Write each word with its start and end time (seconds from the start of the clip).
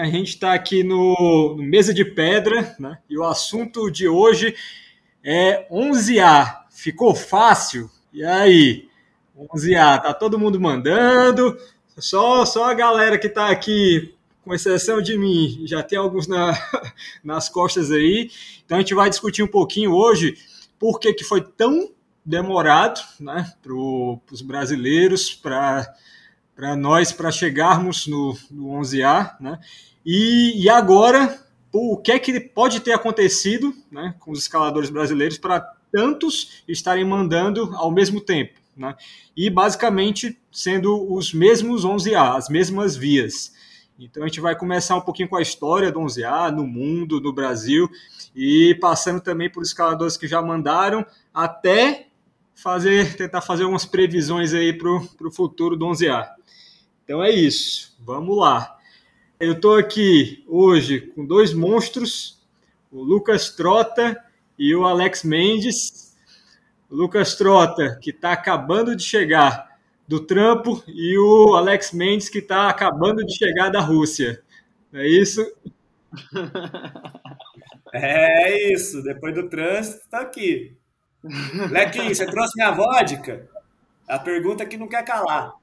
A 0.00 0.06
gente 0.06 0.30
está 0.30 0.54
aqui 0.54 0.82
no, 0.82 1.54
no, 1.58 1.62
Mesa 1.62 1.92
de 1.92 2.06
Pedra, 2.06 2.74
né? 2.78 2.98
E 3.08 3.18
o 3.18 3.24
assunto 3.24 3.90
de 3.90 4.08
hoje 4.08 4.56
é 5.22 5.68
11A. 5.70 6.60
Ficou 6.70 7.14
fácil? 7.14 7.90
E 8.10 8.24
aí? 8.24 8.88
11A, 9.36 10.00
tá 10.00 10.14
todo 10.14 10.38
mundo 10.38 10.58
mandando? 10.58 11.54
Só, 11.98 12.46
só 12.46 12.64
a 12.64 12.72
galera 12.72 13.18
que 13.18 13.26
está 13.26 13.50
aqui, 13.50 14.14
com 14.42 14.54
exceção 14.54 15.02
de 15.02 15.18
mim, 15.18 15.64
já 15.66 15.82
tem 15.82 15.98
alguns 15.98 16.26
na, 16.26 16.58
nas 17.22 17.50
costas 17.50 17.92
aí. 17.92 18.30
Então 18.64 18.78
a 18.78 18.80
gente 18.80 18.94
vai 18.94 19.10
discutir 19.10 19.42
um 19.42 19.48
pouquinho 19.48 19.92
hoje 19.92 20.34
por 20.78 20.98
que, 20.98 21.12
que 21.12 21.24
foi 21.24 21.42
tão 21.42 21.92
demorado 22.24 23.02
né, 23.20 23.52
para 23.62 23.74
os 23.74 24.40
brasileiros, 24.40 25.34
para 25.34 26.74
nós, 26.74 27.12
para 27.12 27.30
chegarmos 27.30 28.06
no, 28.06 28.34
no 28.50 28.68
11A. 28.80 29.36
Né? 29.38 29.58
E, 30.04 30.62
e 30.62 30.68
agora, 30.68 31.38
o 31.72 31.96
que 31.96 32.12
é 32.12 32.18
que 32.18 32.38
pode 32.40 32.80
ter 32.80 32.92
acontecido 32.92 33.74
né, 33.90 34.14
com 34.18 34.30
os 34.30 34.40
escaladores 34.40 34.90
brasileiros 34.90 35.38
para 35.38 35.60
tantos 35.92 36.62
estarem 36.66 37.04
mandando 37.04 37.70
ao 37.74 37.90
mesmo 37.90 38.20
tempo? 38.20 38.58
Né? 38.76 38.94
E 39.36 39.50
basicamente 39.50 40.38
sendo 40.50 41.12
os 41.12 41.34
mesmos 41.34 41.84
11A, 41.84 42.36
as 42.36 42.48
mesmas 42.48 42.96
vias. 42.96 43.52
Então 43.98 44.22
a 44.22 44.26
gente 44.26 44.40
vai 44.40 44.56
começar 44.56 44.96
um 44.96 45.00
pouquinho 45.02 45.28
com 45.28 45.36
a 45.36 45.42
história 45.42 45.92
do 45.92 46.00
11A 46.00 46.50
no 46.50 46.66
mundo, 46.66 47.20
no 47.20 47.32
Brasil, 47.32 47.88
e 48.34 48.74
passando 48.80 49.20
também 49.20 49.50
por 49.50 49.62
escaladores 49.62 50.16
que 50.16 50.26
já 50.26 50.40
mandaram, 50.40 51.04
até 51.34 52.06
fazer, 52.54 53.14
tentar 53.16 53.42
fazer 53.42 53.64
algumas 53.64 53.84
previsões 53.84 54.54
aí 54.54 54.72
para 54.72 54.90
o 54.90 55.30
futuro 55.30 55.76
do 55.76 55.84
11A. 55.86 56.28
Então 57.04 57.22
é 57.22 57.30
isso, 57.30 57.94
vamos 58.00 58.38
lá. 58.38 58.79
Eu 59.40 59.52
estou 59.52 59.74
aqui 59.74 60.44
hoje 60.46 61.00
com 61.00 61.24
dois 61.24 61.54
monstros, 61.54 62.38
o 62.92 63.02
Lucas 63.02 63.48
Trota 63.48 64.22
e 64.58 64.74
o 64.74 64.84
Alex 64.84 65.24
Mendes. 65.24 66.14
O 66.90 66.94
Lucas 66.94 67.36
Trota, 67.36 67.98
que 68.02 68.10
está 68.10 68.32
acabando 68.32 68.94
de 68.94 69.02
chegar 69.02 69.78
do 70.06 70.20
trampo, 70.20 70.84
e 70.86 71.16
o 71.16 71.54
Alex 71.54 71.90
Mendes, 71.92 72.28
que 72.28 72.40
está 72.40 72.68
acabando 72.68 73.24
de 73.24 73.34
chegar 73.34 73.70
da 73.70 73.80
Rússia. 73.80 74.42
É 74.92 75.08
isso? 75.08 75.40
É 77.92 78.72
isso, 78.72 79.02
depois 79.02 79.34
do 79.34 79.48
trânsito, 79.48 80.04
está 80.04 80.20
aqui. 80.20 80.76
Lequinho, 81.72 82.14
você 82.14 82.24
trouxe 82.24 82.52
minha 82.54 82.70
vodka? 82.70 83.48
A 84.08 84.16
pergunta 84.16 84.64
que 84.64 84.76
não 84.76 84.86
quer 84.86 85.04
calar. 85.04 85.54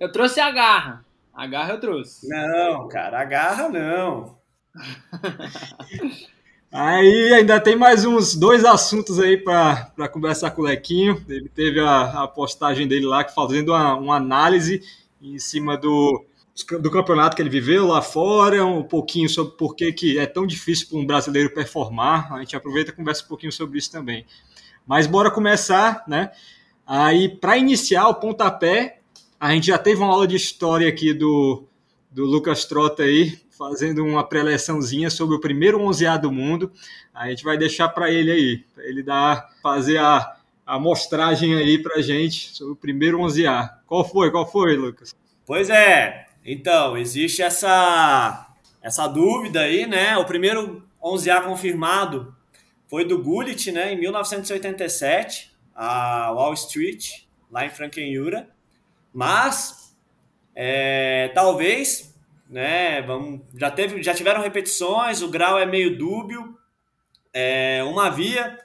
Eu 0.00 0.10
trouxe 0.10 0.40
a 0.40 0.50
garra. 0.50 1.04
A 1.34 1.46
garra 1.48 1.72
eu 1.72 1.80
trouxe. 1.80 2.28
Não, 2.28 2.86
cara, 2.86 3.20
a 3.20 3.24
garra 3.24 3.68
não. 3.68 4.38
Aí 6.70 7.32
ainda 7.32 7.60
tem 7.60 7.76
mais 7.76 8.04
uns 8.04 8.34
dois 8.34 8.64
assuntos 8.64 9.18
aí 9.20 9.36
para 9.36 10.08
conversar 10.12 10.52
com 10.52 10.62
o 10.62 10.64
Lequinho. 10.64 11.24
Ele 11.28 11.48
teve 11.48 11.80
a, 11.80 12.22
a 12.22 12.28
postagem 12.28 12.86
dele 12.86 13.06
lá 13.06 13.24
fazendo 13.28 13.70
uma, 13.70 13.94
uma, 13.96 14.16
análise 14.16 14.82
em 15.20 15.38
cima 15.38 15.76
do, 15.76 16.24
do 16.80 16.90
campeonato 16.90 17.36
que 17.36 17.42
ele 17.42 17.50
viveu 17.50 17.86
lá 17.86 18.02
fora, 18.02 18.64
um 18.64 18.82
pouquinho 18.82 19.28
sobre 19.28 19.56
por 19.56 19.74
que, 19.74 19.92
que 19.92 20.18
é 20.18 20.26
tão 20.26 20.46
difícil 20.46 20.88
para 20.88 20.98
um 20.98 21.06
brasileiro 21.06 21.54
performar. 21.54 22.32
A 22.32 22.40
gente 22.40 22.56
aproveita 22.56 22.90
e 22.90 22.94
conversa 22.94 23.24
um 23.24 23.28
pouquinho 23.28 23.52
sobre 23.52 23.78
isso 23.78 23.90
também. 23.90 24.24
Mas 24.86 25.06
bora 25.06 25.30
começar, 25.30 26.04
né? 26.06 26.30
Aí, 26.86 27.28
para 27.28 27.56
iniciar 27.56 28.08
o 28.08 28.14
pontapé, 28.14 29.00
a 29.44 29.52
gente 29.52 29.66
já 29.66 29.76
teve 29.76 30.00
uma 30.00 30.10
aula 30.10 30.26
de 30.26 30.36
história 30.36 30.88
aqui 30.88 31.12
do, 31.12 31.68
do 32.10 32.24
Lucas 32.24 32.64
Trota 32.64 33.02
aí, 33.02 33.38
fazendo 33.50 34.02
uma 34.02 34.26
preleçãozinha 34.26 35.10
sobre 35.10 35.36
o 35.36 35.40
primeiro 35.40 35.78
11A 35.80 36.18
do 36.18 36.32
mundo. 36.32 36.72
A 37.12 37.28
gente 37.28 37.44
vai 37.44 37.58
deixar 37.58 37.90
para 37.90 38.10
ele 38.10 38.30
aí, 38.32 38.64
para 38.74 38.84
ele 38.84 39.02
dar, 39.02 39.50
fazer 39.62 39.98
a, 39.98 40.38
a 40.64 40.80
mostragem 40.80 41.56
aí 41.56 41.76
para 41.78 42.00
gente 42.00 42.56
sobre 42.56 42.72
o 42.72 42.76
primeiro 42.76 43.18
11A. 43.18 43.68
Qual 43.86 44.08
foi? 44.08 44.30
Qual 44.30 44.50
foi, 44.50 44.76
Lucas? 44.76 45.14
Pois 45.44 45.68
é. 45.68 46.24
Então, 46.42 46.96
existe 46.96 47.42
essa 47.42 48.50
essa 48.80 49.06
dúvida 49.06 49.60
aí, 49.60 49.86
né? 49.86 50.16
O 50.16 50.24
primeiro 50.24 50.82
11A 51.02 51.42
confirmado 51.42 52.34
foi 52.88 53.04
do 53.04 53.22
Gullit, 53.22 53.70
né, 53.70 53.92
em 53.92 54.00
1987, 54.00 55.52
a 55.74 56.30
Wall 56.32 56.54
Street, 56.54 57.24
lá 57.50 57.66
em 57.66 57.70
Frankenjura. 57.70 58.53
Mas, 59.14 59.96
é, 60.56 61.30
talvez, 61.32 62.12
né, 62.50 63.00
vamos, 63.02 63.42
já, 63.56 63.70
teve, 63.70 64.02
já 64.02 64.12
tiveram 64.12 64.42
repetições, 64.42 65.22
o 65.22 65.28
grau 65.28 65.56
é 65.56 65.64
meio 65.64 65.96
dúbio. 65.96 66.58
É, 67.32 67.82
uma 67.84 68.10
via 68.10 68.58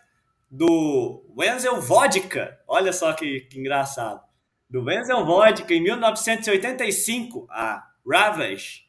do 0.49 1.23
Wenzel 1.38 1.79
Vodka, 1.79 2.59
olha 2.67 2.91
só 2.91 3.13
que, 3.13 3.41
que 3.41 3.59
engraçado. 3.59 4.21
Do 4.67 4.83
Wenzel 4.83 5.23
Vodka, 5.23 5.71
em 5.71 5.81
1985, 5.81 7.47
a 7.49 7.88
Ravage, 8.07 8.88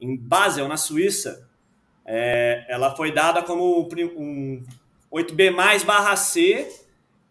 em 0.00 0.16
Basel, 0.16 0.66
na 0.66 0.76
Suíça, 0.76 1.48
é, 2.04 2.64
ela 2.68 2.94
foi 2.96 3.12
dada 3.12 3.42
como 3.42 3.88
um 4.16 4.64
8B 5.12 5.50
mais 5.52 5.84
barra 5.84 6.16
C 6.16 6.68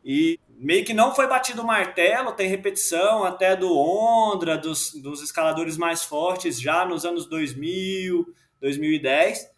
e 0.04 0.40
meio 0.58 0.86
que 0.86 0.94
não 0.94 1.14
foi 1.14 1.28
batido 1.28 1.62
o 1.62 1.68
martelo, 1.68 2.32
tem 2.32 2.48
repetição 2.48 3.24
até 3.24 3.56
do 3.56 3.78
Ondra, 3.78 4.58
dos, 4.58 4.94
dos 4.94 5.22
escaladores 5.22 5.78
mais 5.78 6.04
fortes 6.04 6.60
já 6.60 6.86
nos 6.86 7.06
anos 7.06 7.28
2000, 7.28 8.26
2010. 8.62 9.54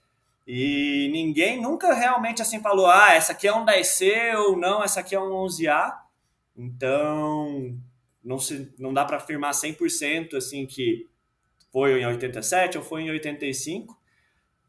E 0.45 1.09
ninguém 1.11 1.61
nunca 1.61 1.93
realmente 1.93 2.41
assim 2.41 2.61
falou, 2.61 2.87
ah, 2.87 3.13
essa 3.13 3.33
aqui 3.33 3.47
é 3.47 3.53
um 3.53 3.65
10C 3.65 4.35
ou 4.37 4.57
não, 4.57 4.83
essa 4.83 5.01
aqui 5.01 5.13
é 5.13 5.19
um 5.19 5.29
11A. 5.45 5.93
Então, 6.55 7.77
não, 8.23 8.39
se, 8.39 8.73
não 8.79 8.93
dá 8.93 9.05
para 9.05 9.17
afirmar 9.17 9.51
100% 9.51 10.35
assim 10.35 10.65
que 10.65 11.07
foi 11.71 12.01
em 12.01 12.05
87 12.05 12.77
ou 12.77 12.83
foi 12.83 13.03
em 13.03 13.11
85. 13.11 13.97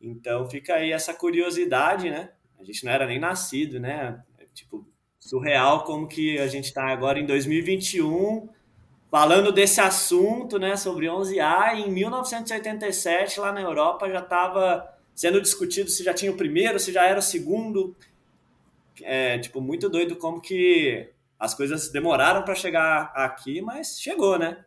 Então 0.00 0.48
fica 0.50 0.74
aí 0.74 0.92
essa 0.92 1.14
curiosidade, 1.14 2.10
né? 2.10 2.32
A 2.58 2.64
gente 2.64 2.84
não 2.84 2.92
era 2.92 3.06
nem 3.06 3.18
nascido, 3.18 3.80
né? 3.80 4.22
Tipo, 4.52 4.86
surreal 5.28 5.84
como 5.84 6.08
que 6.08 6.38
a 6.38 6.46
gente 6.46 6.64
está 6.64 6.86
agora 6.86 7.20
em 7.20 7.26
2021 7.26 8.48
falando 9.10 9.52
desse 9.52 9.78
assunto, 9.78 10.58
né, 10.58 10.74
sobre 10.74 11.06
11A. 11.06 11.74
Em 11.74 11.90
1987, 11.90 13.38
lá 13.38 13.52
na 13.52 13.60
Europa, 13.60 14.08
já 14.08 14.20
estava 14.20 14.88
sendo 15.14 15.40
discutido 15.40 15.90
se 15.90 16.02
já 16.02 16.14
tinha 16.14 16.32
o 16.32 16.36
primeiro, 16.36 16.80
se 16.80 16.92
já 16.92 17.04
era 17.04 17.18
o 17.18 17.22
segundo. 17.22 17.94
É, 19.02 19.38
tipo, 19.38 19.60
muito 19.60 19.90
doido 19.90 20.16
como 20.16 20.40
que 20.40 21.10
as 21.38 21.54
coisas 21.54 21.90
demoraram 21.90 22.42
para 22.42 22.54
chegar 22.54 23.12
aqui, 23.14 23.60
mas 23.60 24.00
chegou, 24.00 24.38
né? 24.38 24.64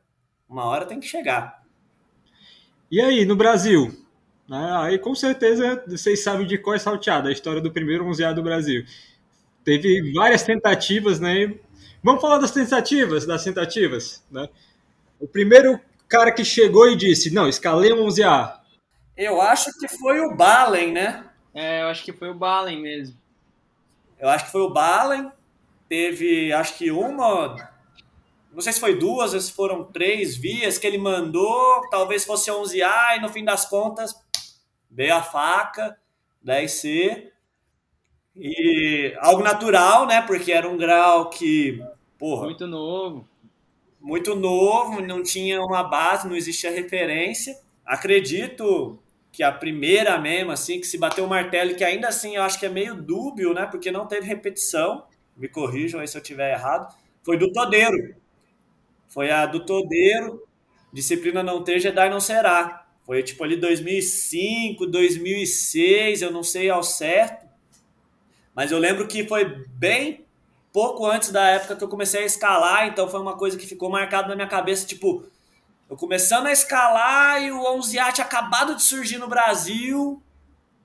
Uma 0.47 0.65
hora 0.65 0.85
tem 0.85 0.99
que 0.99 1.07
chegar. 1.07 1.63
E 2.89 3.01
aí, 3.01 3.25
no 3.25 3.35
Brasil? 3.35 3.91
Né? 4.47 4.71
Aí 4.77 4.99
com 4.99 5.15
certeza 5.15 5.83
vocês 5.87 6.23
sabem 6.23 6.45
de 6.45 6.57
qual 6.57 6.75
é 6.75 6.79
salteada, 6.79 7.29
a 7.29 7.31
história 7.31 7.61
do 7.61 7.71
primeiro 7.71 8.05
museado 8.05 8.35
do 8.35 8.43
Brasil. 8.43 8.85
Teve 9.63 10.11
várias 10.13 10.43
tentativas, 10.43 11.19
né? 11.19 11.53
Vamos 12.03 12.21
falar 12.21 12.39
das 12.39 12.51
tentativas, 12.51 13.25
das 13.25 13.43
tentativas, 13.43 14.23
né? 14.31 14.49
O 15.19 15.27
primeiro 15.27 15.79
cara 16.07 16.31
que 16.31 16.43
chegou 16.43 16.89
e 16.89 16.95
disse, 16.95 17.33
não, 17.33 17.47
escalei 17.47 17.93
um 17.93 18.07
11A. 18.07 18.59
Eu 19.15 19.39
acho 19.39 19.71
que 19.79 19.87
foi 19.87 20.19
o 20.19 20.35
Balen, 20.35 20.91
né? 20.91 21.25
É, 21.53 21.81
eu 21.83 21.87
acho 21.87 22.03
que 22.03 22.11
foi 22.11 22.29
o 22.29 22.33
Balen 22.33 22.81
mesmo. 22.81 23.15
Eu 24.19 24.29
acho 24.29 24.45
que 24.45 24.51
foi 24.51 24.61
o 24.61 24.69
Balen. 24.69 25.31
Teve, 25.87 26.51
acho 26.53 26.77
que 26.77 26.89
uma, 26.89 27.55
não 28.53 28.61
sei 28.61 28.73
se 28.73 28.79
foi 28.79 28.97
duas, 28.97 29.33
ou 29.33 29.39
se 29.39 29.51
foram 29.51 29.83
três 29.83 30.35
vias 30.35 30.77
que 30.77 30.85
ele 30.85 30.97
mandou, 30.97 31.87
talvez 31.89 32.25
fosse 32.25 32.51
11A, 32.51 33.17
e 33.17 33.21
no 33.21 33.29
fim 33.29 33.43
das 33.43 33.65
contas 33.65 34.13
veio 34.89 35.15
a 35.15 35.23
faca, 35.23 35.97
10C, 36.45 37.30
e 38.35 39.13
algo 39.19 39.43
natural, 39.43 40.07
né? 40.07 40.21
Porque 40.21 40.51
era 40.51 40.67
um 40.67 40.77
grau 40.77 41.29
que, 41.29 41.81
porra. 42.17 42.45
Muito 42.45 42.67
novo. 42.67 43.27
Muito 43.99 44.35
novo, 44.35 45.01
não 45.01 45.21
tinha 45.21 45.61
uma 45.61 45.83
base, 45.83 46.27
não 46.27 46.35
existia 46.35 46.71
referência. 46.71 47.55
Acredito 47.85 48.99
que 49.31 49.43
a 49.43 49.51
primeira 49.51 50.17
mesmo, 50.17 50.51
assim, 50.51 50.79
que 50.79 50.87
se 50.87 50.97
bateu 50.97 51.25
o 51.25 51.29
martelo, 51.29 51.75
que 51.75 51.83
ainda 51.83 52.07
assim 52.07 52.35
eu 52.35 52.41
acho 52.43 52.59
que 52.59 52.65
é 52.65 52.69
meio 52.69 52.95
dúbio, 52.95 53.53
né? 53.53 53.65
Porque 53.67 53.91
não 53.91 54.07
teve 54.07 54.25
repetição. 54.27 55.05
Me 55.37 55.47
corrijam 55.47 55.99
aí 55.99 56.07
se 56.07 56.17
eu 56.17 56.21
tiver 56.23 56.51
errado. 56.53 56.93
Foi 57.23 57.37
do 57.37 57.51
Todeiro. 57.51 58.15
Foi 59.07 59.29
a 59.31 59.45
do 59.45 59.65
Todeiro. 59.65 60.43
Disciplina 60.93 61.43
não 61.43 61.63
ter, 61.63 61.79
Jedi 61.79 62.09
não 62.09 62.19
será. 62.19 62.85
Foi 63.05 63.23
tipo 63.23 63.43
ali 63.43 63.55
2005, 63.57 64.85
2006, 64.87 66.21
eu 66.21 66.31
não 66.31 66.43
sei 66.43 66.69
ao 66.69 66.83
certo. 66.83 67.40
Mas 68.55 68.71
eu 68.71 68.79
lembro 68.79 69.07
que 69.07 69.27
foi 69.27 69.45
bem 69.69 70.25
pouco 70.71 71.05
antes 71.05 71.31
da 71.31 71.47
época 71.47 71.75
que 71.75 71.83
eu 71.83 71.87
comecei 71.87 72.23
a 72.23 72.25
escalar, 72.25 72.87
então 72.87 73.09
foi 73.09 73.19
uma 73.19 73.35
coisa 73.35 73.57
que 73.57 73.67
ficou 73.67 73.89
marcada 73.89 74.29
na 74.29 74.35
minha 74.35 74.47
cabeça, 74.47 74.85
tipo, 74.85 75.25
eu 75.89 75.97
começando 75.97 76.47
a 76.47 76.51
escalar 76.51 77.43
e 77.43 77.51
o 77.51 77.59
11A 77.59 78.13
tinha 78.13 78.25
acabado 78.25 78.75
de 78.75 78.81
surgir 78.81 79.17
no 79.17 79.27
Brasil. 79.27 80.21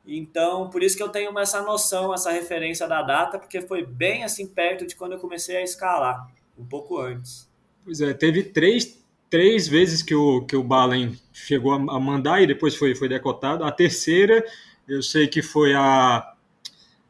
Então, 0.05 0.69
por 0.71 0.83
isso 0.83 0.97
que 0.97 1.03
eu 1.03 1.09
tenho 1.09 1.37
essa 1.39 1.63
noção, 1.63 2.13
essa 2.13 2.31
referência 2.31 2.87
da 2.89 3.03
data, 3.03 3.39
porque 3.39 3.61
foi 3.61 3.85
bem 3.85 4.25
assim 4.25 4.47
perto 4.47 4.87
de 4.87 4.97
quando 4.97 5.12
eu 5.12 5.19
comecei 5.19 5.57
a 5.57 5.62
escalar, 5.62 6.29
um 6.59 6.65
pouco 6.65 6.99
antes. 6.99 7.49
Pois 7.85 8.01
é, 8.01 8.12
teve 8.15 8.43
três, 8.43 9.01
três 9.31 9.69
vezes 9.69 10.03
que 10.03 10.15
o, 10.15 10.45
que 10.45 10.57
o 10.57 10.62
Balen 10.62 11.17
chegou 11.33 11.73
a 11.73 12.01
mandar 12.01 12.43
e 12.43 12.47
depois 12.47 12.75
foi, 12.75 12.95
foi 12.95 13.09
decotado. 13.09 13.62
A 13.62 13.71
terceira, 13.71 14.45
eu 14.89 15.03
sei 15.03 15.29
que 15.29 15.41
foi 15.41 15.73
a, 15.73 16.35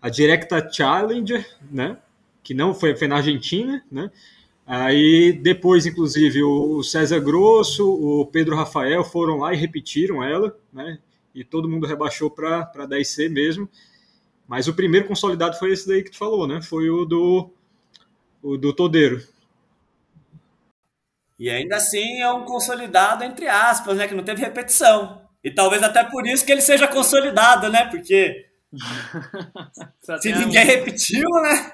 a 0.06 0.11
Directa 0.11 0.69
Challenger, 0.70 1.47
né? 1.70 1.97
Que 2.43 2.55
não 2.55 2.75
foi, 2.75 2.94
foi 2.94 3.08
na 3.08 3.17
Argentina, 3.17 3.85
né? 3.91 4.11
Aí 4.64 5.32
depois, 5.32 5.87
inclusive, 5.87 6.43
o 6.43 6.82
César 6.82 7.20
Grosso, 7.20 7.88
o 7.88 8.26
Pedro 8.26 8.56
Rafael 8.56 9.05
foram 9.05 9.38
lá 9.38 9.53
e 9.53 9.56
repetiram 9.56 10.23
ela, 10.23 10.56
né? 10.73 10.99
e 11.37 11.44
todo 11.44 11.69
mundo 11.69 11.87
rebaixou 11.87 12.31
para 12.31 12.73
10C 12.75 13.29
mesmo. 13.29 13.69
Mas 14.49 14.69
o 14.69 14.75
primeiro 14.75 15.06
consolidado 15.06 15.58
foi 15.58 15.70
esse 15.70 15.87
daí 15.87 16.03
que 16.03 16.11
tu 16.11 16.17
falou, 16.17 16.47
né? 16.47 16.62
Foi 16.62 16.88
o 16.88 17.05
do, 17.05 17.50
o 18.43 18.56
do 18.56 18.73
Todeiro. 18.73 19.23
E 21.38 21.50
ainda 21.50 21.76
assim 21.76 22.23
é 22.23 22.32
um 22.32 22.47
consolidado 22.47 23.23
entre 23.23 23.47
aspas, 23.49 23.99
né? 23.99 24.09
Que 24.09 24.14
não 24.14 24.25
teve 24.25 24.41
repetição. 24.41 25.20
E 25.44 25.50
talvez 25.50 25.82
até 25.82 26.02
por 26.05 26.26
isso 26.26 26.47
que 26.47 26.52
ele 26.52 26.62
seja 26.62 26.88
consolidado, 26.88 27.69
né? 27.69 27.85
Porque 27.85 28.45
se 30.20 30.32
ninguém 30.32 30.64
repetiu, 30.64 31.28
né? 31.42 31.72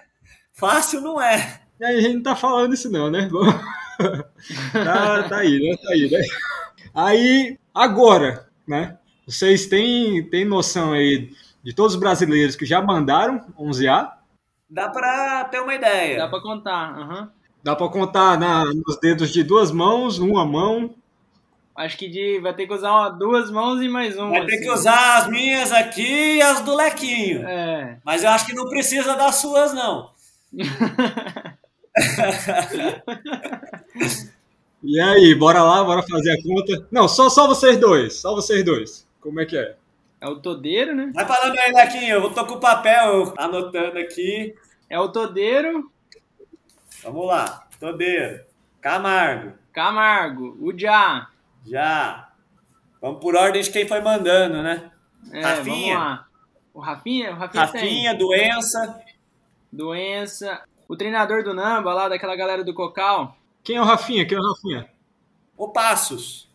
Fácil 0.53 1.01
não 1.01 1.21
é. 1.21 1.63
E 1.81 1.85
aí 1.85 1.99
a 1.99 2.01
gente 2.01 2.15
não 2.17 2.23
tá 2.23 2.37
falando 2.37 2.75
isso 2.75 2.91
não, 2.91 3.11
né? 3.11 3.29
tá, 4.73 5.29
tá 5.29 5.37
aí, 5.39 5.59
né? 5.59 5.77
Tá 5.77 5.93
aí, 5.93 6.11
né? 6.11 6.21
Aí, 6.95 7.59
agora, 7.75 8.49
né? 8.67 8.99
Vocês 9.27 9.67
têm, 9.67 10.29
têm 10.29 10.45
noção 10.45 10.93
aí 10.93 11.31
de 11.63 11.75
todos 11.75 11.95
os 11.95 12.01
brasileiros 12.01 12.57
que 12.57 12.67
já 12.67 12.83
mandaram 12.83 13.41
11A? 13.59 14.13
Dá 14.69 14.89
para 14.89 15.45
ter 15.45 15.61
uma 15.61 15.75
ideia. 15.75 16.19
Dá 16.19 16.29
para 16.29 16.43
contar, 16.43 16.99
uhum. 16.99 17.29
Dá 17.63 17.77
para 17.77 17.89
contar 17.89 18.39
na, 18.39 18.65
nos 18.65 18.99
dedos 19.01 19.31
de 19.31 19.45
duas 19.45 19.71
mãos, 19.71 20.19
uma 20.19 20.45
mão. 20.45 20.95
Acho 21.75 21.97
que 21.97 22.07
de, 22.09 22.39
vai 22.41 22.55
ter 22.55 22.67
que 22.67 22.75
usar 22.75 22.93
uma, 22.93 23.09
duas 23.09 23.51
mãos 23.51 23.81
e 23.81 23.89
mais 23.89 24.17
uma. 24.17 24.29
Vai 24.29 24.45
ter 24.45 24.57
assim. 24.57 24.65
que 24.65 24.71
usar 24.71 25.19
as 25.19 25.29
minhas 25.29 25.73
aqui 25.73 26.37
e 26.37 26.43
as 26.43 26.61
do 26.61 26.77
Lequinho. 26.77 27.47
É. 27.49 27.99
Mas 28.05 28.23
eu 28.23 28.31
acho 28.31 28.45
que 28.47 28.55
não 28.55 28.69
precisa 28.69 29.17
das 29.17 29.37
suas, 29.37 29.73
não. 29.73 30.11
e 34.83 35.01
aí, 35.01 35.35
bora 35.35 35.63
lá, 35.63 35.83
bora 35.83 36.03
fazer 36.03 36.33
a 36.33 36.43
conta. 36.43 36.87
Não, 36.91 37.09
só, 37.09 37.31
só 37.31 37.47
vocês 37.47 37.79
dois, 37.79 38.17
só 38.17 38.35
vocês 38.35 38.63
dois. 38.63 39.07
Como 39.19 39.41
é 39.41 39.47
que 39.47 39.57
é? 39.57 39.75
É 40.21 40.29
o 40.29 40.37
Todeiro, 40.37 40.95
né? 40.95 41.11
Vai 41.15 41.27
falando 41.27 41.59
aí, 41.59 41.73
Lequinho. 41.73 42.17
Eu 42.17 42.31
tô 42.31 42.47
com 42.47 42.55
o 42.55 42.61
papel 42.61 43.33
anotando 43.39 43.99
aqui. 43.99 44.55
É 44.91 45.01
o 45.01 45.09
Todeiro. 45.09 45.91
Vamos 47.03 47.27
lá. 47.27 47.67
Todeiro. 47.81 48.45
Camargo. 48.81 49.55
Camargo. 49.73 50.57
O 50.61 50.73
Já. 51.67 52.31
Vamos 53.01 53.21
por 53.21 53.35
ordem 53.35 53.63
de 53.63 53.71
quem 53.71 53.87
foi 53.87 54.01
mandando, 54.01 54.63
né? 54.63 54.91
É, 55.33 55.41
Rafinha. 55.41 55.95
Vamos 55.95 56.11
lá. 56.11 56.27
O 56.75 56.81
Rafinha? 56.81 57.33
O 57.33 57.35
Rafinha, 57.35 57.65
Rafinha 57.65 58.11
tem. 58.11 58.19
doença. 58.19 59.01
Doença. 59.73 60.63
O 60.89 60.97
treinador 60.97 61.43
do 61.43 61.55
Namba 61.55 61.93
lá, 61.95 62.09
daquela 62.09 62.37
galera 62.37 62.65
do 62.65 62.75
Cocal. 62.75 63.37
Quem 63.63 63.77
é 63.77 63.81
o 63.81 63.85
Rafinha? 63.85 64.27
Quem 64.27 64.37
é 64.37 64.41
o 64.41 64.45
Rafinha? 64.45 64.89
O 65.57 65.69
Passos. 65.69 66.49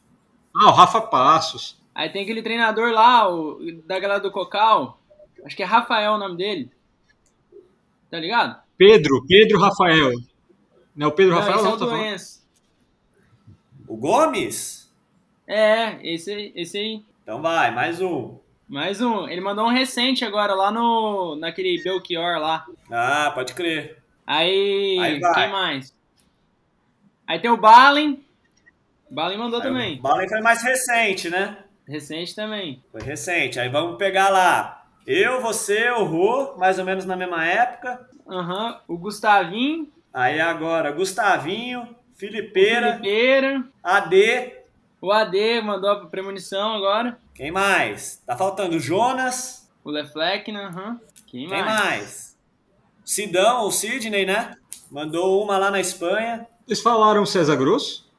Ah, 0.56 0.69
o 0.69 0.74
Rafa 0.74 1.01
Passos. 1.01 1.77
Aí 1.94 2.09
tem 2.09 2.24
aquele 2.24 2.42
treinador 2.42 2.92
lá, 2.92 3.30
o, 3.30 3.59
da 3.86 4.00
galera 4.00 4.19
do 4.19 4.31
Cocal. 4.31 5.00
Acho 5.44 5.56
que 5.56 5.63
é 5.63 5.65
Rafael 5.65 6.13
o 6.13 6.18
nome 6.18 6.38
dele. 6.38 6.71
Tá 8.09 8.19
ligado? 8.19 8.59
Pedro, 8.77 9.25
Pedro 9.27 9.59
Rafael. 9.59 10.12
Não 10.95 11.07
é 11.07 11.09
o 11.09 11.13
Pedro 11.13 11.33
não, 11.33 11.39
Rafael, 11.39 11.57
esse 11.57 11.65
não, 11.65 11.71
é 11.71 11.75
o 11.75 11.80
tá 11.80 11.86
doença. 11.86 12.42
O 13.88 13.98
Gomes? 13.98 14.86
É, 15.47 15.97
esse 16.03 16.31
aí, 16.31 16.51
esse 16.55 16.77
aí. 16.77 17.03
Então 17.23 17.41
vai, 17.41 17.71
mais 17.71 18.01
um. 18.01 18.38
Mais 18.67 18.99
um. 18.99 19.29
Ele 19.29 19.39
mandou 19.39 19.65
um 19.65 19.71
recente 19.71 20.25
agora 20.25 20.53
lá 20.53 20.69
no. 20.69 21.38
naquele 21.38 21.81
Belchior 21.81 22.38
lá. 22.38 22.65
Ah, 22.91 23.31
pode 23.33 23.53
crer. 23.53 23.97
Aí. 24.25 24.99
Aí 24.99 25.21
quem 25.21 25.51
mais? 25.51 25.95
Aí 27.25 27.39
tem 27.39 27.49
o 27.49 27.55
Balen. 27.55 28.21
Balen 29.09 29.38
mandou 29.38 29.61
aí, 29.61 29.65
também. 29.65 29.99
O 29.99 30.01
Balen 30.01 30.27
foi 30.27 30.41
mais 30.41 30.61
recente, 30.61 31.29
né? 31.29 31.57
Recente 31.88 32.35
também. 32.35 32.83
Foi 32.91 33.01
recente. 33.01 33.57
Aí 33.57 33.69
vamos 33.69 33.97
pegar 33.97 34.27
lá. 34.27 34.85
Eu, 35.05 35.41
você, 35.41 35.89
o 35.91 36.03
Rô, 36.03 36.57
mais 36.57 36.77
ou 36.77 36.83
menos 36.83 37.05
na 37.05 37.15
mesma 37.15 37.45
época. 37.45 38.05
Aham. 38.27 38.67
Uhum. 38.67 38.95
O 38.95 38.97
Gustavinho. 38.97 39.88
Aí 40.13 40.41
agora, 40.41 40.91
Gustavinho, 40.91 41.88
Filipeira. 42.17 42.97
Filipeira. 42.97 43.63
AD. 43.81 44.56
O 44.99 45.11
AD 45.11 45.61
mandou 45.61 45.89
a 45.91 46.05
premonição 46.07 46.73
agora. 46.73 47.19
Quem 47.33 47.51
mais? 47.51 48.21
Tá 48.25 48.35
faltando 48.35 48.77
o 48.77 48.79
Jonas. 48.79 49.69
O 49.83 49.91
Lefleck, 49.91 50.51
né? 50.51 50.68
Uhum. 50.68 50.99
Quem, 51.27 51.47
Quem 51.47 51.63
mais? 51.63 51.66
mais? 51.66 52.37
Sidão, 53.06 53.61
ou 53.61 53.71
Sidney, 53.71 54.25
né? 54.25 54.56
Mandou 54.89 55.44
uma 55.44 55.57
lá 55.57 55.69
na 55.69 55.80
Espanha. 55.80 56.47
Eles 56.68 56.81
falaram 56.81 57.25
César 57.25 57.56
Grosso? 57.56 58.09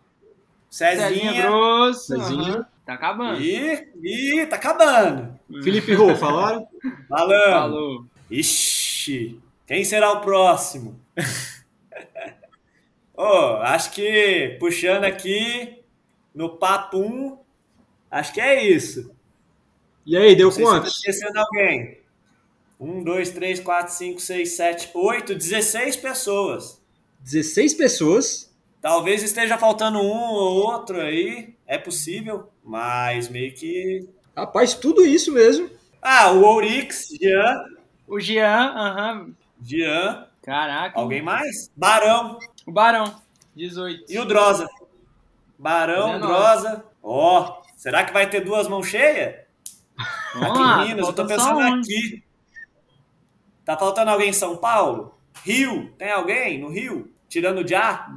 Cezinha. 0.70 1.08
Cezinha 1.08 1.42
Grosso. 1.42 2.06
Cezinha. 2.06 2.58
Uhum. 2.58 2.64
Tá 2.86 2.94
acabando. 2.94 3.40
Ih, 3.42 3.88
ih, 4.02 4.46
tá 4.46 4.56
acabando. 4.56 5.38
Felipe 5.62 5.92
Rô, 5.94 6.14
falaram? 6.16 6.66
Falando. 7.08 7.52
Falou. 7.52 8.06
Ixi, 8.30 9.40
quem 9.66 9.84
será 9.84 10.12
o 10.12 10.20
próximo? 10.20 10.98
oh, 13.14 13.58
acho 13.62 13.90
que 13.90 14.56
puxando 14.60 15.04
aqui 15.04 15.77
no 16.38 16.50
papo 16.50 16.98
1, 17.00 17.36
acho 18.08 18.32
que 18.32 18.40
é 18.40 18.62
isso. 18.62 19.10
E 20.06 20.16
aí, 20.16 20.36
deu 20.36 20.52
quantos? 20.52 20.92
Se 20.92 21.10
esquecendo 21.10 21.36
alguém. 21.36 21.98
1, 22.78 23.02
2, 23.02 23.30
3, 23.30 23.58
4, 23.58 23.92
5, 23.92 24.20
6, 24.20 24.52
7, 24.52 24.90
8, 24.94 25.34
16 25.34 25.96
pessoas. 25.96 26.80
16 27.22 27.74
pessoas? 27.74 28.54
Talvez 28.80 29.24
esteja 29.24 29.58
faltando 29.58 29.98
um 29.98 30.32
ou 30.32 30.64
outro 30.64 31.00
aí, 31.00 31.56
é 31.66 31.76
possível. 31.76 32.48
Mas 32.62 33.28
meio 33.28 33.52
que. 33.52 34.08
Rapaz, 34.36 34.74
tudo 34.74 35.04
isso 35.04 35.32
mesmo. 35.32 35.68
Ah, 36.00 36.30
o 36.30 36.44
Ourix, 36.44 37.08
Jean. 37.20 37.64
O 38.06 38.20
Jean, 38.20 38.74
aham. 38.76 39.20
Uhum. 39.22 39.34
Jean. 39.60 40.28
Caraca. 40.44 41.00
Alguém 41.00 41.20
mais? 41.20 41.68
Barão. 41.76 42.38
O 42.64 42.70
Barão, 42.70 43.20
18. 43.56 44.04
E 44.08 44.18
o 44.20 44.24
Drosa. 44.24 44.68
Barão, 45.58 46.12
19. 46.12 46.26
Drosa. 46.26 46.84
Ó, 47.02 47.40
oh, 47.40 47.62
será 47.76 48.04
que 48.04 48.12
vai 48.12 48.28
ter 48.28 48.40
duas 48.40 48.68
mãos 48.68 48.86
cheias? 48.86 49.36
Vamos 50.34 50.58
lá, 50.58 50.84
Minas, 50.84 51.06
eu 51.06 51.12
tô 51.12 51.26
pensando 51.26 51.60
aqui. 51.60 52.22
Tá 53.64 53.76
faltando 53.76 54.10
alguém 54.10 54.30
em 54.30 54.32
São 54.32 54.56
Paulo? 54.56 55.18
Rio, 55.42 55.92
tem 55.98 56.10
alguém 56.10 56.60
no 56.60 56.70
Rio? 56.70 57.12
Tirando 57.28 57.58
o 57.58 57.68
Já? 57.68 58.08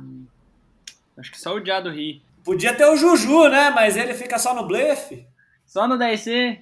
Acho 1.17 1.31
que 1.31 1.39
só 1.39 1.55
o 1.55 1.65
Já 1.65 1.79
do 1.79 1.91
Rio. 1.91 2.21
Podia 2.43 2.73
ter 2.73 2.85
o 2.85 2.95
Juju, 2.95 3.49
né? 3.49 3.69
Mas 3.69 3.97
ele 3.97 4.13
fica 4.13 4.39
só 4.39 4.53
no 4.53 4.65
blefe. 4.65 5.27
Só 5.65 5.87
no 5.87 5.97
10C? 5.97 6.59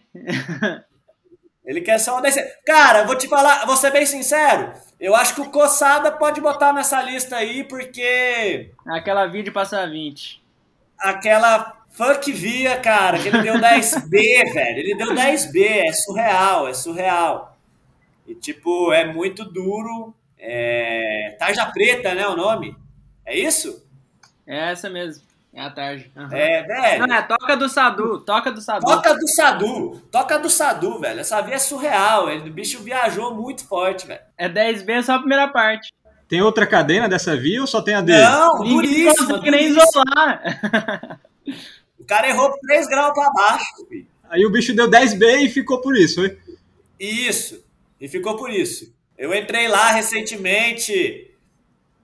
ele 1.63 1.81
quer 1.81 2.00
só 2.00 2.17
no 2.17 2.24
10C. 2.24 2.45
Cara, 2.65 3.03
vou 3.03 3.15
te 3.15 3.27
falar, 3.27 3.65
vou 3.65 3.75
ser 3.75 3.91
bem 3.91 4.05
sincero. 4.05 4.74
Eu 5.00 5.15
acho 5.15 5.36
que 5.36 5.41
o 5.41 5.50
Coçada 5.50 6.12
pode 6.12 6.41
botar 6.41 6.74
nessa 6.74 7.01
lista 7.01 7.38
aí, 7.38 7.63
porque. 7.63 8.71
Aquela 8.86 9.25
vídeo 9.27 9.53
passa 9.53 9.88
20. 9.88 10.38
Aquela 11.00 11.79
fuck 11.91 12.32
via, 12.32 12.77
cara, 12.77 13.20
que 13.20 13.27
ele 13.27 13.41
deu 13.41 13.56
10B, 13.56 14.10
velho. 14.53 14.79
Ele 14.79 14.96
deu 14.96 15.13
10B. 15.13 15.84
É 15.88 15.91
surreal, 15.91 16.68
é 16.68 16.74
surreal. 16.74 17.58
E, 18.27 18.36
tipo, 18.36 18.94
é 18.94 19.06
muito 19.06 19.44
duro. 19.44 20.13
É... 20.38 21.36
Tarja 21.39 21.65
Preta, 21.65 22.13
né? 22.13 22.27
O 22.27 22.36
nome? 22.36 22.75
É 23.25 23.38
isso? 23.38 23.86
É 24.48 24.72
essa 24.72 24.89
mesmo. 24.89 25.29
É 25.53 25.62
a 25.62 25.70
tarde. 25.70 26.12
Uhum. 26.15 26.29
É, 26.32 26.63
velho. 26.63 27.08
Não, 27.08 27.15
é 27.15 27.22
Toca 27.24 27.58
do 27.58 27.68
Sadu. 27.68 28.20
Toca 28.22 28.51
do 28.51 28.62
Sadu. 28.62 28.86
Toca 28.86 29.13
do 29.15 29.27
Sadu. 29.27 30.00
Toca 30.12 30.39
do 30.39 30.50
Sadu, 30.50 31.00
velho. 31.00 31.20
Essa 31.20 31.41
via 31.41 31.56
é 31.56 31.60
surreal. 31.60 32.29
Ele, 32.29 32.50
o 32.50 32.53
bicho 32.53 32.79
viajou 32.84 33.34
muito 33.34 33.68
forte, 33.68 34.06
velho. 34.08 34.22
É 34.38 34.48
10B 34.48 35.03
só 35.03 35.15
a 35.15 35.20
primeira 35.20 35.48
parte. 35.48 35.91
Tem 36.29 36.41
outra 36.41 36.65
cadena 36.65 37.09
dessa 37.09 37.36
via 37.36 37.59
ou 37.59 37.67
só 37.67 37.81
tem 37.81 37.95
a 37.95 38.01
dele? 38.01 38.21
Não, 38.21 38.63
duríssima. 38.63 39.41
Que 39.41 39.51
nem 39.51 39.65
isolar. 39.65 41.19
o 42.00 42.05
cara 42.05 42.29
errou 42.29 42.57
3 42.62 42.88
graus 42.88 43.13
pra 43.13 43.31
baixo, 43.31 43.88
filho. 43.89 44.07
Aí 44.29 44.45
o 44.45 44.51
bicho 44.51 44.75
deu 44.75 44.89
10B 44.89 45.41
e 45.41 45.50
ficou 45.50 45.81
por 45.81 45.98
isso, 45.98 46.21
foi? 46.21 46.38
Isso. 47.00 47.65
E 48.00 48.07
ficou 48.07 48.38
por 48.38 48.51
isso. 48.51 48.93
Eu 49.17 49.33
entrei 49.33 49.67
lá 49.67 49.91
recentemente 49.91 51.29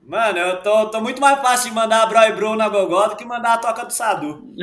Mano, 0.08 0.38
eu 0.38 0.62
tô, 0.62 0.86
tô 0.91 1.01
muito 1.01 1.20
mais 1.20 1.41
fácil 1.41 1.70
de 1.70 1.75
mandar 1.75 2.03
a 2.03 2.05
Bro 2.05 2.20
e 2.20 2.32
Bro 2.34 2.55
na 2.55 2.70
Gogó 2.70 3.08
do 3.08 3.15
que 3.15 3.25
mandar 3.25 3.53
a 3.53 3.58
Toca 3.58 3.86
do 3.86 3.91
Sadu. 3.91 4.53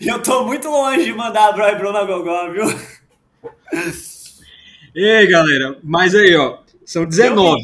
e 0.00 0.08
eu 0.08 0.22
tô 0.22 0.46
muito 0.46 0.70
longe 0.70 1.04
de 1.04 1.12
mandar 1.12 1.48
a 1.48 1.52
Bro 1.52 1.68
e 1.68 1.74
Bro 1.74 1.92
na 1.92 2.04
Gogó, 2.04 2.50
viu? 2.50 2.64
Ei, 4.94 5.26
galera, 5.26 5.76
mas 5.82 6.14
aí, 6.14 6.34
ó, 6.34 6.63
são 6.84 7.04
19. 7.04 7.62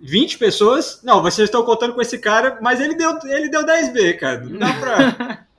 20 0.00 0.38
pessoas. 0.38 1.00
Não, 1.02 1.22
vocês 1.22 1.48
estão 1.48 1.64
contando 1.64 1.94
com 1.94 2.02
esse 2.02 2.18
cara, 2.18 2.58
mas 2.60 2.80
ele 2.80 2.96
deu, 2.96 3.18
ele 3.24 3.48
deu 3.48 3.64
10B, 3.64 4.18
cara. 4.18 4.40
Não 4.40 4.58
dá 4.58 4.72
pra. 4.74 5.46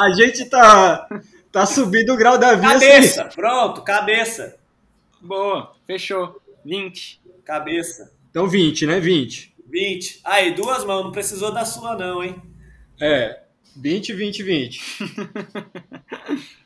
A 0.00 0.10
gente 0.14 0.46
tá, 0.46 1.06
tá 1.52 1.66
subindo 1.66 2.12
o 2.14 2.16
grau 2.16 2.38
da 2.38 2.54
vida. 2.54 2.72
Cabeça, 2.72 3.22
assim. 3.24 3.36
pronto, 3.36 3.82
cabeça. 3.82 4.56
Boa, 5.20 5.74
fechou. 5.86 6.40
20. 6.64 7.20
Cabeça. 7.44 8.10
Então 8.30 8.48
20, 8.48 8.86
né? 8.86 8.98
20. 8.98 9.54
20. 9.70 10.20
Aí, 10.24 10.54
duas 10.54 10.84
mãos, 10.84 11.04
não 11.04 11.12
precisou 11.12 11.52
da 11.52 11.64
sua, 11.66 11.94
não, 11.96 12.24
hein? 12.24 12.40
É. 13.00 13.42
20, 13.76 14.12
20, 14.14 14.42
20. 14.42 14.80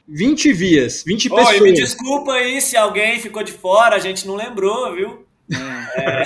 20 0.09 0.53
vias, 0.53 1.03
20 1.05 1.29
pessoas. 1.29 1.49
Oi, 1.49 1.61
me 1.61 1.73
desculpa 1.73 2.33
aí 2.33 2.61
se 2.61 2.77
alguém 2.77 3.19
ficou 3.21 3.43
de 3.43 3.53
fora, 3.53 3.97
a 3.97 3.99
gente 3.99 4.27
não 4.27 4.35
lembrou, 4.35 4.95
viu? 4.95 5.27
É. 5.53 6.25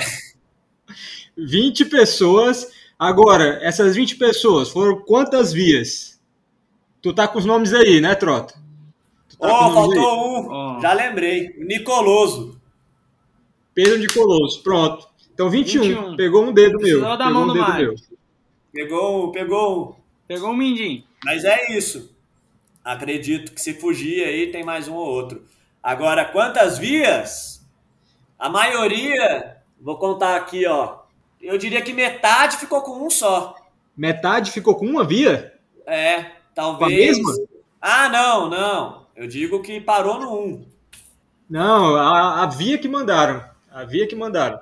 20 1.37 1.85
pessoas. 1.85 2.67
Agora, 2.97 3.59
essas 3.61 3.95
20 3.95 4.15
pessoas 4.15 4.69
foram 4.69 5.01
quantas 5.01 5.53
vias? 5.53 6.19
Tu 7.01 7.13
tá 7.13 7.27
com 7.27 7.37
os 7.37 7.45
nomes 7.45 7.73
aí, 7.73 8.01
né, 8.01 8.15
Trota? 8.15 8.55
Tá 9.39 9.67
oh, 9.67 9.73
faltou 9.73 10.41
um. 10.41 10.77
Oh. 10.77 10.81
Já 10.81 10.93
lembrei. 10.93 11.55
O 11.59 11.63
Nicoloso. 11.63 12.59
Pedro 13.73 13.99
Nicoloso. 13.99 14.63
Pronto. 14.63 15.07
Então 15.33 15.49
21. 15.49 15.81
21. 15.81 16.15
Pegou 16.15 16.43
um 16.43 16.51
dedo 16.51 16.79
meu. 16.79 17.01
Da 17.01 17.17
pegou 17.17 17.33
mão 17.33 17.43
um 17.49 17.53
dedo 17.53 17.73
meu. 17.75 17.95
Pegou, 18.73 19.31
pegou. 19.31 19.99
Pegou 20.27 20.49
um 20.49 20.57
mindinho. 20.57 21.03
Mas 21.23 21.45
é 21.45 21.77
isso. 21.77 22.15
Acredito 22.83 23.51
que 23.51 23.61
se 23.61 23.75
fugir 23.75 24.23
aí 24.23 24.51
tem 24.51 24.63
mais 24.63 24.87
um 24.87 24.95
ou 24.95 25.05
outro. 25.05 25.43
Agora, 25.83 26.25
quantas 26.25 26.77
vias? 26.77 27.56
A 28.37 28.49
maioria, 28.49 29.57
vou 29.79 29.97
contar 29.97 30.35
aqui, 30.35 30.65
ó. 30.65 30.99
Eu 31.41 31.57
diria 31.57 31.81
que 31.81 31.93
metade 31.93 32.57
ficou 32.57 32.81
com 32.81 33.05
um 33.05 33.09
só. 33.09 33.55
Metade 33.95 34.51
ficou 34.51 34.75
com 34.75 34.85
uma 34.85 35.03
via? 35.03 35.53
É, 35.85 36.31
talvez. 36.53 37.17
a 37.17 37.21
mesma? 37.21 37.47
Ah, 37.81 38.09
não, 38.09 38.49
não. 38.49 39.07
Eu 39.15 39.27
digo 39.27 39.61
que 39.61 39.79
parou 39.81 40.19
no 40.19 40.39
um. 40.39 40.65
Não, 41.49 41.95
a, 41.95 42.43
a 42.43 42.45
via 42.45 42.77
que 42.77 42.87
mandaram. 42.87 43.43
A 43.71 43.85
via 43.85 44.07
que 44.07 44.15
mandaram. 44.15 44.59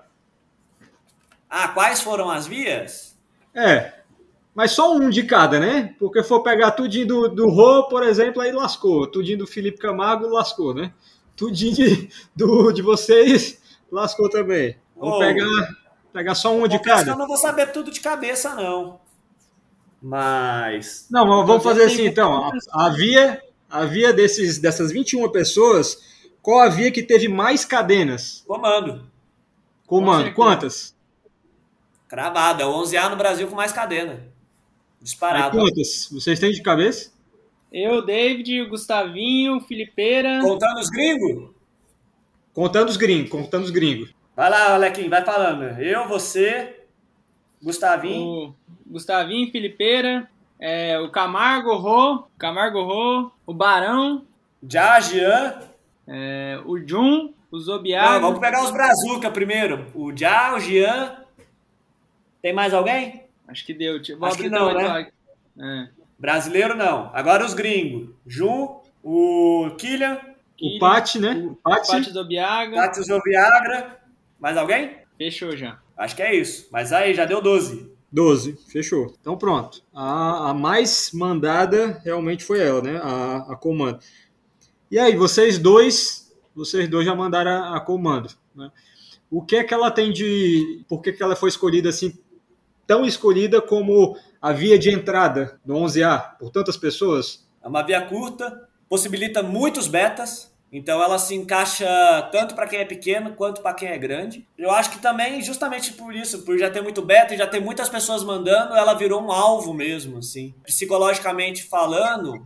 Ah, 1.50 1.70
quais 1.70 2.02
foram 2.02 2.30
as 2.30 2.48
vias? 2.48 3.16
É, 3.54 3.94
mas 4.54 4.72
só 4.72 4.94
um 4.96 5.10
de 5.10 5.24
cada, 5.24 5.60
né? 5.60 5.96
Porque 6.00 6.24
for 6.24 6.42
pegar 6.42 6.72
tudinho 6.72 7.08
do, 7.08 7.28
do 7.28 7.50
Rô, 7.50 7.84
por 7.90 8.04
exemplo, 8.04 8.42
aí 8.42 8.54
lascou. 8.54 9.06
Tudinho 9.06 9.40
do 9.40 9.48
Felipe 9.48 9.78
Camargo, 9.78 10.28
lascou, 10.28 10.74
né? 10.74 10.94
Tudinho 11.36 11.74
de, 11.76 12.10
do, 12.36 12.72
de 12.72 12.82
vocês, 12.82 13.62
lascou 13.92 14.30
também. 14.30 14.78
Vamos 14.96 15.16
oh, 15.16 15.20
pegar, 15.20 15.76
pegar 16.14 16.36
só 16.36 16.56
um 16.56 16.68
de 16.68 16.80
cada. 16.80 17.12
Eu 17.12 17.18
não 17.18 17.28
vou 17.28 17.38
saber 17.38 17.72
tudo 17.72 17.92
de 17.92 18.00
cabeça, 18.00 18.56
não. 18.56 19.00
Mas... 20.02 21.08
Não, 21.10 21.46
vamos 21.46 21.64
fazer 21.64 21.84
assim, 21.86 22.06
então. 22.06 22.52
Havia, 22.72 23.42
havia 23.70 24.14
desses, 24.14 24.60
dessas 24.60 24.92
21 24.92 25.30
pessoas, 25.32 25.98
qual 26.42 26.60
a 26.60 26.70
via 26.70 26.92
que 26.92 27.02
teve 27.02 27.28
mais 27.28 27.66
cadenas? 27.66 28.44
Comando. 28.48 29.10
Comando. 29.88 30.34
Quantas? 30.34 30.96
Cravada, 32.08 32.64
é 32.64 32.66
o 32.66 32.84
11A 32.84 33.10
no 33.10 33.16
Brasil 33.16 33.48
com 33.48 33.56
mais 33.56 33.72
cadena. 33.72 34.32
Disparado. 35.02 35.58
quantas? 35.58 36.08
Vocês 36.12 36.40
têm 36.40 36.52
de 36.52 36.62
cabeça? 36.62 37.12
Eu, 37.72 38.06
David, 38.06 38.66
Gustavinho, 38.70 39.60
Filipeira. 39.62 40.40
Contando 40.42 40.80
os 40.80 40.90
gringos? 40.90 41.55
Contando 42.56 42.88
os 42.88 42.96
gringos, 42.96 43.30
contando 43.30 43.66
os 43.66 43.70
gringos. 43.70 44.16
Vai 44.34 44.50
lá, 44.50 44.76
Alequim, 44.76 45.10
vai 45.10 45.24
falando. 45.26 45.78
Eu, 45.78 46.08
você, 46.08 46.84
Gustavinho. 47.62 48.24
O 48.26 48.56
Gustavinho, 48.88 49.52
Filipeira, 49.52 50.30
é, 50.58 50.98
o 51.00 51.12
Camargo 51.12 51.76
Rô, 51.76 52.24
Camargo 52.38 52.82
Rô, 52.82 53.30
o 53.46 53.54
Barão. 53.54 54.24
Já, 54.68 55.02
Jean. 55.02 55.60
É, 56.08 56.62
o 56.66 56.80
Jun, 56.80 57.34
o 57.52 57.60
Zobiago. 57.60 58.22
vamos 58.22 58.40
pegar 58.40 58.64
os 58.64 58.72
Brazuca 58.72 59.30
primeiro. 59.30 59.88
O 59.94 60.16
Já, 60.16 60.56
o 60.56 60.60
Jean, 60.60 61.18
tem 62.42 62.54
mais 62.54 62.74
alguém? 62.74 63.24
Acho 63.50 63.66
que 63.66 63.74
deu. 63.74 64.00
Vou 64.18 64.30
Acho 64.30 64.38
que 64.38 64.50
não, 64.50 64.74
né? 64.74 65.12
É. 65.60 65.90
Brasileiro 66.18 66.74
não. 66.74 67.12
Agora 67.14 67.44
os 67.44 67.54
gringos. 67.54 68.10
Jun, 68.26 68.80
o 69.04 69.72
Killian. 69.78 70.35
O 70.62 70.80
Pati, 70.80 71.20
né? 71.20 71.46
O 71.46 71.56
Pati. 71.56 71.92
Pati 71.92 72.12
Zobiaga. 72.12 72.76
Pati 72.76 73.04
Zobiagra. 73.04 74.00
Mais 74.40 74.58
alguém? 74.58 74.98
Fechou 75.18 75.56
já. 75.56 75.80
Acho 75.98 76.16
que 76.16 76.22
é 76.22 76.36
isso. 76.36 76.68
Mas 76.72 76.92
aí, 76.92 77.14
já 77.14 77.26
deu 77.26 77.42
12. 77.42 77.94
12, 78.12 78.58
fechou. 78.72 79.14
Então 79.20 79.38
pronto. 79.38 79.82
A, 79.94 80.52
a 80.52 80.54
mais 80.54 81.12
mandada 81.14 82.02
realmente 82.04 82.44
foi 82.44 82.62
ela, 82.62 82.82
né? 82.82 82.98
A, 83.04 83.54
a 83.54 83.56
comando. 83.56 84.00
E 84.90 84.98
aí, 84.98 85.16
vocês 85.16 85.58
dois, 85.58 86.34
vocês 86.56 86.88
dois 86.88 87.06
já 87.06 87.14
mandaram 87.14 87.52
a, 87.52 87.78
a 87.78 87.80
comando, 87.82 88.30
né? 88.56 88.72
O 89.30 89.42
que 89.42 89.58
é 89.58 89.64
que 89.64 89.74
ela 89.74 89.92
tem 89.92 90.14
de. 90.14 90.86
Por 90.88 91.02
que, 91.02 91.12
que 91.12 91.22
ela 91.22 91.36
foi 91.36 91.50
escolhida 91.50 91.90
assim 91.90 92.18
tão 92.88 93.04
escolhida 93.04 93.62
como 93.62 94.18
a 94.42 94.54
via 94.54 94.78
de 94.78 94.92
entrada 94.92 95.60
do 95.66 95.74
11A 95.74 96.38
por 96.38 96.52
tantas 96.52 96.78
pessoas? 96.78 97.46
É 97.62 97.68
uma 97.68 97.82
via 97.82 98.02
curta, 98.02 98.70
possibilita 98.90 99.42
muitos 99.44 99.88
betas, 99.88 100.54
então 100.72 101.02
ela 101.02 101.18
se 101.18 101.34
encaixa 101.34 101.88
tanto 102.32 102.54
para 102.54 102.68
quem 102.68 102.80
é 102.80 102.86
pequeno 102.86 103.34
quanto 103.34 103.62
para 103.62 103.74
quem 103.74 103.88
é 103.88 103.98
grande. 103.98 104.46
Eu 104.58 104.72
acho 104.72 104.92
que 104.92 105.00
também, 105.00 105.42
justamente 105.42 105.94
por 105.94 106.14
isso, 106.14 106.44
por 106.44 106.58
já 106.58 106.70
ter 106.70 106.82
muito 106.82 107.02
beta 107.02 107.34
e 107.34 107.38
já 107.38 107.48
ter 107.48 107.62
muitas 107.62 107.88
pessoas 107.88 108.24
mandando, 108.24 108.76
ela 108.76 108.94
virou 108.94 109.22
um 109.22 109.32
alvo 109.32 109.74
mesmo, 109.74 110.18
assim. 110.18 110.54
Psicologicamente 110.64 111.64
falando, 111.64 112.46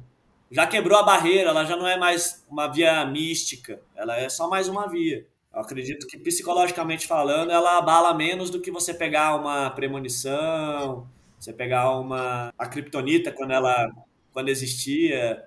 já 0.52 0.68
quebrou 0.68 0.98
a 0.98 1.04
barreira, 1.04 1.50
ela 1.50 1.66
já 1.66 1.76
não 1.76 1.88
é 1.88 1.98
mais 1.98 2.46
uma 2.50 2.68
via 2.68 3.06
mística, 3.06 3.82
ela 3.96 4.16
é 4.18 4.30
só 4.30 4.48
mais 4.48 4.68
uma 4.68 4.88
via. 4.88 5.26
Eu 5.54 5.62
acredito 5.62 6.06
que 6.06 6.18
psicologicamente 6.18 7.08
falando, 7.08 7.52
ela 7.52 7.78
abala 7.78 8.14
menos 8.14 8.50
do 8.50 8.62
que 8.62 8.70
você 8.70 8.94
pegar 8.94 9.36
uma 9.36 9.72
premonição, 9.72 11.08
você 11.40 11.52
pegar 11.52 11.98
uma 11.98 12.54
a 12.58 12.68
kriptonita 12.68 13.32
quando 13.32 13.52
ela 13.52 13.90
quando 14.32 14.50
existia 14.50 15.44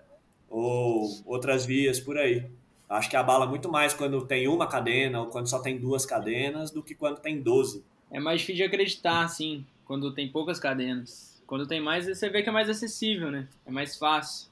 ou 0.52 1.08
outras 1.24 1.64
vias 1.64 1.98
por 1.98 2.18
aí. 2.18 2.46
Acho 2.88 3.08
que 3.08 3.16
abala 3.16 3.46
muito 3.46 3.72
mais 3.72 3.94
quando 3.94 4.26
tem 4.26 4.46
uma 4.46 4.66
cadena 4.66 5.22
ou 5.22 5.26
quando 5.28 5.48
só 5.48 5.58
tem 5.58 5.78
duas 5.78 6.04
cadenas 6.04 6.70
do 6.70 6.82
que 6.82 6.94
quando 6.94 7.18
tem 7.20 7.40
12. 7.40 7.82
É 8.10 8.20
mais 8.20 8.42
difícil 8.42 8.58
de 8.58 8.64
acreditar, 8.64 9.26
sim, 9.28 9.66
quando 9.86 10.12
tem 10.12 10.30
poucas 10.30 10.60
cadenas. 10.60 11.42
Quando 11.46 11.66
tem 11.66 11.80
mais, 11.80 12.06
você 12.06 12.28
vê 12.28 12.42
que 12.42 12.50
é 12.50 12.52
mais 12.52 12.68
acessível, 12.68 13.30
né? 13.30 13.48
É 13.64 13.70
mais 13.70 13.96
fácil. 13.96 14.50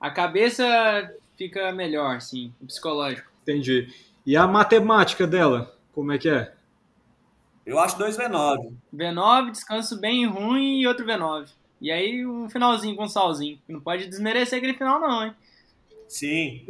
A 0.00 0.10
cabeça 0.10 0.64
fica 1.36 1.70
melhor, 1.70 2.20
sim, 2.22 2.52
o 2.60 2.66
psicológico. 2.66 3.30
Entendi. 3.42 3.92
E 4.24 4.36
a 4.36 4.46
matemática 4.46 5.26
dela, 5.26 5.76
como 5.92 6.12
é 6.12 6.18
que 6.18 6.30
é? 6.30 6.54
Eu 7.66 7.78
acho 7.78 7.98
dois 7.98 8.16
V9. 8.16 8.72
V9, 8.94 9.50
descanso 9.50 10.00
bem 10.00 10.26
ruim 10.26 10.80
e 10.80 10.86
outro 10.86 11.04
V9. 11.04 11.48
E 11.82 11.90
aí 11.90 12.24
um 12.24 12.48
finalzinho 12.48 12.94
com 12.94 13.08
salzinho. 13.08 13.58
Não 13.68 13.80
pode 13.80 14.06
desmerecer 14.06 14.58
aquele 14.58 14.72
final 14.72 15.00
não, 15.00 15.26
hein? 15.26 15.34
Sim. 16.06 16.64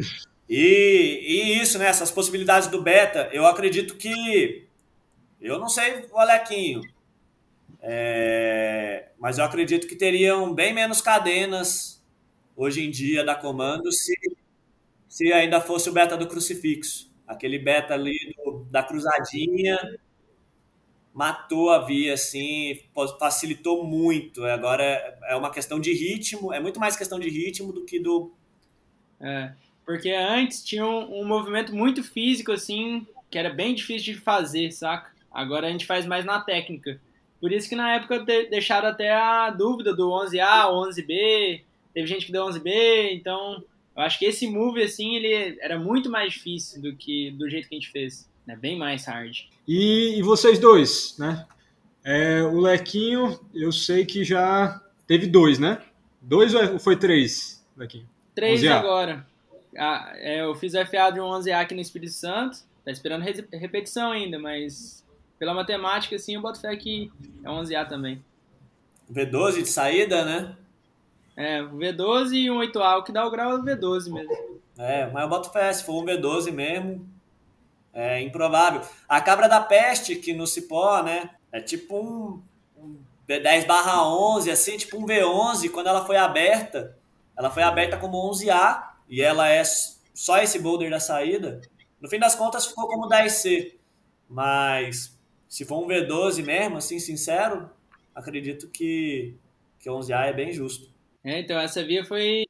E, 0.49 1.21
e 1.23 1.61
isso, 1.61 1.79
né? 1.79 1.87
Essas 1.87 2.11
possibilidades 2.11 2.69
do 2.69 2.81
beta, 2.81 3.29
eu 3.31 3.47
acredito 3.47 3.97
que... 3.97 4.67
Eu 5.39 5.59
não 5.59 5.69
sei 5.69 6.07
Alequinho. 6.15 6.81
É, 7.83 9.11
mas 9.19 9.37
eu 9.37 9.45
acredito 9.45 9.87
que 9.87 9.97
teriam 9.97 10.55
bem 10.55 10.73
menos 10.73 11.03
cadenas 11.03 12.03
hoje 12.57 12.83
em 12.83 12.91
dia 12.91 13.23
da 13.23 13.35
comando 13.35 13.93
se, 13.93 14.15
se 15.09 15.31
ainda 15.31 15.61
fosse 15.61 15.91
o 15.91 15.93
beta 15.93 16.17
do 16.17 16.27
crucifixo. 16.27 17.13
Aquele 17.27 17.59
beta 17.59 17.93
ali 17.93 18.17
do, 18.37 18.67
da 18.71 18.83
cruzadinha 18.83 19.79
matou 21.13 21.71
a 21.71 21.79
via, 21.79 22.15
assim, 22.15 22.81
facilitou 23.19 23.85
muito. 23.85 24.45
Agora 24.45 25.19
é 25.29 25.37
uma 25.37 25.51
questão 25.51 25.79
de 25.79 25.93
ritmo, 25.93 26.53
é 26.53 26.61
muito 26.61 26.81
mais 26.81 26.97
questão 26.97 27.19
de 27.19 27.29
ritmo 27.29 27.73
do 27.73 27.85
que 27.85 28.01
do. 28.01 28.33
É, 29.21 29.53
porque 29.85 30.11
antes 30.11 30.65
tinha 30.65 30.87
um, 30.87 31.21
um 31.21 31.27
movimento 31.27 31.75
muito 31.75 32.03
físico, 32.03 32.53
assim, 32.53 33.07
que 33.31 33.39
era 33.39 33.51
bem 33.51 33.75
difícil 33.75 34.15
de 34.15 34.21
fazer, 34.21 34.73
saca? 34.73 35.13
Agora 35.31 35.67
a 35.67 35.71
gente 35.71 35.87
faz 35.87 36.07
mais 36.07 36.25
na 36.25 36.41
técnica. 36.41 37.01
Por 37.41 37.53
isso 37.53 37.69
que 37.69 37.75
na 37.75 37.95
época 37.95 38.21
deixaram 38.21 38.89
até 38.89 39.13
a 39.13 39.51
dúvida 39.51 39.95
do 39.95 40.09
11A, 40.09 40.67
11B, 40.71 41.63
teve 41.93 42.07
gente 42.07 42.27
que 42.27 42.33
deu 42.33 42.45
11B, 42.47 43.13
então 43.13 43.65
eu 43.97 44.03
acho 44.03 44.19
que 44.19 44.25
esse 44.25 44.47
move, 44.47 44.83
assim, 44.83 45.17
ele 45.17 45.59
era 45.61 45.79
muito 45.79 46.09
mais 46.11 46.33
difícil 46.33 46.81
do 46.81 46.95
que 46.97 47.31
do 47.33 47.49
jeito 47.51 47.69
que 47.69 47.75
a 47.75 47.79
gente 47.79 47.91
fez. 47.91 48.31
É 48.47 48.57
bem 48.57 48.77
mais 48.77 49.07
hard. 49.07 49.41
E, 49.67 50.19
e 50.19 50.23
vocês 50.23 50.59
dois, 50.59 51.17
né? 51.19 51.47
É, 52.05 52.43
o 52.43 52.59
Lequinho, 52.61 53.39
eu 53.55 53.71
sei 53.71 54.05
que 54.05 54.25
já 54.25 54.81
teve 55.07 55.27
dois, 55.27 55.59
né? 55.59 55.81
Dois 56.21 56.55
ou 56.55 56.79
foi 56.79 56.97
três, 56.97 57.65
Lequinho? 57.77 58.09
Três 58.35 58.61
11A. 58.63 58.73
agora. 58.79 59.27
Ah, 59.79 60.13
é, 60.17 60.41
eu 60.43 60.55
fiz 60.55 60.75
o 60.75 60.85
FA 60.87 61.11
de 61.11 61.21
um 61.21 61.25
11A 61.25 61.61
aqui 61.61 61.75
no 61.75 61.81
Espírito 61.81 62.13
Santo. 62.13 62.59
Tá 62.85 62.91
esperando 62.91 63.23
re- 63.23 63.47
repetição 63.53 64.11
ainda, 64.11 64.39
mas 64.39 65.05
pela 65.39 65.55
matemática, 65.55 66.17
assim, 66.17 66.35
eu 66.35 66.41
boto 66.43 66.61
fé 66.61 66.75
que 66.77 67.11
é 67.45 67.49
11A 67.49 67.89
também. 67.89 68.23
V12 69.13 69.63
de 69.63 69.69
saída, 69.69 70.25
né? 70.25 70.57
É, 71.37 71.63
o 71.63 71.77
V12 71.77 72.33
e 72.35 72.51
um 72.51 72.59
8A, 72.59 72.99
o 72.99 73.03
que 73.05 73.13
dá 73.13 73.25
o 73.27 73.31
grau 73.31 73.53
é 73.53 73.55
o 73.55 73.63
V12 73.63 74.13
mesmo. 74.13 74.61
É, 74.77 75.07
mas 75.11 75.23
eu 75.23 75.29
boto 75.29 75.51
fé, 75.51 75.73
se 75.73 75.85
for 75.85 76.03
um 76.03 76.07
V12 76.07 76.51
mesmo, 76.53 77.07
é 77.93 78.21
improvável. 78.21 78.83
A 79.09 79.21
cabra 79.21 79.49
da 79.49 79.61
peste, 79.61 80.17
que 80.17 80.33
no 80.33 80.47
Cipó, 80.47 81.03
né, 81.03 81.31
é 81.53 81.61
tipo 81.61 81.99
um, 81.99 82.43
um 82.77 82.99
V10 83.29 83.67
barra 83.67 84.07
11, 84.09 84.51
assim, 84.51 84.77
tipo 84.77 84.99
um 84.99 85.07
V11, 85.07 85.71
quando 85.71 85.89
ela 85.89 86.05
foi 86.05 86.17
aberta, 86.17 86.97
ela 87.37 87.51
foi 87.51 87.63
aberta 87.63 87.99
como 87.99 88.31
11A, 88.31 88.83
e 89.09 89.21
ela 89.21 89.49
é 89.49 89.63
só 90.15 90.39
esse 90.39 90.59
boulder 90.59 90.91
da 90.91 91.01
saída. 91.01 91.61
No 92.01 92.09
fim 92.09 92.19
das 92.19 92.35
contas, 92.35 92.67
ficou 92.67 92.89
como 92.89 93.09
10C. 93.09 93.75
Mas, 94.29 95.19
se 95.49 95.65
for 95.65 95.85
um 95.85 95.87
V12 95.87 96.43
mesmo, 96.43 96.79
assim, 96.79 96.99
sincero, 96.99 97.71
acredito 98.15 98.69
que, 98.69 99.35
que 99.79 99.91
11A 99.91 100.27
é 100.27 100.33
bem 100.33 100.53
justo. 100.53 100.91
É, 101.23 101.41
então 101.41 101.59
essa 101.61 101.85
via 101.85 102.05
foi, 102.05 102.45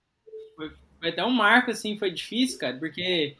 foi, 0.57 0.73
foi 0.99 1.09
até 1.11 1.25
um 1.25 1.31
marco, 1.31 1.71
assim, 1.71 1.99
foi 1.99 2.11
difícil, 2.11 2.59
cara, 2.59 2.79
porque 2.79 3.37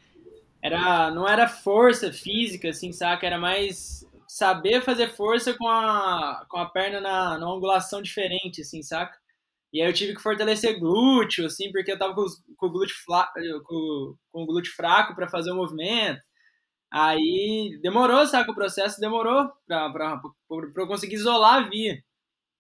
era, 0.63 1.11
não 1.11 1.29
era 1.29 1.49
força 1.49 2.13
física, 2.13 2.71
assim, 2.71 2.93
saca? 2.93 3.27
Era 3.27 3.39
mais 3.39 4.07
saber 4.29 4.83
fazer 4.83 5.11
força 5.15 5.55
com 5.55 5.69
a, 5.69 6.47
com 6.49 6.59
a 6.59 6.67
perna 6.71 7.01
na, 7.01 7.39
numa 7.39 7.55
angulação 7.57 8.01
diferente, 8.03 8.63
assim, 8.63 8.83
saca? 8.83 9.19
E 9.73 9.81
aí 9.83 9.89
eu 9.89 9.93
tive 9.95 10.15
que 10.15 10.23
fortalecer 10.23 10.79
glúteo, 10.81 11.47
assim, 11.47 11.73
porque 11.73 11.93
eu 11.93 11.99
tava 11.99 12.15
com, 12.15 12.25
com 12.57 12.67
o 12.67 12.71
glúteo 12.73 12.97
fla, 13.05 13.29
com, 13.67 14.17
com 14.33 14.43
o 14.43 14.47
glúteo 14.47 14.75
fraco 14.75 15.15
para 15.15 15.29
fazer 15.29 15.51
o 15.53 15.57
movimento. 15.57 16.21
Aí 16.93 17.79
demorou, 17.83 18.27
saca? 18.27 18.51
O 18.53 18.55
processo 18.55 19.01
demorou 19.01 19.51
pra, 19.67 19.91
pra, 19.91 20.19
pra 20.19 20.83
eu 20.83 20.87
conseguir 20.89 21.17
isolar 21.17 21.65
a 21.65 21.69
via. 21.69 22.03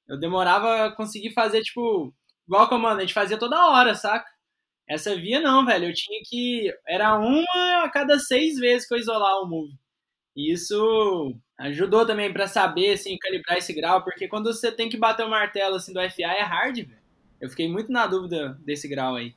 Eu 0.08 0.18
demorava 0.20 0.86
a 0.86 0.92
conseguir 0.96 1.32
fazer, 1.34 1.62
tipo, 1.62 2.14
igual 2.48 2.68
comando, 2.68 2.98
a 2.98 3.02
gente 3.02 3.14
fazia 3.14 3.38
toda 3.38 3.66
hora, 3.70 3.94
saca? 3.94 4.26
Essa 4.92 5.16
via 5.16 5.40
não, 5.40 5.64
velho. 5.64 5.86
Eu 5.86 5.94
tinha 5.94 6.20
que. 6.24 6.72
Era 6.86 7.16
uma 7.18 7.84
a 7.84 7.90
cada 7.90 8.18
seis 8.18 8.58
vezes 8.58 8.86
que 8.86 8.94
eu 8.94 8.98
isolar 8.98 9.40
o 9.42 9.46
move. 9.48 9.72
E 10.36 10.52
isso 10.52 11.34
ajudou 11.58 12.06
também 12.06 12.32
pra 12.32 12.46
saber, 12.48 12.92
assim, 12.94 13.16
calibrar 13.18 13.58
esse 13.58 13.72
grau, 13.72 14.02
porque 14.02 14.28
quando 14.28 14.52
você 14.52 14.72
tem 14.72 14.88
que 14.88 14.96
bater 14.96 15.24
o 15.24 15.30
martelo, 15.30 15.76
assim, 15.76 15.92
do 15.92 16.00
FA 16.00 16.32
é 16.32 16.42
hard, 16.42 16.76
velho. 16.76 16.98
Eu 17.40 17.50
fiquei 17.50 17.68
muito 17.68 17.90
na 17.92 18.06
dúvida 18.06 18.58
desse 18.64 18.88
grau 18.88 19.14
aí. 19.16 19.34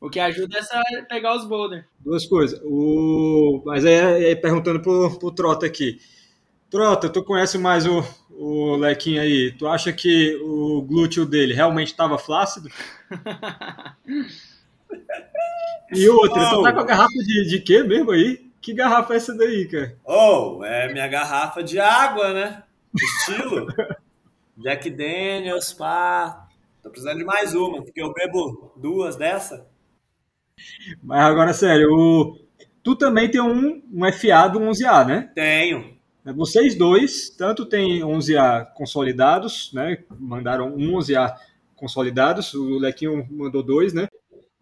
O 0.00 0.10
que 0.10 0.20
ajuda 0.20 0.56
é 0.56 0.60
essa- 0.60 0.82
pegar 1.08 1.36
os 1.36 1.44
boulder. 1.46 1.86
Duas 2.00 2.26
coisas. 2.26 2.60
O... 2.64 3.62
Mas 3.64 3.84
aí, 3.84 4.00
aí 4.26 4.36
perguntando 4.36 4.80
pro, 4.82 5.18
pro 5.18 5.30
Trota 5.32 5.66
aqui. 5.66 5.98
Trota, 6.70 7.08
tu 7.08 7.22
conhece 7.24 7.58
mais 7.58 7.86
o, 7.86 8.02
o 8.30 8.76
Lequinho 8.76 9.22
aí. 9.22 9.52
Tu 9.58 9.66
acha 9.66 9.92
que 9.92 10.36
o 10.42 10.82
glúteo 10.82 11.26
dele 11.26 11.54
realmente 11.54 11.88
estava 11.88 12.18
flácido? 12.18 12.68
E 15.94 16.08
outra, 16.08 16.48
tu 16.50 16.56
Oh. 16.56 16.62
tá 16.62 16.72
com 16.72 16.80
a 16.80 16.84
garrafa 16.84 17.12
de, 17.18 17.48
de 17.48 17.60
quê 17.60 17.82
mesmo 17.82 18.10
aí? 18.10 18.50
Que 18.60 18.72
garrafa 18.72 19.14
é 19.14 19.16
essa 19.16 19.34
daí, 19.36 19.66
cara? 19.68 19.96
Oh, 20.04 20.62
é 20.64 20.92
minha 20.92 21.06
garrafa 21.08 21.62
de 21.62 21.78
água, 21.80 22.32
né? 22.32 22.62
Estilo. 22.94 23.66
Jack 24.56 24.88
Daniels, 24.90 25.72
pá. 25.72 26.48
Tô 26.82 26.90
precisando 26.90 27.18
de 27.18 27.24
mais 27.24 27.54
uma, 27.54 27.82
porque 27.82 28.00
eu 28.02 28.12
bebo 28.12 28.72
duas 28.76 29.16
dessa. 29.16 29.66
Mas 31.02 31.24
agora, 31.24 31.52
sério, 31.52 31.88
o... 31.92 32.38
tu 32.82 32.94
também 32.96 33.30
tem 33.30 33.40
um, 33.40 33.82
um 33.92 34.12
FA 34.12 34.48
do 34.48 34.60
11A, 34.60 35.06
né? 35.06 35.30
Tenho. 35.34 35.96
Vocês 36.24 36.76
dois, 36.76 37.30
tanto 37.30 37.66
tem 37.66 38.00
11A 38.00 38.66
consolidados, 38.74 39.72
né? 39.72 39.98
Mandaram 40.20 40.68
um 40.76 40.92
11A 40.98 41.34
consolidados, 41.74 42.54
o 42.54 42.78
Lequinho 42.78 43.26
mandou 43.28 43.60
dois, 43.62 43.92
né? 43.92 44.06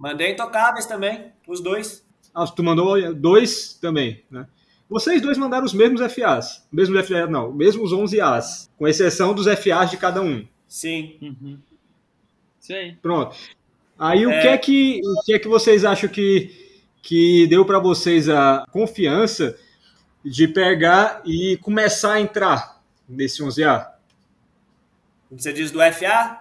Mandei 0.01 0.33
intocáveis 0.33 0.87
também, 0.87 1.31
os 1.47 1.61
dois. 1.61 2.03
Ah, 2.35 2.47
tu 2.47 2.63
mandou 2.65 3.13
dois 3.15 3.75
também, 3.75 4.25
né? 4.31 4.47
Vocês 4.89 5.21
dois 5.21 5.37
mandaram 5.37 5.67
os 5.67 5.75
mesmos 5.75 6.01
FAs. 6.15 6.67
Mesmos 6.73 7.07
FAs, 7.07 7.29
não, 7.31 7.53
mesmos 7.53 7.93
11As, 7.93 8.71
com 8.79 8.89
exceção 8.89 9.35
dos 9.35 9.45
FAs 9.47 9.91
de 9.91 9.99
cada 9.99 10.23
um. 10.23 10.47
Sim. 10.67 11.19
Uhum. 11.21 11.59
Isso 12.59 12.73
aí. 12.73 12.97
Pronto. 13.03 13.37
Aí 13.99 14.27
o 14.27 14.31
É. 14.31 14.41
que 14.41 14.49
é 14.49 14.59
que 14.59 15.01
o 15.05 15.23
que 15.27 15.35
é 15.35 15.39
que 15.39 15.49
vocês 15.49 15.85
acham 15.85 16.09
que 16.09 16.59
que 17.03 17.47
deu 17.47 17.65
para 17.67 17.79
vocês 17.79 18.29
a 18.31 18.65
confiança 18.73 19.55
de 20.25 20.49
pegar 20.49 21.21
e 21.27 21.59
começar 21.59 22.15
a 22.15 22.21
entrar 22.21 22.81
nesse 23.07 23.43
11A? 23.43 23.87
Você 25.31 25.53
diz 25.53 25.71
do 25.71 25.79
FA? 25.93 26.41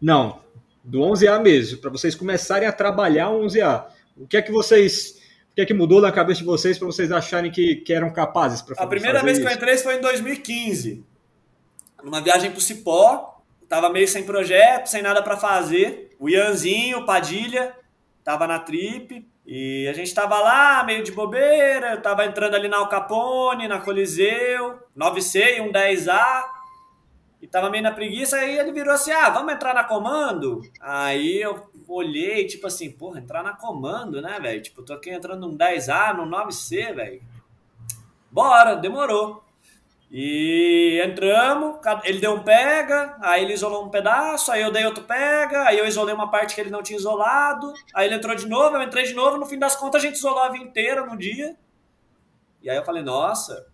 Não, 0.00 0.41
do 0.82 1.00
11A 1.00 1.40
mesmo, 1.40 1.78
para 1.78 1.90
vocês 1.90 2.14
começarem 2.14 2.68
a 2.68 2.72
trabalhar 2.72 3.30
o 3.30 3.44
11A. 3.44 3.86
O 4.16 4.26
que 4.26 4.36
é 4.36 4.42
que 4.42 4.50
vocês 4.50 5.22
o 5.52 5.54
que 5.54 5.60
é 5.60 5.66
que 5.66 5.74
mudou 5.74 6.00
na 6.00 6.10
cabeça 6.10 6.40
de 6.40 6.46
vocês 6.46 6.78
para 6.78 6.86
vocês 6.86 7.12
acharem 7.12 7.50
que, 7.50 7.76
que 7.76 7.92
eram 7.92 8.10
capazes 8.10 8.62
para 8.62 8.82
A 8.82 8.86
primeira 8.86 9.22
vez 9.22 9.38
que 9.38 9.44
eu 9.44 9.50
entrei 9.50 9.76
foi 9.76 9.96
em 9.96 10.00
2015. 10.00 11.04
Numa 12.02 12.22
viagem 12.22 12.50
pro 12.50 12.60
Cipó. 12.60 13.28
Tava 13.68 13.90
meio 13.90 14.08
sem 14.08 14.24
projeto, 14.24 14.86
sem 14.86 15.02
nada 15.02 15.22
pra 15.22 15.36
fazer. 15.36 16.14
O 16.18 16.28
Ianzinho, 16.28 17.00
o 17.00 17.06
Padilha, 17.06 17.74
tava 18.24 18.46
na 18.46 18.58
trip. 18.58 19.26
E 19.46 19.86
a 19.88 19.92
gente 19.92 20.14
tava 20.14 20.38
lá, 20.38 20.84
meio 20.84 21.02
de 21.02 21.12
bobeira. 21.12 21.92
Eu 21.92 22.02
tava 22.02 22.24
entrando 22.24 22.54
ali 22.54 22.68
na 22.68 22.78
Al 22.78 22.88
Capone, 22.88 23.68
na 23.68 23.78
Coliseu, 23.78 24.78
9C 24.96 25.58
e 25.58 25.60
um 25.60 25.70
10A. 25.70 26.44
Tava 27.52 27.68
meio 27.68 27.82
na 27.82 27.92
preguiça, 27.92 28.38
aí 28.38 28.58
ele 28.58 28.72
virou 28.72 28.94
assim, 28.94 29.12
ah, 29.12 29.28
vamos 29.28 29.52
entrar 29.52 29.74
na 29.74 29.84
comando? 29.84 30.62
Aí 30.80 31.36
eu 31.42 31.70
olhei, 31.86 32.46
tipo 32.46 32.66
assim, 32.66 32.90
porra, 32.90 33.18
entrar 33.20 33.42
na 33.42 33.52
comando, 33.52 34.22
né, 34.22 34.40
velho? 34.40 34.62
Tipo, 34.62 34.82
tô 34.82 34.94
aqui 34.94 35.10
entrando 35.10 35.46
num 35.46 35.54
10A, 35.54 36.16
num 36.16 36.26
9C, 36.26 36.94
velho. 36.94 37.20
Bora, 38.30 38.74
demorou. 38.74 39.44
E 40.10 40.98
entramos, 41.04 41.76
ele 42.04 42.20
deu 42.20 42.32
um 42.32 42.42
pega, 42.42 43.18
aí 43.20 43.42
ele 43.42 43.52
isolou 43.52 43.84
um 43.84 43.90
pedaço, 43.90 44.50
aí 44.50 44.62
eu 44.62 44.72
dei 44.72 44.86
outro 44.86 45.04
pega, 45.04 45.64
aí 45.64 45.78
eu 45.78 45.86
isolei 45.86 46.14
uma 46.14 46.30
parte 46.30 46.54
que 46.54 46.60
ele 46.60 46.70
não 46.70 46.82
tinha 46.82 46.98
isolado, 46.98 47.72
aí 47.94 48.06
ele 48.06 48.14
entrou 48.14 48.34
de 48.34 48.46
novo, 48.46 48.76
eu 48.76 48.82
entrei 48.82 49.04
de 49.04 49.12
novo, 49.12 49.36
no 49.36 49.44
fim 49.44 49.58
das 49.58 49.76
contas 49.76 50.02
a 50.02 50.06
gente 50.06 50.16
isolou 50.16 50.42
a 50.42 50.48
via 50.48 50.62
inteira 50.62 51.04
no 51.04 51.18
dia. 51.18 51.54
E 52.62 52.70
aí 52.70 52.76
eu 52.78 52.84
falei, 52.84 53.02
nossa, 53.02 53.66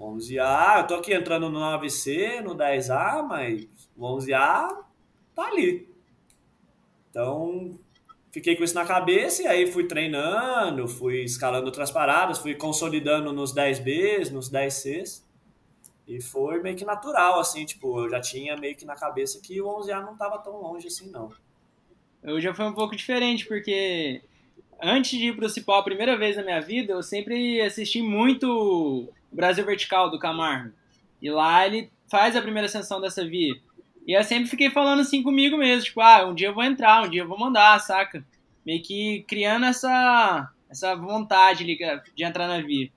11A, 0.00 0.78
eu 0.78 0.86
tô 0.86 0.94
aqui 0.94 1.12
entrando 1.12 1.50
no 1.50 1.60
9C, 1.60 2.40
no 2.40 2.56
10A, 2.56 3.22
mas 3.22 3.66
o 3.96 4.06
11A 4.16 4.84
tá 5.34 5.44
ali. 5.44 5.88
Então, 7.10 7.78
fiquei 8.32 8.56
com 8.56 8.64
isso 8.64 8.74
na 8.74 8.86
cabeça 8.86 9.42
e 9.42 9.46
aí 9.46 9.70
fui 9.70 9.86
treinando, 9.86 10.88
fui 10.88 11.22
escalando 11.22 11.66
outras 11.66 11.90
paradas, 11.90 12.38
fui 12.38 12.54
consolidando 12.54 13.32
nos 13.32 13.54
10Bs, 13.54 14.30
nos 14.30 14.50
10Cs. 14.50 15.22
E 16.08 16.20
foi 16.20 16.60
meio 16.60 16.76
que 16.76 16.84
natural, 16.84 17.38
assim, 17.38 17.64
tipo, 17.64 18.00
eu 18.00 18.10
já 18.10 18.20
tinha 18.20 18.56
meio 18.56 18.74
que 18.74 18.84
na 18.84 18.96
cabeça 18.96 19.40
que 19.40 19.60
o 19.60 19.66
11A 19.66 20.04
não 20.04 20.16
tava 20.16 20.38
tão 20.38 20.56
longe 20.60 20.86
assim, 20.86 21.10
não. 21.10 21.30
Eu 22.22 22.40
já 22.40 22.52
foi 22.54 22.64
um 22.64 22.74
pouco 22.74 22.96
diferente, 22.96 23.46
porque 23.46 24.22
antes 24.82 25.18
de 25.18 25.28
ir 25.28 25.36
pro 25.36 25.48
Cipó 25.48 25.78
a 25.78 25.84
primeira 25.84 26.16
vez 26.16 26.36
na 26.36 26.42
minha 26.42 26.60
vida, 26.60 26.92
eu 26.94 27.02
sempre 27.02 27.60
assisti 27.60 28.02
muito 28.02 29.08
Brasil 29.32 29.64
Vertical 29.64 30.10
do 30.10 30.18
Camargo. 30.18 30.72
E 31.20 31.30
lá 31.30 31.66
ele 31.66 31.90
faz 32.10 32.34
a 32.34 32.42
primeira 32.42 32.66
ascensão 32.66 33.00
dessa 33.00 33.26
via. 33.26 33.54
E 34.06 34.12
eu 34.12 34.24
sempre 34.24 34.48
fiquei 34.48 34.70
falando 34.70 35.00
assim 35.00 35.22
comigo 35.22 35.56
mesmo, 35.56 35.84
tipo, 35.84 36.00
ah, 36.00 36.26
um 36.26 36.34
dia 36.34 36.48
eu 36.48 36.54
vou 36.54 36.64
entrar, 36.64 37.04
um 37.04 37.10
dia 37.10 37.22
eu 37.22 37.28
vou 37.28 37.38
mandar, 37.38 37.78
saca? 37.80 38.24
Meio 38.64 38.82
que 38.82 39.24
criando 39.28 39.66
essa, 39.66 40.50
essa 40.68 40.96
vontade 40.96 41.64
de 41.64 42.24
entrar 42.24 42.48
na 42.48 42.60
via. 42.60 42.90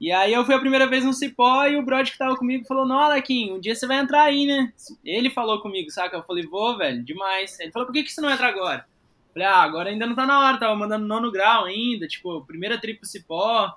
E 0.00 0.12
aí 0.12 0.32
eu 0.32 0.44
fui 0.44 0.54
a 0.54 0.60
primeira 0.60 0.86
vez 0.86 1.04
no 1.04 1.12
Cipó 1.12 1.66
e 1.66 1.76
o 1.76 1.82
brother 1.82 2.12
que 2.12 2.18
tava 2.18 2.36
comigo 2.36 2.64
falou, 2.66 2.86
não, 2.86 3.00
Alequinho, 3.00 3.56
um 3.56 3.60
dia 3.60 3.74
você 3.74 3.84
vai 3.84 3.98
entrar 3.98 4.22
aí, 4.22 4.46
né? 4.46 4.72
Ele 5.04 5.28
falou 5.28 5.60
comigo, 5.60 5.90
saca? 5.90 6.16
Eu 6.16 6.22
falei, 6.22 6.46
vou, 6.46 6.78
velho, 6.78 7.02
demais. 7.02 7.58
Ele 7.58 7.72
falou, 7.72 7.86
por 7.86 7.92
que, 7.92 8.04
que 8.04 8.12
você 8.12 8.20
não 8.20 8.30
entra 8.30 8.46
agora? 8.46 8.86
Eu 9.26 9.32
falei, 9.32 9.48
ah, 9.48 9.62
agora 9.62 9.90
ainda 9.90 10.06
não 10.06 10.14
tá 10.14 10.24
na 10.24 10.38
hora, 10.38 10.58
tava 10.58 10.76
mandando 10.76 11.04
nono 11.04 11.32
grau 11.32 11.64
ainda, 11.64 12.06
tipo, 12.06 12.44
primeira 12.46 12.80
trip 12.80 13.00
pro 13.00 13.08
Cipó. 13.08 13.76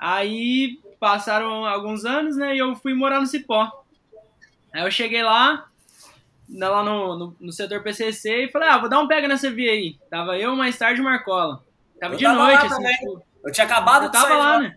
Aí 0.00 0.78
passaram 0.98 1.64
alguns 1.66 2.04
anos, 2.06 2.36
né, 2.36 2.54
e 2.54 2.58
eu 2.58 2.74
fui 2.74 2.94
morar 2.94 3.20
no 3.20 3.26
Cipó. 3.26 3.70
Aí 4.72 4.82
eu 4.82 4.90
cheguei 4.90 5.22
lá, 5.22 5.66
na- 6.48 6.68
lá 6.70 6.82
no, 6.82 7.18
no, 7.18 7.36
no 7.38 7.52
setor 7.52 7.82
PCC, 7.82 8.44
e 8.44 8.50
falei, 8.50 8.68
ah, 8.68 8.78
vou 8.78 8.88
dar 8.88 8.98
um 8.98 9.06
pega 9.08 9.28
nessa 9.28 9.50
via 9.50 9.70
aí. 9.72 9.96
Tava 10.10 10.38
eu, 10.38 10.56
mais 10.56 10.76
tarde, 10.78 11.00
o 11.00 11.04
Marcola. 11.04 11.62
Tava 12.00 12.14
Eu 12.14 12.18
de 12.18 12.24
tava 12.24 12.38
noite, 12.38 12.66
assim, 12.66 12.82
tipo, 12.84 13.22
Eu 13.44 13.52
tinha 13.52 13.66
acabado 13.66 14.04
eu 14.04 14.08
de 14.08 14.12
tava 14.12 14.28
sair 14.28 14.38
lá, 14.38 14.52
lá. 14.52 14.58
né? 14.60 14.76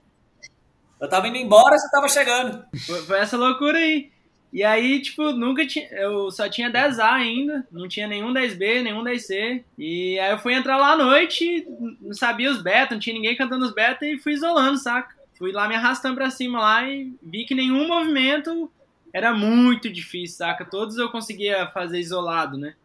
Eu 1.00 1.10
tava 1.10 1.28
indo 1.28 1.38
embora, 1.38 1.78
você 1.78 1.90
tava 1.92 2.08
chegando. 2.08 2.66
Foi, 2.86 3.02
foi 3.04 3.20
essa 3.20 3.36
loucura 3.38 3.78
aí. 3.78 4.12
E 4.54 4.64
aí, 4.64 5.02
tipo, 5.02 5.32
nunca 5.32 5.66
tinha. 5.66 5.88
Eu 5.94 6.30
só 6.30 6.48
tinha 6.48 6.72
10A 6.72 7.12
ainda, 7.12 7.68
não 7.72 7.88
tinha 7.88 8.08
nenhum 8.08 8.32
10B, 8.32 8.84
nenhum 8.84 9.04
10C. 9.04 9.64
E 9.76 10.20
aí 10.20 10.32
eu 10.32 10.38
fui 10.38 10.54
entrar 10.54 10.78
lá 10.78 10.92
à 10.92 10.96
noite, 10.96 11.68
não 12.00 12.14
sabia 12.14 12.52
os 12.52 12.62
beta, 12.62 12.94
não 12.94 13.00
tinha 13.00 13.16
ninguém 13.16 13.36
cantando 13.36 13.66
os 13.66 13.74
beta 13.74 14.06
e 14.06 14.20
fui 14.20 14.34
isolando, 14.34 14.78
saca? 14.78 15.16
Fui 15.40 15.52
lá 15.52 15.68
me 15.68 15.74
arrastando 15.74 16.14
pra 16.14 16.30
cima 16.30 16.62
lá 16.62 16.88
e 16.88 17.12
vi 17.24 17.46
que 17.46 17.56
nenhum 17.56 17.88
movimento 17.88 18.72
era 19.12 19.34
muito 19.34 19.90
difícil, 19.90 20.38
saca? 20.38 20.64
Todos 20.64 21.00
eu 21.00 21.10
conseguia 21.10 21.66
fazer 21.68 22.00
isolado, 22.00 22.56
né? 22.56 22.76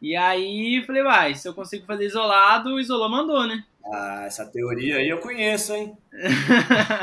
E 0.00 0.16
aí 0.16 0.82
falei, 0.84 1.04
vai, 1.04 1.34
se 1.36 1.48
eu 1.48 1.54
consigo 1.54 1.86
fazer 1.86 2.06
isolado, 2.06 2.70
o 2.70 2.80
isolou 2.80 3.08
mandou, 3.08 3.46
né? 3.46 3.64
Ah, 3.86 4.24
essa 4.26 4.44
teoria 4.44 4.96
aí 4.96 5.08
eu 5.08 5.18
conheço, 5.18 5.72
hein? 5.74 5.96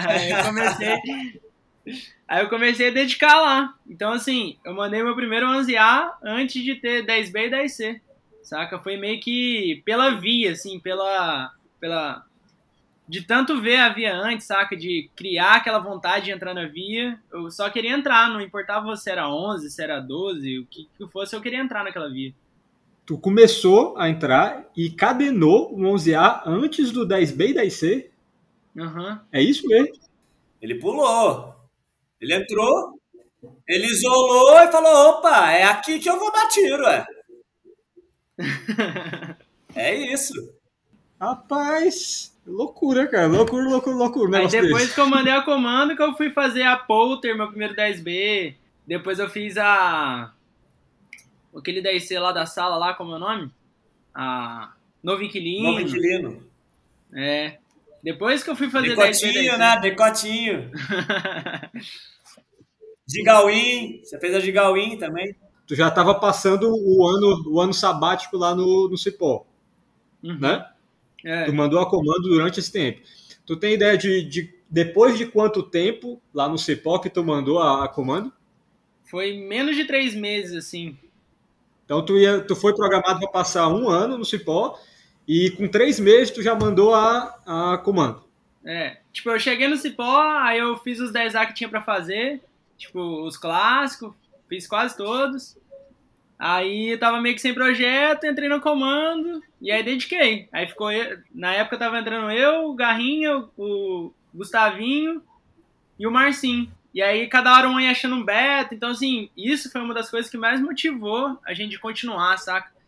aí 0.05 0.31
eu 0.35 0.43
comecei. 0.43 1.41
Aí 2.29 2.43
eu 2.43 2.49
comecei 2.49 2.89
a 2.89 2.93
dedicar 2.93 3.41
lá. 3.41 3.73
Então, 3.89 4.13
assim, 4.13 4.55
eu 4.63 4.75
mandei 4.75 5.01
meu 5.01 5.15
primeiro 5.15 5.47
11A 5.47 6.11
antes 6.23 6.63
de 6.63 6.75
ter 6.75 7.03
10B 7.03 7.47
e 7.47 7.49
10C. 7.49 8.01
Saca? 8.43 8.77
Foi 8.77 8.97
meio 8.97 9.19
que 9.19 9.81
pela 9.83 10.11
via, 10.11 10.51
assim, 10.51 10.79
pela. 10.79 11.51
pela 11.79 12.23
de 13.07 13.23
tanto 13.23 13.59
ver 13.59 13.77
a 13.77 13.89
via 13.89 14.15
antes, 14.15 14.45
saca? 14.45 14.77
De 14.77 15.09
criar 15.15 15.55
aquela 15.55 15.79
vontade 15.79 16.25
de 16.25 16.31
entrar 16.31 16.53
na 16.53 16.67
via. 16.67 17.19
Eu 17.33 17.49
só 17.49 17.67
queria 17.71 17.95
entrar, 17.95 18.29
não 18.29 18.39
importava 18.39 18.95
se 18.95 19.09
era 19.09 19.27
11, 19.27 19.71
se 19.71 19.81
era 19.81 19.99
12, 19.99 20.59
o 20.59 20.65
que, 20.67 20.87
que 20.95 21.07
fosse, 21.07 21.35
eu 21.35 21.41
queria 21.41 21.59
entrar 21.59 21.83
naquela 21.83 22.11
via. 22.11 22.31
Tu 23.07 23.17
começou 23.17 23.97
a 23.97 24.07
entrar 24.07 24.69
e 24.77 24.91
cadenou 24.91 25.73
o 25.73 25.79
11A 25.79 26.43
antes 26.45 26.91
do 26.91 27.07
10B 27.07 27.49
e 27.49 27.53
10C? 27.55 28.05
Uhum. 28.75 29.17
É 29.31 29.41
isso 29.41 29.67
mesmo? 29.67 29.95
Ele 30.61 30.75
pulou. 30.75 31.58
Ele 32.21 32.33
entrou, 32.35 32.99
ele 33.67 33.87
isolou 33.87 34.59
e 34.59 34.71
falou: 34.71 35.09
opa, 35.09 35.51
é 35.51 35.63
aqui 35.63 35.99
que 35.99 36.09
eu 36.09 36.19
vou 36.19 36.31
dar 36.31 36.47
tiro, 36.47 36.85
é. 36.85 37.05
é 39.75 39.95
isso. 40.13 40.33
Rapaz, 41.19 42.33
loucura, 42.45 43.07
cara. 43.07 43.27
Loucura, 43.27 43.67
loucura, 43.67 43.95
loucura. 43.95 44.37
Aí 44.37 44.47
depois 44.47 44.83
desse. 44.83 44.95
que 44.95 45.01
eu 45.01 45.07
mandei 45.07 45.33
a 45.33 45.41
comando 45.41 45.95
que 45.95 46.01
eu 46.01 46.15
fui 46.15 46.29
fazer 46.29 46.63
a 46.63 46.77
Polter, 46.77 47.35
meu 47.35 47.49
primeiro 47.49 47.75
10B. 47.75 48.55
Depois 48.87 49.19
eu 49.19 49.29
fiz 49.29 49.57
a 49.57 50.33
aquele 51.55 51.81
10C 51.81 52.19
lá 52.19 52.31
da 52.31 52.45
sala 52.45 52.77
lá, 52.77 52.93
como 52.93 53.13
é 53.13 53.15
o 53.17 53.19
nome? 53.19 53.51
A 54.13 54.73
Novo 55.03 55.23
Inquilino. 55.23 55.63
Novo 55.63 55.81
Inquilino. 55.81 56.43
É. 57.13 57.57
Depois 58.03 58.43
que 58.43 58.49
eu 58.49 58.55
fui 58.55 58.69
fazer 58.69 58.95
Decotinho, 58.95 59.53
10C, 59.53 59.57
né? 59.57 59.79
Decotinho. 59.81 60.71
Gigawin. 63.07 64.01
Você 64.03 64.19
fez 64.19 64.35
a 64.35 64.39
Gigawin 64.39 64.97
também? 64.97 65.35
Tu 65.67 65.75
já 65.75 65.89
estava 65.89 66.15
passando 66.15 66.69
o 66.69 67.07
ano, 67.07 67.43
o 67.47 67.59
ano 67.59 67.73
sabático 67.73 68.37
lá 68.37 68.55
no, 68.55 68.89
no 68.89 68.97
Cipó, 68.97 69.45
uhum. 70.23 70.39
né? 70.39 70.65
É. 71.23 71.45
Tu 71.45 71.53
mandou 71.53 71.79
a 71.79 71.89
comando 71.89 72.23
durante 72.23 72.59
esse 72.59 72.71
tempo. 72.71 73.01
Tu 73.45 73.57
tem 73.57 73.73
ideia 73.73 73.97
de, 73.97 74.23
de 74.23 74.53
depois 74.69 75.17
de 75.17 75.25
quanto 75.25 75.63
tempo 75.63 76.21
lá 76.33 76.47
no 76.47 76.57
Cipó 76.57 76.99
que 76.99 77.09
tu 77.09 77.23
mandou 77.23 77.59
a, 77.59 77.85
a 77.85 77.87
comando? 77.87 78.31
Foi 79.03 79.37
menos 79.37 79.75
de 79.75 79.85
três 79.85 80.15
meses, 80.15 80.55
assim. 80.55 80.97
Então 81.85 82.05
tu, 82.05 82.17
ia, 82.17 82.41
tu 82.41 82.55
foi 82.55 82.75
programado 82.75 83.19
para 83.19 83.29
passar 83.29 83.67
um 83.67 83.89
ano 83.89 84.17
no 84.17 84.25
Cipó 84.25 84.77
e 85.29 85.51
com 85.51 85.67
três 85.67 85.99
meses 85.99 86.31
tu 86.31 86.41
já 86.41 86.55
mandou 86.55 86.95
a, 86.95 87.35
a 87.45 87.77
comando. 87.77 88.23
É, 88.65 88.97
tipo, 89.13 89.29
eu 89.29 89.39
cheguei 89.39 89.67
no 89.67 89.77
Cipó, 89.77 90.21
aí 90.41 90.57
eu 90.57 90.75
fiz 90.77 90.99
os 90.99 91.13
10A 91.13 91.45
que 91.45 91.53
tinha 91.53 91.69
para 91.69 91.83
fazer, 91.83 92.41
tipo, 92.75 92.99
os 93.23 93.37
clássicos, 93.37 94.11
fiz 94.49 94.65
quase 94.65 94.97
todos. 94.97 95.55
Aí 96.37 96.93
eu 96.93 96.99
tava 96.99 97.21
meio 97.21 97.35
que 97.35 97.41
sem 97.41 97.53
projeto, 97.53 98.25
entrei 98.25 98.49
no 98.49 98.59
comando 98.59 99.43
e 99.61 99.71
aí 99.71 99.83
dediquei. 99.83 100.49
Aí 100.51 100.65
ficou, 100.65 100.89
na 101.31 101.53
época 101.53 101.77
tava 101.77 101.99
entrando 101.99 102.31
eu, 102.31 102.65
o 102.65 102.73
Garrinha, 102.73 103.45
o 103.55 104.11
Gustavinho 104.33 105.21
e 105.99 106.07
o 106.07 106.11
Marcinho. 106.11 106.71
E 106.91 107.03
aí 107.03 107.27
cada 107.27 107.53
hora 107.53 107.69
um 107.69 107.79
ia 107.79 107.91
achando 107.91 108.15
um 108.15 108.25
beta. 108.25 108.73
Então, 108.73 108.89
assim, 108.89 109.29
isso 109.37 109.71
foi 109.71 109.79
uma 109.81 109.93
das 109.93 110.09
coisas 110.09 110.31
que 110.31 110.39
mais 110.39 110.59
motivou 110.59 111.37
a 111.45 111.53
gente 111.53 111.77
continuar, 111.77 112.35
saca? 112.37 112.78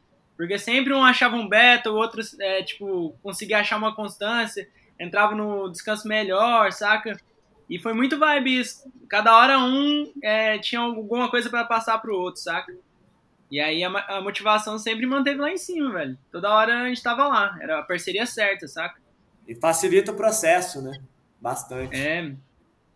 Porque 0.42 0.58
sempre 0.58 0.92
um 0.92 1.04
achava 1.04 1.36
um 1.36 1.48
beta, 1.48 1.92
o 1.92 1.96
outro, 1.96 2.20
é, 2.40 2.64
tipo, 2.64 3.16
conseguia 3.22 3.60
achar 3.60 3.78
uma 3.78 3.94
constância, 3.94 4.68
entrava 5.00 5.36
no 5.36 5.70
descanso 5.70 6.08
melhor, 6.08 6.72
saca? 6.72 7.16
E 7.70 7.78
foi 7.78 7.94
muito 7.94 8.18
vibe 8.18 8.60
isso. 8.60 8.92
Cada 9.08 9.38
hora 9.38 9.60
um 9.60 10.12
é, 10.24 10.58
tinha 10.58 10.82
alguma 10.82 11.30
coisa 11.30 11.48
para 11.48 11.64
passar 11.66 12.00
pro 12.00 12.18
outro, 12.18 12.42
saca? 12.42 12.76
E 13.52 13.60
aí 13.60 13.84
a, 13.84 13.90
a, 13.90 14.20
motivação 14.20 14.80
sempre 14.80 15.06
manteve 15.06 15.40
lá 15.40 15.52
em 15.52 15.60
cima, 15.60 15.92
velho. 15.94 16.18
Toda 16.32 16.50
hora 16.50 16.86
a 16.86 16.88
gente 16.88 17.04
tava 17.04 17.28
lá. 17.28 17.56
Era 17.62 17.78
a 17.78 17.84
parceria 17.84 18.26
certa, 18.26 18.68
saca? 18.68 19.00
E 19.48 19.54
facilita 19.54 20.12
o 20.12 20.16
processo, 20.16 20.82
né? 20.82 20.92
Bastante. 21.40 21.96
É. 21.96 22.34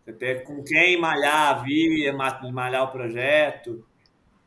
Você 0.03 0.13
ter 0.13 0.43
com 0.45 0.63
quem 0.63 0.99
malhar 0.99 1.49
a 1.49 1.53
via, 1.61 2.11
malhar 2.51 2.85
o 2.85 2.91
projeto. 2.91 3.85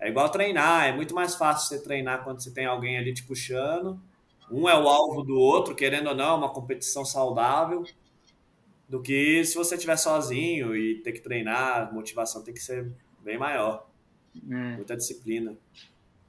É 0.00 0.08
igual 0.08 0.28
treinar, 0.28 0.87
é 0.87 0.92
muito 0.92 1.14
mais 1.14 1.34
fácil 1.34 1.68
você 1.68 1.82
treinar 1.82 2.22
quando 2.22 2.40
você 2.40 2.52
tem 2.52 2.66
alguém 2.66 2.96
ali 2.96 3.12
te 3.12 3.24
puxando. 3.24 4.00
Um 4.50 4.68
é 4.68 4.78
o 4.78 4.88
alvo 4.88 5.22
do 5.22 5.38
outro, 5.38 5.74
querendo 5.74 6.08
ou 6.08 6.14
não, 6.14 6.38
uma 6.38 6.48
competição 6.48 7.04
saudável, 7.04 7.84
do 8.88 9.02
que 9.02 9.44
se 9.44 9.56
você 9.56 9.74
estiver 9.74 9.96
sozinho 9.96 10.74
e 10.74 11.00
ter 11.00 11.12
que 11.12 11.20
treinar, 11.20 11.88
a 11.88 11.92
motivação 11.92 12.42
tem 12.42 12.54
que 12.54 12.61
ser 12.61 12.90
bem 13.22 13.37
maior. 13.37 13.87
É. 14.50 14.76
Muita 14.76 14.96
disciplina. 14.96 15.56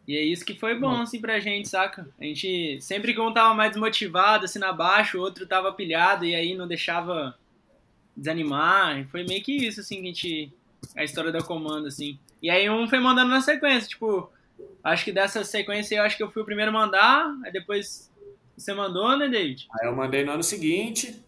E 0.08 0.18
é 0.18 0.24
isso 0.24 0.44
que 0.44 0.56
foi 0.56 0.78
bom, 0.78 1.02
assim, 1.02 1.22
pra 1.22 1.40
gente, 1.40 1.70
saca? 1.70 2.10
A 2.20 2.24
gente, 2.24 2.82
sempre 2.82 3.14
que 3.14 3.22
um 3.22 3.32
tava 3.32 3.54
mais 3.54 3.72
desmotivado, 3.72 4.46
assim, 4.46 4.58
na 4.58 4.74
baixo, 4.74 5.20
o 5.20 5.22
outro 5.22 5.46
tava 5.46 5.72
pilhado, 5.72 6.26
e 6.26 6.34
aí 6.34 6.56
não 6.56 6.68
deixava 6.68 7.38
desanimar. 8.18 9.08
Foi 9.10 9.24
meio 9.24 9.44
que 9.44 9.56
isso, 9.56 9.80
assim, 9.82 9.98
que 9.98 10.02
a 10.02 10.06
gente. 10.06 10.54
A 10.96 11.04
história 11.04 11.32
da 11.32 11.44
comando, 11.44 11.88
assim. 11.88 12.18
E 12.42 12.50
aí 12.50 12.70
um 12.70 12.88
foi 12.88 13.00
mandando 13.00 13.30
na 13.30 13.42
sequência, 13.42 13.90
tipo. 13.90 14.32
Acho 14.84 15.04
que 15.04 15.12
dessa 15.12 15.44
sequência 15.44 15.96
eu 15.96 16.04
acho 16.04 16.16
que 16.16 16.24
eu 16.24 16.32
fui 16.32 16.42
o 16.42 16.46
primeiro 16.46 16.72
a 16.72 16.74
mandar, 16.74 17.34
aí 17.44 17.52
depois 17.52 18.10
você 18.58 18.74
mandou, 18.74 19.18
né, 19.18 19.28
David? 19.28 19.68
Aí 19.80 19.88
eu 19.88 19.96
mandei 19.96 20.24
no 20.24 20.32
ano 20.32 20.44
seguinte. 20.44 21.22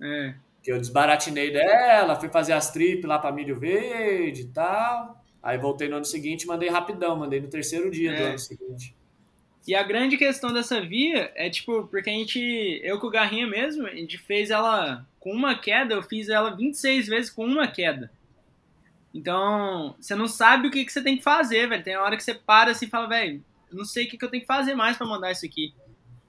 É. 0.00 0.34
Que 0.62 0.72
eu 0.72 0.78
desbaratinei 0.78 1.50
dela, 1.50 2.16
fui 2.16 2.28
fazer 2.28 2.52
as 2.52 2.70
trip 2.70 3.06
lá 3.06 3.18
pra 3.18 3.32
Milho 3.32 3.58
Verde 3.58 4.42
e 4.42 4.48
tal. 4.48 5.22
Aí 5.42 5.56
voltei 5.56 5.88
no 5.88 5.96
ano 5.96 6.04
seguinte 6.04 6.42
e 6.42 6.46
mandei 6.46 6.68
rapidão, 6.68 7.16
mandei 7.16 7.40
no 7.40 7.48
terceiro 7.48 7.90
dia 7.90 8.12
é. 8.12 8.16
do 8.16 8.22
ano 8.24 8.38
seguinte. 8.38 8.94
E 9.66 9.74
a 9.74 9.82
grande 9.82 10.16
questão 10.16 10.52
dessa 10.52 10.80
via 10.80 11.30
é, 11.34 11.50
tipo, 11.50 11.86
porque 11.88 12.08
a 12.08 12.12
gente, 12.12 12.80
eu 12.82 12.98
com 12.98 13.06
o 13.06 13.10
Garrinha 13.10 13.46
mesmo, 13.46 13.86
a 13.86 13.94
gente 13.94 14.16
fez 14.16 14.50
ela 14.50 15.06
com 15.20 15.30
uma 15.30 15.54
queda, 15.54 15.94
eu 15.94 16.02
fiz 16.02 16.28
ela 16.28 16.56
26 16.56 17.06
vezes 17.06 17.30
com 17.30 17.44
uma 17.44 17.66
queda. 17.66 18.10
Então, 19.18 19.96
você 20.00 20.14
não 20.14 20.28
sabe 20.28 20.68
o 20.68 20.70
que, 20.70 20.84
que 20.84 20.92
você 20.92 21.02
tem 21.02 21.16
que 21.16 21.24
fazer, 21.24 21.68
velho. 21.68 21.82
Tem 21.82 21.96
hora 21.96 22.16
que 22.16 22.22
você 22.22 22.34
para 22.34 22.70
assim 22.70 22.86
e 22.86 22.88
fala, 22.88 23.08
velho, 23.08 23.42
não 23.72 23.84
sei 23.84 24.06
o 24.06 24.08
que, 24.08 24.16
que 24.16 24.24
eu 24.24 24.30
tenho 24.30 24.42
que 24.42 24.46
fazer 24.46 24.74
mais 24.74 24.96
para 24.96 25.06
mandar 25.06 25.32
isso 25.32 25.44
aqui. 25.44 25.74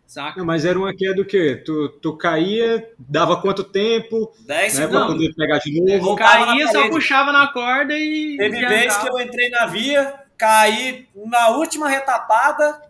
Saca? 0.07 0.39
Não, 0.39 0.45
mas 0.45 0.65
era 0.65 0.77
uma 0.77 0.91
queda 0.91 1.21
o 1.21 1.25
quê? 1.25 1.55
Tu, 1.63 1.87
tu 2.01 2.17
caía, 2.17 2.91
dava 2.97 3.39
quanto 3.39 3.63
tempo? 3.63 4.33
10 4.39 4.79
né, 4.79 4.87
Pra 4.87 5.05
poder 5.05 5.35
pegar 5.35 5.59
de 5.59 5.79
novo? 5.79 6.09
Eu 6.09 6.15
caía, 6.15 6.67
só 6.71 6.89
puxava 6.89 7.31
na 7.31 7.47
corda 7.49 7.93
e. 7.93 8.35
Teve 8.35 8.65
vez 8.65 8.97
que 8.97 9.07
eu 9.07 9.19
entrei 9.19 9.49
na 9.51 9.67
via, 9.67 10.15
caí 10.35 11.07
na 11.27 11.49
última 11.49 11.87
retapada, 11.87 12.81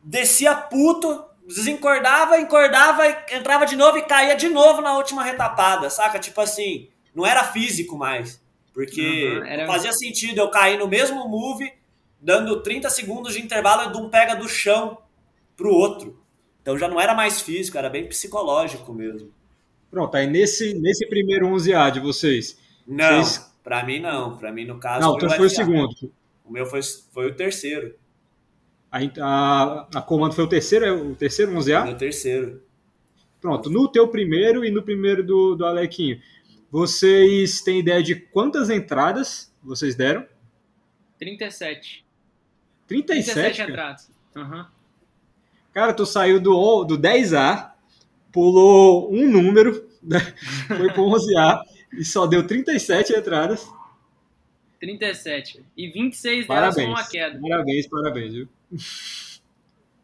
descia 0.00 0.54
puto, 0.54 1.24
desencordava, 1.44 2.38
encordava, 2.38 3.04
entrava 3.32 3.66
de 3.66 3.74
novo 3.74 3.98
e 3.98 4.02
caía 4.02 4.36
de 4.36 4.48
novo 4.48 4.80
na 4.80 4.96
última 4.96 5.24
retapada, 5.24 5.90
saca? 5.90 6.20
Tipo 6.20 6.40
assim, 6.40 6.88
não 7.12 7.26
era 7.26 7.42
físico 7.42 7.98
mais. 7.98 8.40
Porque 8.76 9.38
uhum, 9.38 9.44
era... 9.46 9.66
fazia 9.66 9.90
sentido 9.90 10.38
eu 10.38 10.50
cair 10.50 10.78
no 10.78 10.86
mesmo 10.86 11.26
move, 11.26 11.72
dando 12.20 12.60
30 12.60 12.90
segundos 12.90 13.32
de 13.32 13.40
intervalo 13.40 13.90
de 13.90 13.96
um 13.96 14.10
pega 14.10 14.36
do 14.36 14.46
chão 14.46 14.98
pro 15.56 15.72
outro. 15.72 16.22
Então 16.60 16.76
já 16.76 16.86
não 16.86 17.00
era 17.00 17.14
mais 17.14 17.40
físico, 17.40 17.78
era 17.78 17.88
bem 17.88 18.06
psicológico 18.06 18.92
mesmo. 18.92 19.32
Pronto, 19.90 20.14
aí 20.14 20.26
nesse, 20.26 20.74
nesse 20.74 21.08
primeiro 21.08 21.48
11A 21.48 21.90
de 21.90 22.00
vocês. 22.00 22.60
Não, 22.86 23.24
vocês... 23.24 23.50
para 23.64 23.82
mim 23.82 23.98
não. 23.98 24.36
Para 24.36 24.52
mim, 24.52 24.66
no 24.66 24.78
caso. 24.78 25.00
Não, 25.00 25.14
foi, 25.14 25.24
então 25.24 25.36
foi 25.38 25.46
o 25.46 25.50
segundo. 25.50 26.12
O 26.44 26.52
meu 26.52 26.66
foi, 26.66 26.80
foi 27.14 27.28
o 27.28 27.34
terceiro. 27.34 27.94
A, 28.92 28.98
a, 29.22 29.88
a 29.94 30.02
comando 30.02 30.34
foi 30.34 30.44
o 30.44 30.48
terceiro, 30.48 30.84
é 30.84 30.92
o 30.92 31.14
terceiro 31.14 31.50
11A? 31.52 31.94
O 31.94 31.96
terceiro. 31.96 32.60
Pronto, 33.40 33.70
no 33.70 33.88
teu 33.88 34.06
primeiro 34.08 34.66
e 34.66 34.70
no 34.70 34.82
primeiro 34.82 35.24
do, 35.24 35.54
do 35.54 35.64
Alequinho, 35.64 36.20
vocês 36.70 37.60
têm 37.60 37.80
ideia 37.80 38.02
de 38.02 38.14
quantas 38.14 38.70
entradas 38.70 39.52
vocês 39.62 39.94
deram? 39.94 40.26
37. 41.18 42.04
37? 42.86 43.34
37 43.34 43.56
cara? 43.56 43.70
entradas. 43.70 44.10
Uhum. 44.34 44.66
Cara, 45.72 45.92
tu 45.92 46.06
saiu 46.06 46.40
do, 46.40 46.84
do 46.84 46.98
10A, 46.98 47.72
pulou 48.32 49.12
um 49.12 49.30
número, 49.30 49.88
foi 50.68 50.92
pro 50.92 51.04
11A 51.04 51.62
e 51.92 52.04
só 52.04 52.26
deu 52.26 52.46
37 52.46 53.12
entradas. 53.14 53.66
37. 54.80 55.64
E 55.76 55.88
26 55.88 56.46
delas 56.46 56.74
Parabéns. 56.74 56.86
com 56.86 56.92
uma 56.92 57.08
queda. 57.08 57.40
Parabéns, 57.40 57.88
parabéns, 57.88 58.32
viu? 58.34 58.48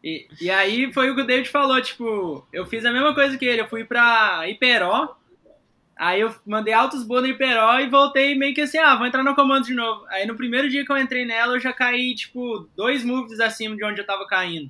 E, 0.03 0.27
e 0.41 0.49
aí 0.49 0.91
foi 0.91 1.09
o 1.09 1.15
que 1.15 1.21
o 1.21 1.25
David 1.25 1.49
falou, 1.49 1.81
tipo, 1.81 2.45
eu 2.51 2.65
fiz 2.65 2.83
a 2.83 2.91
mesma 2.91 3.13
coisa 3.13 3.37
que 3.37 3.45
ele, 3.45 3.61
eu 3.61 3.67
fui 3.67 3.85
pra 3.85 4.47
Iperó, 4.49 5.15
aí 6.03 6.19
eu 6.19 6.35
mandei 6.45 6.73
altos 6.73 7.03
boas 7.03 7.23
no 7.23 7.29
Iperó 7.29 7.79
e 7.79 7.87
voltei 7.87 8.35
meio 8.35 8.53
que 8.53 8.61
assim, 8.61 8.77
ah, 8.77 8.95
vou 8.95 9.07
entrar 9.07 9.23
no 9.23 9.33
comando 9.33 9.65
de 9.65 9.73
novo. 9.73 10.05
Aí 10.09 10.25
no 10.25 10.35
primeiro 10.35 10.69
dia 10.69 10.85
que 10.85 10.91
eu 10.91 10.97
entrei 10.97 11.23
nela, 11.23 11.55
eu 11.55 11.59
já 11.61 11.71
caí, 11.71 12.13
tipo, 12.13 12.67
dois 12.75 13.05
moves 13.05 13.39
acima 13.39 13.75
de 13.75 13.85
onde 13.85 14.01
eu 14.01 14.05
tava 14.05 14.27
caindo. 14.27 14.69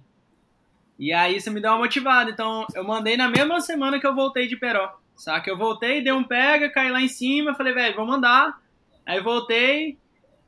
E 0.99 1.11
aí 1.11 1.35
isso 1.35 1.51
me 1.51 1.59
deu 1.59 1.71
uma 1.71 1.79
motivada, 1.79 2.29
então 2.29 2.67
eu 2.75 2.83
mandei 2.83 3.17
na 3.17 3.27
mesma 3.27 3.59
semana 3.61 3.99
que 3.99 4.05
eu 4.05 4.13
voltei 4.13 4.47
de 4.47 4.53
Iperó, 4.53 4.95
saca? 5.15 5.49
Eu 5.49 5.57
voltei, 5.57 6.03
dei 6.03 6.13
um 6.13 6.23
pega, 6.23 6.69
caí 6.69 6.91
lá 6.91 7.01
em 7.01 7.07
cima, 7.07 7.55
falei, 7.55 7.73
velho, 7.73 7.95
vou 7.95 8.05
mandar. 8.05 8.61
Aí 9.03 9.19
voltei, 9.19 9.97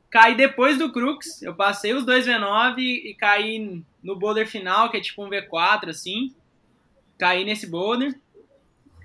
caí 0.08 0.36
depois 0.36 0.78
do 0.78 0.92
Crux, 0.92 1.42
eu 1.42 1.54
passei 1.54 1.94
os 1.94 2.06
dois 2.06 2.28
V9 2.28 2.78
e 2.78 3.14
caí 3.18 3.82
no 4.00 4.14
boulder 4.16 4.46
final, 4.46 4.88
que 4.88 4.98
é 4.98 5.00
tipo 5.00 5.24
um 5.24 5.28
V4, 5.28 5.88
assim. 5.88 6.32
Caí 7.18 7.44
nesse 7.44 7.66
boulder. 7.66 8.14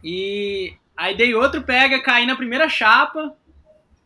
E 0.04 0.76
aí 1.02 1.18
dei 1.18 1.34
outro 1.34 1.64
pega, 1.64 2.00
caí 2.00 2.28
na 2.28 2.36
primeira 2.36 2.70
chapa. 2.70 3.36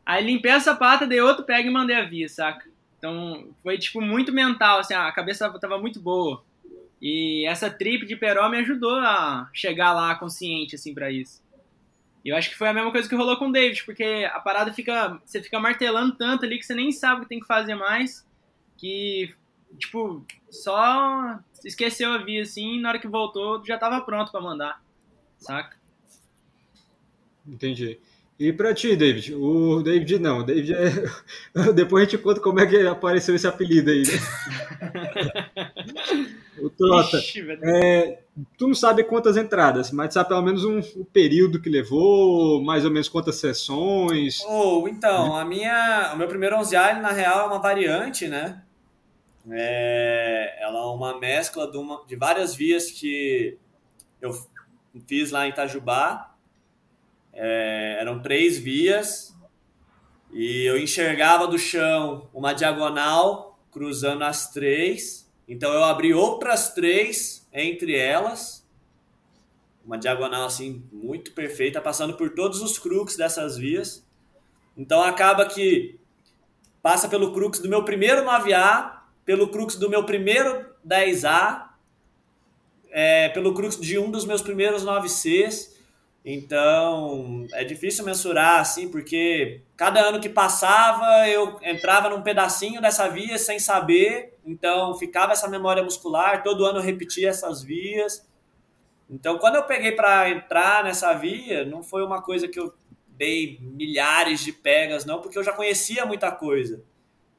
Aí 0.05 0.23
limpei 0.23 0.51
a 0.51 0.59
sapata, 0.61 1.05
dei 1.05 1.19
outro 1.19 1.43
pega 1.43 1.67
e 1.67 1.71
mandei 1.71 1.95
a 1.95 2.05
via, 2.05 2.29
saca? 2.29 2.69
Então 2.97 3.49
foi 3.61 3.77
tipo 3.77 3.99
muito 3.99 4.31
mental, 4.31 4.79
assim, 4.79 4.93
a 4.93 5.11
cabeça 5.11 5.49
tava 5.59 5.77
muito 5.77 5.99
boa. 5.99 6.41
E 7.01 7.45
essa 7.47 7.69
trip 7.69 8.05
de 8.05 8.15
Peró 8.15 8.47
me 8.47 8.59
ajudou 8.59 8.95
a 8.95 9.49
chegar 9.53 9.93
lá 9.93 10.15
consciente, 10.15 10.75
assim, 10.75 10.93
para 10.93 11.11
isso. 11.11 11.43
E 12.23 12.29
eu 12.29 12.35
acho 12.37 12.49
que 12.49 12.55
foi 12.55 12.69
a 12.69 12.73
mesma 12.73 12.91
coisa 12.91 13.09
que 13.09 13.15
rolou 13.15 13.35
com 13.37 13.49
o 13.49 13.51
David, 13.51 13.83
porque 13.83 14.27
a 14.33 14.39
parada 14.39 14.71
fica. 14.71 15.19
Você 15.25 15.43
fica 15.43 15.59
martelando 15.59 16.15
tanto 16.15 16.45
ali 16.45 16.57
que 16.57 16.65
você 16.65 16.73
nem 16.73 16.91
sabe 16.91 17.19
o 17.19 17.23
que 17.23 17.29
tem 17.29 17.41
que 17.41 17.45
fazer 17.45 17.75
mais. 17.75 18.25
Que, 18.77 19.35
tipo, 19.77 20.25
só 20.49 21.39
esqueceu 21.63 22.13
a 22.13 22.19
via 22.19 22.41
assim, 22.41 22.77
e 22.77 22.81
na 22.81 22.89
hora 22.89 22.99
que 22.99 23.07
voltou 23.07 23.63
já 23.65 23.77
tava 23.77 24.01
pronto 24.01 24.31
para 24.31 24.41
mandar. 24.41 24.81
Saca? 25.37 25.77
Entendi. 27.47 27.99
E 28.37 28.51
pra 28.51 28.73
ti, 28.73 28.97
David? 28.97 29.33
O 29.33 29.81
David 29.81 30.19
não, 30.19 30.39
o 30.39 30.43
David 30.43 30.73
é. 30.73 30.91
Depois 31.73 32.05
a 32.05 32.09
gente 32.09 32.21
conta 32.21 32.41
como 32.41 32.59
é 32.59 32.65
que 32.67 32.85
apareceu 32.85 33.33
esse 33.33 33.47
apelido 33.47 33.91
aí, 33.91 34.03
né? 34.03 35.71
o 36.59 36.69
Trota. 36.69 37.17
Ixi. 37.17 37.45
É, 37.63 38.19
tu 38.57 38.67
não 38.67 38.75
sabe 38.75 39.05
quantas 39.05 39.37
entradas, 39.37 39.89
mas 39.91 40.13
sabe 40.13 40.29
pelo 40.29 40.41
menos 40.41 40.65
um, 40.65 40.79
o 40.99 41.05
período 41.05 41.61
que 41.61 41.69
levou, 41.69 42.61
mais 42.61 42.83
ou 42.83 42.91
menos 42.91 43.07
quantas 43.07 43.35
sessões. 43.37 44.41
Ou, 44.45 44.87
então, 44.89 45.35
a 45.35 45.45
minha, 45.45 46.11
o 46.13 46.17
meu 46.17 46.27
primeiro 46.27 46.57
11A, 46.57 46.91
ele, 46.91 46.99
na 46.99 47.11
real, 47.11 47.41
é 47.41 47.47
uma 47.47 47.59
variante, 47.59 48.27
né? 48.27 48.61
É, 49.49 50.57
ela 50.59 50.79
é 50.79 50.85
uma 50.87 51.19
mescla 51.19 51.71
de, 51.71 51.77
uma- 51.77 52.03
de 52.05 52.15
várias 52.15 52.55
vias 52.55 52.89
que 52.91 53.57
eu 54.19 54.31
fiz 55.07 55.31
lá 55.31 55.45
em 55.45 55.51
Itajubá. 55.51 56.34
É, 57.35 57.97
eram 57.99 58.21
três 58.21 58.57
vias 58.57 59.35
e 60.31 60.65
eu 60.65 60.77
enxergava 60.77 61.47
do 61.47 61.59
chão 61.59 62.29
uma 62.33 62.53
diagonal 62.53 63.59
cruzando 63.71 64.23
as 64.23 64.51
três. 64.51 65.29
Então 65.47 65.71
eu 65.73 65.83
abri 65.83 66.13
outras 66.13 66.73
três 66.73 67.47
entre 67.53 67.95
elas. 67.95 68.65
Uma 69.85 69.97
diagonal 69.97 70.45
assim 70.45 70.83
muito 70.91 71.33
perfeita, 71.33 71.79
passando 71.79 72.15
por 72.15 72.31
todos 72.31 72.61
os 72.61 72.79
crux 72.79 73.15
dessas 73.15 73.57
vias. 73.57 74.05
Então 74.75 75.01
acaba 75.03 75.45
que 75.45 75.99
passa 76.81 77.07
pelo 77.07 77.33
crux 77.33 77.59
do 77.59 77.69
meu 77.69 77.83
primeiro 77.83 78.25
9A, 78.25 78.99
pelo 79.23 79.47
crux 79.49 79.75
do 79.75 79.89
meu 79.89 80.03
primeiro 80.05 80.65
10A, 80.87 81.69
é, 82.91 83.29
pelo 83.29 83.53
crux 83.53 83.79
de 83.79 83.97
um 83.97 84.09
dos 84.09 84.25
meus 84.25 84.41
primeiros 84.41 84.83
9Cs. 84.83 85.74
Então 86.25 87.45
é 87.53 87.63
difícil 87.63 88.03
mensurar 88.03 88.59
assim, 88.59 88.89
porque 88.89 89.61
cada 89.77 90.01
ano 90.01 90.19
que 90.19 90.27
passava 90.27 91.29
eu 91.29 91.59
entrava 91.61 92.09
num 92.09 92.23
pedacinho 92.23 92.81
dessa 92.81 93.07
via 93.07 93.37
sem 93.37 93.59
saber, 93.59 94.33
então 94.43 94.97
ficava 94.97 95.33
essa 95.33 95.47
memória 95.47 95.83
muscular, 95.83 96.41
todo 96.41 96.65
ano 96.65 96.79
eu 96.79 96.83
repetia 96.83 97.29
essas 97.29 97.61
vias. 97.61 98.27
Então 99.07 99.37
quando 99.37 99.57
eu 99.57 99.63
peguei 99.63 99.91
para 99.91 100.27
entrar 100.31 100.83
nessa 100.83 101.13
via, 101.13 101.63
não 101.63 101.83
foi 101.83 102.03
uma 102.03 102.23
coisa 102.23 102.47
que 102.47 102.59
eu 102.59 102.73
dei 103.07 103.59
milhares 103.61 104.43
de 104.43 104.51
pegas, 104.51 105.05
não, 105.05 105.21
porque 105.21 105.37
eu 105.37 105.43
já 105.43 105.53
conhecia 105.53 106.07
muita 106.07 106.31
coisa. 106.31 106.83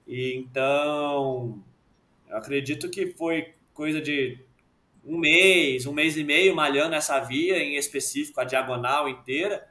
E 0.07 0.35
então, 0.37 1.61
eu 2.29 2.37
acredito 2.37 2.89
que 2.89 3.09
foi 3.09 3.55
coisa 3.75 4.01
de 4.01 4.39
um 5.07 5.17
mês, 5.17 5.87
um 5.87 5.93
mês 5.93 6.17
e 6.17 6.25
meio 6.25 6.55
malhando 6.55 6.97
essa 6.97 7.21
via 7.21 7.63
em 7.63 7.77
específico, 7.77 8.41
a 8.41 8.45
diagonal 8.45 9.09
inteira, 9.09 9.69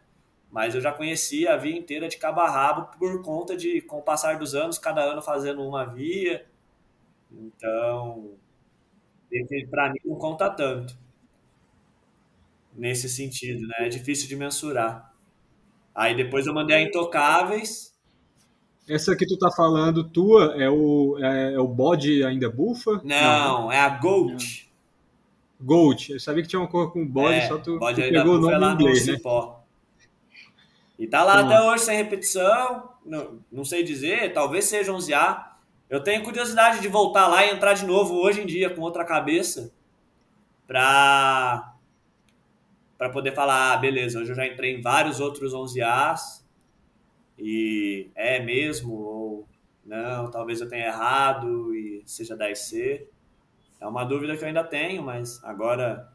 mas 0.49 0.73
eu 0.73 0.79
já 0.79 0.93
conhecia 0.93 1.53
a 1.53 1.57
via 1.57 1.77
inteira 1.77 2.07
de 2.07 2.17
cabo 2.17 2.39
a 2.39 2.49
rabo 2.49 2.97
por 2.97 3.21
conta 3.21 3.57
de, 3.57 3.81
com 3.81 3.97
o 3.97 4.01
passar 4.01 4.39
dos 4.39 4.55
anos, 4.55 4.77
cada 4.77 5.01
ano 5.01 5.21
fazendo 5.21 5.61
uma 5.61 5.83
via. 5.83 6.45
Então, 7.29 8.31
para 9.69 9.91
mim 9.91 9.99
não 10.05 10.15
conta 10.15 10.49
tanto 10.49 10.97
nesse 12.73 13.09
sentido, 13.09 13.67
né? 13.67 13.87
É 13.87 13.89
difícil 13.89 14.29
de 14.29 14.35
mensurar. 14.37 15.13
Aí 15.93 16.15
depois 16.15 16.47
eu 16.47 16.53
mandei 16.53 16.77
a 16.77 16.81
Intocáveis. 16.81 17.93
Essa 18.87 19.15
que 19.15 19.25
tu 19.25 19.37
tá 19.37 19.49
falando, 19.51 20.03
tua, 20.09 20.55
é 20.61 20.69
o, 20.69 21.17
é, 21.19 21.53
é 21.53 21.59
o 21.59 21.67
bode 21.67 22.23
ainda 22.23 22.49
bufa? 22.49 23.01
Não, 23.03 23.71
é 23.71 23.79
a 23.79 23.89
Gold. 23.89 24.64
Gold. 25.65 26.13
Eu 26.13 26.19
sabia 26.19 26.43
que 26.43 26.49
tinha 26.49 26.59
uma 26.59 26.67
cor 26.67 26.93
com 26.93 27.05
bode, 27.05 27.35
é, 27.35 27.47
só 27.47 27.57
tu, 27.57 27.79
bode 27.79 28.01
tu 28.01 28.09
pegou 28.09 28.35
o 28.35 28.39
nome 28.39 28.57
lá 28.57 28.73
inglês, 28.73 29.05
no 29.05 29.11
né? 29.11 29.17
Cipó. 29.17 29.63
E 30.97 31.07
tá 31.07 31.23
lá 31.23 31.39
Pronto. 31.39 31.51
até 31.51 31.61
hoje 31.67 31.83
sem 31.83 31.97
repetição. 31.97 32.89
Não, 33.05 33.39
não 33.51 33.65
sei 33.65 33.83
dizer, 33.83 34.31
talvez 34.31 34.65
seja 34.65 34.91
11A. 34.93 35.45
Eu 35.89 36.01
tenho 36.01 36.23
curiosidade 36.23 36.79
de 36.81 36.87
voltar 36.87 37.27
lá 37.27 37.45
e 37.45 37.51
entrar 37.51 37.73
de 37.73 37.85
novo 37.85 38.15
hoje 38.15 38.41
em 38.41 38.45
dia 38.45 38.69
com 38.69 38.81
outra 38.81 39.03
cabeça 39.03 39.73
pra, 40.65 41.73
pra 42.97 43.09
poder 43.09 43.33
falar, 43.33 43.73
ah, 43.73 43.77
beleza, 43.77 44.19
hoje 44.19 44.31
eu 44.31 44.35
já 44.35 44.47
entrei 44.47 44.75
em 44.75 44.81
vários 44.81 45.19
outros 45.19 45.53
11As 45.53 46.43
e 47.37 48.09
é 48.15 48.39
mesmo 48.39 48.93
ou 48.93 49.47
não, 49.85 50.31
talvez 50.31 50.61
eu 50.61 50.69
tenha 50.69 50.87
errado 50.87 51.75
e 51.75 52.01
seja 52.05 52.35
10C. 52.35 53.05
É 53.85 53.87
uma 53.87 54.03
dúvida 54.03 54.35
que 54.35 54.43
eu 54.43 54.47
ainda 54.47 54.63
tenho, 54.63 55.03
mas 55.03 55.43
agora, 55.43 56.09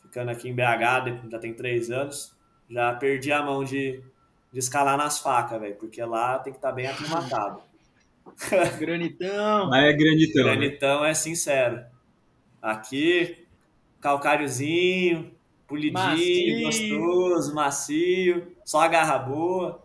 ficando 0.00 0.30
aqui 0.30 0.48
em 0.48 0.54
BH, 0.54 1.28
já 1.28 1.40
tem 1.40 1.52
três 1.52 1.90
anos, 1.90 2.32
já 2.70 2.94
perdi 2.94 3.32
a 3.32 3.42
mão 3.42 3.64
de, 3.64 4.00
de 4.52 4.58
escalar 4.60 4.96
nas 4.96 5.18
facas, 5.18 5.60
velho, 5.60 5.74
porque 5.74 6.00
lá 6.04 6.38
tem 6.38 6.52
que 6.52 6.58
estar 6.60 6.70
bem 6.70 6.86
aclimatado. 6.86 7.60
Granitão. 8.78 9.68
Lá 9.70 9.80
é 9.80 9.92
granitão. 9.92 10.44
né? 10.44 10.50
Granitão 10.52 11.04
é 11.04 11.14
sincero. 11.14 11.84
Aqui, 12.62 13.44
calcáriozinho, 14.00 15.32
polidinho, 15.66 16.64
Macio. 16.64 17.00
gostoso, 17.00 17.54
macio, 17.54 18.56
só 18.64 18.80
a 18.80 18.88
garra 18.88 19.18
boa. 19.18 19.83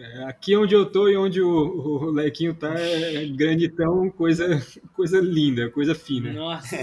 É, 0.00 0.24
aqui 0.24 0.56
onde 0.56 0.74
eu 0.74 0.90
tô 0.90 1.08
e 1.10 1.16
onde 1.16 1.42
o, 1.42 1.50
o 1.50 2.10
Lequinho 2.10 2.54
tá 2.54 2.72
é 2.72 3.26
granitão, 3.26 4.08
coisa, 4.10 4.46
coisa 4.94 5.20
linda, 5.20 5.70
coisa 5.70 5.94
fina. 5.94 6.32
Nossa. 6.32 6.74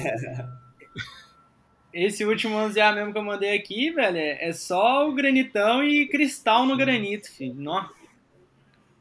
Esse 1.92 2.24
último 2.24 2.56
11A 2.56 2.94
mesmo 2.94 3.12
que 3.12 3.18
eu 3.18 3.24
mandei 3.24 3.58
aqui, 3.58 3.90
velho, 3.90 4.18
é 4.18 4.50
é 4.50 4.54
só 4.54 5.10
o 5.10 5.16
granitão 5.16 5.84
e 5.84 6.08
cristal 6.08 6.68
no 6.68 6.78
granito, 6.78 7.32
filho. 7.32 7.56
Nossa. 7.56 7.92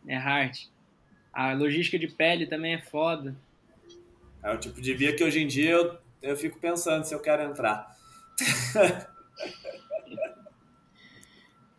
É 0.06 0.16
hard. 0.16 0.56
A 1.30 1.52
logística 1.52 1.98
de 1.98 2.08
pele 2.08 2.46
também 2.46 2.72
é 2.72 2.78
foda. 2.78 3.36
É 4.42 4.50
o 4.50 4.56
tipo 4.56 4.80
de 4.80 4.94
via 4.94 5.14
que 5.14 5.22
hoje 5.22 5.42
em 5.42 5.46
dia 5.46 5.72
eu, 5.72 5.98
eu 6.22 6.36
fico 6.36 6.58
pensando 6.58 7.04
se 7.04 7.14
eu 7.14 7.20
quero 7.20 7.42
entrar. 7.42 7.94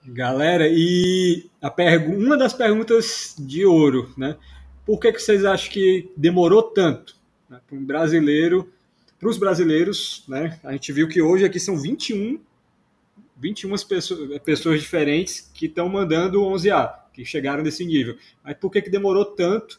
Galera, 0.09 0.69
e 0.69 1.49
a 1.61 1.69
uma 2.07 2.37
das 2.37 2.53
perguntas 2.53 3.35
de 3.37 3.65
ouro, 3.65 4.13
né? 4.17 4.37
Por 4.85 5.01
que, 5.01 5.11
que 5.11 5.19
vocês 5.19 5.43
acham 5.43 5.69
que 5.69 6.09
demorou 6.15 6.63
tanto 6.63 7.17
né, 7.49 7.59
para 7.67 7.77
um 7.77 7.83
brasileiro, 7.83 8.71
para 9.19 9.27
os 9.27 9.37
brasileiros, 9.37 10.23
né? 10.25 10.59
A 10.63 10.71
gente 10.71 10.93
viu 10.93 11.09
que 11.09 11.21
hoje 11.21 11.43
aqui 11.43 11.59
são 11.59 11.77
21, 11.77 12.39
21 13.35 13.75
pessoas, 13.85 14.39
pessoas 14.39 14.79
diferentes 14.79 15.51
que 15.53 15.65
estão 15.65 15.89
mandando 15.89 16.41
o 16.41 16.53
11A, 16.53 16.89
que 17.11 17.25
chegaram 17.25 17.61
nesse 17.61 17.85
nível. 17.85 18.17
Mas 18.41 18.55
por 18.55 18.71
que, 18.71 18.81
que 18.81 18.89
demorou 18.89 19.25
tanto 19.25 19.77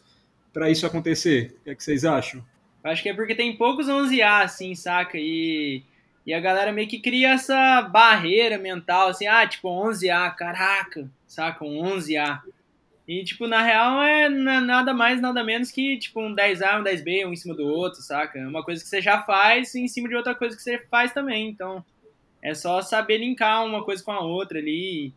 para 0.53 0.69
isso 0.69 0.85
acontecer? 0.85 1.55
O 1.61 1.63
que, 1.63 1.69
é 1.71 1.75
que 1.75 1.83
vocês 1.83 2.05
acham? 2.05 2.45
Acho 2.83 3.01
que 3.01 3.09
é 3.09 3.15
porque 3.15 3.33
tem 3.33 3.57
poucos 3.57 3.87
11A, 3.87 4.43
assim, 4.43 4.75
saca? 4.75 5.17
E, 5.17 5.83
E 6.29 6.33
a 6.35 6.39
galera 6.39 6.71
meio 6.71 6.87
que 6.87 6.99
cria 6.99 7.31
essa 7.31 7.81
barreira 7.81 8.59
mental, 8.59 9.07
assim, 9.07 9.25
ah, 9.25 9.47
tipo, 9.47 9.67
11A, 9.67 10.29
caraca, 10.35 11.09
saca? 11.25 11.65
Um 11.65 11.83
11A. 11.83 12.39
E, 13.07 13.23
tipo, 13.23 13.47
na 13.47 13.63
real 13.63 14.03
é 14.03 14.29
nada 14.29 14.93
mais, 14.93 15.19
nada 15.19 15.43
menos 15.43 15.71
que, 15.71 15.97
tipo, 15.97 16.21
um 16.21 16.35
10A, 16.35 16.81
um 16.81 16.83
10B, 16.83 17.25
um 17.25 17.33
em 17.33 17.35
cima 17.35 17.55
do 17.55 17.65
outro, 17.65 17.99
saca? 18.03 18.37
É 18.37 18.45
uma 18.45 18.63
coisa 18.63 18.79
que 18.83 18.87
você 18.87 19.01
já 19.01 19.23
faz 19.23 19.73
em 19.73 19.87
cima 19.87 20.07
de 20.07 20.15
outra 20.15 20.35
coisa 20.35 20.55
que 20.55 20.61
você 20.61 20.77
faz 20.77 21.11
também. 21.11 21.49
Então, 21.49 21.83
é 22.43 22.53
só 22.53 22.79
saber 22.83 23.17
linkar 23.17 23.65
uma 23.65 23.83
coisa 23.83 24.03
com 24.03 24.11
a 24.11 24.19
outra 24.19 24.59
ali. 24.59 25.11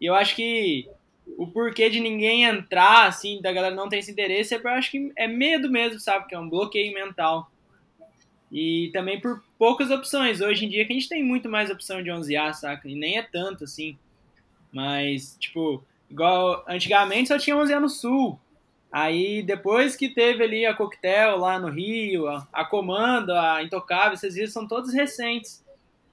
E 0.00 0.06
eu 0.06 0.14
acho 0.16 0.34
que 0.34 0.88
o 1.36 1.46
porquê 1.46 1.88
de 1.88 2.00
ninguém 2.00 2.42
entrar, 2.42 3.06
assim, 3.06 3.40
da 3.40 3.52
galera 3.52 3.76
não 3.76 3.88
ter 3.88 3.98
esse 3.98 4.10
interesse, 4.10 4.54
é 4.54 4.56
porque 4.58 4.74
eu 4.74 4.76
acho 4.76 4.90
que 4.90 5.12
é 5.16 5.28
medo 5.28 5.70
mesmo, 5.70 6.00
sabe? 6.00 6.26
Que 6.26 6.34
é 6.34 6.38
um 6.40 6.50
bloqueio 6.50 6.92
mental. 6.92 7.48
E 8.50 8.90
também 8.92 9.20
por 9.20 9.42
poucas 9.58 9.90
opções. 9.90 10.40
Hoje 10.40 10.64
em 10.64 10.68
dia 10.68 10.84
que 10.86 10.92
a 10.92 10.96
gente 10.96 11.08
tem 11.08 11.22
muito 11.22 11.48
mais 11.48 11.70
opção 11.70 12.02
de 12.02 12.10
11A, 12.10 12.54
saca? 12.54 12.88
E 12.88 12.94
nem 12.94 13.18
é 13.18 13.22
tanto, 13.22 13.64
assim. 13.64 13.98
Mas, 14.72 15.36
tipo, 15.38 15.82
igual 16.10 16.64
antigamente 16.66 17.28
só 17.28 17.38
tinha 17.38 17.56
11A 17.56 17.80
no 17.80 17.88
Sul. 17.88 18.38
Aí 18.90 19.42
depois 19.42 19.94
que 19.94 20.08
teve 20.08 20.42
ali 20.42 20.64
a 20.64 20.74
Coquetel 20.74 21.36
lá 21.36 21.58
no 21.58 21.68
Rio, 21.68 22.26
a, 22.26 22.48
a 22.52 22.64
Comando, 22.64 23.32
a 23.32 23.62
Intocável, 23.62 24.14
esses 24.14 24.34
vídeos 24.34 24.52
são 24.52 24.66
todos 24.66 24.94
recentes. 24.94 25.62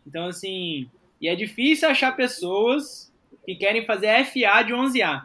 Então, 0.06 0.28
assim, 0.28 0.90
e 1.22 1.28
é 1.30 1.36
difícil 1.36 1.88
achar 1.90 2.16
pessoas 2.16 3.12
que 3.46 3.56
querem 3.56 3.86
fazer 3.86 4.26
FA 4.26 4.62
de 4.64 4.74
11A. 4.74 5.24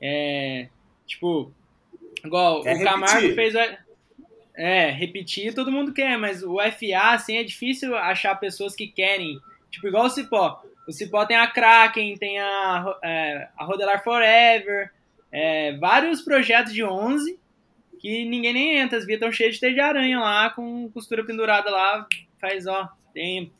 É, 0.00 0.68
tipo, 1.06 1.50
igual 2.24 2.62
Quer 2.62 2.76
o 2.76 2.84
Camargo 2.84 3.26
repetir. 3.26 3.52
fez. 3.52 3.78
É, 4.56 4.90
repetir 4.90 5.54
todo 5.54 5.70
mundo 5.70 5.92
quer, 5.92 6.16
mas 6.16 6.42
o 6.42 6.56
FA, 6.58 7.12
assim, 7.12 7.36
é 7.36 7.44
difícil 7.44 7.94
achar 7.94 8.34
pessoas 8.36 8.74
que 8.74 8.86
querem. 8.86 9.38
Tipo, 9.70 9.88
igual 9.88 10.06
o 10.06 10.10
Cipó. 10.10 10.62
O 10.88 10.92
Cipó 10.92 11.26
tem 11.26 11.36
a 11.36 11.46
Kraken, 11.46 12.16
tem 12.16 12.38
a, 12.38 12.98
é, 13.02 13.48
a 13.56 13.64
Rodelar 13.64 14.02
Forever, 14.02 14.90
é, 15.30 15.76
vários 15.76 16.22
projetos 16.22 16.72
de 16.72 16.82
11 16.82 17.38
que 17.98 18.24
ninguém 18.24 18.54
nem 18.54 18.78
entra. 18.78 18.98
As 18.98 19.04
vias 19.04 19.16
estão 19.16 19.32
cheias 19.32 19.54
de 19.54 19.60
teia 19.60 19.74
de 19.74 19.80
aranha 19.80 20.20
lá, 20.20 20.50
com 20.50 20.90
costura 20.90 21.24
pendurada 21.24 21.70
lá, 21.70 22.06
faz, 22.40 22.66
ó, 22.66 22.88
tempo. 23.12 23.52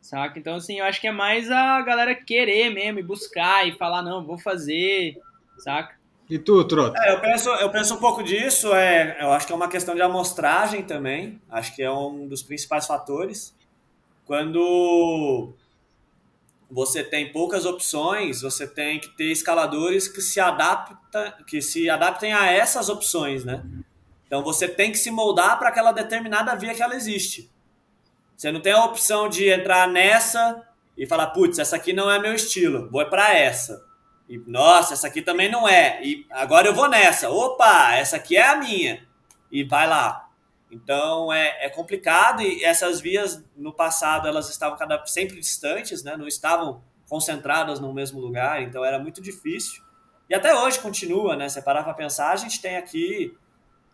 Saca? 0.00 0.38
Então, 0.38 0.56
assim, 0.56 0.78
eu 0.78 0.84
acho 0.84 1.00
que 1.00 1.06
é 1.06 1.12
mais 1.12 1.50
a 1.50 1.80
galera 1.82 2.14
querer 2.14 2.70
mesmo, 2.70 2.98
e 2.98 3.02
buscar 3.02 3.66
e 3.68 3.72
falar, 3.72 4.02
não, 4.02 4.24
vou 4.24 4.38
fazer, 4.38 5.18
saca? 5.58 5.97
E 6.28 6.38
tu, 6.38 6.62
Trota? 6.64 6.98
É, 7.02 7.14
eu, 7.14 7.20
penso, 7.20 7.48
eu 7.48 7.70
penso 7.70 7.94
um 7.94 7.98
pouco 7.98 8.22
disso, 8.22 8.74
é, 8.74 9.16
eu 9.20 9.32
acho 9.32 9.46
que 9.46 9.52
é 9.52 9.56
uma 9.56 9.68
questão 9.68 9.94
de 9.94 10.02
amostragem 10.02 10.82
também, 10.82 11.40
acho 11.50 11.74
que 11.74 11.82
é 11.82 11.90
um 11.90 12.28
dos 12.28 12.42
principais 12.42 12.86
fatores. 12.86 13.54
Quando 14.26 15.54
você 16.70 17.02
tem 17.02 17.32
poucas 17.32 17.64
opções, 17.64 18.42
você 18.42 18.66
tem 18.66 19.00
que 19.00 19.08
ter 19.16 19.32
escaladores 19.32 20.06
que 20.06 20.20
se 20.20 20.38
adapta, 20.38 21.34
que 21.46 21.62
se 21.62 21.88
adaptem 21.88 22.34
a 22.34 22.52
essas 22.52 22.90
opções, 22.90 23.42
né? 23.42 23.64
Então 24.26 24.42
você 24.42 24.68
tem 24.68 24.92
que 24.92 24.98
se 24.98 25.10
moldar 25.10 25.58
para 25.58 25.70
aquela 25.70 25.92
determinada 25.92 26.54
via 26.54 26.74
que 26.74 26.82
ela 26.82 26.94
existe. 26.94 27.50
Você 28.36 28.52
não 28.52 28.60
tem 28.60 28.72
a 28.72 28.84
opção 28.84 29.30
de 29.30 29.48
entrar 29.48 29.88
nessa 29.88 30.62
e 30.94 31.06
falar, 31.06 31.28
putz, 31.28 31.58
essa 31.58 31.76
aqui 31.76 31.94
não 31.94 32.10
é 32.10 32.18
meu 32.18 32.34
estilo, 32.34 32.90
vou 32.90 33.04
para 33.06 33.34
essa. 33.34 33.87
E, 34.28 34.38
nossa, 34.46 34.94
essa 34.94 35.06
aqui 35.06 35.22
também 35.22 35.50
não 35.50 35.66
é. 35.66 36.00
E 36.02 36.26
agora 36.30 36.68
eu 36.68 36.74
vou 36.74 36.88
nessa. 36.88 37.30
Opa, 37.30 37.94
essa 37.94 38.16
aqui 38.16 38.36
é 38.36 38.46
a 38.46 38.56
minha. 38.56 39.06
E 39.50 39.64
vai 39.64 39.88
lá. 39.88 40.28
Então 40.70 41.32
é, 41.32 41.66
é 41.66 41.70
complicado 41.70 42.42
e 42.42 42.62
essas 42.62 43.00
vias 43.00 43.42
no 43.56 43.72
passado 43.72 44.28
elas 44.28 44.50
estavam 44.50 44.76
cada, 44.76 45.04
sempre 45.06 45.40
distantes, 45.40 46.04
né? 46.04 46.16
não 46.16 46.28
estavam 46.28 46.82
concentradas 47.08 47.80
no 47.80 47.92
mesmo 47.92 48.20
lugar, 48.20 48.62
então 48.62 48.84
era 48.84 48.98
muito 48.98 49.22
difícil. 49.22 49.82
E 50.28 50.34
até 50.34 50.54
hoje 50.54 50.78
continua, 50.78 51.34
né? 51.34 51.48
Se 51.48 51.62
parar 51.62 51.82
para 51.82 51.94
pensar, 51.94 52.32
a 52.32 52.36
gente 52.36 52.60
tem 52.60 52.76
aqui, 52.76 53.34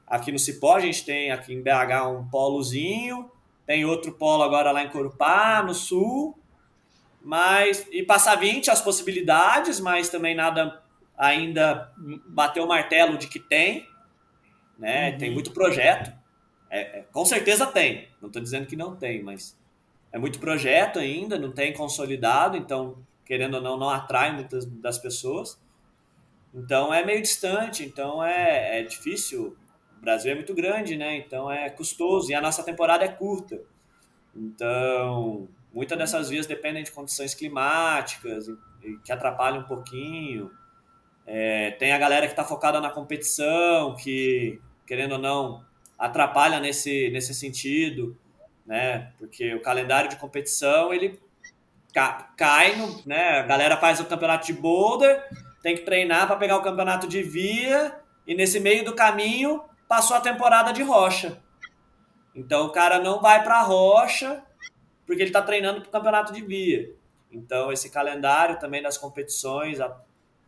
aqui 0.05 0.33
no 0.33 0.39
Cipó, 0.39 0.75
a 0.75 0.81
gente 0.81 1.05
tem 1.05 1.31
aqui 1.31 1.55
em 1.55 1.63
BH 1.63 2.09
um 2.09 2.29
polozinho, 2.29 3.31
tem 3.65 3.85
outro 3.85 4.13
polo 4.13 4.43
agora 4.43 4.73
lá 4.73 4.83
em 4.83 4.91
Corupá, 4.91 5.63
no 5.63 5.73
sul, 5.73 6.37
mas 7.25 7.89
e 7.91 8.03
passa 8.03 8.35
20 8.37 8.71
as 8.71 8.83
possibilidades, 8.83 9.81
mas 9.81 10.11
também 10.11 10.35
nada 10.35 10.83
ainda 11.17 11.91
bateu 12.27 12.65
o 12.65 12.69
martelo 12.69 13.17
de 13.17 13.29
que 13.29 13.41
tem, 13.41 13.89
né? 14.79 15.13
Uhum. 15.13 15.19
Tem 15.19 15.31
muito 15.33 15.51
projeto. 15.53 16.13
É, 16.69 16.99
é, 16.99 17.05
com 17.11 17.25
certeza 17.25 17.67
tem. 17.67 18.09
Não 18.21 18.27
estou 18.27 18.43
dizendo 18.43 18.67
que 18.67 18.77
não 18.77 18.95
tem, 18.95 19.23
mas 19.23 19.59
é 20.13 20.19
muito 20.19 20.39
projeto 20.39 20.99
ainda, 20.99 21.39
não 21.39 21.51
tem 21.51 21.73
consolidado, 21.73 22.59
então 22.59 22.99
querendo 23.25 23.55
ou 23.55 23.63
não 23.63 23.79
não 23.79 23.89
atrai 23.89 24.31
muitas 24.31 24.67
das 24.67 24.99
pessoas. 24.99 25.59
Então 26.53 26.93
é 26.93 27.03
meio 27.07 27.23
distante, 27.23 27.85
então 27.85 28.23
é, 28.23 28.81
é 28.81 28.83
difícil. 28.83 29.57
O 29.97 30.01
Brasil 30.03 30.33
é 30.33 30.35
muito 30.35 30.55
grande, 30.55 30.95
né? 30.95 31.17
Então 31.17 31.51
é 31.51 31.71
custoso 31.71 32.31
e 32.31 32.35
a 32.35 32.41
nossa 32.43 32.63
temporada 32.63 33.03
é 33.03 33.09
curta. 33.09 33.63
Então 34.37 35.49
Muitas 35.75 35.99
dessas 35.99 36.31
vias 36.31 36.47
dependem 36.47 36.85
de 36.85 36.93
condições 36.93 37.35
climáticas 37.35 38.47
que 39.05 39.11
atrapalham 39.11 39.63
um 39.63 39.65
pouquinho. 39.65 40.49
É, 41.27 41.73
tem 41.73 41.93
a 41.93 41.99
galera 41.99 42.27
que 42.27 42.33
está 42.33 42.45
focada 42.45 42.81
na 42.81 42.91
competição, 42.91 43.97
que, 43.97 44.61
querendo 44.87 45.13
ou 45.13 45.19
não, 45.19 45.65
atrapalha 45.99 46.61
nesse, 46.61 47.11
nesse 47.11 47.35
sentido, 47.35 48.17
né? 48.65 49.13
Porque 49.19 49.53
o 49.53 49.63
calendário 49.63 50.09
de 50.09 50.17
competição, 50.17 50.95
ele 50.95 51.21
cai 52.37 52.77
no... 52.77 53.03
Né? 53.05 53.41
A 53.41 53.43
galera 53.43 53.77
faz 53.77 53.99
o 53.99 54.05
campeonato 54.05 54.47
de 54.47 54.53
boulder, 54.53 55.29
tem 55.61 55.75
que 55.75 55.83
treinar 55.83 56.29
para 56.29 56.37
pegar 56.37 56.57
o 56.57 56.63
campeonato 56.63 57.09
de 57.09 57.21
via, 57.21 57.99
e 58.25 58.33
nesse 58.33 58.61
meio 58.61 58.85
do 58.85 58.95
caminho 58.95 59.61
passou 59.89 60.17
a 60.17 60.21
temporada 60.21 60.73
de 60.73 60.85
rocha. 60.85 61.43
Então 62.33 62.67
o 62.67 62.71
cara 62.71 63.01
não 63.01 63.21
vai 63.21 63.43
para 63.43 63.57
a 63.57 63.63
rocha 63.63 64.41
porque 65.07 65.23
ele 65.23 65.31
está 65.31 65.43
treinando 65.43 65.81
para 65.81 65.89
o 65.89 65.93
campeonato 65.93 66.33
de 66.33 66.43
via. 66.43 66.95
Então, 67.31 67.73
esse 67.73 67.91
calendário 67.91 68.59
também 68.59 68.83
das 68.83 68.97
competições 68.97 69.79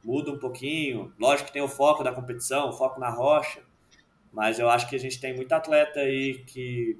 muda 0.05 0.31
um 0.31 0.39
pouquinho. 0.39 1.13
Lógico 1.19 1.49
que 1.49 1.53
tem 1.53 1.63
o 1.63 1.69
foco 1.69 2.05
da 2.05 2.13
competição, 2.13 2.69
o 2.69 2.73
foco 2.73 3.01
na 3.01 3.11
rocha, 3.11 3.63
mas 4.33 4.59
eu 4.59 4.69
acho 4.69 4.89
que 4.89 4.95
a 4.95 4.99
gente 4.99 5.21
tem 5.21 5.35
muito 5.35 5.53
atleta 5.53 6.01
aí 6.01 6.45
que 6.45 6.99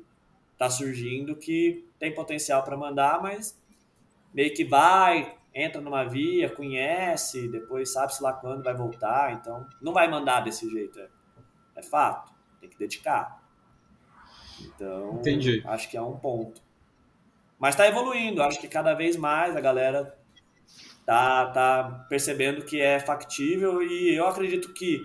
está 0.53 0.71
surgindo 0.71 1.37
que 1.37 1.87
tem 1.99 2.15
potencial 2.15 2.63
para 2.63 2.77
mandar, 2.77 3.21
mas 3.23 3.61
meio 4.33 4.53
que 4.55 4.65
vai, 4.65 5.37
entra 5.55 5.81
numa 5.81 6.05
via, 6.05 6.51
conhece, 6.51 7.49
depois 7.49 7.93
sabe-se 7.93 8.23
lá 8.23 8.33
quando 8.33 8.65
vai 8.65 8.75
voltar, 8.75 9.35
então 9.35 9.67
não 9.81 9.93
vai 9.93 10.11
mandar 10.11 10.41
desse 10.41 10.69
jeito. 10.69 10.99
É, 10.99 11.09
é 11.77 11.83
fato, 11.83 12.33
tem 12.61 12.69
que 12.69 12.79
dedicar. 12.79 13.43
Então, 14.61 15.15
Entendi. 15.15 15.63
acho 15.67 15.91
que 15.91 15.97
é 15.97 16.03
um 16.03 16.17
ponto. 16.17 16.66
Mas 17.59 17.75
está 17.75 17.87
evoluindo, 17.87 18.43
acho 18.43 18.61
que 18.61 18.69
cada 18.69 18.95
vez 18.95 19.17
mais 19.17 19.57
a 19.57 19.61
galera 19.61 20.17
tá, 21.05 21.47
tá 21.47 22.07
percebendo 22.09 22.65
que 22.65 22.81
é 22.81 23.01
factível 23.01 23.83
e 23.83 24.15
eu 24.15 24.27
acredito 24.27 24.75
que 24.75 25.01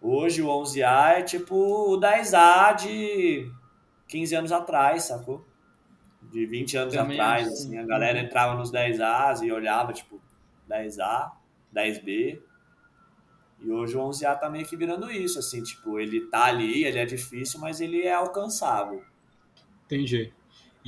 hoje 0.00 0.42
o 0.42 0.46
11A 0.46 1.18
é 1.18 1.22
tipo 1.22 1.56
o 1.56 1.98
10A 1.98 2.76
de 2.76 3.50
15 4.06 4.34
anos 4.34 4.52
atrás, 4.52 5.04
sacou? 5.04 5.46
De 6.22 6.46
20 6.46 6.76
anos 6.76 6.94
Também 6.94 7.18
atrás, 7.18 7.48
assim, 7.48 7.78
a 7.78 7.84
galera 7.84 8.18
entrava 8.20 8.54
nos 8.54 8.70
10As 8.70 9.42
e 9.42 9.50
olhava, 9.50 9.92
tipo, 9.92 10.20
10A, 10.68 11.32
10B. 11.74 12.40
E 13.60 13.70
hoje 13.70 13.96
o 13.96 14.00
11A 14.00 14.38
tá 14.38 14.48
meio 14.48 14.66
que 14.66 14.76
virando 14.76 15.10
isso, 15.10 15.38
assim, 15.38 15.62
tipo, 15.62 15.98
ele 15.98 16.26
tá 16.26 16.44
ali, 16.44 16.84
ele 16.84 16.98
é 16.98 17.04
difícil, 17.06 17.58
mas 17.60 17.80
ele 17.80 18.02
é 18.02 18.12
alcançável. 18.12 19.02
Entendi. 19.86 20.32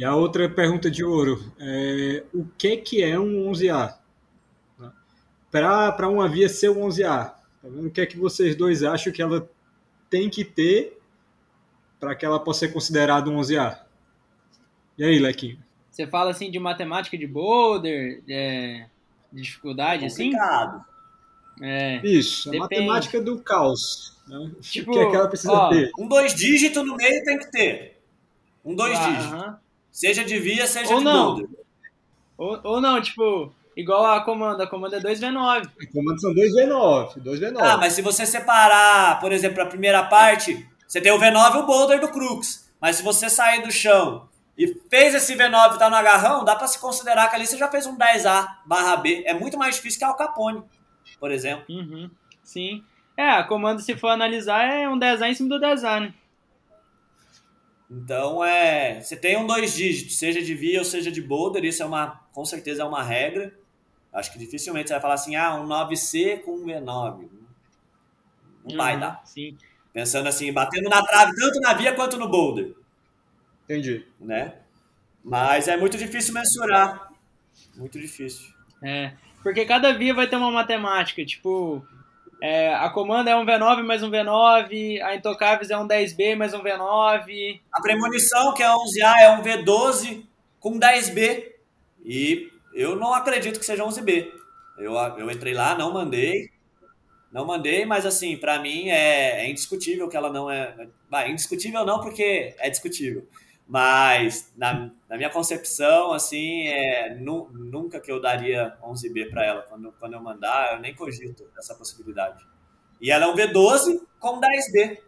E 0.01 0.05
a 0.05 0.15
outra 0.15 0.49
pergunta 0.49 0.91
de 0.91 1.05
ouro 1.05 1.53
é 1.59 2.25
o 2.33 2.47
que, 2.57 2.79
que 2.79 3.03
é 3.03 3.21
um 3.21 3.51
11A? 3.51 3.99
Para 5.51 6.09
uma 6.09 6.27
via 6.27 6.49
ser 6.49 6.71
um 6.71 6.89
11A, 6.89 7.27
tá 7.29 7.37
vendo? 7.65 7.89
o 7.89 7.91
que 7.91 8.01
é 8.01 8.07
que 8.07 8.17
vocês 8.17 8.57
dois 8.57 8.83
acham 8.83 9.13
que 9.13 9.21
ela 9.21 9.47
tem 10.09 10.31
que 10.31 10.43
ter 10.43 10.99
para 12.01 12.15
que 12.15 12.25
ela 12.25 12.41
possa 12.41 12.61
ser 12.61 12.73
considerada 12.73 13.29
um 13.29 13.39
11A? 13.43 13.79
E 14.97 15.05
aí, 15.05 15.19
Lequinho? 15.19 15.59
Você 15.91 16.07
fala 16.07 16.31
assim 16.31 16.51
de 16.51 16.59
matemática 16.59 17.19
de 17.19 17.27
boulder, 17.27 18.23
é, 18.27 18.87
de 19.31 19.43
dificuldade, 19.43 20.07
assim? 20.07 20.33
Complicado. 20.33 20.83
É, 21.61 22.01
Isso, 22.03 22.49
a 22.49 22.53
depende. 22.53 22.87
matemática 22.87 23.21
do 23.21 23.39
caos. 23.43 24.17
Né? 24.27 24.51
Tipo, 24.63 24.93
o 24.93 24.95
que 24.95 24.99
é 24.99 25.11
que 25.11 25.17
ela 25.17 25.29
precisa 25.29 25.53
ó, 25.53 25.69
ter? 25.69 25.91
Um 25.99 26.09
dois 26.09 26.35
dígitos 26.35 26.87
no 26.87 26.97
meio 26.97 27.23
tem 27.23 27.39
que 27.39 27.51
ter. 27.51 28.01
Um 28.65 28.75
dois 28.75 28.99
ah, 28.99 29.07
dígitos. 29.07 29.33
Uh 29.33 29.37
-huh. 29.37 29.70
Seja 29.93 30.25
de 30.25 30.39
via, 30.39 30.67
seja 30.67 30.93
ou 30.93 30.99
de 30.99 31.05
não. 31.05 31.49
Ou, 32.39 32.61
ou 32.63 32.81
não, 32.81 33.01
tipo, 33.01 33.53
igual 33.77 34.07
a 34.07 34.23
comanda. 34.23 34.65
A 34.65 34.67
comanda 34.67 34.97
é 34.97 35.01
2V9. 35.01 35.67
A 35.67 35.93
comanda 35.93 36.19
são 36.19 36.33
2V9. 36.33 37.23
2V9. 37.23 37.59
Ah, 37.61 37.77
mas 37.77 37.93
se 37.93 38.03
você 38.03 38.25
separar, 38.25 39.21
por 39.21 39.33
exemplo, 39.33 39.63
a 39.63 39.67
primeira 39.67 40.05
parte, 40.05 40.67
você 40.87 41.01
tem 41.01 41.13
o 41.13 41.19
V9 41.19 41.55
e 41.55 41.59
o 41.59 41.67
boulder 41.67 42.01
do 42.01 42.09
Crux. 42.09 42.69
Mas 42.81 42.97
se 42.97 43.03
você 43.03 43.29
sair 43.29 43.63
do 43.63 43.71
chão 43.71 44.29
e 44.57 44.67
fez 44.89 45.15
esse 45.15 45.37
V9 45.37 45.79
tá 45.79 45.91
no 45.91 45.97
agarrão, 45.97 46.45
dá 46.45 46.57
para 46.57 46.67
se 46.67 46.79
considerar 46.79 47.29
que 47.29 47.37
ali 47.37 47.47
você 47.47 47.59
já 47.59 47.69
fez 47.69 47.87
um 47.87 47.97
10A 47.97 48.47
barra 48.65 48.97
B. 48.97 49.23
É 49.27 49.35
muito 49.35 49.59
mais 49.59 49.77
difícil 49.77 49.99
que 49.99 50.05
Al 50.05 50.17
Capone, 50.17 50.63
por 51.19 51.31
exemplo. 51.31 51.65
Uhum. 51.69 52.11
Sim. 52.43 52.83
É, 53.17 53.29
a 53.31 53.45
comando, 53.45 53.81
se 53.81 53.97
for 53.97 54.09
analisar, 54.09 54.65
é 54.65 54.89
um 54.89 54.99
10A 54.99 55.29
em 55.29 55.35
cima 55.35 55.49
do 55.49 55.61
10A, 55.61 56.01
né? 56.01 56.15
Então, 57.91 58.45
é, 58.45 59.01
você 59.01 59.17
tem 59.17 59.37
um 59.37 59.47
dois 59.47 59.75
dígitos, 59.75 60.17
seja 60.17 60.41
de 60.41 60.55
via 60.55 60.79
ou 60.79 60.85
seja 60.85 61.11
de 61.11 61.21
boulder, 61.21 61.65
isso 61.65 61.83
é 61.83 61.87
uma, 61.87 62.21
com 62.33 62.45
certeza 62.45 62.83
é 62.83 62.85
uma 62.85 63.03
regra. 63.03 63.53
Acho 64.13 64.33
que 64.33 64.39
dificilmente 64.39 64.89
você 64.89 64.95
vai 64.95 65.03
falar 65.03 65.15
assim, 65.15 65.35
ah, 65.35 65.57
um 65.57 65.67
9C 65.67 66.43
com 66.43 66.53
um 66.53 66.65
V9. 66.65 66.85
Não 66.85 68.71
uhum, 68.71 68.77
vai 68.77 68.99
dar. 68.99 69.21
Sim. 69.25 69.59
Pensando 69.93 70.29
assim, 70.29 70.53
batendo 70.53 70.89
na 70.89 71.05
trave, 71.05 71.35
tanto 71.35 71.61
na 71.61 71.75
via 71.75 71.93
quanto 71.93 72.17
no 72.17 72.29
boulder. 72.29 72.75
Entendi. 73.65 74.07
Né? 74.21 74.55
Mas 75.25 75.67
é 75.67 75.77
muito 75.77 75.99
difícil 75.99 76.33
mensurar. 76.33 77.13
Muito 77.75 77.99
difícil. 77.99 78.53
É, 78.83 79.13
porque 79.43 79.65
cada 79.65 79.93
via 79.93 80.15
vai 80.15 80.29
ter 80.29 80.37
uma 80.37 80.51
matemática, 80.53 81.25
tipo, 81.25 81.85
é, 82.41 82.75
a 82.75 82.89
comanda 82.89 83.31
é 83.31 83.37
um 83.37 83.45
V9 83.45 83.83
mais 83.83 84.03
um 84.03 84.11
V9, 84.11 85.03
a 85.03 85.15
Intocáveis 85.15 85.71
é 85.71 85.77
um 85.77 85.87
10B 85.87 86.37
mais 86.37 86.55
um 86.55 86.63
V9. 86.63 87.61
A 87.73 87.81
premonição, 87.81 88.55
que 88.55 88.63
é 88.63 88.69
11A, 88.69 89.21
é 89.21 89.31
um 89.31 89.43
V12 89.43 90.25
com 90.59 90.79
10B. 90.79 91.53
E 92.05 92.51
eu 92.73 92.97
não 92.97 93.13
acredito 93.13 93.59
que 93.59 93.67
seja 93.67 93.85
11B. 93.85 94.31
Eu, 94.79 94.95
eu 94.95 95.31
entrei 95.31 95.53
lá, 95.53 95.77
não 95.77 95.93
mandei. 95.93 96.49
Não 97.31 97.47
mandei, 97.47 97.85
mas 97.85 98.05
assim, 98.05 98.37
para 98.37 98.59
mim 98.59 98.89
é, 98.89 99.45
é, 99.45 99.51
indiscutível 99.51 100.09
que 100.09 100.17
ela 100.17 100.33
não 100.33 100.51
é. 100.51 100.89
Bah, 101.09 101.29
indiscutível 101.29 101.85
não, 101.85 102.01
porque 102.01 102.55
é 102.59 102.71
discutível. 102.71 103.27
Mas 103.71 104.53
na, 104.57 104.91
na 105.09 105.17
minha 105.17 105.31
concepção, 105.31 106.13
assim, 106.13 106.67
é, 106.67 107.15
nu, 107.15 107.49
nunca 107.53 108.01
que 108.01 108.11
eu 108.11 108.21
daria 108.21 108.77
11B 108.83 109.31
para 109.31 109.47
ela. 109.47 109.63
Quando, 109.63 109.93
quando 109.93 110.15
eu 110.15 110.21
mandar, 110.21 110.75
eu 110.75 110.81
nem 110.81 110.93
cogito 110.93 111.49
essa 111.57 111.73
possibilidade. 111.77 112.45
E 113.01 113.13
ela 113.13 113.27
é 113.27 113.29
um 113.29 113.37
V12 113.37 114.01
com 114.19 114.41
10B. 114.41 114.99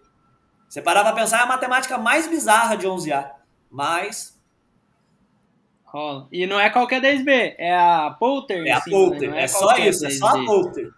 Você 0.69 0.81
parar 0.81 1.03
para 1.03 1.13
pensar, 1.13 1.41
é 1.41 1.43
a 1.43 1.47
matemática 1.47 1.99
mais 1.99 2.29
bizarra 2.29 2.77
de 2.77 2.87
11A. 2.87 3.33
Mas 3.69 4.41
Rola. 5.85 6.29
E 6.31 6.47
não 6.47 6.61
é 6.61 6.71
qualquer 6.71 7.03
10B, 7.03 7.57
é 7.59 7.77
a 7.77 8.17
Polter. 8.17 8.65
É 8.65 8.71
a 8.71 8.81
Polter, 8.81 9.29
né? 9.33 9.41
é, 9.41 9.43
é 9.43 9.49
só 9.49 9.77
isso, 9.77 10.05
10B. 10.05 10.07
é 10.07 10.11
só 10.11 10.27
a 10.29 10.45
Polter. 10.45 10.91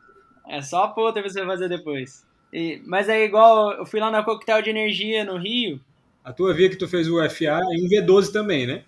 É 0.47 0.63
só 0.63 0.85
a 0.85 0.89
Polter 0.89 1.23
você 1.23 1.41
vai 1.41 1.57
fazer 1.57 1.71
depois. 1.71 2.27
E, 2.53 2.83
mas 2.85 3.09
é 3.09 3.25
igual, 3.25 3.73
eu 3.73 3.87
fui 3.87 3.99
lá 3.99 4.11
na 4.11 4.23
Coquetel 4.23 4.61
de 4.61 4.69
Energia 4.69 5.25
no 5.25 5.39
Rio. 5.39 5.81
A 6.25 6.33
tua 6.33 6.55
via 6.55 6.71
que 6.71 6.77
tu 6.77 6.89
fez 6.89 7.07
o 7.09 7.17
FA 7.29 7.45
é 7.45 7.59
um 7.59 7.87
V12 7.87 8.33
também, 8.33 8.67
né? 8.67 8.83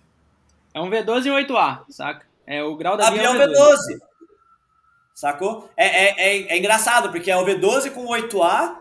É 0.73 0.81
um 0.81 0.89
V12 0.89 1.27
e 1.27 1.31
um 1.31 1.35
8A, 1.35 1.85
saca? 1.91 2.27
É 2.47 2.63
o 2.63 2.75
grau 2.77 2.97
da 2.97 3.11
via 3.11 3.25
é 3.25 3.31
um 3.31 3.35
V12. 3.35 3.53
V12. 3.53 4.01
Sacou? 5.13 5.71
É, 5.77 5.87
é, 5.87 6.15
é, 6.19 6.53
é, 6.53 6.59
engraçado, 6.59 7.11
porque 7.11 7.31
é 7.31 7.37
o 7.37 7.45
V12 7.45 7.91
com 7.91 8.07
8A 8.07 8.77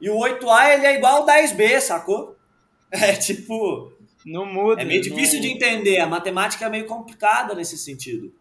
e 0.00 0.08
o 0.08 0.16
8A 0.16 0.74
ele 0.74 0.86
é 0.86 0.96
igual 0.96 1.16
ao 1.18 1.26
10B, 1.26 1.80
sacou? 1.80 2.36
É 2.92 3.12
tipo, 3.12 3.92
não 4.26 4.44
muda. 4.44 4.82
É 4.82 4.84
meio 4.84 5.00
difícil 5.00 5.34
não... 5.34 5.42
de 5.42 5.52
entender. 5.52 6.00
A 6.00 6.08
matemática 6.08 6.66
é 6.66 6.68
meio 6.68 6.86
complicada 6.86 7.54
nesse 7.54 7.78
sentido. 7.78 8.34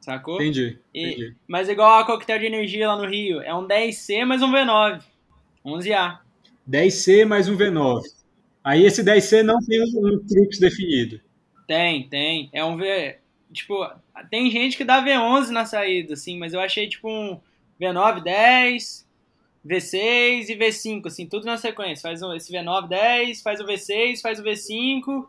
Sacou? 0.00 0.36
Entendi, 0.36 0.78
entendi. 0.94 1.24
E, 1.24 1.34
mas 1.48 1.68
igual 1.68 1.98
a 1.98 2.06
coquetel 2.06 2.38
de 2.38 2.46
energia 2.46 2.86
lá 2.86 2.96
no 2.96 3.08
Rio, 3.08 3.40
é 3.40 3.52
um 3.52 3.66
10C 3.66 4.24
mais 4.24 4.42
um 4.42 4.52
V9. 4.52 5.02
11A. 5.66 6.20
10C 6.70 7.24
mais 7.24 7.48
um 7.48 7.56
V9. 7.56 8.02
Aí 8.62 8.84
esse 8.84 9.02
10C 9.02 9.42
não 9.42 9.58
tem 9.58 9.82
um 9.82 10.24
crux 10.24 10.60
definido. 10.60 11.20
Tem, 11.66 12.08
tem. 12.08 12.48
É 12.52 12.64
um 12.64 12.76
V. 12.76 13.18
Tipo, 13.52 13.90
tem 14.30 14.48
gente 14.52 14.76
que 14.76 14.84
dá 14.84 15.04
V11 15.04 15.48
na 15.48 15.66
saída, 15.66 16.14
assim, 16.14 16.38
mas 16.38 16.54
eu 16.54 16.60
achei 16.60 16.88
tipo 16.88 17.10
um 17.10 17.40
V9 17.80 18.22
10, 18.22 19.08
V6 19.66 20.48
e 20.48 20.56
V5, 20.56 21.06
assim, 21.06 21.26
tudo 21.26 21.44
na 21.44 21.56
sequência. 21.56 22.02
Faz 22.02 22.22
esse 22.36 22.52
V9, 22.52 22.86
10, 22.86 23.42
faz 23.42 23.60
o 23.60 23.66
V6, 23.66 24.20
faz 24.20 24.38
o 24.38 24.44
V5, 24.44 25.26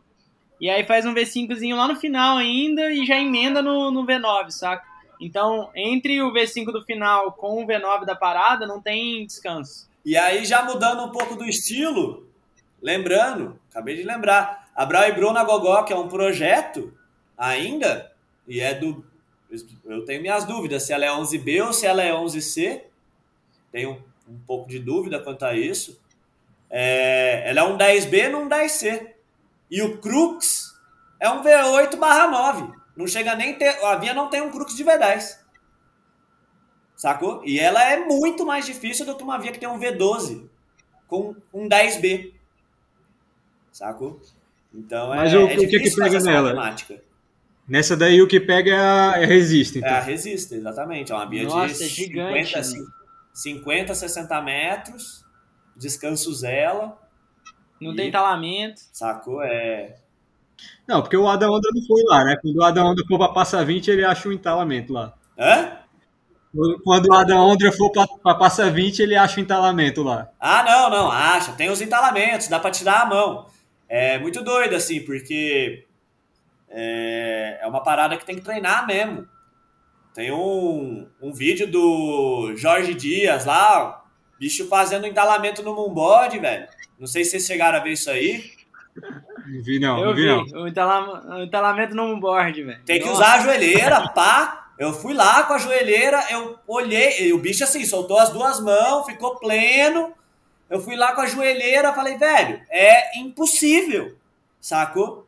e 0.60 0.70
aí 0.70 0.84
faz 0.84 1.08
um 1.08 1.14
V5zinho 1.16 1.76
lá 1.76 1.88
no 1.88 1.96
final 1.96 2.38
ainda 2.38 2.92
e 2.94 3.04
já 3.04 3.20
emenda 3.20 3.64
no, 3.64 3.90
no 3.90 4.06
V9, 4.06 4.52
saca? 4.52 4.86
Então, 5.20 5.72
entre 5.76 6.22
o 6.22 6.32
V5 6.32 6.66
do 6.66 6.84
final 6.84 7.32
com 7.32 7.64
o 7.64 7.66
V9 7.66 8.06
da 8.06 8.16
parada, 8.16 8.68
não 8.68 8.80
tem 8.80 9.26
descanso. 9.26 9.91
E 10.04 10.18
aí, 10.18 10.46
já 10.46 10.64
mudando 10.64 11.04
um 11.04 11.12
pouco 11.12 11.36
do 11.36 11.46
estilo, 11.46 12.28
lembrando, 12.82 13.60
acabei 13.70 13.96
de 13.96 14.04
lembrar, 14.04 14.70
a 14.76 14.86
Brau 14.86 15.08
e 15.08 15.12
Bruna 15.12 15.44
Gogó, 15.44 15.84
que 15.84 15.94
é 15.94 15.96
um 15.96 16.08
projeto 16.08 16.94
ainda, 17.38 18.12
e 18.48 18.60
é 18.60 18.74
do. 18.74 19.06
Eu 19.86 20.06
tenho 20.06 20.22
minhas 20.22 20.46
dúvidas 20.46 20.84
se 20.84 20.94
ela 20.94 21.06
é 21.06 21.10
11B 21.10 21.66
ou 21.66 21.74
se 21.74 21.86
ela 21.86 22.02
é 22.02 22.12
11C. 22.12 22.82
Tenho 23.72 24.04
um 24.28 24.40
pouco 24.48 24.70
de 24.70 24.80
dúvida 24.80 25.20
quanto 25.20 25.44
a 25.44 25.54
isso. 25.54 26.02
É, 26.70 27.44
ela 27.50 27.62
é 27.62 27.64
um 27.64 27.78
10B 27.78 28.30
num 28.30 28.48
10C. 28.48 29.12
E 29.70 29.82
o 29.82 29.98
Crux 29.98 30.74
é 31.20 31.30
um 31.30 31.44
V8 31.44 31.98
barra 31.98 32.28
9. 32.28 32.74
Não 32.96 33.08
chega 33.08 33.36
nem 33.36 33.58
ter. 33.58 33.84
A 33.84 33.96
Via 33.96 34.14
não 34.14 34.30
tem 34.30 34.42
um 34.42 34.52
Crux 34.52 34.76
de 34.76 34.86
V10. 34.86 35.41
Sacou? 37.02 37.42
E 37.44 37.60
ela 37.60 37.84
é 37.84 38.06
muito 38.06 38.46
mais 38.46 38.64
difícil 38.64 39.08
do 39.08 39.16
que 39.16 39.24
uma 39.24 39.40
Via 39.40 39.52
que 39.52 39.58
tem 39.58 39.68
um 39.68 39.80
V12 39.80 40.48
com 41.08 41.36
um 41.52 41.68
10B. 41.68 42.32
Sacou? 43.72 44.22
Então 44.72 45.10
Mas 45.10 45.34
é, 45.34 45.38
o, 45.38 45.48
é 45.48 45.56
o 45.56 45.68
que, 45.68 45.80
que 45.80 45.96
pega 45.96 46.20
nela? 46.20 46.54
Matemática. 46.54 47.02
Nessa 47.68 47.98
daí 47.98 48.22
o 48.22 48.28
que 48.28 48.40
pega 48.40 48.70
é 48.70 48.76
a, 48.76 49.14
é 49.18 49.24
a 49.24 49.26
Resista. 49.26 49.80
Então. 49.80 49.90
É 49.90 49.94
a 49.94 50.00
Resista, 50.00 50.54
exatamente. 50.54 51.12
É 51.12 51.16
uma 51.16 51.28
Via 51.28 51.44
Nossa, 51.46 51.74
de 51.74 51.86
é 51.86 51.88
gigante, 51.88 52.64
50, 52.64 52.94
50, 53.34 53.96
60 53.96 54.42
metros, 54.44 55.26
descansos 55.76 56.44
ela. 56.44 57.02
Não 57.82 57.94
e, 57.94 57.96
tem 57.96 58.12
talamento. 58.12 58.80
Sacou? 58.94 59.42
É. 59.42 59.96
Não, 60.88 61.02
porque 61.02 61.18
o 61.18 61.28
Adam 61.28 61.52
Onda 61.52 61.68
não 61.74 61.82
foi 61.82 62.04
lá, 62.04 62.24
né? 62.26 62.38
Quando 62.40 62.58
o 62.58 62.64
Adam 62.64 62.92
Onda 62.92 63.04
for 63.08 63.18
pra 63.18 63.30
Passa 63.30 63.66
20, 63.66 63.90
ele 63.90 64.06
acha 64.06 64.30
um 64.30 64.32
entalamento 64.32 64.94
lá. 64.94 65.16
Hã? 65.36 65.81
Quando 66.84 67.08
o 67.08 67.14
Adam 67.14 67.40
Ondra 67.40 67.72
for 67.72 67.90
pra, 67.92 68.06
pra 68.06 68.36
Passa 68.36 68.70
20, 68.70 69.00
ele 69.00 69.16
acha 69.16 69.40
um 69.40 69.44
entalamento 69.44 70.04
lá. 70.04 70.30
Ah, 70.40 70.64
não, 70.64 70.90
não, 70.90 71.12
acha. 71.12 71.54
Tem 71.54 71.70
os 71.70 71.82
entalamentos, 71.82 72.50
dá 72.50 72.60
pra 72.60 72.72
tirar 72.72 73.04
a 73.04 73.06
mão. 73.06 73.46
É 73.88 74.20
muito 74.20 74.44
doido, 74.44 74.76
assim, 74.76 75.02
porque 75.02 75.86
é, 76.70 77.60
é 77.62 77.68
uma 77.68 77.82
parada 77.82 78.18
que 78.18 78.26
tem 78.26 78.36
que 78.36 78.42
treinar 78.42 78.86
mesmo. 78.86 79.26
Tem 80.14 80.30
um, 80.32 81.08
um 81.22 81.34
vídeo 81.34 81.72
do 81.72 82.54
Jorge 82.58 82.94
Dias 82.94 83.46
lá, 83.46 84.04
bicho 84.38 84.68
fazendo 84.68 85.08
entalamento 85.08 85.64
no 85.64 85.74
Mumbode, 85.74 86.38
velho. 86.38 86.68
Não 87.00 87.08
sei 87.08 87.24
se 87.24 87.32
vocês 87.32 87.46
chegaram 87.46 87.78
a 87.78 87.82
ver 87.82 87.94
isso 87.94 88.10
aí. 88.10 88.44
Não 89.48 89.64
vi 89.64 89.80
não, 89.80 90.00
Eu 90.00 90.06
não 90.08 90.14
vi, 90.14 90.22
vi 90.22 90.28
não. 90.28 90.62
O, 90.62 90.66
o 90.66 91.44
entalamento 91.44 91.96
no 91.96 92.10
Mumbode, 92.10 92.62
velho. 92.62 92.84
Tem 92.84 93.00
que 93.00 93.06
Nossa. 93.06 93.22
usar 93.22 93.34
a 93.36 93.40
joelheira, 93.40 94.10
pá. 94.10 94.61
Eu 94.82 94.92
fui 94.94 95.14
lá 95.14 95.44
com 95.44 95.54
a 95.54 95.60
joelheira, 95.60 96.26
eu 96.32 96.58
olhei, 96.68 97.28
e 97.28 97.34
o 97.34 97.38
bicho 97.38 97.64
assim, 97.64 97.86
soltou 97.86 98.18
as 98.18 98.32
duas 98.32 98.60
mãos, 98.60 99.06
ficou 99.06 99.36
pleno. 99.36 100.12
Eu 100.68 100.82
fui 100.82 100.96
lá 100.96 101.14
com 101.14 101.22
a 101.22 101.28
joelheira, 101.28 101.94
falei, 101.94 102.18
velho, 102.18 102.60
é 102.68 103.20
impossível, 103.20 104.18
sacou? 104.60 105.28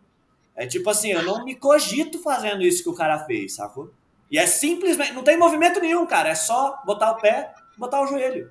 É 0.56 0.66
tipo 0.66 0.89
assim, 0.89 1.12
eu 1.12 1.22
não 1.22 1.45
me 1.45 1.54
cogito 1.54 2.18
fazendo 2.18 2.64
isso 2.64 2.82
que 2.82 2.89
o 2.89 2.95
cara 2.95 3.26
fez, 3.26 3.54
sacou? 3.54 3.93
E 4.32 4.39
é 4.39 4.47
simplesmente, 4.47 5.14
não 5.14 5.24
tem 5.24 5.38
movimento 5.38 5.80
nenhum, 5.80 6.08
cara. 6.08 6.30
É 6.30 6.36
só 6.36 6.82
botar 6.84 7.12
o 7.12 7.18
pé, 7.18 7.54
botar 7.78 8.01
o 8.01 8.08
joelho. 8.08 8.49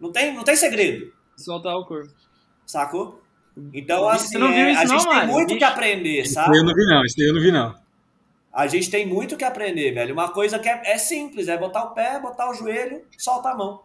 Não 0.00 0.12
tem, 0.12 0.32
não 0.32 0.44
tem 0.44 0.54
segredo. 0.54 1.12
Soltar 1.36 1.74
o 1.74 1.84
corpo. 1.84 2.14
Sacou? 2.64 3.20
Então, 3.74 4.08
assim, 4.08 4.40
é, 4.40 4.76
a 4.76 4.86
gente 4.86 5.08
tem 5.08 5.26
muito 5.26 5.58
que 5.58 5.64
aprender, 5.64 6.24
sabe? 6.24 6.52
Isso 6.52 6.60
eu 6.60 6.64
não 6.64 6.72
vi, 6.72 6.86
não. 6.86 7.04
Isso 7.04 7.20
eu 7.20 7.34
não 7.34 7.40
vi, 7.40 7.50
não. 7.50 7.87
A 8.52 8.66
gente 8.66 8.90
tem 8.90 9.06
muito 9.06 9.36
que 9.36 9.44
aprender, 9.44 9.92
velho. 9.92 10.12
Uma 10.12 10.30
coisa 10.30 10.58
que 10.58 10.68
é, 10.68 10.82
é 10.84 10.98
simples, 10.98 11.48
é 11.48 11.56
botar 11.56 11.84
o 11.84 11.94
pé, 11.94 12.18
botar 12.18 12.50
o 12.50 12.54
joelho, 12.54 13.06
solta 13.16 13.50
a 13.50 13.54
mão. 13.54 13.82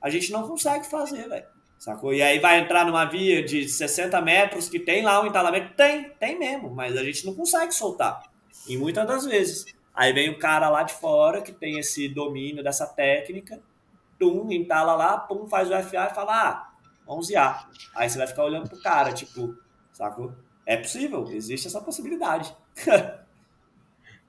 A 0.00 0.10
gente 0.10 0.30
não 0.30 0.46
consegue 0.46 0.86
fazer, 0.86 1.28
velho. 1.28 1.46
Sacou? 1.78 2.14
E 2.14 2.22
aí 2.22 2.38
vai 2.38 2.60
entrar 2.60 2.86
numa 2.86 3.04
via 3.04 3.42
de 3.44 3.68
60 3.68 4.20
metros 4.20 4.68
que 4.68 4.78
tem 4.78 5.02
lá 5.02 5.20
um 5.20 5.26
entalamento. 5.26 5.74
Tem, 5.74 6.10
tem 6.10 6.38
mesmo, 6.38 6.70
mas 6.70 6.96
a 6.96 7.02
gente 7.02 7.26
não 7.26 7.34
consegue 7.34 7.74
soltar. 7.74 8.22
E 8.68 8.76
muitas 8.76 9.06
das 9.06 9.24
vezes. 9.24 9.64
Aí 9.94 10.12
vem 10.12 10.30
o 10.30 10.38
cara 10.38 10.70
lá 10.70 10.84
de 10.84 10.94
fora 10.94 11.42
que 11.42 11.52
tem 11.52 11.78
esse 11.78 12.08
domínio 12.08 12.62
dessa 12.62 12.86
técnica, 12.86 13.60
tum, 14.18 14.50
entala 14.50 14.94
lá, 14.94 15.18
pum, 15.18 15.46
faz 15.46 15.68
o 15.68 15.82
FA 15.82 16.08
e 16.10 16.14
fala, 16.14 16.48
ah, 16.48 16.72
11A. 17.08 17.66
Aí 17.96 18.08
você 18.08 18.16
vai 18.16 18.26
ficar 18.26 18.44
olhando 18.44 18.68
pro 18.68 18.80
cara, 18.80 19.12
tipo, 19.12 19.54
saco? 19.92 20.32
É 20.64 20.76
possível, 20.76 21.26
existe 21.32 21.66
essa 21.66 21.80
possibilidade. 21.80 22.54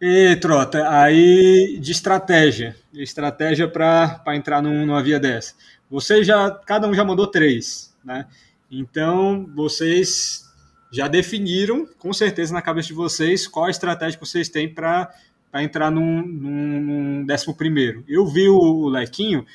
e, 0.05 0.35
Trota, 0.35 0.89
aí 0.89 1.77
de 1.79 1.93
estratégia, 1.93 2.75
de 2.91 3.01
estratégia 3.01 3.69
para 3.69 4.21
entrar 4.35 4.61
num, 4.61 4.85
numa 4.85 5.01
via 5.01 5.17
dessa. 5.17 5.53
Você 5.89 6.25
já, 6.25 6.51
cada 6.51 6.89
um 6.89 6.93
já 6.93 7.05
mandou 7.05 7.25
três, 7.25 7.95
né? 8.03 8.27
Então, 8.69 9.49
vocês 9.55 10.43
já 10.91 11.07
definiram, 11.07 11.87
com 11.97 12.11
certeza, 12.11 12.53
na 12.53 12.61
cabeça 12.61 12.89
de 12.89 12.93
vocês, 12.93 13.47
qual 13.47 13.67
a 13.67 13.69
estratégia 13.69 14.19
que 14.19 14.25
vocês 14.25 14.49
têm 14.49 14.67
para 14.67 15.09
entrar 15.55 15.89
num, 15.89 16.21
num, 16.21 16.81
num 16.81 17.25
décimo 17.25 17.55
primeiro. 17.55 18.03
Eu 18.05 18.27
vi 18.27 18.49
o 18.49 18.89
Lequinho, 18.89 19.45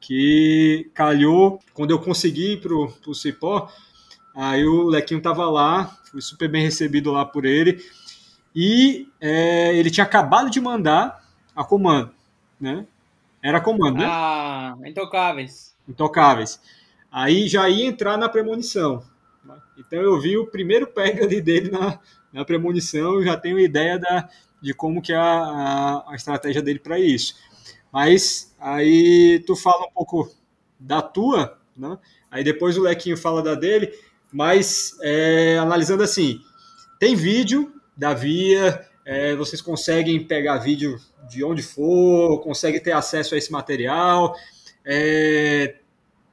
que 0.00 0.90
calhou, 0.94 1.60
quando 1.72 1.92
eu 1.92 2.00
consegui 2.00 2.54
ir 2.54 2.60
para 2.60 2.74
o 2.74 3.14
Cipó, 3.14 3.70
aí 4.34 4.64
o 4.64 4.82
Lequinho 4.82 5.18
estava 5.18 5.48
lá, 5.48 5.96
fui 6.10 6.20
super 6.20 6.48
bem 6.48 6.64
recebido 6.64 7.12
lá 7.12 7.24
por 7.24 7.44
ele, 7.44 7.80
e 8.54 9.08
é, 9.20 9.74
ele 9.76 9.90
tinha 9.90 10.04
acabado 10.04 10.50
de 10.50 10.60
mandar 10.60 11.24
a 11.54 11.64
comando, 11.64 12.12
né? 12.60 12.86
Era 13.42 13.60
comando, 13.60 13.98
né? 13.98 14.06
Ah, 14.06 14.74
intocáveis. 14.84 15.74
Intocáveis. 15.88 16.60
Aí 17.10 17.48
já 17.48 17.68
ia 17.68 17.86
entrar 17.86 18.16
na 18.16 18.28
premonição. 18.28 19.02
Então 19.76 20.00
eu 20.00 20.20
vi 20.20 20.36
o 20.36 20.46
primeiro 20.46 20.86
pega 20.86 21.24
ali 21.24 21.40
dele 21.40 21.70
na, 21.70 21.98
na 22.32 22.44
premonição, 22.44 23.22
já 23.22 23.36
tenho 23.36 23.58
ideia 23.58 23.98
da, 23.98 24.28
de 24.60 24.72
como 24.72 25.02
que 25.02 25.12
é 25.12 25.16
a, 25.16 26.04
a, 26.06 26.14
estratégia 26.14 26.62
dele 26.62 26.78
para 26.78 26.98
isso. 26.98 27.34
Mas 27.92 28.54
aí 28.60 29.42
tu 29.46 29.56
fala 29.56 29.86
um 29.86 29.92
pouco 29.92 30.30
da 30.78 31.02
tua, 31.02 31.58
né? 31.76 31.98
Aí 32.30 32.44
depois 32.44 32.78
o 32.78 32.82
Lequinho 32.82 33.16
fala 33.16 33.42
da 33.42 33.54
dele, 33.54 33.92
mas 34.32 34.96
é, 35.02 35.58
analisando 35.58 36.02
assim, 36.02 36.40
tem 36.98 37.14
vídeo 37.14 37.72
da 37.96 38.14
Via, 38.14 38.86
é, 39.04 39.34
vocês 39.34 39.60
conseguem 39.60 40.24
pegar 40.24 40.58
vídeo 40.58 40.98
de 41.28 41.42
onde 41.44 41.62
for, 41.62 42.40
conseguem 42.40 42.80
ter 42.80 42.92
acesso 42.92 43.34
a 43.34 43.38
esse 43.38 43.50
material. 43.50 44.34
É, 44.84 45.76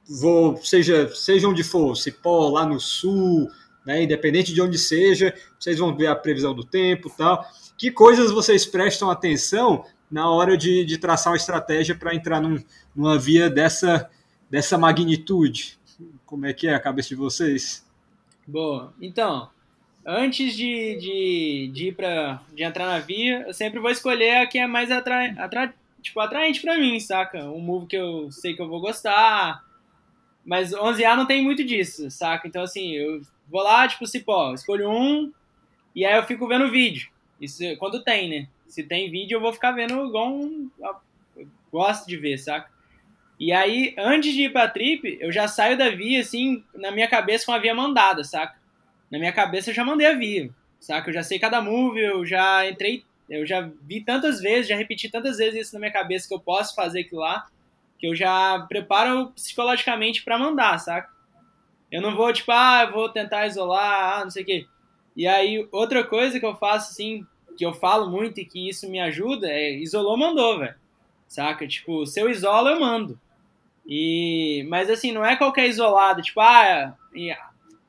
vou, 0.07 0.57
seja, 0.57 1.09
seja 1.13 1.47
onde 1.47 1.63
for, 1.63 1.95
Cipó, 1.95 2.49
lá 2.49 2.65
no 2.65 2.79
sul, 2.79 3.49
né, 3.85 4.03
independente 4.03 4.53
de 4.53 4.61
onde 4.61 4.77
seja, 4.77 5.33
vocês 5.59 5.79
vão 5.79 5.95
ver 5.95 6.07
a 6.07 6.15
previsão 6.15 6.53
do 6.53 6.63
tempo 6.63 7.09
tal. 7.15 7.45
Que 7.77 7.91
coisas 7.91 8.31
vocês 8.31 8.65
prestam 8.65 9.09
atenção 9.09 9.85
na 10.11 10.29
hora 10.29 10.57
de, 10.57 10.83
de 10.83 10.97
traçar 10.97 11.31
uma 11.31 11.37
estratégia 11.37 11.95
para 11.95 12.13
entrar 12.15 12.41
num, 12.41 12.61
numa 12.95 13.17
via 13.17 13.49
dessa, 13.49 14.09
dessa 14.49 14.77
magnitude? 14.77 15.79
Como 16.25 16.45
é 16.45 16.53
que 16.53 16.67
é 16.67 16.75
a 16.75 16.79
cabeça 16.79 17.09
de 17.09 17.15
vocês? 17.15 17.85
Boa. 18.47 18.93
Então, 19.01 19.49
antes 20.09 20.55
de, 20.55 20.95
de, 20.95 21.71
de 21.71 21.87
ir 21.89 21.95
para 21.95 22.41
de 22.51 22.63
entrar 22.63 22.87
na 22.87 22.97
via, 22.97 23.45
eu 23.47 23.53
sempre 23.53 23.79
vou 23.79 23.91
escolher 23.91 24.37
a 24.37 24.47
que 24.47 24.57
é 24.57 24.65
mais 24.65 24.89
atra, 24.89 25.35
atra, 25.37 25.73
tipo, 26.01 26.19
atraente 26.19 26.61
para 26.61 26.77
mim, 26.77 26.99
saca? 26.99 27.45
Um 27.45 27.59
move 27.59 27.85
que 27.85 27.95
eu 27.95 28.31
sei 28.31 28.55
que 28.55 28.61
eu 28.61 28.67
vou 28.67 28.81
gostar, 28.81 29.63
mas 30.43 30.71
11A 30.71 31.15
não 31.15 31.27
tem 31.27 31.43
muito 31.43 31.63
disso, 31.63 32.09
saca? 32.09 32.47
Então, 32.47 32.63
assim, 32.63 32.91
eu 32.93 33.21
vou 33.47 33.61
lá, 33.61 33.87
tipo, 33.87 34.07
cipó, 34.07 34.51
escolho 34.53 34.89
um 34.89 35.31
e 35.95 36.03
aí 36.03 36.17
eu 36.17 36.23
fico 36.23 36.47
vendo 36.47 36.71
vídeo. 36.71 37.09
Isso 37.39 37.63
quando 37.77 38.03
tem, 38.03 38.29
né? 38.29 38.47
Se 38.67 38.83
tem 38.83 39.11
vídeo, 39.11 39.35
eu 39.35 39.41
vou 39.41 39.53
ficar 39.53 39.71
vendo 39.71 40.05
igual 40.07 40.33
um. 40.33 40.69
Gosto 41.71 42.07
de 42.07 42.17
ver, 42.17 42.37
saca? 42.37 42.69
E 43.39 43.53
aí, 43.53 43.95
antes 43.97 44.33
de 44.33 44.43
ir 44.43 44.51
pra 44.51 44.67
trip, 44.67 45.17
eu 45.21 45.31
já 45.31 45.47
saio 45.47 45.77
da 45.77 45.89
via, 45.89 46.19
assim, 46.19 46.63
na 46.75 46.91
minha 46.91 47.07
cabeça 47.07 47.45
com 47.45 47.53
a 47.53 47.57
via 47.57 47.73
mandada, 47.73 48.23
saca? 48.23 48.58
Na 49.11 49.17
minha 49.17 49.33
cabeça 49.33 49.69
eu 49.69 49.73
já 49.73 49.83
mandei 49.83 50.07
a 50.07 50.15
via, 50.15 50.49
saca? 50.79 51.09
Eu 51.09 51.13
já 51.13 51.23
sei 51.23 51.39
cada 51.39 51.61
move, 51.61 51.99
eu 51.99 52.25
já 52.25 52.67
entrei, 52.69 53.03
eu 53.29 53.45
já 53.45 53.69
vi 53.81 54.01
tantas 54.01 54.41
vezes, 54.41 54.67
já 54.67 54.75
repeti 54.75 55.09
tantas 55.09 55.37
vezes 55.37 55.67
isso 55.67 55.73
na 55.73 55.79
minha 55.79 55.91
cabeça 55.91 56.27
que 56.27 56.33
eu 56.33 56.39
posso 56.39 56.75
fazer 56.75 57.01
aquilo 57.01 57.21
lá 57.21 57.47
que 57.99 58.07
eu 58.07 58.15
já 58.15 58.65
preparo 58.67 59.31
psicologicamente 59.31 60.23
para 60.23 60.39
mandar, 60.39 60.79
saca? 60.79 61.09
Eu 61.91 62.01
não 62.01 62.15
vou, 62.15 62.31
tipo, 62.31 62.51
ah, 62.51 62.85
eu 62.87 62.93
vou 62.93 63.09
tentar 63.09 63.45
isolar, 63.45 64.19
ah, 64.19 64.23
não 64.23 64.31
sei 64.31 64.43
o 64.43 64.45
quê. 64.45 64.65
E 65.15 65.27
aí, 65.27 65.67
outra 65.71 66.03
coisa 66.03 66.39
que 66.39 66.45
eu 66.45 66.55
faço, 66.55 66.91
assim, 66.91 67.25
que 67.57 67.65
eu 67.65 67.73
falo 67.73 68.09
muito 68.09 68.39
e 68.39 68.45
que 68.45 68.69
isso 68.69 68.89
me 68.89 69.01
ajuda 69.01 69.49
é 69.49 69.73
isolou, 69.73 70.17
mandou, 70.17 70.59
velho. 70.59 70.75
Saca? 71.27 71.67
Tipo, 71.67 72.05
se 72.05 72.21
eu 72.21 72.29
isolo, 72.29 72.69
eu 72.69 72.79
mando. 72.79 73.19
E, 73.85 74.65
mas 74.69 74.89
assim, 74.89 75.11
não 75.11 75.25
é 75.25 75.35
qualquer 75.35 75.67
isolado, 75.67 76.21
tipo, 76.21 76.39
ah, 76.39 76.95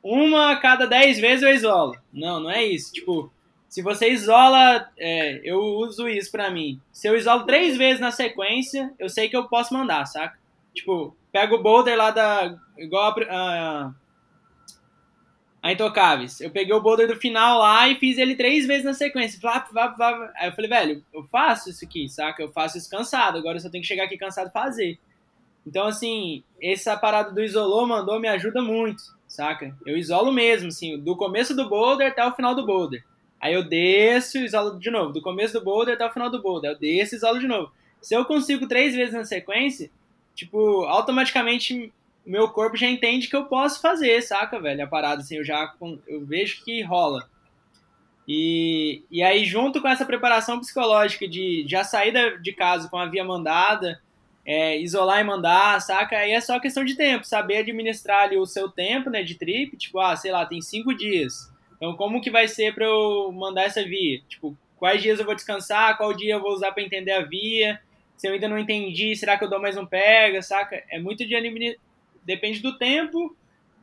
uma 0.02 0.52
a 0.52 0.56
cada 0.56 0.86
dez 0.86 1.18
vezes 1.18 1.42
eu 1.42 1.52
isolo. 1.52 1.96
Não, 2.12 2.40
não 2.40 2.50
é 2.50 2.64
isso. 2.64 2.92
Tipo, 2.92 3.32
se 3.68 3.82
você 3.82 4.10
isola, 4.10 4.90
é, 4.98 5.40
eu 5.44 5.60
uso 5.60 6.08
isso 6.08 6.30
pra 6.32 6.50
mim. 6.50 6.80
Se 6.92 7.08
eu 7.08 7.16
isolo 7.16 7.44
três 7.44 7.76
vezes 7.76 8.00
na 8.00 8.10
sequência, 8.10 8.92
eu 8.98 9.08
sei 9.08 9.28
que 9.28 9.36
eu 9.36 9.48
posso 9.48 9.72
mandar, 9.72 10.06
saca? 10.06 10.38
Tipo, 10.74 11.16
pego 11.30 11.56
o 11.56 11.62
boulder 11.62 11.96
lá 11.96 12.10
da. 12.10 12.56
igual 12.76 13.14
a. 13.16 13.24
a, 13.30 13.92
a 15.62 15.72
Intocáveis. 15.72 16.40
Eu 16.40 16.50
peguei 16.50 16.74
o 16.74 16.80
boulder 16.80 17.06
do 17.06 17.16
final 17.16 17.58
lá 17.58 17.88
e 17.88 17.96
fiz 17.96 18.18
ele 18.18 18.34
três 18.34 18.66
vezes 18.66 18.84
na 18.84 18.94
sequência. 18.94 19.40
Flap, 19.40 19.68
flap, 19.68 19.94
flap. 19.96 20.32
Aí 20.36 20.48
eu 20.48 20.52
falei, 20.52 20.68
velho, 20.70 21.04
eu 21.12 21.22
faço 21.24 21.70
isso 21.70 21.84
aqui, 21.84 22.08
saca? 22.08 22.42
Eu 22.42 22.50
faço 22.50 22.78
isso 22.78 22.90
cansado. 22.90 23.38
Agora 23.38 23.56
eu 23.56 23.60
só 23.60 23.70
tenho 23.70 23.82
que 23.82 23.88
chegar 23.88 24.04
aqui 24.04 24.16
cansado 24.16 24.48
e 24.48 24.52
fazer. 24.52 24.98
Então, 25.66 25.86
assim, 25.86 26.42
essa 26.60 26.96
parada 26.96 27.32
do 27.32 27.42
isolou 27.42 27.86
mandou 27.86 28.18
me 28.18 28.28
ajuda 28.28 28.62
muito, 28.62 29.02
saca? 29.28 29.76
Eu 29.84 29.96
isolo 29.96 30.32
mesmo, 30.32 30.68
assim, 30.68 30.98
do 30.98 31.16
começo 31.16 31.54
do 31.54 31.68
boulder 31.68 32.08
até 32.08 32.24
o 32.24 32.32
final 32.32 32.54
do 32.54 32.64
boulder. 32.64 33.04
Aí 33.40 33.54
eu 33.54 33.62
desço 33.62 34.38
e 34.38 34.44
isolo 34.44 34.78
de 34.78 34.90
novo. 34.90 35.12
Do 35.12 35.22
começo 35.22 35.54
do 35.54 35.64
boulder 35.64 35.94
até 35.94 36.06
o 36.06 36.12
final 36.12 36.30
do 36.30 36.42
boulder. 36.42 36.72
Eu 36.72 36.78
desço 36.78 37.14
e 37.14 37.16
isolo 37.16 37.38
de 37.38 37.46
novo. 37.46 37.72
Se 38.00 38.14
eu 38.14 38.24
consigo 38.24 38.66
três 38.66 38.94
vezes 38.94 39.14
na 39.14 39.24
sequência, 39.24 39.90
tipo, 40.34 40.84
automaticamente 40.84 41.92
meu 42.24 42.48
corpo 42.48 42.76
já 42.76 42.86
entende 42.86 43.28
que 43.28 43.36
eu 43.36 43.46
posso 43.46 43.80
fazer, 43.80 44.22
saca, 44.22 44.60
velho? 44.60 44.84
A 44.84 44.86
parada, 44.86 45.22
assim, 45.22 45.36
eu 45.36 45.44
já 45.44 45.74
eu 46.06 46.24
vejo 46.24 46.62
que 46.64 46.82
rola. 46.82 47.28
E, 48.28 49.02
e 49.10 49.22
aí, 49.22 49.44
junto 49.44 49.80
com 49.80 49.88
essa 49.88 50.04
preparação 50.04 50.60
psicológica 50.60 51.26
de 51.26 51.64
já 51.66 51.82
sair 51.82 52.40
de 52.40 52.52
casa 52.52 52.88
com 52.88 52.98
a 52.98 53.06
via 53.06 53.24
mandada, 53.24 54.00
é, 54.44 54.78
isolar 54.80 55.20
e 55.20 55.24
mandar, 55.24 55.80
saca? 55.80 56.16
Aí 56.16 56.32
é 56.32 56.40
só 56.40 56.58
questão 56.58 56.84
de 56.84 56.96
tempo, 56.96 57.26
saber 57.26 57.58
administrar 57.58 58.24
ali 58.24 58.36
o 58.36 58.46
seu 58.46 58.68
tempo, 58.70 59.10
né, 59.10 59.22
de 59.22 59.34
trip, 59.34 59.76
tipo, 59.76 59.98
ah, 59.98 60.16
sei 60.16 60.32
lá, 60.32 60.46
tem 60.46 60.60
cinco 60.60 60.94
dias 60.94 61.50
então, 61.80 61.96
como 61.96 62.20
que 62.20 62.30
vai 62.30 62.46
ser 62.46 62.74
para 62.74 62.84
eu 62.84 63.32
mandar 63.32 63.62
essa 63.62 63.82
via? 63.82 64.20
Tipo, 64.28 64.54
quais 64.76 65.00
dias 65.00 65.18
eu 65.18 65.24
vou 65.24 65.34
descansar, 65.34 65.96
qual 65.96 66.12
dia 66.12 66.34
eu 66.34 66.40
vou 66.40 66.52
usar 66.52 66.72
para 66.72 66.82
entender 66.82 67.12
a 67.12 67.24
via? 67.24 67.80
Se 68.18 68.28
eu 68.28 68.34
ainda 68.34 68.46
não 68.46 68.58
entendi, 68.58 69.16
será 69.16 69.38
que 69.38 69.44
eu 69.44 69.48
dou 69.48 69.58
mais 69.58 69.78
um 69.78 69.86
pega, 69.86 70.42
saca? 70.42 70.84
É 70.90 70.98
muito 70.98 71.26
de 71.26 71.78
depende 72.22 72.60
do 72.60 72.76
tempo 72.76 73.34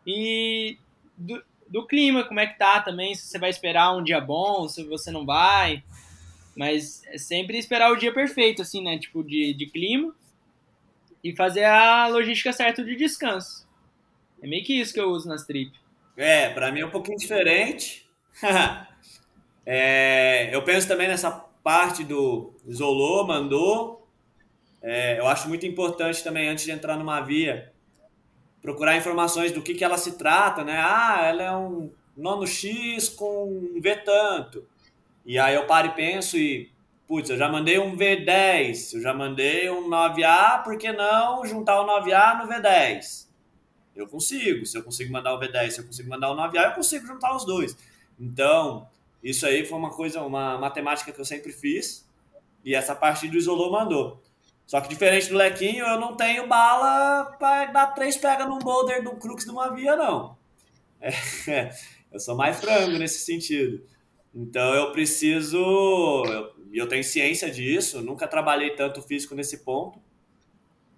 e 0.06 0.78
do, 1.18 1.44
do 1.68 1.88
clima, 1.88 2.24
como 2.24 2.40
é 2.40 2.46
que 2.46 2.60
tá 2.60 2.80
também, 2.82 3.16
se 3.16 3.26
você 3.26 3.40
vai 3.40 3.50
esperar 3.50 3.98
um 3.98 4.04
dia 4.04 4.22
bom, 4.22 4.68
se 4.68 4.84
você 4.84 5.10
não 5.10 5.26
vai. 5.26 5.84
Mas 6.56 7.04
é 7.08 7.18
sempre 7.18 7.58
esperar 7.58 7.92
o 7.92 7.98
dia 7.98 8.14
perfeito, 8.14 8.62
assim, 8.62 8.84
né? 8.84 9.00
Tipo, 9.00 9.24
de, 9.24 9.56
de 9.56 9.66
clima. 9.66 10.14
E 11.24 11.36
fazer 11.36 11.66
a 11.66 12.08
logística 12.08 12.54
certa 12.54 12.84
de 12.84 12.96
descanso. 12.96 13.68
É 14.42 14.48
meio 14.48 14.64
que 14.64 14.80
isso 14.80 14.94
que 14.94 15.00
eu 15.00 15.10
uso 15.10 15.28
nas 15.28 15.46
trips. 15.46 15.80
É, 16.16 16.50
para 16.50 16.72
mim 16.72 16.82
é 16.82 16.86
um 16.86 16.92
pouquinho 16.92 17.18
diferente. 17.18 18.10
é, 19.66 20.50
eu 20.54 20.62
penso 20.64 20.88
também 20.88 21.08
nessa 21.08 21.32
parte 21.64 22.04
do 22.04 22.54
isolou, 22.66 23.28
mandou. 23.28 24.08
É, 24.82 25.20
eu 25.20 25.28
acho 25.28 25.50
muito 25.50 25.66
importante 25.66 26.24
também, 26.24 26.48
antes 26.48 26.64
de 26.64 26.72
entrar 26.72 26.98
numa 26.98 27.20
via, 27.22 27.72
procurar 28.62 28.96
informações 28.96 29.52
do 29.52 29.62
que, 29.62 29.74
que 29.74 29.84
ela 29.84 29.98
se 29.98 30.18
trata, 30.18 30.64
né? 30.64 30.78
Ah, 30.80 31.26
ela 31.26 31.44
é 31.44 31.56
um 31.56 31.92
nono 32.16 32.48
X 32.48 33.10
com 33.10 33.48
um 33.76 33.82
V 33.82 33.96
tanto. 33.98 34.66
E 35.26 35.38
aí 35.38 35.56
eu 35.56 35.66
paro 35.66 35.88
e 35.88 35.92
penso 35.92 36.38
e, 36.38 36.72
putz, 37.08 37.30
eu 37.30 37.38
já 37.38 37.50
mandei 37.50 37.80
um 37.80 37.96
V10, 37.96 38.96
eu 38.96 39.02
já 39.02 39.14
mandei 39.14 39.70
um 39.70 39.90
9A, 39.90 40.64
por 40.64 40.78
que 40.78 40.92
não 40.92 41.46
juntar 41.46 41.82
o 41.82 41.88
9A 41.88 42.40
no 42.40 42.52
V10? 42.52 43.28
Eu 43.96 44.08
consigo. 44.08 44.66
Se 44.66 44.78
eu 44.78 44.84
consigo 44.84 45.12
mandar 45.12 45.34
o 45.34 45.40
V10, 45.40 45.72
se 45.72 45.80
eu 45.80 45.86
consigo 45.86 46.10
mandar 46.10 46.30
o 46.30 46.36
9A, 46.36 46.66
eu 46.66 46.72
consigo 46.74 47.08
juntar 47.08 47.36
os 47.36 47.46
dois. 47.46 47.76
Então, 48.20 48.88
isso 49.24 49.46
aí 49.46 49.66
foi 49.66 49.78
uma 49.78 49.90
coisa, 49.90 50.22
uma 50.22 50.58
matemática 50.58 51.12
que 51.12 51.20
eu 51.20 51.26
sempre 51.26 51.52
fiz. 51.52 52.06
E 52.64 52.76
essa 52.76 52.94
parte 52.94 53.28
do 53.28 53.38
isolou 53.38 53.72
mandou. 53.72 54.22
Só 54.68 54.82
que 54.82 54.90
diferente 54.90 55.30
do 55.30 55.38
Lequinho, 55.38 55.86
eu 55.86 56.00
não 56.00 56.16
tenho 56.16 56.46
bala 56.46 57.38
para 57.40 57.72
dar 57.72 57.88
três 57.88 58.18
pega 58.18 58.46
num 58.46 58.60
boulder 58.60 59.02
do 59.02 59.12
crux 59.12 59.46
de 59.46 59.50
uma 59.50 59.74
via, 59.74 59.96
não. 59.96 60.38
É, 61.00 61.72
eu 62.12 62.20
sou 62.20 62.36
mais 62.36 62.60
frango 62.60 62.98
nesse 62.98 63.20
sentido. 63.20 63.82
Então 64.36 64.76
eu 64.76 64.92
preciso. 64.92 66.24
E 66.78 66.80
eu, 66.80 66.88
tenho 66.88 67.04
ciência 67.04 67.50
disso, 67.50 68.04
nunca 68.04 68.28
trabalhei 68.28 68.76
tanto 68.76 69.02
físico 69.02 69.34
nesse 69.34 69.64
ponto. 69.64 70.00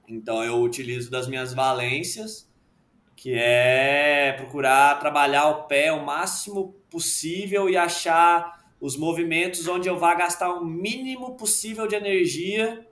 Então 0.10 0.44
eu 0.44 0.62
utilizo 0.62 1.10
das 1.10 1.26
minhas 1.26 1.54
valências 1.54 2.50
que 3.16 3.34
é 3.34 4.34
procurar 4.34 5.00
trabalhar 5.00 5.48
o 5.48 5.64
pé 5.68 5.90
o 5.94 6.06
máximo 6.06 6.76
possível 6.90 7.70
e 7.70 7.78
achar 7.78 8.70
os 8.82 8.98
movimentos 8.98 9.70
onde 9.70 9.88
eu 9.88 9.98
vá 9.98 10.14
gastar 10.16 10.52
o 10.52 10.66
mínimo 10.66 11.38
possível 11.38 11.88
de 11.88 11.96
energia 11.96 12.86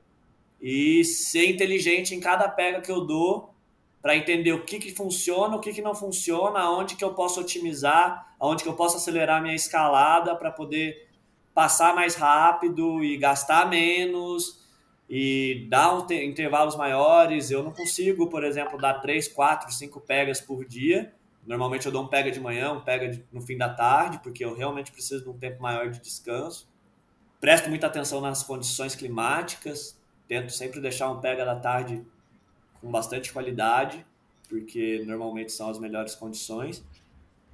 e 0.62 1.04
ser 1.04 1.50
inteligente 1.50 2.16
em 2.16 2.22
cada 2.22 2.48
pega 2.48 2.80
que 2.80 2.92
eu 2.92 3.02
dou 3.02 3.54
para 4.02 4.16
entender 4.16 4.54
o 4.54 4.64
que, 4.64 4.80
que 4.80 4.96
funciona, 4.96 5.58
o 5.58 5.60
que, 5.60 5.74
que 5.74 5.82
não 5.82 5.94
funciona, 5.94 6.60
aonde 6.60 6.96
que 6.96 7.04
eu 7.04 7.14
posso 7.14 7.42
otimizar, 7.42 8.34
aonde 8.40 8.64
que 8.64 8.70
eu 8.70 8.76
posso 8.76 8.96
acelerar 8.96 9.42
minha 9.42 9.56
escalada 9.56 10.34
para 10.38 10.52
poder 10.52 11.07
passar 11.58 11.96
mais 11.96 12.14
rápido 12.14 13.04
e 13.04 13.18
gastar 13.18 13.68
menos 13.68 14.64
e 15.10 15.66
dar 15.72 15.92
um 15.92 16.06
intervalos 16.14 16.76
maiores. 16.76 17.50
Eu 17.50 17.64
não 17.64 17.72
consigo, 17.72 18.30
por 18.30 18.44
exemplo, 18.44 18.78
dar 18.78 18.94
3, 19.02 19.28
4, 19.30 19.74
5 19.74 20.00
pegas 20.02 20.40
por 20.40 20.64
dia. 20.64 21.12
Normalmente 21.48 21.88
eu 21.88 21.92
dou 21.92 22.04
um 22.04 22.08
pega 22.08 22.30
de 22.30 22.40
manhã, 22.40 22.74
um 22.74 22.82
pega 22.82 23.20
no 23.32 23.42
fim 23.42 23.58
da 23.58 23.70
tarde, 23.70 24.20
porque 24.22 24.46
eu 24.46 24.54
realmente 24.54 24.92
preciso 24.92 25.24
de 25.24 25.30
um 25.32 25.34
tempo 25.40 25.60
maior 25.60 25.90
de 25.90 26.00
descanso. 26.00 26.70
Presto 27.42 27.70
muita 27.70 27.88
atenção 27.88 28.22
nas 28.22 28.44
condições 28.44 28.94
climáticas, 28.94 30.00
tento 30.28 30.52
sempre 30.52 30.80
deixar 30.80 31.10
um 31.10 31.20
pega 31.20 31.44
da 31.44 31.56
tarde 31.56 32.06
com 32.80 32.92
bastante 32.92 33.34
qualidade, 33.34 34.06
porque 34.48 35.04
normalmente 35.08 35.52
são 35.52 35.72
as 35.72 35.80
melhores 35.80 36.14
condições. 36.14 36.86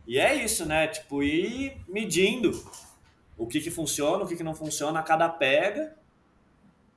E 0.05 0.19
é 0.19 0.43
isso, 0.43 0.65
né? 0.65 0.87
Tipo, 0.87 1.23
ir 1.23 1.77
medindo 1.87 2.51
o 3.37 3.47
que, 3.47 3.59
que 3.59 3.71
funciona, 3.71 4.23
o 4.23 4.27
que, 4.27 4.35
que 4.35 4.43
não 4.43 4.55
funciona 4.55 4.99
a 4.99 5.03
cada 5.03 5.27
pega, 5.29 5.95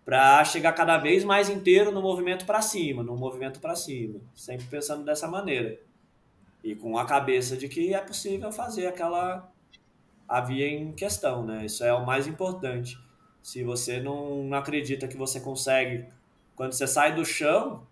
para 0.05 0.45
chegar 0.45 0.73
cada 0.73 0.97
vez 0.99 1.25
mais 1.25 1.49
inteiro 1.49 1.91
no 1.91 2.01
movimento 2.01 2.47
para 2.47 2.63
cima, 2.63 3.03
no 3.03 3.17
movimento 3.17 3.59
para 3.59 3.75
cima, 3.75 4.21
sempre 4.35 4.65
pensando 4.67 5.05
dessa 5.05 5.27
maneira. 5.27 5.81
E 6.63 6.77
com 6.77 6.97
a 6.97 7.05
cabeça 7.05 7.57
de 7.57 7.69
que 7.69 7.93
é 7.93 8.01
possível 8.01 8.53
fazer 8.53 8.87
aquela 8.87 9.51
a 10.29 10.41
via 10.41 10.69
em 10.69 10.93
questão, 10.93 11.45
né? 11.45 11.67
Isso 11.67 11.85
é 11.85 11.93
o 11.93 12.05
mais 12.05 12.27
importante. 12.27 12.99
Se 13.43 13.63
você 13.63 14.01
não, 14.01 14.53
acredita 14.55 15.07
que 15.07 15.17
você 15.17 15.41
consegue, 15.41 16.07
quando 16.55 16.73
você 16.73 16.87
sai 16.87 17.15
do 17.15 17.25
chão, 17.25 17.87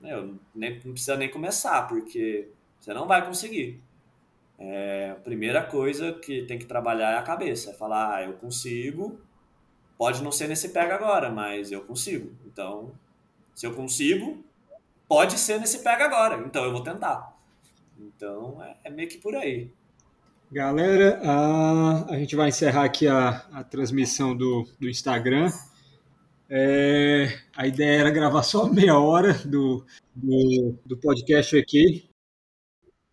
né, 0.00 0.12
nem, 0.54 0.80
não 0.84 0.92
precisa 0.92 1.16
nem 1.16 1.30
começar, 1.30 1.86
porque 1.88 2.48
você 2.80 2.94
não 2.94 3.06
vai 3.06 3.24
conseguir. 3.26 3.82
É, 4.58 5.10
a 5.10 5.16
primeira 5.16 5.62
coisa 5.62 6.12
que 6.12 6.42
tem 6.42 6.58
que 6.58 6.64
trabalhar 6.64 7.12
é 7.12 7.18
a 7.18 7.22
cabeça, 7.22 7.70
é 7.70 7.74
falar, 7.74 8.16
ah, 8.16 8.24
eu 8.24 8.34
consigo, 8.34 9.20
pode 9.98 10.22
não 10.22 10.30
ser 10.30 10.48
nesse 10.48 10.68
pega 10.68 10.94
agora, 10.94 11.30
mas 11.30 11.72
eu 11.72 11.82
consigo. 11.82 12.32
Então, 12.46 12.92
se 13.54 13.66
eu 13.66 13.74
consigo, 13.74 14.44
pode 15.08 15.38
ser 15.38 15.58
nesse 15.58 15.80
pega 15.80 16.04
agora, 16.04 16.42
então 16.46 16.64
eu 16.64 16.72
vou 16.72 16.82
tentar. 16.82 17.36
Então, 17.98 18.62
é, 18.62 18.76
é 18.84 18.90
meio 18.90 19.08
que 19.08 19.18
por 19.18 19.34
aí. 19.34 19.70
Galera, 20.50 21.20
a, 21.24 22.12
a 22.12 22.18
gente 22.18 22.36
vai 22.36 22.48
encerrar 22.48 22.84
aqui 22.84 23.08
a, 23.08 23.44
a 23.52 23.64
transmissão 23.64 24.36
do, 24.36 24.66
do 24.78 24.88
Instagram. 24.88 25.50
É, 26.48 27.40
a 27.56 27.66
ideia 27.66 28.00
era 28.00 28.10
gravar 28.10 28.42
só 28.42 28.66
meia 28.66 28.98
hora 28.98 29.32
do, 29.32 29.84
do, 30.14 30.74
do 30.84 30.96
podcast 30.96 31.56
aqui. 31.58 32.08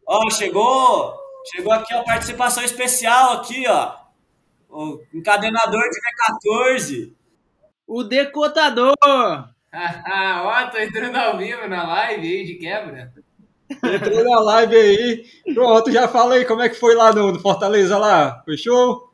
Ó, 0.05 0.25
oh, 0.25 0.29
chegou, 0.29 1.20
chegou 1.45 1.73
aqui 1.73 1.93
a 1.93 2.03
participação 2.03 2.63
especial 2.63 3.33
aqui, 3.33 3.65
ó. 3.67 3.95
O 4.69 5.01
encadenador 5.13 5.83
de 5.89 5.99
V14. 6.49 7.13
O 7.85 8.03
decotador. 8.03 8.93
ó, 9.01 10.67
tô 10.69 10.77
entrando 10.77 11.15
ao 11.17 11.37
vivo 11.37 11.67
na 11.67 11.85
live 11.85 12.27
aí 12.27 12.45
de 12.45 12.55
quebra. 12.55 13.13
Entrou 13.69 14.23
na 14.23 14.39
live 14.39 14.75
aí. 14.75 15.25
Pronto, 15.53 15.91
já 15.91 16.07
fala 16.07 16.35
aí 16.35 16.45
como 16.45 16.61
é 16.61 16.69
que 16.69 16.75
foi 16.75 16.95
lá 16.95 17.13
no, 17.13 17.31
no 17.31 17.39
Fortaleza 17.39 17.97
lá. 17.97 18.41
Fechou? 18.43 19.11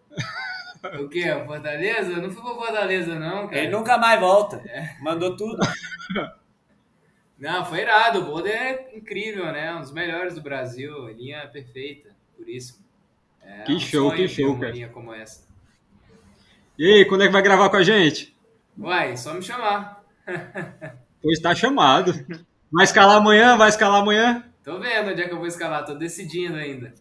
O 0.99 1.09
quê? 1.09 1.25
Fortaleza? 1.45 2.11
Eu 2.11 2.21
não 2.21 2.32
fui 2.32 2.41
pra 2.41 2.53
Fortaleza, 2.53 3.19
não, 3.19 3.47
cara. 3.47 3.59
Ele 3.61 3.71
nunca 3.71 3.97
mais 3.97 4.19
volta. 4.19 4.61
É. 4.67 4.95
Mandou 5.01 5.36
tudo. 5.36 5.57
Não, 7.38 7.63
foi 7.65 7.82
irado. 7.82 8.19
O 8.19 8.25
Boulder 8.25 8.55
é 8.55 8.97
incrível, 8.97 9.45
né? 9.45 9.73
Um 9.75 9.82
dos 9.82 9.91
melhores 9.91 10.34
do 10.34 10.41
Brasil. 10.41 11.07
Linha 11.09 11.47
perfeita, 11.47 12.09
por 12.38 12.47
isso. 12.47 12.79
É 13.41 13.63
que 13.63 13.73
um 13.73 13.79
show, 13.79 14.11
que 14.11 14.27
show, 14.27 14.57
cara. 14.59 14.71
linha 14.71 14.89
como 14.89 15.13
essa. 15.13 15.45
E 16.77 16.85
aí, 16.85 17.05
quando 17.05 17.23
é 17.23 17.27
que 17.27 17.33
vai 17.33 17.41
gravar 17.41 17.69
com 17.69 17.77
a 17.77 17.83
gente? 17.83 18.38
Uai, 18.77 19.17
só 19.17 19.33
me 19.33 19.41
chamar. 19.41 20.03
pois 21.21 21.39
tá 21.39 21.55
chamado. 21.55 22.13
Vai 22.71 22.83
escalar 22.83 23.17
amanhã? 23.17 23.57
Vai 23.57 23.69
escalar 23.69 24.01
amanhã? 24.01 24.43
Tô 24.63 24.79
vendo 24.79 25.11
onde 25.11 25.21
é 25.21 25.27
que 25.27 25.33
eu 25.33 25.38
vou 25.38 25.47
escalar, 25.47 25.85
tô 25.85 25.95
decidindo 25.95 26.55
ainda. 26.55 26.93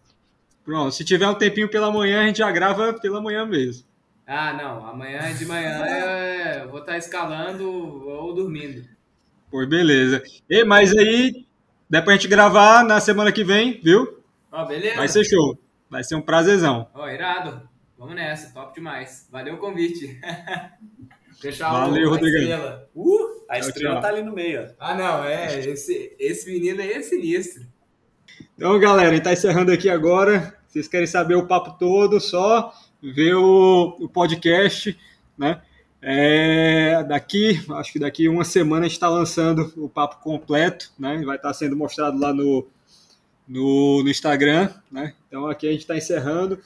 Pronto, 0.65 0.95
se 0.95 1.05
tiver 1.05 1.27
um 1.27 1.35
tempinho 1.35 1.69
pela 1.69 1.91
manhã, 1.91 2.23
a 2.23 2.27
gente 2.27 2.39
já 2.39 2.51
grava 2.51 2.93
pela 2.93 3.21
manhã 3.21 3.45
mesmo. 3.45 3.85
Ah, 4.25 4.53
não, 4.53 4.85
amanhã 4.85 5.33
de 5.33 5.45
manhã 5.45 5.85
eu 6.61 6.69
vou 6.69 6.79
estar 6.79 6.93
tá 6.93 6.97
escalando 6.97 7.69
ou 7.69 8.33
dormindo. 8.33 8.85
Pois 9.49 9.67
beleza. 9.69 10.21
E, 10.49 10.63
mas 10.65 10.93
aí, 10.95 11.45
dá 11.89 12.01
pra 12.01 12.13
gente 12.13 12.27
gravar 12.27 12.83
na 12.83 12.99
semana 12.99 13.31
que 13.31 13.43
vem, 13.43 13.79
viu? 13.81 14.16
Ó, 14.51 14.65
beleza. 14.65 14.95
Vai 14.95 15.07
ser 15.07 15.23
show. 15.23 15.57
Vai 15.89 16.03
ser 16.03 16.15
um 16.15 16.21
prazerzão. 16.21 16.87
Ó, 16.93 17.07
irado. 17.07 17.67
Vamos 17.97 18.15
nessa, 18.15 18.53
top 18.53 18.75
demais. 18.75 19.27
Valeu 19.31 19.55
o 19.55 19.57
convite. 19.57 20.19
Fechar 21.41 21.71
Valeu, 21.71 22.09
Rodrigo. 22.09 22.53
Uh! 22.95 23.45
A 23.49 23.59
estrela 23.59 23.95
tchau. 23.95 24.01
tá 24.01 24.07
ali 24.09 24.21
no 24.21 24.33
meio. 24.33 24.73
Ah, 24.79 24.93
não, 24.93 25.23
é. 25.23 25.59
Esse, 25.67 26.15
esse 26.19 26.51
menino 26.51 26.81
aí 26.81 26.91
é 26.91 27.01
sinistro. 27.01 27.65
Então, 28.55 28.77
galera, 28.79 29.09
a 29.09 29.13
gente 29.13 29.23
tá 29.23 29.33
encerrando 29.33 29.71
aqui 29.71 29.89
agora. 29.89 30.55
Vocês 30.67 30.87
querem 30.87 31.07
saber 31.07 31.35
o 31.35 31.47
papo 31.47 31.77
todo, 31.79 32.19
só 32.19 32.73
ver 33.01 33.35
o, 33.35 33.95
o 33.99 34.09
podcast, 34.09 34.97
né? 35.37 35.61
É, 36.01 37.03
daqui, 37.03 37.59
acho 37.71 37.93
que 37.93 37.99
daqui 37.99 38.27
uma 38.27 38.43
semana 38.43 38.81
a 38.81 38.87
gente 38.87 38.95
está 38.95 39.09
lançando 39.09 39.73
o 39.77 39.89
papo 39.89 40.21
completo, 40.21 40.91
né? 40.99 41.17
Vai 41.25 41.37
estar 41.37 41.49
tá 41.49 41.53
sendo 41.53 41.75
mostrado 41.75 42.19
lá 42.19 42.33
no, 42.33 42.67
no, 43.47 44.03
no 44.03 44.09
Instagram, 44.09 44.69
né? 44.91 45.13
Então 45.27 45.47
aqui 45.47 45.67
a 45.67 45.71
gente 45.71 45.81
está 45.81 45.95
encerrando. 45.95 46.59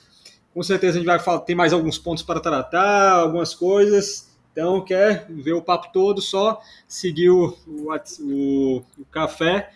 Com 0.54 0.64
certeza 0.64 0.98
a 0.98 1.00
gente 1.00 1.08
vai 1.08 1.20
falar, 1.20 1.42
tem 1.42 1.56
mais 1.56 1.72
alguns 1.72 1.98
pontos 1.98 2.24
para 2.24 2.40
tratar, 2.40 3.14
algumas 3.14 3.54
coisas. 3.54 4.30
Então, 4.52 4.84
quer 4.84 5.26
ver 5.30 5.54
o 5.54 5.62
papo 5.62 5.94
todo, 5.94 6.22
só 6.22 6.60
seguir 6.86 7.30
o, 7.30 7.58
o, 7.66 7.94
o, 8.20 8.78
o 9.00 9.06
café 9.10 9.72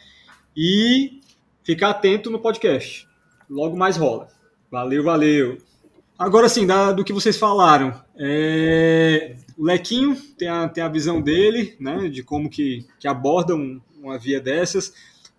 e 0.55 1.21
ficar 1.63 1.91
atento 1.91 2.29
no 2.29 2.39
podcast. 2.39 3.07
Logo 3.49 3.77
mais 3.77 3.95
rola. 3.95 4.27
Valeu, 4.69 5.03
valeu. 5.03 5.57
Agora 6.17 6.49
sim, 6.49 6.67
do 6.95 7.03
que 7.05 7.13
vocês 7.13 7.37
falaram. 7.37 8.01
É, 8.17 9.35
o 9.57 9.63
Lequinho 9.63 10.15
tem 10.37 10.47
a, 10.47 10.67
tem 10.67 10.83
a 10.83 10.89
visão 10.89 11.21
dele, 11.21 11.75
né, 11.79 12.09
de 12.09 12.23
como 12.23 12.49
que, 12.49 12.85
que 12.99 13.07
aborda 13.07 13.55
um, 13.55 13.79
uma 13.97 14.17
via 14.17 14.41
dessas. 14.41 14.93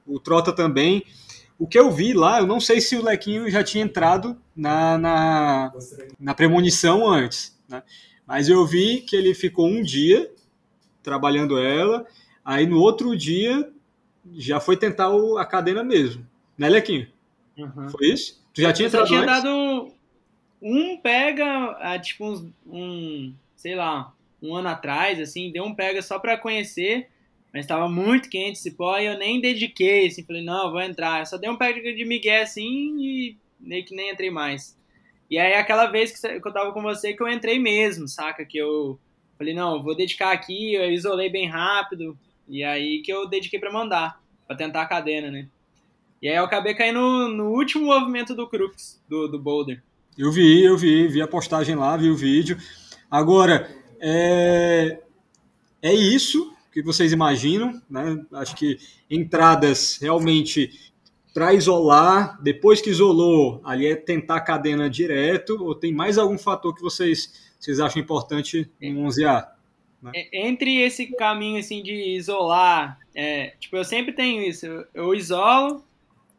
O 0.06 0.18
Trota 0.18 0.52
também. 0.52 1.04
O 1.58 1.66
que 1.66 1.78
eu 1.78 1.90
vi 1.90 2.12
lá, 2.12 2.40
eu 2.40 2.46
não 2.46 2.60
sei 2.60 2.80
se 2.80 2.96
o 2.96 3.02
Lequinho 3.02 3.50
já 3.50 3.64
tinha 3.64 3.82
entrado 3.82 4.36
na, 4.54 4.98
na, 4.98 5.72
na 6.18 6.34
premonição 6.34 7.08
antes, 7.08 7.58
né? 7.68 7.82
Mas 8.26 8.48
eu 8.48 8.66
vi 8.66 9.00
que 9.00 9.14
ele 9.14 9.34
ficou 9.34 9.68
um 9.68 9.82
dia 9.82 10.30
trabalhando 11.02 11.58
ela, 11.58 12.04
aí 12.44 12.66
no 12.66 12.80
outro 12.80 13.16
dia 13.16 13.70
já 14.34 14.58
foi 14.58 14.76
tentar 14.76 15.10
o, 15.10 15.38
a 15.38 15.46
cadena 15.46 15.84
mesmo. 15.84 16.26
Né, 16.58 16.68
Lequinho? 16.68 17.06
Uhum. 17.56 17.88
Foi 17.88 18.08
isso? 18.08 18.44
Tu 18.52 18.62
já 18.62 18.72
tinha 18.72 18.88
entrado 18.88 19.06
tinha 19.06 19.20
antes? 19.20 19.42
dado 19.42 19.92
um 20.60 20.96
pega, 20.96 21.76
ah, 21.80 21.98
tipo, 21.98 22.26
um, 22.26 22.52
um, 22.66 23.34
sei 23.54 23.74
lá, 23.74 24.12
um 24.42 24.54
ano 24.54 24.68
atrás, 24.68 25.20
assim, 25.20 25.52
deu 25.52 25.64
um 25.64 25.74
pega 25.74 26.02
só 26.02 26.18
para 26.18 26.36
conhecer, 26.36 27.08
mas 27.56 27.64
estava 27.64 27.88
muito 27.88 28.28
quente 28.28 28.58
esse 28.58 28.70
pó 28.72 28.98
e 28.98 29.06
eu 29.06 29.18
nem 29.18 29.40
dediquei, 29.40 30.08
assim, 30.08 30.22
falei, 30.22 30.44
não, 30.44 30.70
vou 30.70 30.82
entrar. 30.82 31.20
Eu 31.20 31.26
só 31.26 31.38
dei 31.38 31.48
um 31.48 31.56
pega 31.56 31.80
de 31.80 32.04
migué, 32.04 32.42
assim, 32.42 32.94
e 33.00 33.36
meio 33.58 33.82
que 33.82 33.96
nem 33.96 34.10
entrei 34.10 34.30
mais. 34.30 34.76
E 35.30 35.38
aí 35.38 35.54
aquela 35.54 35.86
vez 35.86 36.12
que 36.12 36.26
eu 36.26 36.52
tava 36.52 36.70
com 36.72 36.82
você 36.82 37.14
que 37.14 37.22
eu 37.22 37.28
entrei 37.30 37.58
mesmo, 37.58 38.06
saca? 38.08 38.44
Que 38.44 38.58
eu 38.58 39.00
falei, 39.38 39.54
não, 39.54 39.82
vou 39.82 39.96
dedicar 39.96 40.32
aqui, 40.32 40.74
eu 40.74 40.90
isolei 40.90 41.30
bem 41.30 41.48
rápido. 41.48 42.14
E 42.46 42.62
aí 42.62 43.00
que 43.00 43.10
eu 43.10 43.26
dediquei 43.26 43.58
para 43.58 43.72
mandar, 43.72 44.20
para 44.46 44.54
tentar 44.54 44.82
a 44.82 44.86
cadena, 44.86 45.30
né? 45.30 45.48
E 46.20 46.28
aí 46.28 46.36
eu 46.36 46.44
acabei 46.44 46.74
caindo 46.74 47.00
no, 47.00 47.28
no 47.28 47.50
último 47.52 47.86
movimento 47.86 48.34
do 48.34 48.46
Crux, 48.46 49.02
do, 49.08 49.28
do 49.28 49.38
Boulder. 49.38 49.82
Eu 50.18 50.30
vi, 50.30 50.62
eu 50.62 50.76
vi, 50.76 51.08
vi 51.08 51.22
a 51.22 51.26
postagem 51.26 51.74
lá, 51.74 51.96
vi 51.96 52.10
o 52.10 52.16
vídeo. 52.16 52.58
Agora, 53.10 53.74
é, 53.98 55.00
é 55.80 55.94
isso 55.94 56.54
que 56.76 56.82
vocês 56.82 57.10
imaginam, 57.10 57.80
né? 57.88 58.22
Acho 58.34 58.54
que 58.54 58.78
entradas 59.10 59.96
realmente 59.98 60.92
para 61.32 61.54
isolar, 61.54 62.38
depois 62.42 62.82
que 62.82 62.90
isolou, 62.90 63.62
ali 63.64 63.86
é 63.86 63.96
tentar 63.96 64.36
a 64.36 64.40
cadena 64.42 64.90
direto, 64.90 65.56
ou 65.64 65.74
tem 65.74 65.90
mais 65.90 66.18
algum 66.18 66.36
fator 66.36 66.74
que 66.74 66.82
vocês, 66.82 67.50
vocês 67.58 67.80
acham 67.80 68.02
importante 68.02 68.70
no 68.78 69.08
11A? 69.08 69.48
Né? 70.02 70.12
É, 70.14 70.48
entre 70.48 70.82
esse 70.82 71.06
caminho 71.16 71.58
assim 71.58 71.82
de 71.82 71.94
isolar, 71.94 72.98
é, 73.14 73.54
tipo, 73.58 73.74
eu 73.74 73.84
sempre 73.84 74.12
tenho 74.12 74.42
isso, 74.42 74.66
eu, 74.66 74.86
eu, 74.92 75.14
isolo, 75.14 75.82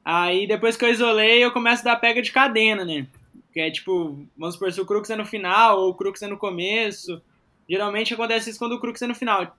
aí 0.05 0.45
depois 0.45 0.77
que 0.77 0.85
eu 0.85 0.89
isolei, 0.91 1.43
eu 1.43 1.51
começo 1.51 1.81
a 1.81 1.93
dar 1.93 1.99
pega 1.99 2.21
de 2.21 2.31
cadena, 2.31 2.85
né? 2.85 3.07
Que 3.51 3.59
é 3.59 3.71
tipo, 3.71 4.23
vamos 4.38 4.53
supor, 4.53 4.71
se 4.71 4.79
o 4.79 4.85
crux 4.85 5.09
é 5.09 5.15
no 5.15 5.25
final 5.25 5.79
ou 5.79 5.89
o 5.89 5.95
crux 5.95 6.21
é 6.21 6.27
no 6.27 6.38
começo, 6.38 7.19
geralmente 7.67 8.13
acontece 8.13 8.51
isso 8.51 8.59
quando 8.59 8.73
o 8.73 8.79
crux 8.79 9.01
é 9.01 9.07
no 9.07 9.15
final. 9.15 9.57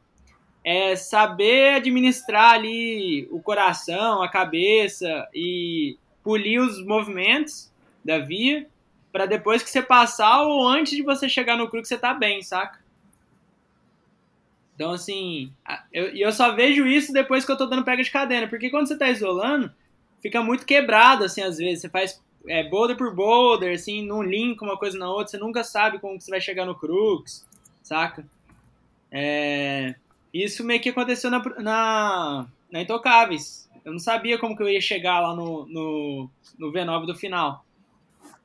É 0.65 0.97
saber 0.97 1.75
administrar 1.75 2.53
ali 2.55 3.29
o 3.31 3.41
coração, 3.41 4.23
a 4.23 4.29
cabeça 4.29 5.29
e 5.35 5.97
polir 6.23 6.61
os 6.61 6.85
movimentos 6.85 7.73
da 8.05 8.19
via 8.19 8.67
para 9.13 9.27
depois 9.27 9.63
que 9.63 9.71
você 9.71 9.83
passar 9.83 10.43
ou 10.43 10.67
antes 10.67 10.95
de 10.95 11.03
você 11.03 11.29
chegar 11.29 11.57
no 11.57 11.69
cru 11.69 11.81
que 11.81 11.89
você 11.89 11.97
tá 11.97 12.13
bem, 12.13 12.43
saca? 12.43 12.79
Então, 14.75 14.93
assim, 14.93 15.53
eu, 15.93 16.07
eu 16.17 16.31
só 16.31 16.55
vejo 16.55 16.87
isso 16.87 17.13
depois 17.13 17.45
que 17.45 17.51
eu 17.51 17.57
tô 17.57 17.67
dando 17.67 17.85
pega 17.85 18.03
de 18.03 18.11
cadena, 18.11 18.47
porque 18.47 18.71
quando 18.71 18.87
você 18.87 18.97
tá 18.97 19.11
isolando, 19.11 19.73
fica 20.21 20.41
muito 20.41 20.65
quebrado, 20.65 21.25
assim, 21.25 21.43
às 21.43 21.59
vezes. 21.59 21.81
Você 21.81 21.89
faz 21.89 22.23
é, 22.47 22.63
boulder 22.63 22.97
por 22.97 23.13
boulder, 23.13 23.75
assim, 23.75 24.07
não 24.07 24.23
linka 24.23 24.65
uma 24.65 24.79
coisa 24.79 24.97
na 24.97 25.11
outra, 25.11 25.29
você 25.29 25.39
nunca 25.39 25.65
sabe 25.65 25.99
como 25.99 26.21
você 26.21 26.31
vai 26.31 26.41
chegar 26.41 26.65
no 26.65 26.79
crux, 26.79 27.45
saca? 27.83 28.25
É, 29.11 29.97
isso 30.33 30.65
meio 30.65 30.81
que 30.81 30.91
aconteceu 30.91 31.31
na, 31.31 31.43
na, 31.59 32.47
na 32.71 32.83
Intocáveis. 32.83 33.69
Eu 33.85 33.93
não 33.93 33.99
sabia 33.99 34.39
como 34.39 34.57
que 34.57 34.63
eu 34.63 34.69
ia 34.69 34.81
chegar 34.81 35.21
lá 35.21 35.35
no, 35.35 35.67
no, 35.67 36.31
no 36.59 36.73
V9 36.73 37.07
do 37.07 37.15
final. 37.15 37.65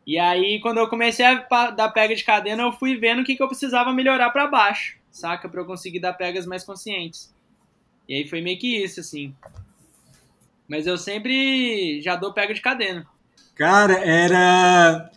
E 0.06 0.18
aí, 0.20 0.60
quando 0.62 0.78
eu 0.78 0.88
comecei 0.88 1.26
a 1.26 1.72
dar 1.72 1.90
pega 1.92 2.16
de 2.16 2.24
cadena, 2.24 2.64
eu 2.64 2.72
fui 2.72 2.98
vendo 2.98 3.22
o 3.22 3.26
que, 3.26 3.36
que 3.36 3.44
eu 3.44 3.48
precisava 3.48 3.94
melhorar 3.94 4.30
para 4.32 4.48
baixo, 4.48 4.98
saca? 5.12 5.48
Para 5.48 5.62
eu 5.62 5.66
conseguir 5.66 6.00
dar 6.00 6.14
pegas 6.14 6.46
mais 6.46 6.64
conscientes. 6.64 7.34
E 8.08 8.16
aí 8.16 8.28
foi 8.28 8.42
meio 8.42 8.60
que 8.60 8.84
isso, 8.84 9.00
assim. 9.00 9.34
Mas 10.68 10.88
eu 10.88 10.98
sempre 10.98 12.02
já 12.02 12.16
dou 12.16 12.34
pega 12.34 12.54
de 12.54 12.62
cadena. 12.62 13.08
Cara, 13.56 13.94
era. 13.94 15.10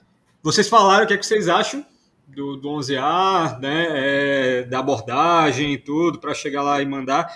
Vocês 0.42 0.68
falaram 0.68 1.04
o 1.04 1.08
que, 1.08 1.14
é 1.14 1.16
que 1.16 1.26
vocês 1.26 1.48
acham 1.48 1.84
do, 2.26 2.56
do 2.56 2.68
11A, 2.68 3.58
né? 3.60 3.86
É, 3.90 4.62
da 4.64 4.80
abordagem 4.80 5.74
e 5.74 5.78
tudo, 5.78 6.18
para 6.18 6.34
chegar 6.34 6.62
lá 6.62 6.80
e 6.82 6.86
mandar. 6.86 7.30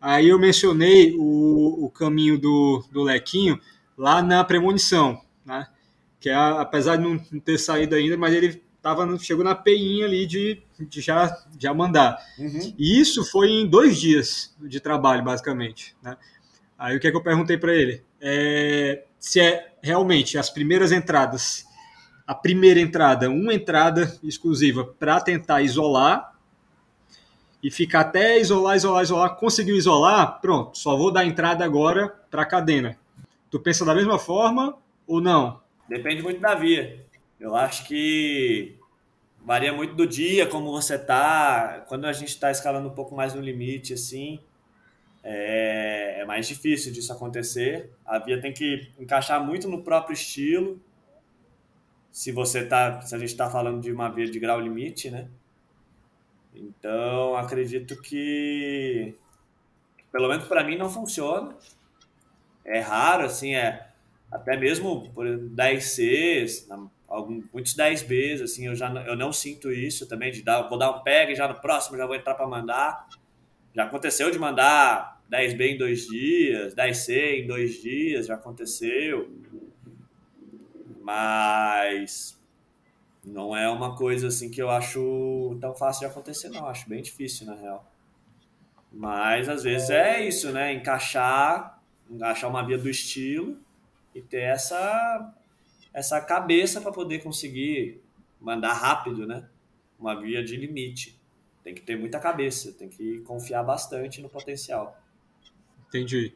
Aí 0.00 0.28
eu 0.28 0.38
mencionei 0.38 1.14
o, 1.16 1.86
o 1.86 1.90
caminho 1.90 2.38
do, 2.38 2.84
do 2.92 3.02
Lequinho 3.02 3.58
lá 3.96 4.22
na 4.22 4.44
premonição, 4.44 5.20
né? 5.44 5.66
Que 6.20 6.30
é, 6.30 6.34
apesar 6.34 6.96
de 6.96 7.02
não 7.02 7.18
ter 7.40 7.58
saído 7.58 7.94
ainda, 7.94 8.16
mas 8.16 8.34
ele 8.34 8.62
tava, 8.82 9.18
chegou 9.18 9.42
na 9.42 9.54
peinha 9.54 10.04
ali 10.04 10.26
de, 10.26 10.62
de 10.78 11.00
já, 11.00 11.34
já 11.58 11.72
mandar. 11.72 12.18
Uhum. 12.38 12.74
E 12.78 13.00
isso 13.00 13.24
foi 13.24 13.48
em 13.50 13.66
dois 13.66 13.98
dias 13.98 14.54
de 14.60 14.78
trabalho, 14.78 15.24
basicamente, 15.24 15.96
né? 16.02 16.16
Aí 16.78 16.96
o 16.96 17.00
que 17.00 17.06
é 17.06 17.10
que 17.10 17.16
eu 17.16 17.22
perguntei 17.22 17.56
para 17.56 17.74
ele? 17.74 18.02
É, 18.20 19.04
se 19.18 19.40
é 19.40 19.72
realmente 19.82 20.36
as 20.36 20.50
primeiras 20.50 20.92
entradas, 20.92 21.64
a 22.26 22.34
primeira 22.34 22.80
entrada, 22.80 23.28
uma 23.28 23.54
entrada 23.54 24.18
exclusiva 24.22 24.84
para 24.84 25.20
tentar 25.20 25.62
isolar 25.62 26.34
e 27.62 27.70
ficar 27.70 28.00
até 28.00 28.38
isolar, 28.38 28.76
isolar, 28.76 29.02
isolar, 29.02 29.36
conseguiu 29.36 29.76
isolar, 29.76 30.40
pronto, 30.40 30.76
só 30.76 30.96
vou 30.96 31.10
dar 31.10 31.24
entrada 31.24 31.64
agora 31.64 32.08
para 32.30 32.42
a 32.42 32.46
cadena. 32.46 32.98
Tu 33.50 33.58
pensa 33.60 33.84
da 33.84 33.94
mesma 33.94 34.18
forma 34.18 34.76
ou 35.06 35.20
não? 35.20 35.60
Depende 35.88 36.22
muito 36.22 36.40
da 36.40 36.54
via. 36.54 37.04
Eu 37.38 37.54
acho 37.54 37.86
que 37.86 38.76
varia 39.44 39.72
muito 39.72 39.94
do 39.94 40.06
dia, 40.06 40.46
como 40.46 40.72
você 40.72 40.98
tá. 40.98 41.84
Quando 41.88 42.06
a 42.06 42.12
gente 42.12 42.28
está 42.28 42.50
escalando 42.50 42.88
um 42.88 42.94
pouco 42.94 43.14
mais 43.14 43.34
no 43.34 43.40
limite, 43.40 43.92
assim, 43.92 44.40
é, 45.22 46.20
é, 46.20 46.24
mais 46.24 46.48
difícil 46.48 46.92
disso 46.92 47.12
acontecer. 47.12 47.90
A 48.04 48.18
via 48.18 48.40
tem 48.40 48.52
que 48.52 48.90
encaixar 48.98 49.44
muito 49.44 49.68
no 49.68 49.82
próprio 49.82 50.14
estilo. 50.14 50.80
Se 52.14 52.30
você 52.30 52.64
tá, 52.64 53.00
se 53.00 53.12
a 53.12 53.18
gente 53.18 53.30
está 53.30 53.50
falando 53.50 53.82
de 53.82 53.90
uma 53.90 54.08
via 54.08 54.30
de 54.30 54.38
grau 54.38 54.60
limite, 54.60 55.10
né? 55.10 55.26
Então 56.54 57.34
acredito 57.34 58.00
que, 58.00 59.12
pelo 60.12 60.28
menos 60.28 60.46
para 60.46 60.62
mim, 60.62 60.76
não 60.76 60.88
funciona. 60.88 61.56
É 62.64 62.78
raro, 62.78 63.24
assim, 63.24 63.56
é 63.56 63.88
até 64.30 64.56
mesmo 64.56 65.10
por 65.10 65.26
10Cs, 65.26 66.68
algum, 67.08 67.42
muitos 67.52 67.74
10Bs, 67.74 68.44
assim, 68.44 68.68
eu 68.68 68.76
já 68.76 68.92
eu 69.08 69.16
não 69.16 69.32
sinto 69.32 69.72
isso 69.72 70.06
também 70.06 70.30
de 70.30 70.40
dar, 70.40 70.68
vou 70.68 70.78
dar 70.78 70.92
um 70.92 71.02
peg 71.02 71.32
e 71.32 71.34
já 71.34 71.48
no 71.48 71.56
próximo 71.56 71.96
já 71.96 72.06
vou 72.06 72.14
entrar 72.14 72.34
para 72.34 72.46
mandar. 72.46 73.08
Já 73.74 73.86
aconteceu 73.86 74.30
de 74.30 74.38
mandar 74.38 75.20
10B 75.28 75.60
em 75.62 75.78
dois 75.78 76.06
dias, 76.06 76.76
10C 76.76 77.42
em 77.42 77.46
dois 77.48 77.82
dias, 77.82 78.26
já 78.28 78.36
aconteceu. 78.36 79.28
Mas 81.04 82.34
não 83.22 83.54
é 83.54 83.68
uma 83.68 83.94
coisa 83.94 84.28
assim 84.28 84.50
que 84.50 84.62
eu 84.62 84.70
acho 84.70 85.54
tão 85.60 85.74
fácil 85.74 86.00
de 86.00 86.06
acontecer, 86.06 86.48
não. 86.48 86.66
Acho 86.66 86.88
bem 86.88 87.02
difícil, 87.02 87.46
na 87.46 87.54
real. 87.54 87.86
Mas 88.90 89.46
às 89.50 89.62
vezes 89.62 89.90
é 89.90 90.26
isso, 90.26 90.50
né? 90.50 90.72
Encaixar, 90.72 91.78
encaixar 92.10 92.48
uma 92.48 92.64
via 92.64 92.78
do 92.78 92.88
estilo 92.88 93.58
e 94.14 94.22
ter 94.22 94.44
essa, 94.44 95.34
essa 95.92 96.18
cabeça 96.22 96.80
para 96.80 96.90
poder 96.90 97.22
conseguir 97.22 98.00
mandar 98.40 98.72
rápido, 98.72 99.26
né? 99.26 99.46
Uma 100.00 100.18
via 100.18 100.42
de 100.42 100.56
limite. 100.56 101.20
Tem 101.62 101.74
que 101.74 101.82
ter 101.82 101.98
muita 101.98 102.18
cabeça, 102.18 102.72
tem 102.72 102.88
que 102.88 103.18
confiar 103.20 103.62
bastante 103.62 104.22
no 104.22 104.30
potencial. 104.30 104.98
Entendi. 105.86 106.32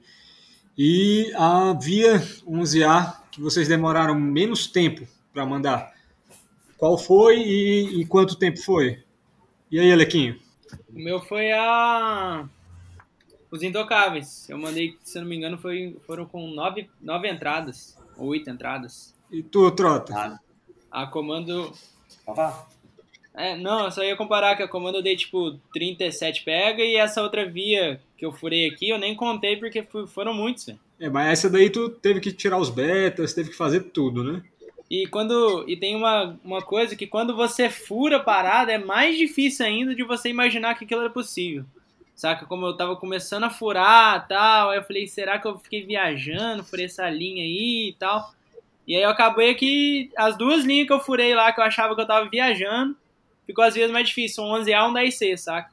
E 0.77 1.33
a 1.35 1.73
Via 1.73 2.19
11A, 2.47 3.28
que 3.39 3.43
vocês 3.43 3.69
demoraram 3.69 4.17
menos 4.17 4.67
tempo 4.67 5.07
para 5.33 5.47
mandar, 5.47 5.95
qual 6.77 6.99
foi 6.99 7.39
e, 7.39 8.01
e, 8.01 8.05
quanto 8.05 8.37
tempo 8.37 8.61
foi? 8.61 9.01
E 9.71 9.79
aí, 9.79 9.93
Alequinho? 9.93 10.41
O 10.93 10.99
meu 10.99 11.21
foi 11.21 11.53
a. 11.53 12.49
Os 13.49 13.63
Intocáveis. 13.63 14.51
Eu 14.51 14.59
mandei, 14.59 14.99
se 15.05 15.21
não 15.21 15.27
me 15.27 15.37
engano, 15.37 15.57
foi, 15.57 15.97
foram 16.05 16.27
com 16.27 16.49
nove, 16.49 16.91
nove 17.01 17.31
entradas, 17.31 17.97
ou 18.17 18.29
oito 18.29 18.51
entradas. 18.51 19.15
E 19.31 19.41
tu, 19.41 19.71
Trota? 19.71 20.41
A, 20.91 21.03
a 21.03 21.07
comando. 21.07 21.73
Papá? 22.27 22.69
É, 23.35 23.57
não, 23.57 23.85
eu 23.85 23.93
só 23.93 24.03
ia 24.03 24.17
comparar 24.17 24.57
que 24.57 24.65
a 24.65 24.69
comando 24.69 24.99
eu 24.99 25.03
dei 25.03 25.15
tipo 25.15 25.53
37 25.73 26.43
pega 26.43 26.83
e 26.83 26.97
essa 26.97 27.23
outra 27.23 27.49
via 27.49 28.01
que 28.17 28.27
eu 28.27 28.33
furei 28.33 28.69
aqui 28.69 28.89
eu 28.89 28.99
nem 28.99 29.15
contei 29.15 29.57
porque 29.57 29.87
foram 30.09 30.35
muitos, 30.35 30.67
velho. 30.67 30.81
É, 31.01 31.09
mas 31.09 31.33
essa 31.33 31.51
daí 31.51 31.71
tu 31.71 31.89
teve 31.89 32.21
que 32.21 32.33
tirar 32.33 32.59
os 32.59 32.71
betas, 32.71 33.33
teve 33.33 33.51
que 33.51 33.57
fazer 33.57 33.81
tudo, 33.81 34.25
né? 34.25 34.43
E 34.91 35.07
quando 35.07 35.65
e 35.69 35.77
tem 35.77 35.95
uma, 35.95 36.39
uma 36.43 36.63
coisa 36.63 36.97
que 36.97 37.07
quando 37.07 37.37
você 37.37 37.69
fura 37.69 38.17
a 38.17 38.21
parada 38.21 38.73
é 38.73 38.79
mais 38.79 39.17
difícil 39.19 39.67
ainda 39.67 39.95
de 39.95 40.03
você 40.03 40.31
imaginar 40.31 40.75
que 40.75 40.85
aquilo 40.85 41.03
era 41.03 41.11
possível. 41.11 41.65
Saca? 42.17 42.47
Como 42.47 42.67
eu 42.67 42.77
tava 42.77 42.97
começando 42.97 43.45
a 43.45 43.51
furar 43.51 44.27
tal, 44.27 44.71
aí 44.71 44.79
eu 44.79 44.83
falei, 44.83 45.07
será 45.07 45.39
que 45.39 45.47
eu 45.47 45.59
fiquei 45.59 45.85
viajando, 45.85 46.65
furei 46.65 46.87
essa 46.87 47.09
linha 47.09 47.45
aí 47.45 47.91
e 47.91 47.97
tal. 47.99 48.33
E 48.87 48.97
aí 48.97 49.03
eu 49.03 49.11
acabei 49.11 49.55
que 49.55 50.11
as 50.17 50.37
duas 50.37 50.65
linhas 50.65 50.87
que 50.87 50.93
eu 50.93 50.99
furei 50.99 51.35
lá, 51.35 51.53
que 51.53 51.61
eu 51.61 51.65
achava 51.65 51.95
que 51.95 52.01
eu 52.01 52.07
tava 52.07 52.29
viajando, 52.29 52.97
ficou 53.47 53.63
às 53.63 53.75
vezes 53.75 53.93
mais 53.93 54.09
difícil, 54.09 54.43
um 54.43 54.55
11A 54.55 54.85
ou 54.85 54.91
um 54.91 54.95
10C, 54.95 55.37
saca? 55.37 55.71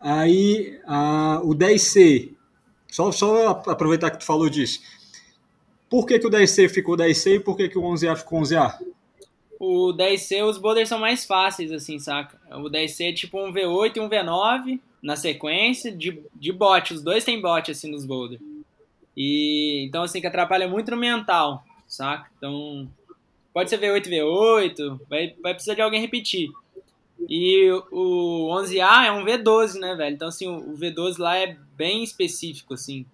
Aí 0.00 0.80
a, 0.86 1.40
o 1.44 1.54
10C, 1.54 2.32
só, 2.94 3.10
só 3.10 3.48
aproveitar 3.66 4.08
que 4.08 4.18
tu 4.18 4.24
falou 4.24 4.48
disso. 4.48 4.80
Por 5.90 6.06
que, 6.06 6.16
que 6.16 6.26
o 6.28 6.30
10C 6.30 6.68
ficou 6.68 6.96
10C 6.96 7.34
e 7.34 7.40
por 7.40 7.56
que, 7.56 7.68
que 7.68 7.76
o 7.76 7.82
11A 7.82 8.16
ficou 8.16 8.40
11A? 8.40 8.78
O 9.58 9.92
10C, 9.92 10.44
os 10.44 10.58
boulders 10.58 10.88
são 10.88 11.00
mais 11.00 11.24
fáceis, 11.24 11.72
assim, 11.72 11.98
saca? 11.98 12.40
O 12.52 12.70
10C 12.70 13.10
é 13.10 13.12
tipo 13.12 13.36
um 13.44 13.52
V8 13.52 13.96
e 13.96 14.00
um 14.00 14.08
V9 14.08 14.78
na 15.02 15.16
sequência 15.16 15.90
de, 15.90 16.22
de 16.36 16.52
bot. 16.52 16.94
Os 16.94 17.02
dois 17.02 17.24
têm 17.24 17.42
bot, 17.42 17.68
assim, 17.68 17.90
nos 17.90 18.06
boulders. 18.06 18.40
E, 19.16 19.84
então, 19.88 20.04
assim, 20.04 20.20
que 20.20 20.28
atrapalha 20.28 20.68
muito 20.68 20.92
no 20.92 20.96
mental, 20.96 21.64
saca? 21.88 22.30
Então, 22.38 22.88
pode 23.52 23.70
ser 23.70 23.80
V8, 23.80 24.06
V8, 24.06 25.00
vai, 25.10 25.34
vai 25.42 25.52
precisar 25.52 25.74
de 25.74 25.82
alguém 25.82 26.00
repetir. 26.00 26.48
E 27.28 27.68
o 27.90 28.50
11A 28.52 29.06
é 29.06 29.10
um 29.10 29.24
V12, 29.24 29.80
né, 29.80 29.96
velho? 29.96 30.14
Então, 30.14 30.28
assim, 30.28 30.46
o 30.46 30.76
V12 30.78 31.18
lá 31.18 31.36
é 31.36 31.56
bem 31.76 32.02
específico, 32.02 32.74
assim. 32.74 33.06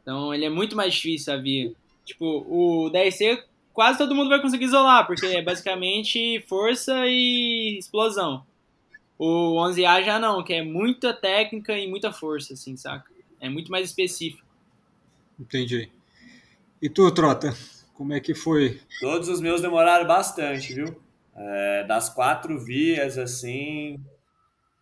Então, 0.00 0.34
ele 0.34 0.44
é 0.44 0.50
muito 0.50 0.76
mais 0.76 0.94
difícil 0.94 1.32
a 1.32 1.36
via. 1.36 1.72
Tipo, 2.04 2.44
o 2.48 2.90
10C 2.90 3.42
quase 3.72 3.98
todo 3.98 4.14
mundo 4.14 4.28
vai 4.28 4.40
conseguir 4.40 4.66
isolar, 4.66 5.06
porque 5.06 5.26
é 5.26 5.42
basicamente 5.42 6.44
força 6.48 7.06
e 7.06 7.76
explosão. 7.78 8.44
O 9.18 9.56
11A 9.56 10.04
já 10.04 10.18
não, 10.18 10.42
que 10.42 10.54
é 10.54 10.62
muita 10.62 11.12
técnica 11.12 11.76
e 11.78 11.88
muita 11.88 12.12
força, 12.12 12.54
assim, 12.54 12.76
saca? 12.76 13.10
É 13.40 13.48
muito 13.48 13.70
mais 13.70 13.88
específico. 13.88 14.44
Entendi. 15.38 15.90
E 16.80 16.88
tu, 16.88 17.10
Trota, 17.10 17.56
como 17.94 18.12
é 18.12 18.20
que 18.20 18.34
foi? 18.34 18.80
Todos 19.00 19.28
os 19.28 19.40
meus 19.40 19.60
demoraram 19.60 20.06
bastante, 20.06 20.72
viu? 20.72 21.00
É, 21.36 21.84
das 21.84 22.08
quatro 22.08 22.58
vias, 22.58 23.18
assim, 23.18 24.00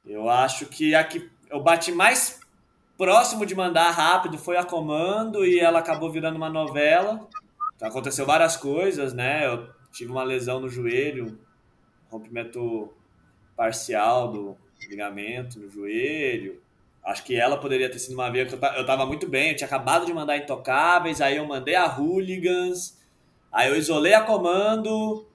eu 0.04 0.28
acho 0.28 0.66
que 0.66 0.94
a 0.94 1.02
que 1.02 1.30
eu 1.48 1.62
bati 1.62 1.92
mais 1.92 2.41
próximo 3.02 3.44
de 3.44 3.52
mandar 3.52 3.90
rápido 3.90 4.38
foi 4.38 4.56
a 4.56 4.62
Comando 4.62 5.44
e 5.44 5.58
ela 5.58 5.80
acabou 5.80 6.08
virando 6.08 6.36
uma 6.36 6.48
novela. 6.48 7.28
Então, 7.74 7.88
aconteceu 7.88 8.24
várias 8.24 8.56
coisas, 8.56 9.12
né? 9.12 9.44
Eu 9.44 9.68
tive 9.90 10.12
uma 10.12 10.22
lesão 10.22 10.60
no 10.60 10.68
joelho, 10.68 11.36
rompimento 12.08 12.92
parcial 13.56 14.30
do 14.30 14.56
ligamento 14.88 15.58
no 15.58 15.68
joelho. 15.68 16.62
acho 17.04 17.24
que 17.24 17.34
ela 17.34 17.56
poderia 17.56 17.90
ter 17.90 17.98
sido 17.98 18.14
uma 18.14 18.30
via 18.30 18.46
que 18.46 18.54
eu, 18.54 18.60
eu 18.76 18.86
tava 18.86 19.04
muito 19.04 19.28
bem, 19.28 19.50
eu 19.50 19.56
tinha 19.56 19.66
acabado 19.66 20.06
de 20.06 20.14
mandar 20.14 20.36
Intocáveis, 20.36 21.20
aí 21.20 21.38
eu 21.38 21.44
mandei 21.44 21.74
a 21.74 21.86
Hooligans, 21.86 22.96
aí 23.50 23.68
eu 23.68 23.74
isolei 23.74 24.14
a 24.14 24.22
Comando, 24.22 25.26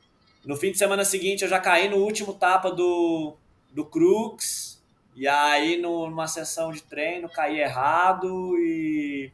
no 0.46 0.56
fim 0.56 0.72
de 0.72 0.78
semana 0.78 1.04
seguinte 1.04 1.44
eu 1.44 1.50
já 1.50 1.60
caí 1.60 1.90
no 1.90 1.98
último 1.98 2.34
tapa 2.34 2.72
do, 2.72 3.36
do 3.74 3.84
Crux, 3.84 4.77
e 5.18 5.28
aí 5.28 5.82
numa 5.82 6.28
sessão 6.28 6.72
de 6.72 6.84
treino 6.84 7.28
caí 7.28 7.60
errado 7.60 8.56
e 8.60 9.32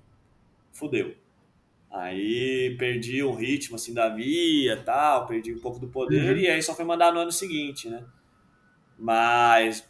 fudeu. 0.72 1.14
Aí 1.92 2.76
perdi 2.80 3.22
o 3.22 3.36
ritmo 3.36 3.76
assim 3.76 3.94
da 3.94 4.08
via, 4.08 4.82
tal, 4.82 5.28
perdi 5.28 5.54
um 5.54 5.60
pouco 5.60 5.80
do 5.80 5.88
poder 5.88 6.36
uhum. 6.36 6.42
e 6.42 6.48
aí 6.48 6.64
só 6.64 6.74
foi 6.74 6.86
mandar 6.86 7.12
no 7.12 7.20
ano 7.20 7.32
seguinte, 7.34 7.90
né? 7.90 8.04
Mas 8.98 9.86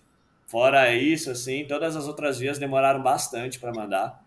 fora 0.48 0.94
isso, 0.94 1.30
assim, 1.30 1.64
todas 1.66 1.96
as 1.96 2.08
outras 2.08 2.40
vias 2.40 2.58
demoraram 2.58 3.02
bastante 3.02 3.60
para 3.60 3.72
mandar. 3.72 4.22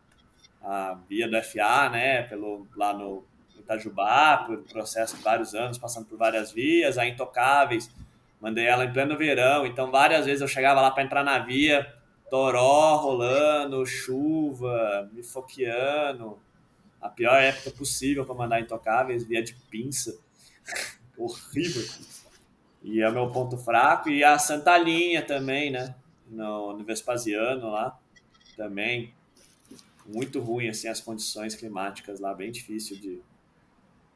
A 0.62 0.98
via 1.08 1.28
do 1.28 1.36
FA, 1.42 1.90
né, 1.90 2.22
pelo 2.22 2.66
lá 2.76 2.92
no 2.92 3.24
Itajubá, 3.58 4.38
por 4.46 4.58
processo 4.64 5.16
de 5.16 5.22
vários 5.22 5.54
anos, 5.54 5.78
passando 5.78 6.06
por 6.06 6.16
várias 6.16 6.52
vias, 6.52 6.96
a 6.96 7.06
Intocáveis, 7.06 7.90
mandei 8.40 8.66
ela 8.66 8.84
em 8.84 8.92
pleno 8.92 9.16
verão, 9.16 9.66
então 9.66 9.90
várias 9.90 10.26
vezes 10.26 10.40
eu 10.40 10.48
chegava 10.48 10.80
lá 10.80 10.90
para 10.90 11.02
entrar 11.02 11.24
na 11.24 11.38
via, 11.38 11.86
toró 12.30 12.96
rolando, 12.96 13.84
chuva, 13.86 15.08
me 15.12 15.22
foqueando, 15.22 16.38
a 17.00 17.08
pior 17.08 17.36
época 17.40 17.70
possível 17.70 18.24
para 18.24 18.34
mandar 18.34 18.60
intocáveis, 18.60 19.24
via 19.24 19.42
de 19.42 19.54
pinça. 19.70 20.18
Horrível. 21.16 21.82
E 22.82 23.00
é 23.00 23.08
o 23.08 23.12
meu 23.12 23.30
ponto 23.30 23.56
fraco. 23.56 24.10
E 24.10 24.22
a 24.22 24.38
Santa 24.38 24.76
Linha 24.76 25.22
também, 25.22 25.70
né? 25.70 25.94
No, 26.28 26.76
no 26.76 26.84
Vespasiano 26.84 27.70
lá. 27.70 27.98
Também. 28.56 29.14
Muito 30.06 30.40
ruim, 30.40 30.68
assim, 30.68 30.88
as 30.88 31.00
condições 31.00 31.54
climáticas 31.54 32.20
lá. 32.20 32.34
Bem 32.34 32.50
difícil 32.50 32.96
de, 32.96 33.20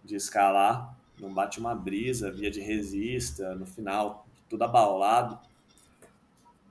de 0.04 0.14
escalar. 0.14 0.96
Não 1.20 1.32
bate 1.32 1.60
uma 1.60 1.74
brisa, 1.74 2.32
via 2.32 2.50
de 2.50 2.60
resista. 2.60 3.54
No 3.54 3.66
final, 3.66 4.26
tudo 4.48 4.64
abaulado. 4.64 5.38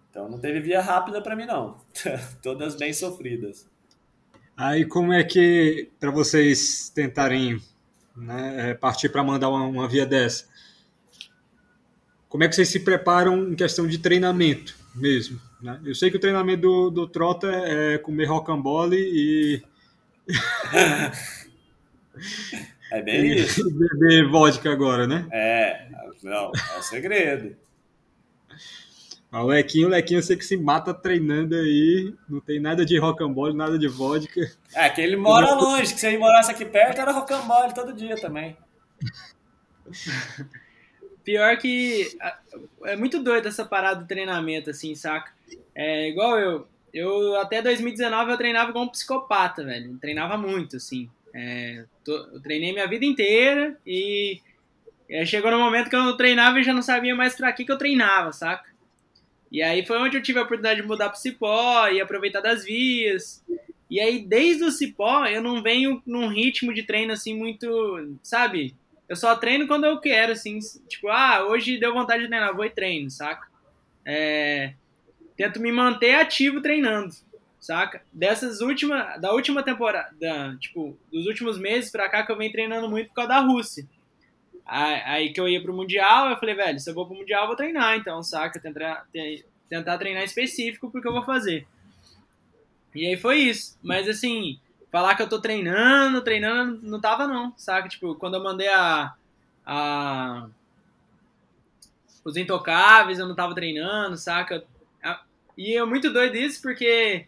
Então 0.09 0.27
não 0.27 0.39
teve 0.39 0.59
via 0.59 0.81
rápida 0.81 1.21
para 1.21 1.35
mim, 1.35 1.45
não. 1.45 1.77
Todas 2.41 2.75
bem 2.75 2.91
sofridas. 2.91 3.67
Aí 4.57 4.85
como 4.85 5.13
é 5.13 5.23
que, 5.23 5.89
para 5.99 6.11
vocês 6.11 6.89
tentarem 6.89 7.61
né, 8.15 8.71
é, 8.71 8.73
partir 8.73 9.09
para 9.09 9.23
mandar 9.23 9.49
uma, 9.49 9.63
uma, 9.63 9.87
via 9.87 10.05
dessa, 10.05 10.45
como 12.27 12.43
é 12.43 12.47
que 12.49 12.55
vocês 12.55 12.67
se 12.67 12.81
preparam 12.81 13.49
em 13.49 13.55
questão 13.55 13.87
de 13.87 13.97
treinamento 13.97 14.75
mesmo? 14.93 15.39
Né? 15.61 15.79
Eu 15.85 15.95
sei 15.95 16.11
que 16.11 16.17
o 16.17 16.19
treinamento 16.19 16.61
do, 16.61 16.89
do 16.89 17.07
Trota 17.07 17.47
é 17.47 17.97
comer 17.99 18.25
rocambole 18.25 18.97
e... 18.97 19.63
É 22.91 23.01
bem 23.01 23.33
isso. 23.33 23.63
beber 23.71 24.29
vodka 24.29 24.71
agora, 24.71 25.05
né? 25.05 25.27
É, 25.31 25.87
não, 26.23 26.51
é 26.75 26.77
o 26.77 26.81
segredo. 26.81 27.55
O 29.31 29.43
Lequinho, 29.43 29.87
o 29.87 29.91
Lequinho 29.91 30.17
eu 30.17 30.23
sei 30.23 30.35
que 30.35 30.43
se 30.43 30.57
mata 30.57 30.91
treinando 30.91 31.55
aí, 31.55 32.15
não 32.27 32.39
tem 32.39 32.59
nada 32.59 32.83
de 32.83 32.97
rocambole, 32.97 33.55
nada 33.55 33.77
de 33.77 33.87
vodka. 33.87 34.41
É, 34.73 34.89
que 34.89 35.01
ele 35.01 35.15
mora 35.15 35.53
longe, 35.53 35.93
que 35.93 35.99
se 35.99 36.07
ele 36.07 36.17
morasse 36.17 36.49
aqui 36.49 36.65
perto 36.65 36.99
era 36.99 37.11
rocambole 37.11 37.73
todo 37.73 37.93
dia 37.93 38.15
também. 38.15 38.57
Pior 41.23 41.57
que 41.57 42.17
é 42.85 42.95
muito 42.95 43.21
doido 43.21 43.47
essa 43.47 43.63
parada 43.63 44.01
do 44.01 44.07
treinamento, 44.07 44.71
assim, 44.71 44.95
saca? 44.95 45.31
É 45.75 46.09
igual 46.09 46.39
eu, 46.39 46.67
eu 46.91 47.35
até 47.35 47.61
2019 47.61 48.31
eu 48.31 48.37
treinava 48.37 48.73
como 48.73 48.85
um 48.85 48.89
psicopata, 48.89 49.63
velho, 49.63 49.91
eu 49.91 49.99
treinava 49.99 50.37
muito, 50.37 50.77
assim. 50.77 51.07
É, 51.33 51.85
tô, 52.03 52.15
eu 52.15 52.41
treinei 52.41 52.73
minha 52.73 52.87
vida 52.87 53.05
inteira 53.05 53.77
e 53.85 54.39
é, 55.09 55.25
chegou 55.25 55.51
no 55.51 55.59
momento 55.59 55.89
que 55.89 55.95
eu 55.95 56.15
treinava 56.15 56.59
e 56.59 56.63
já 56.63 56.73
não 56.73 56.81
sabia 56.81 57.15
mais 57.15 57.35
pra 57.35 57.51
que, 57.51 57.65
que 57.65 57.71
eu 57.71 57.77
treinava, 57.77 58.31
saca? 58.31 58.69
E 59.51 59.61
aí 59.61 59.85
foi 59.85 59.97
onde 59.97 60.15
eu 60.15 60.21
tive 60.21 60.39
a 60.39 60.43
oportunidade 60.43 60.81
de 60.81 60.87
mudar 60.87 61.09
pro 61.09 61.19
Cipó 61.19 61.87
e 61.87 61.99
aproveitar 61.99 62.41
das 62.41 62.63
vias. 62.63 63.43
E 63.89 63.99
aí, 63.99 64.19
desde 64.23 64.63
o 64.63 64.71
Cipó, 64.71 65.25
eu 65.25 65.41
não 65.41 65.63
venho 65.63 66.01
num 66.05 66.27
ritmo 66.27 66.71
de 66.71 66.83
treino 66.83 67.11
assim 67.11 67.35
muito, 67.35 68.17
sabe? 68.21 68.75
Eu 69.07 69.15
só 69.15 69.35
treino 69.35 69.65
quando 69.67 69.85
eu 69.85 69.99
quero, 69.99 70.33
assim. 70.33 70.59
Tipo, 70.87 71.07
ah, 71.07 71.47
hoje 71.47 71.79
deu 71.79 71.91
vontade 71.91 72.21
de 72.21 72.29
treinar, 72.29 72.55
vou 72.55 72.63
e 72.63 72.69
treino, 72.69 73.09
saca? 73.09 73.47
É, 74.05 74.73
tento 75.35 75.59
me 75.59 75.71
manter 75.71 76.15
ativo 76.15 76.61
treinando, 76.61 77.15
saca? 77.59 78.01
Dessas 78.11 78.61
últimas, 78.61 79.19
da 79.19 79.33
última 79.33 79.63
temporada, 79.63 80.57
tipo, 80.59 80.97
dos 81.11 81.25
últimos 81.25 81.57
meses 81.57 81.91
pra 81.91 82.09
cá 82.09 82.25
que 82.25 82.31
eu 82.31 82.37
venho 82.37 82.51
treinando 82.51 82.89
muito 82.89 83.09
por 83.09 83.15
causa 83.15 83.29
da 83.29 83.39
Rússia. 83.39 83.85
Aí 84.65 85.33
que 85.33 85.41
eu 85.41 85.47
ia 85.47 85.61
pro 85.61 85.73
Mundial, 85.73 86.29
eu 86.29 86.37
falei, 86.37 86.53
velho, 86.53 86.79
se 86.79 86.89
eu 86.89 86.93
vou 86.93 87.07
pro 87.07 87.15
Mundial, 87.15 87.41
eu 87.43 87.47
vou 87.47 87.55
treinar, 87.55 87.97
então, 87.97 88.21
saca? 88.21 88.59
Tentar, 88.59 89.07
tentar 89.67 89.97
treinar 89.97 90.23
específico 90.23 90.91
porque 90.91 91.07
eu 91.07 91.13
vou 91.13 91.23
fazer. 91.23 91.67
E 92.93 93.05
aí 93.05 93.17
foi 93.17 93.39
isso. 93.39 93.77
Mas 93.81 94.07
assim, 94.07 94.59
falar 94.91 95.15
que 95.15 95.21
eu 95.21 95.29
tô 95.29 95.39
treinando, 95.39 96.23
treinando, 96.23 96.79
não 96.83 96.99
tava 96.99 97.27
não, 97.27 97.53
saca? 97.57 97.89
Tipo, 97.89 98.15
quando 98.15 98.35
eu 98.35 98.43
mandei 98.43 98.67
a. 98.67 99.13
a 99.65 100.47
os 102.23 102.35
intocáveis, 102.35 103.17
eu 103.17 103.27
não 103.27 103.35
tava 103.35 103.55
treinando, 103.55 104.17
saca? 104.17 104.63
E 105.57 105.75
é 105.75 105.83
muito 105.83 106.11
doido 106.11 106.35
isso 106.35 106.61
porque. 106.61 107.27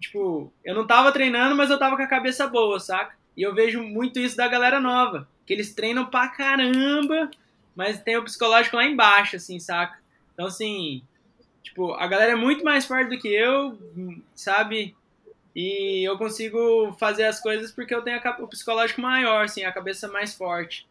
Tipo, 0.00 0.52
eu 0.64 0.74
não 0.74 0.86
tava 0.86 1.12
treinando, 1.12 1.56
mas 1.56 1.70
eu 1.70 1.78
tava 1.78 1.96
com 1.96 2.02
a 2.02 2.06
cabeça 2.06 2.46
boa, 2.46 2.78
saca? 2.78 3.14
E 3.36 3.42
eu 3.42 3.54
vejo 3.54 3.82
muito 3.82 4.18
isso 4.18 4.36
da 4.36 4.48
galera 4.48 4.80
nova 4.80 5.28
que 5.46 5.52
eles 5.52 5.72
treinam 5.72 6.04
pra 6.06 6.28
caramba, 6.28 7.30
mas 7.74 8.02
tem 8.02 8.16
o 8.16 8.24
psicológico 8.24 8.76
lá 8.76 8.84
embaixo, 8.84 9.36
assim, 9.36 9.60
saca? 9.60 9.96
Então, 10.34 10.46
assim, 10.46 11.02
tipo, 11.62 11.92
a 11.92 12.06
galera 12.06 12.32
é 12.32 12.36
muito 12.36 12.64
mais 12.64 12.84
forte 12.84 13.10
do 13.10 13.18
que 13.18 13.28
eu, 13.28 13.78
sabe? 14.34 14.94
E 15.54 16.06
eu 16.06 16.18
consigo 16.18 16.94
fazer 16.98 17.24
as 17.24 17.40
coisas 17.40 17.70
porque 17.70 17.94
eu 17.94 18.02
tenho 18.02 18.20
o 18.40 18.48
psicológico 18.48 19.00
maior, 19.00 19.44
assim, 19.44 19.64
a 19.64 19.72
cabeça 19.72 20.08
mais 20.08 20.34
forte. 20.34 20.86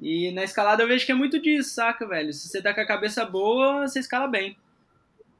E 0.00 0.32
na 0.32 0.42
escalada 0.42 0.82
eu 0.82 0.88
vejo 0.88 1.06
que 1.06 1.12
é 1.12 1.14
muito 1.14 1.40
disso, 1.40 1.74
saca, 1.74 2.06
velho? 2.06 2.32
Se 2.32 2.48
você 2.48 2.60
tá 2.60 2.74
com 2.74 2.80
a 2.80 2.86
cabeça 2.86 3.24
boa, 3.24 3.86
você 3.86 4.00
escala 4.00 4.26
bem. 4.26 4.56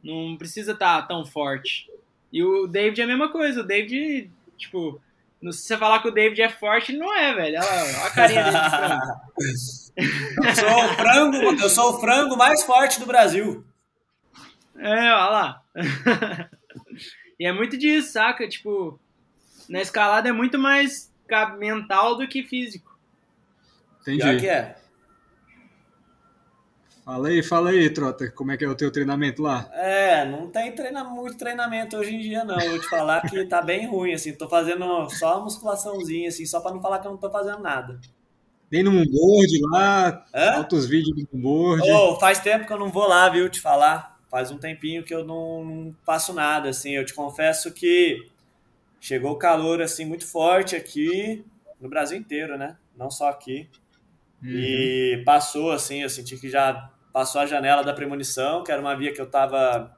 Não 0.02 0.36
precisa 0.36 0.72
estar 0.72 1.02
tá 1.02 1.08
tão 1.08 1.26
forte. 1.26 1.90
E 2.32 2.42
o 2.42 2.66
David 2.66 3.00
é 3.00 3.04
a 3.04 3.08
mesma 3.08 3.30
coisa. 3.30 3.60
O 3.60 3.66
David, 3.66 4.30
tipo, 4.56 5.00
se 5.50 5.62
você 5.64 5.76
falar 5.76 6.00
que 6.00 6.08
o 6.08 6.12
David 6.12 6.40
é 6.40 6.48
forte, 6.48 6.92
ele 6.92 6.98
não 6.98 7.14
é, 7.14 7.34
velho. 7.34 7.58
Olha, 7.58 7.82
olha 7.82 8.06
a 8.06 8.10
carinha 8.10 8.44
dele 8.44 8.56
eu, 9.96 10.54
sou 10.54 10.84
o 10.84 10.88
frango. 10.94 11.36
eu 11.62 11.68
sou 11.68 11.90
o 11.90 12.00
frango 12.00 12.36
mais 12.36 12.62
forte 12.62 12.98
do 12.98 13.06
Brasil. 13.06 13.64
É, 14.78 14.88
olha 14.88 15.28
lá. 15.28 15.62
e 17.38 17.46
é 17.46 17.52
muito 17.52 17.76
disso, 17.76 18.12
saca? 18.12 18.48
Tipo, 18.48 18.98
na 19.68 19.80
escalada 19.80 20.28
é 20.28 20.32
muito 20.32 20.58
mais 20.58 21.12
mental 21.58 22.16
do 22.16 22.28
que 22.28 22.42
físico. 22.42 22.98
Entendi. 24.02 24.22
Pior 24.22 24.40
que 24.40 24.48
é. 24.48 24.76
Fala 27.04 27.28
aí, 27.28 27.42
fala 27.42 27.70
aí, 27.70 27.90
Trota, 27.90 28.30
como 28.30 28.52
é 28.52 28.56
que 28.56 28.64
é 28.64 28.68
o 28.68 28.76
teu 28.76 28.90
treinamento 28.90 29.42
lá? 29.42 29.68
É, 29.74 30.24
não 30.24 30.48
tem 30.48 30.72
treina, 30.72 31.02
muito 31.02 31.36
treinamento 31.36 31.96
hoje 31.96 32.14
em 32.14 32.20
dia, 32.20 32.44
não. 32.44 32.60
Vou 32.60 32.78
te 32.78 32.88
falar 32.88 33.20
que 33.22 33.44
tá 33.44 33.60
bem 33.60 33.88
ruim, 33.88 34.14
assim. 34.14 34.32
Tô 34.32 34.48
fazendo 34.48 35.08
só 35.10 35.34
uma 35.36 35.44
musculaçãozinha, 35.44 36.28
assim, 36.28 36.46
só 36.46 36.60
para 36.60 36.72
não 36.72 36.80
falar 36.80 37.00
que 37.00 37.08
eu 37.08 37.10
não 37.10 37.18
tô 37.18 37.28
fazendo 37.28 37.58
nada. 37.58 37.98
Nem 38.70 38.84
no 38.84 38.92
Moonboard 38.92 39.60
lá, 39.72 40.24
Hã? 40.32 40.52
altos 40.58 40.86
vídeos 40.86 41.14
do 41.16 41.28
Moonboard. 41.32 41.90
Oh, 41.90 42.20
faz 42.20 42.38
tempo 42.38 42.66
que 42.66 42.72
eu 42.72 42.78
não 42.78 42.88
vou 42.88 43.08
lá, 43.08 43.28
viu, 43.28 43.48
te 43.50 43.60
falar. 43.60 44.20
Faz 44.30 44.52
um 44.52 44.56
tempinho 44.56 45.02
que 45.02 45.12
eu 45.12 45.24
não, 45.24 45.64
não 45.64 45.96
faço 46.06 46.32
nada, 46.32 46.68
assim. 46.68 46.92
Eu 46.92 47.04
te 47.04 47.12
confesso 47.12 47.72
que 47.72 48.28
chegou 49.00 49.32
o 49.32 49.38
calor, 49.38 49.82
assim, 49.82 50.04
muito 50.04 50.24
forte 50.26 50.76
aqui, 50.76 51.44
no 51.80 51.88
Brasil 51.88 52.16
inteiro, 52.16 52.56
né? 52.56 52.76
Não 52.96 53.10
só 53.10 53.28
aqui. 53.28 53.68
Uhum. 54.42 54.48
E 54.48 55.22
passou, 55.24 55.70
assim, 55.70 56.02
eu 56.02 56.10
senti 56.10 56.36
que 56.36 56.50
já 56.50 56.90
passou 57.12 57.40
a 57.40 57.46
janela 57.46 57.84
da 57.84 57.92
premonição, 57.92 58.64
que 58.64 58.72
era 58.72 58.80
uma 58.80 58.96
via 58.96 59.12
que 59.12 59.20
eu 59.20 59.26
estava 59.26 59.96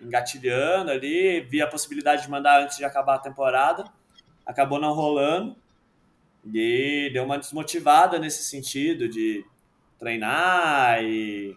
engatilhando 0.00 0.90
ali, 0.90 1.40
vi 1.40 1.62
a 1.62 1.66
possibilidade 1.66 2.22
de 2.22 2.30
mandar 2.30 2.62
antes 2.62 2.76
de 2.76 2.84
acabar 2.84 3.14
a 3.14 3.18
temporada, 3.18 3.84
acabou 4.44 4.78
não 4.78 4.92
rolando, 4.92 5.56
e 6.52 7.10
deu 7.12 7.24
uma 7.24 7.38
desmotivada 7.38 8.18
nesse 8.18 8.42
sentido 8.42 9.08
de 9.08 9.44
treinar 9.98 11.02
e 11.02 11.56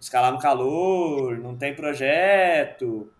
escalar 0.00 0.32
no 0.32 0.38
calor, 0.38 1.38
não 1.38 1.56
tem 1.56 1.74
projeto. 1.74 3.12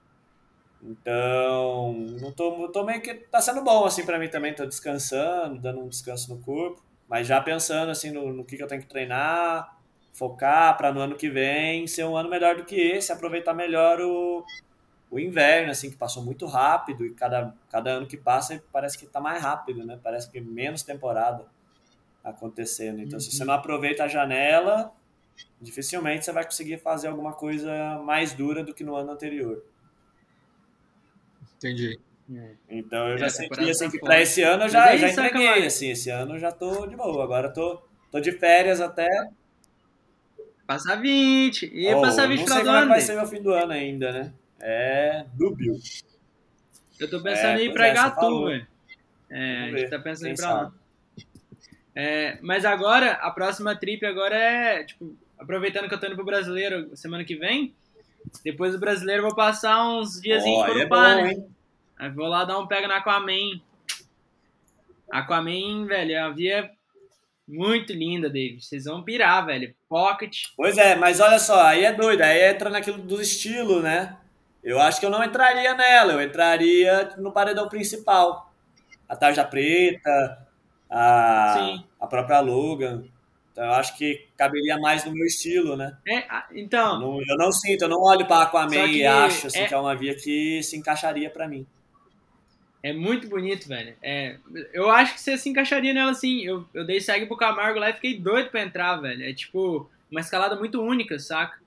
Então, 0.83 1.93
não 2.21 2.33
tô, 2.33 2.69
tô 2.69 2.85
meio 2.85 3.03
que 3.03 3.13
tá 3.15 3.41
sendo 3.41 3.63
bom 3.63 3.85
assim 3.85 4.07
para 4.07 4.19
mim 4.19 4.29
também, 4.29 4.55
tô 4.55 4.65
descansando, 4.65 5.61
dando 5.61 5.81
um 5.81 5.89
descanso 5.89 6.33
no 6.35 6.41
corpo. 6.41 6.86
Mas 7.09 7.27
já 7.27 7.41
pensando 7.41 7.91
assim 7.91 8.11
no, 8.11 8.33
no 8.33 8.45
que, 8.45 8.57
que 8.57 8.63
eu 8.63 8.67
tenho 8.67 8.83
que 8.83 8.89
treinar, 8.89 9.77
focar 10.13 10.77
para 10.77 10.93
no 10.93 11.01
ano 11.01 11.17
que 11.17 11.29
vem 11.29 11.87
ser 11.87 12.05
um 12.05 12.17
ano 12.17 12.29
melhor 12.29 12.57
do 12.57 12.65
que 12.65 12.75
esse, 12.75 13.13
aproveitar 13.13 13.55
melhor 13.55 14.01
o, 14.01 14.45
o 15.11 15.19
inverno, 15.19 15.71
assim, 15.71 15.91
que 15.91 15.97
passou 15.97 16.25
muito 16.25 16.47
rápido 16.47 17.05
e 17.05 17.15
cada, 17.15 17.55
cada 17.71 17.91
ano 17.91 18.07
que 18.07 18.17
passa 18.17 18.63
parece 18.73 18.99
que 18.99 19.05
está 19.05 19.21
mais 19.21 19.43
rápido, 19.43 19.85
né? 19.85 19.99
Parece 20.03 20.31
que 20.31 20.41
menos 20.41 20.83
temporada 20.83 21.45
acontecendo. 22.25 23.01
Então, 23.01 23.19
uhum. 23.19 23.21
se 23.21 23.31
você 23.31 23.45
não 23.45 23.55
aproveita 23.55 24.05
a 24.05 24.09
janela, 24.09 24.93
dificilmente 25.61 26.25
você 26.25 26.33
vai 26.33 26.45
conseguir 26.45 26.79
fazer 26.79 27.09
alguma 27.09 27.33
coisa 27.33 27.99
mais 28.05 28.33
dura 28.33 28.65
do 28.65 28.75
que 28.75 28.83
no 28.83 28.97
ano 28.97 29.13
anterior. 29.13 29.63
Entendi. 31.57 32.01
Então 32.69 33.09
eu 33.09 33.19
já 33.19 33.27
é, 33.27 33.29
senti 33.29 33.71
assim 33.71 33.85
tá 33.87 33.91
que 33.91 33.99
para 34.01 34.21
esse 34.21 34.43
ano 34.43 34.65
eu 34.65 34.69
já, 34.69 34.93
é 34.93 34.99
já 34.99 35.11
entreguei, 35.11 35.67
assim, 35.67 35.91
esse 35.91 36.11
ano 36.11 36.35
eu 36.35 36.39
já 36.39 36.51
tô 36.51 36.87
de 36.87 36.97
boa, 36.97 37.23
agora 37.23 37.49
tô, 37.49 37.81
tô 38.11 38.19
de 38.19 38.33
férias 38.33 38.81
até. 38.81 39.09
Passar 40.67 40.97
20. 40.97 41.71
E 41.73 41.95
oh, 41.95 42.01
passar 42.01 42.27
20 42.27 42.41
não 42.41 42.47
sei 42.49 42.65
como 42.65 42.89
vai 42.89 43.01
ser 43.01 43.15
meu 43.15 43.27
fim 43.27 43.41
do 43.41 43.53
ano 43.53 43.73
ainda, 43.73 44.11
né? 44.11 44.33
É 44.61 45.25
dúbio. 45.35 45.79
Eu 46.99 47.09
tô 47.09 47.23
pensando 47.23 47.59
é, 47.59 47.63
em 47.63 47.67
ir 47.67 47.73
pra 47.73 47.87
é, 47.87 47.95
Gatu, 47.95 48.47
velho. 48.47 48.67
É, 49.31 49.63
a 49.63 49.71
gente 49.71 49.91
tá 49.91 49.99
pensando 50.01 50.29
em 50.29 50.33
ir 50.33 50.37
pra 50.37 50.53
lá. 50.53 50.73
É, 51.95 52.39
mas 52.43 52.65
agora, 52.65 53.13
a 53.13 53.31
próxima 53.31 53.77
trip 53.77 54.05
agora 54.05 54.37
é, 54.37 54.85
tipo, 54.85 55.17
aproveitando 55.39 55.89
que 55.89 55.95
eu 55.95 56.01
tô 56.01 56.07
indo 56.07 56.17
pro 56.17 56.25
brasileiro 56.25 56.95
semana 56.97 57.25
que 57.25 57.37
vem, 57.37 57.75
depois 58.45 58.73
do 58.73 58.81
brasileiro 58.81 59.23
eu 59.23 59.27
vou 59.29 59.37
passar 59.37 59.89
uns 59.89 60.21
dias 60.21 60.43
oh, 60.45 60.47
em 60.47 60.67
Corupá, 60.67 61.11
é 61.11 61.23
né? 61.23 61.33
Hein? 61.33 61.56
Aí 61.99 62.11
vou 62.11 62.27
lá 62.27 62.45
dar 62.45 62.59
um 62.59 62.67
pega 62.67 62.87
na 62.87 62.99
Aquaman. 62.99 63.61
Aquaman, 65.11 65.87
velho, 65.87 66.25
a 66.25 66.31
via 66.31 66.71
muito 67.49 67.93
linda, 67.93 68.29
David. 68.29 68.65
Vocês 68.65 68.85
vão 68.85 69.03
pirar, 69.03 69.47
velho. 69.47 69.75
Pocket. 69.89 70.47
Pois 70.57 70.77
é, 70.77 70.97
mas 70.97 71.21
olha 71.21 71.39
só, 71.39 71.63
aí 71.65 71.85
é 71.85 71.93
doido. 71.93 72.23
Aí 72.23 72.51
entra 72.51 72.69
naquilo 72.69 72.99
do 72.99 73.21
estilo, 73.21 73.81
né? 73.81 74.17
Eu 74.63 74.81
acho 74.81 74.99
que 74.99 75.07
eu 75.07 75.11
não 75.11 75.23
entraria 75.23 75.75
nela. 75.75 76.15
Eu 76.15 76.23
entraria 76.23 77.15
no 77.19 77.31
paredão 77.31 77.69
principal. 77.69 78.53
A 79.09 79.15
Tarja 79.15 79.45
Preta, 79.45 80.47
a, 80.91 81.79
a 82.01 82.07
própria 82.09 82.41
Logan. 82.41 83.05
Então 83.53 83.65
eu 83.65 83.73
acho 83.73 83.97
que 83.97 84.27
caberia 84.37 84.77
mais 84.79 85.05
no 85.05 85.13
meu 85.13 85.25
estilo, 85.25 85.77
né? 85.77 85.97
É, 86.07 86.27
então. 86.53 86.95
Eu 86.95 87.01
não, 87.01 87.21
eu 87.21 87.37
não 87.39 87.53
sinto, 87.53 87.83
eu 87.83 87.89
não 87.89 88.03
olho 88.03 88.27
para 88.27 88.43
Aquaman 88.43 88.89
e 88.89 89.07
acho 89.07 89.47
assim, 89.47 89.61
é... 89.61 89.69
que 89.69 89.73
é 89.73 89.79
uma 89.79 89.95
via 89.95 90.15
que 90.15 90.63
se 90.63 90.77
encaixaria 90.77 91.31
para 91.31 91.47
mim. 91.47 91.65
É 92.87 92.93
muito 92.93 93.29
bonito, 93.29 93.67
velho. 93.67 93.97
É, 94.01 94.37
eu 94.73 94.89
acho 94.89 95.15
que 95.15 95.21
você 95.21 95.37
se 95.37 95.49
encaixaria 95.49 95.93
nela 95.93 96.13
assim. 96.13 96.45
Eu, 96.45 96.65
eu 96.73 96.87
dei 96.87 97.01
segue 97.01 97.27
pro 97.27 97.37
Camargo 97.37 97.81
lá 97.81 97.91
e 97.91 97.95
fiquei 97.95 98.17
doido 98.17 98.49
pra 98.49 98.63
entrar, 98.63 98.95
velho. 98.99 99.25
É 99.25 99.33
tipo 99.33 99.91
uma 100.09 100.21
escalada 100.21 100.55
muito 100.55 100.81
única, 100.81 101.19
saca? 101.19 101.59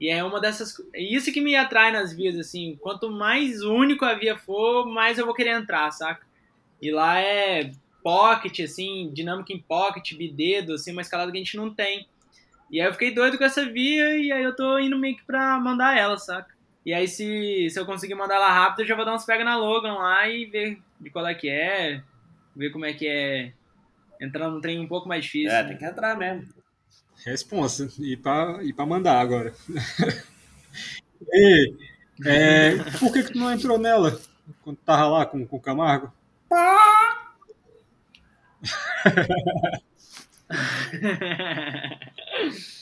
E 0.00 0.08
é 0.08 0.24
uma 0.24 0.40
dessas. 0.40 0.82
É 0.94 1.02
isso 1.02 1.30
que 1.30 1.42
me 1.42 1.54
atrai 1.54 1.92
nas 1.92 2.14
vias, 2.14 2.38
assim. 2.38 2.78
Quanto 2.80 3.10
mais 3.10 3.60
único 3.60 4.06
a 4.06 4.14
via 4.14 4.34
for, 4.34 4.86
mais 4.86 5.18
eu 5.18 5.26
vou 5.26 5.34
querer 5.34 5.50
entrar, 5.50 5.90
saca? 5.90 6.26
E 6.80 6.90
lá 6.90 7.20
é 7.20 7.70
pocket, 8.02 8.60
assim, 8.60 9.10
dinâmica 9.12 9.52
em 9.52 9.60
pocket, 9.60 10.14
bidedo, 10.14 10.72
assim, 10.72 10.92
uma 10.92 11.02
escalada 11.02 11.30
que 11.30 11.36
a 11.36 11.40
gente 11.40 11.54
não 11.58 11.68
tem. 11.68 12.08
E 12.70 12.80
aí 12.80 12.86
eu 12.86 12.92
fiquei 12.94 13.12
doido 13.12 13.36
com 13.36 13.44
essa 13.44 13.66
via 13.66 14.16
e 14.16 14.32
aí 14.32 14.42
eu 14.42 14.56
tô 14.56 14.78
indo 14.78 14.98
meio 14.98 15.18
que 15.18 15.24
pra 15.26 15.60
mandar 15.60 15.98
ela, 15.98 16.16
saca? 16.16 16.50
E 16.84 16.92
aí, 16.92 17.06
se, 17.06 17.68
se 17.70 17.78
eu 17.78 17.86
conseguir 17.86 18.14
mandar 18.14 18.36
ela 18.36 18.52
rápido, 18.52 18.80
eu 18.80 18.86
já 18.86 18.96
vou 18.96 19.04
dar 19.04 19.14
uns 19.14 19.24
pega 19.24 19.44
na 19.44 19.56
Logan 19.56 19.94
lá 19.94 20.28
e 20.28 20.46
ver 20.46 20.78
de 21.00 21.10
qual 21.10 21.26
é 21.26 21.34
que 21.34 21.48
é, 21.48 22.02
ver 22.56 22.70
como 22.70 22.84
é 22.84 22.92
que 22.92 23.06
é 23.06 23.52
entrar 24.20 24.50
num 24.50 24.60
trem 24.60 24.80
um 24.80 24.88
pouco 24.88 25.08
mais 25.08 25.24
difícil. 25.24 25.50
É, 25.50 25.64
tem 25.64 25.76
que 25.76 25.84
entrar 25.84 26.16
mesmo. 26.16 26.48
Responsa, 27.24 27.88
e 28.00 28.16
pra, 28.16 28.58
e 28.62 28.72
pra 28.72 28.84
mandar 28.84 29.20
agora. 29.20 29.54
e, 31.32 31.74
é, 32.26 32.76
por 32.98 33.12
que, 33.12 33.22
que 33.22 33.32
tu 33.32 33.38
não 33.38 33.52
entrou 33.52 33.78
nela 33.78 34.20
quando 34.62 34.76
tava 34.78 35.06
lá 35.06 35.26
com, 35.26 35.46
com 35.46 35.56
o 35.56 35.60
Camargo? 35.60 36.12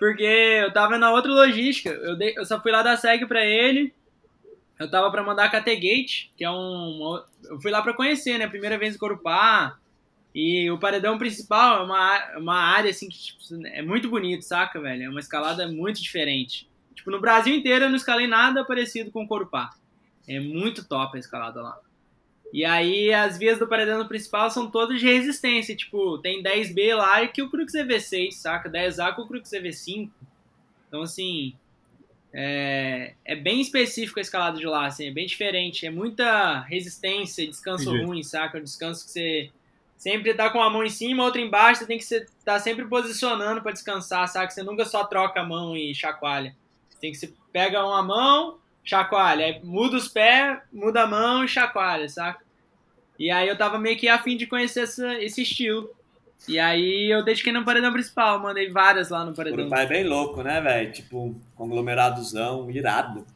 Porque 0.00 0.24
eu 0.24 0.72
tava 0.72 0.96
na 0.96 1.12
outra 1.12 1.30
logística. 1.30 1.90
Eu, 1.90 2.16
dei, 2.16 2.32
eu 2.34 2.46
só 2.46 2.58
fui 2.58 2.72
lá 2.72 2.82
dar 2.82 2.96
segue 2.96 3.26
pra 3.26 3.44
ele. 3.44 3.92
Eu 4.78 4.90
tava 4.90 5.10
pra 5.10 5.22
mandar 5.22 5.44
a 5.44 5.50
Categate, 5.50 6.32
que 6.38 6.42
é 6.42 6.50
um. 6.50 7.22
Eu 7.44 7.60
fui 7.60 7.70
lá 7.70 7.82
pra 7.82 7.92
conhecer, 7.92 8.38
né? 8.38 8.48
Primeira 8.48 8.78
vez 8.78 8.94
em 8.94 8.98
Corupá. 8.98 9.76
E 10.34 10.70
o 10.70 10.78
paredão 10.78 11.18
principal 11.18 11.80
é 11.80 11.84
uma, 11.84 12.38
uma 12.38 12.56
área 12.56 12.90
assim 12.90 13.10
que 13.10 13.18
tipo, 13.18 13.66
é 13.66 13.82
muito 13.82 14.08
bonito, 14.08 14.42
saca, 14.42 14.80
velho? 14.80 15.02
É 15.02 15.08
uma 15.08 15.20
escalada 15.20 15.68
muito 15.68 16.00
diferente. 16.00 16.66
Tipo, 16.94 17.10
no 17.10 17.20
Brasil 17.20 17.54
inteiro 17.54 17.84
eu 17.84 17.88
não 17.90 17.96
escalei 17.96 18.26
nada 18.26 18.64
parecido 18.64 19.10
com 19.10 19.28
Corupá. 19.28 19.70
É 20.26 20.40
muito 20.40 20.88
top 20.88 21.14
a 21.14 21.20
escalada 21.20 21.60
lá. 21.60 21.78
E 22.52 22.64
aí 22.64 23.12
as 23.12 23.38
vias 23.38 23.58
do 23.58 23.68
paredão 23.68 24.06
principal 24.06 24.50
são 24.50 24.70
todas 24.70 25.00
de 25.00 25.06
resistência. 25.06 25.76
Tipo, 25.76 26.18
tem 26.18 26.42
10B 26.42 26.96
lá 26.96 27.22
e 27.22 27.28
que 27.28 27.42
o 27.42 27.50
Crux 27.50 27.72
EV6, 27.72 28.32
saca? 28.32 28.68
10A 28.68 29.14
com 29.14 29.22
o 29.22 29.28
Crux 29.28 29.50
EV5. 29.50 30.10
Então, 30.88 31.02
assim, 31.02 31.54
é, 32.32 33.14
é, 33.24 33.36
bem 33.36 33.60
específico 33.60 34.18
a 34.18 34.22
escalada 34.22 34.58
de 34.58 34.66
lá, 34.66 34.86
assim, 34.86 35.06
é 35.06 35.10
bem 35.10 35.26
diferente. 35.26 35.86
É 35.86 35.90
muita 35.90 36.60
resistência, 36.60 37.46
descanso 37.46 37.90
Entendi. 37.90 38.04
ruim, 38.04 38.22
saca? 38.22 38.58
Um 38.58 38.64
descanso 38.64 39.04
que 39.04 39.12
você 39.12 39.50
sempre 39.96 40.32
tá 40.34 40.48
com 40.50 40.60
a 40.60 40.70
mão 40.70 40.82
em 40.82 40.90
cima, 40.90 41.24
outra 41.24 41.40
embaixo, 41.40 41.80
você 41.80 41.86
tem 41.86 41.98
que 41.98 42.04
estar 42.04 42.26
tá 42.44 42.58
sempre 42.58 42.86
posicionando 42.86 43.60
para 43.62 43.72
descansar, 43.72 44.26
saca? 44.28 44.50
Você 44.50 44.62
nunca 44.62 44.84
só 44.84 45.04
troca 45.04 45.40
a 45.40 45.44
mão 45.44 45.76
e 45.76 45.94
chacoalha. 45.94 46.56
Você 46.88 46.98
tem 47.00 47.12
que 47.12 47.18
você 47.18 47.32
pega 47.52 47.84
uma 47.84 48.02
mão, 48.02 48.58
chacoalha. 48.84 49.46
Aí 49.46 49.60
muda 49.62 49.96
os 49.96 50.08
pés, 50.08 50.58
muda 50.72 51.02
a 51.02 51.06
mão 51.06 51.44
e 51.44 51.48
chacoalha, 51.48 52.08
saca? 52.08 52.44
E 53.18 53.30
aí 53.30 53.48
eu 53.48 53.56
tava 53.56 53.78
meio 53.78 53.98
que 53.98 54.08
afim 54.08 54.36
de 54.36 54.46
conhecer 54.46 54.84
essa, 54.84 55.14
esse 55.22 55.42
estilo. 55.42 55.90
E 56.48 56.58
aí 56.58 57.10
eu 57.10 57.22
dediquei 57.22 57.52
no 57.52 57.64
paredão 57.64 57.92
principal, 57.92 58.40
mandei 58.40 58.70
várias 58.70 59.10
lá 59.10 59.24
no 59.24 59.34
paredão. 59.34 59.66
O 59.66 59.70
pai 59.70 59.84
é 59.84 59.88
bem 59.88 60.04
louco, 60.04 60.42
né, 60.42 60.60
velho? 60.60 60.90
Tipo, 60.90 61.36
conglomeradozão, 61.54 62.70
irado. 62.70 63.26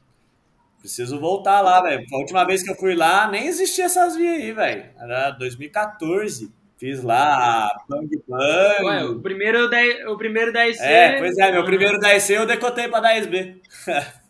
Preciso 0.81 1.21
voltar 1.21 1.61
lá, 1.61 1.83
velho. 1.83 2.05
A 2.13 2.17
última 2.17 2.45
vez 2.45 2.63
que 2.63 2.71
eu 2.71 2.77
fui 2.77 2.95
lá, 2.95 3.29
nem 3.31 3.47
existia 3.47 3.85
essas 3.85 4.17
vias 4.17 4.43
aí, 4.43 4.53
velho. 4.53 4.85
Era 4.99 5.31
2014. 5.33 6.51
Fiz 6.79 7.03
lá 7.03 7.69
Bang 7.89 8.09
Bang. 8.29 8.85
Ué, 8.85 9.05
o 9.05 9.21
primeiro, 9.21 9.69
10, 9.69 10.07
o 10.09 10.17
primeiro 10.17 10.53
10C. 10.53 10.81
É, 10.81 11.19
pois 11.19 11.39
é, 11.39 11.53
meu 11.53 11.65
primeiro 11.65 11.99
10C 11.99 12.35
eu 12.35 12.47
decotei 12.47 12.89
pra 12.89 13.01
10B. 13.01 13.61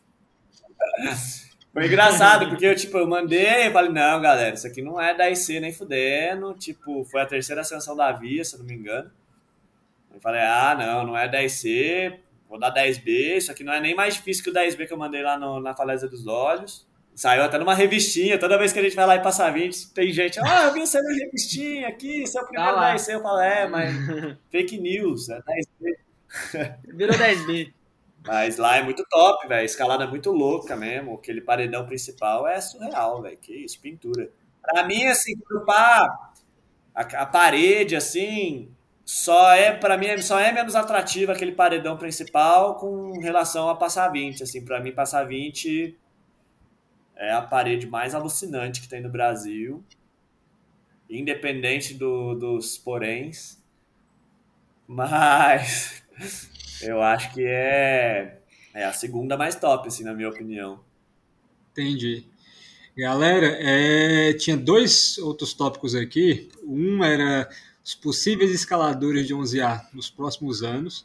Foi 1.75 1.87
engraçado, 1.87 2.49
porque 2.49 2.65
eu, 2.65 2.77
tipo, 2.77 2.97
eu 2.97 3.07
mandei 3.07 3.67
e 3.67 3.73
falei, 3.73 3.91
não, 3.91 4.21
galera, 4.21 4.55
isso 4.55 4.65
aqui 4.65 4.81
não 4.81 5.01
é 5.01 5.13
10C 5.13 5.61
nem 5.61 5.73
fudendo. 5.73 6.55
Tipo, 6.55 7.05
foi 7.05 7.21
a 7.21 7.27
terceira 7.27 7.63
ascensão 7.63 7.97
da 7.97 8.13
via, 8.13 8.45
se 8.45 8.55
eu 8.55 8.61
não 8.61 8.67
me 8.67 8.75
engano. 8.75 9.11
Eu 10.15 10.21
falei, 10.21 10.43
ah, 10.43 10.77
não, 10.79 11.09
não 11.09 11.19
é 11.19 11.29
10C, 11.29 12.17
vou 12.49 12.61
dar 12.61 12.73
10B, 12.73 13.39
isso 13.39 13.51
aqui 13.51 13.65
não 13.65 13.73
é 13.73 13.81
nem 13.81 13.97
mais 13.97 14.15
difícil 14.15 14.45
que 14.45 14.51
o 14.51 14.53
10B 14.53 14.87
que 14.87 14.93
eu 14.93 14.97
mandei 14.97 15.23
lá 15.23 15.37
no, 15.37 15.59
na 15.59 15.75
Falésia 15.75 16.09
dos 16.09 16.29
Olhos. 16.29 16.87
Saiu 17.17 17.43
até 17.43 17.59
numa 17.59 17.75
revistinha, 17.75 18.39
toda 18.39 18.59
vez 18.59 18.73
que 18.73 18.79
a 18.79 18.83
gente 18.83 18.95
vai 18.95 19.07
lá 19.07 19.17
e 19.17 19.23
passa 19.23 19.51
20, 19.51 19.93
tem 19.93 20.13
gente, 20.13 20.39
ah, 20.41 20.65
eu 20.65 20.73
vi 20.73 20.81
você 20.81 21.01
na 21.01 21.13
revistinha 21.13 21.89
aqui, 21.89 22.25
seu 22.27 22.45
primeiro 22.45 22.77
ah 22.77 22.95
10C. 22.95 23.15
Eu 23.15 23.23
falo, 23.23 23.41
é, 23.41 23.67
mas 23.69 23.93
fake 24.51 24.79
news, 24.79 25.29
é 25.29 25.41
10B. 25.41 26.77
Virou 26.95 27.17
10B. 27.17 27.73
Mas 28.27 28.57
lá 28.57 28.77
é 28.77 28.83
muito 28.83 29.05
top, 29.09 29.47
velho. 29.47 29.65
Escalada 29.65 30.05
é 30.05 30.07
muito 30.07 30.33
louca 30.33 30.75
mesmo. 30.75 31.15
Aquele 31.15 31.41
paredão 31.41 31.87
principal 31.87 32.47
é 32.49 32.61
surreal, 32.61 33.21
velho. 33.23 33.37
Que 33.37 33.55
isso, 33.55 33.81
pintura. 33.81 34.31
Pra 34.63 34.85
mim, 34.85 35.05
assim, 35.07 35.35
grupar 35.47 36.33
a, 36.95 37.03
a 37.03 37.27
parede, 37.27 37.97
assim, 37.97 38.75
só 39.05 39.53
é, 39.53 39.73
para 39.73 39.99
mim, 39.99 40.21
só 40.23 40.41
é 40.41 40.53
menos 40.53 40.75
atrativo 40.75 41.33
aquele 41.33 41.53
paredão 41.53 41.99
principal 41.99 42.77
com 42.77 43.21
relação 43.21 43.69
a 43.69 43.77
passar 43.77 44.09
20. 44.09 44.43
Assim, 44.43 44.65
para 44.65 44.81
mim, 44.81 44.93
passar 44.93 45.25
20 45.25 45.99
é 47.17 47.33
a 47.33 47.43
parede 47.43 47.87
mais 47.87 48.15
alucinante 48.15 48.81
que 48.81 48.89
tem 48.89 49.03
no 49.03 49.11
Brasil. 49.11 49.85
Independente 51.09 51.95
do, 51.95 52.35
dos 52.35 52.79
poréns. 52.79 53.63
Mas 54.87 56.03
eu 56.83 57.03
acho 57.03 57.33
que 57.33 57.45
é, 57.45 58.39
é 58.73 58.85
a 58.85 58.93
segunda 58.93 59.37
mais 59.37 59.57
top, 59.57 59.89
assim, 59.89 60.05
na 60.05 60.15
minha 60.15 60.29
opinião. 60.29 60.81
Entendi. 61.73 62.27
Galera, 62.97 63.57
é, 63.61 64.33
tinha 64.35 64.57
dois 64.57 65.19
outros 65.19 65.53
tópicos 65.53 65.95
aqui. 65.95 66.49
Um 66.65 67.03
era 67.03 67.49
os 67.85 67.95
possíveis 67.95 68.53
escaladores 68.53 69.27
de 69.27 69.35
11A 69.35 69.87
nos 69.93 70.09
próximos 70.09 70.63
anos. 70.63 71.05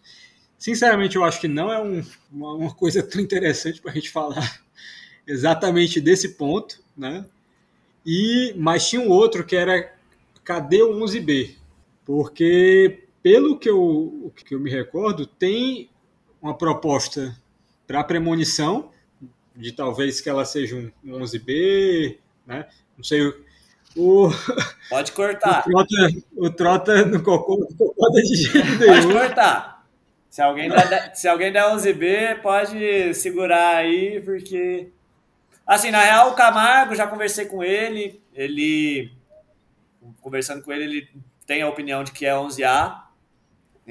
Sinceramente, 0.57 1.15
eu 1.15 1.24
acho 1.24 1.41
que 1.41 1.47
não 1.47 1.72
é 1.72 1.82
um, 1.82 2.03
uma, 2.32 2.53
uma, 2.53 2.76
coisa 2.76 3.01
tão 3.01 3.20
interessante 3.20 3.82
para 3.82 3.91
a 3.91 3.93
gente 3.95 4.09
falar 4.09 4.61
exatamente 5.26 5.99
desse 5.99 6.30
ponto, 6.36 6.80
né? 6.95 7.26
E, 8.05 8.53
mas 8.57 8.88
tinha 8.88 9.01
um 9.01 9.09
outro 9.09 9.45
que 9.45 9.55
era 9.55 9.93
cadê 10.43 10.82
o 10.82 10.93
11B? 10.93 11.55
Porque 12.05 13.03
pelo 13.22 13.57
que 13.57 13.70
eu, 13.70 14.34
que 14.45 14.55
eu 14.55 14.59
me 14.59 14.70
recordo, 14.70 15.26
tem 15.26 15.89
uma 16.41 16.57
proposta 16.57 17.36
para 17.86 18.03
premonição 18.03 18.91
de 19.55 19.72
talvez 19.72 20.22
que 20.22 20.30
ela 20.30 20.45
seja 20.45 20.76
um, 20.76 20.91
um 21.03 21.20
11B, 21.20 22.17
né? 22.45 22.67
Não 22.97 23.03
sei 23.03 23.34
o. 23.95 24.30
Pode 24.89 25.11
cortar. 25.11 25.61
O 25.61 25.63
Trota, 25.63 25.95
o 26.38 26.49
trota 26.49 27.05
no 27.05 27.22
cocô 27.22 27.57
não 27.57 27.67
concorda 27.76 28.22
de 28.22 28.36
jeito 28.36 28.78
Pode 28.78 29.07
nenhum. 29.07 29.11
cortar. 29.11 29.80
Se 30.30 30.41
alguém, 30.41 30.70
der, 30.70 31.15
se 31.15 31.28
alguém 31.28 31.51
der 31.51 31.63
11B, 31.63 32.41
pode 32.41 33.15
segurar 33.15 33.78
aí, 33.78 34.22
porque. 34.22 34.89
Assim, 35.65 35.89
na 35.89 36.03
real, 36.03 36.30
o 36.30 36.36
Camargo, 36.36 36.95
já 36.95 37.07
conversei 37.07 37.45
com 37.45 37.63
ele. 37.63 38.22
Ele. 38.34 39.11
Conversando 40.22 40.61
com 40.63 40.72
ele, 40.72 40.84
ele 40.84 41.09
tem 41.47 41.63
a 41.63 41.67
opinião 41.67 42.03
de 42.03 42.11
que 42.11 42.28
é 42.28 42.34
11A. 42.34 43.09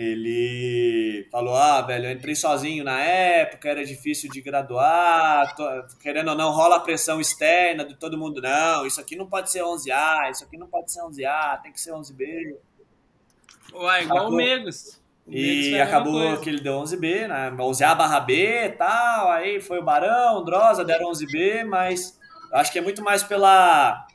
Ele 0.01 1.27
falou: 1.31 1.55
Ah, 1.57 1.83
velho, 1.83 2.07
eu 2.07 2.13
entrei 2.13 2.35
sozinho 2.35 2.85
na 2.85 3.01
época, 3.01 3.69
era 3.69 3.85
difícil 3.85 4.31
de 4.31 4.41
graduar, 4.41 5.55
tô- 5.57 5.69
querendo 6.01 6.29
ou 6.29 6.37
não, 6.37 6.53
rola 6.53 6.77
a 6.77 6.81
pressão 6.81 7.21
externa 7.21 7.85
de 7.85 7.97
todo 7.97 8.17
mundo. 8.17 8.41
Não, 8.41 8.87
isso 8.87 9.01
aqui 9.01 9.17
não 9.17 9.27
pode 9.27 9.51
ser 9.51 9.63
11A, 9.63 10.31
isso 10.31 10.45
aqui 10.45 10.57
não 10.57 10.69
pode 10.69 10.93
ser 10.93 11.01
11A, 11.03 11.61
tem 11.63 11.73
que 11.73 11.81
ser 11.81 11.93
11B. 11.93 12.57
Ué, 13.75 14.03
igual 14.05 14.19
Acabou. 14.19 14.33
o 14.33 14.37
Megos. 14.37 15.01
O 15.27 15.33
E 15.33 15.79
acabou 15.81 16.39
que 16.39 16.49
ele 16.49 16.61
deu 16.61 16.75
11B, 16.75 17.27
né? 17.29 17.51
11A 17.51 17.95
barra 17.95 18.21
B 18.21 18.67
e 18.67 18.71
tal. 18.71 19.31
Aí 19.31 19.61
foi 19.61 19.79
o 19.79 19.85
Barão, 19.85 20.43
Drosa, 20.45 20.85
deram 20.85 21.11
11B, 21.11 21.65
mas 21.65 22.19
eu 22.51 22.57
acho 22.59 22.73
que 22.73 22.79
é 22.79 22.83
muito 22.83 23.03
mais 23.03 23.23
pela 23.23 24.07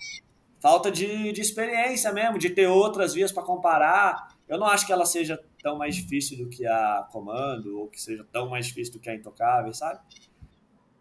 falta 0.60 0.90
de, 0.90 1.32
de 1.34 1.42
experiência 1.42 2.12
mesmo, 2.14 2.40
de 2.40 2.50
ter 2.50 2.68
outras 2.68 3.14
vias 3.14 3.32
para 3.32 3.44
comparar. 3.44 4.30
Eu 4.54 4.60
não 4.60 4.68
acho 4.68 4.86
que 4.86 4.94
ela 4.94 5.04
seja 5.04 5.40
tão 5.64 5.76
mais 5.76 5.96
difícil 5.96 6.38
do 6.38 6.48
que 6.48 6.64
a 6.64 7.08
Comando, 7.12 7.80
ou 7.80 7.88
que 7.88 8.00
seja 8.00 8.24
tão 8.32 8.48
mais 8.48 8.68
difícil 8.68 8.94
do 8.94 9.00
que 9.00 9.10
a 9.10 9.16
Intocável, 9.16 9.74
sabe? 9.74 10.00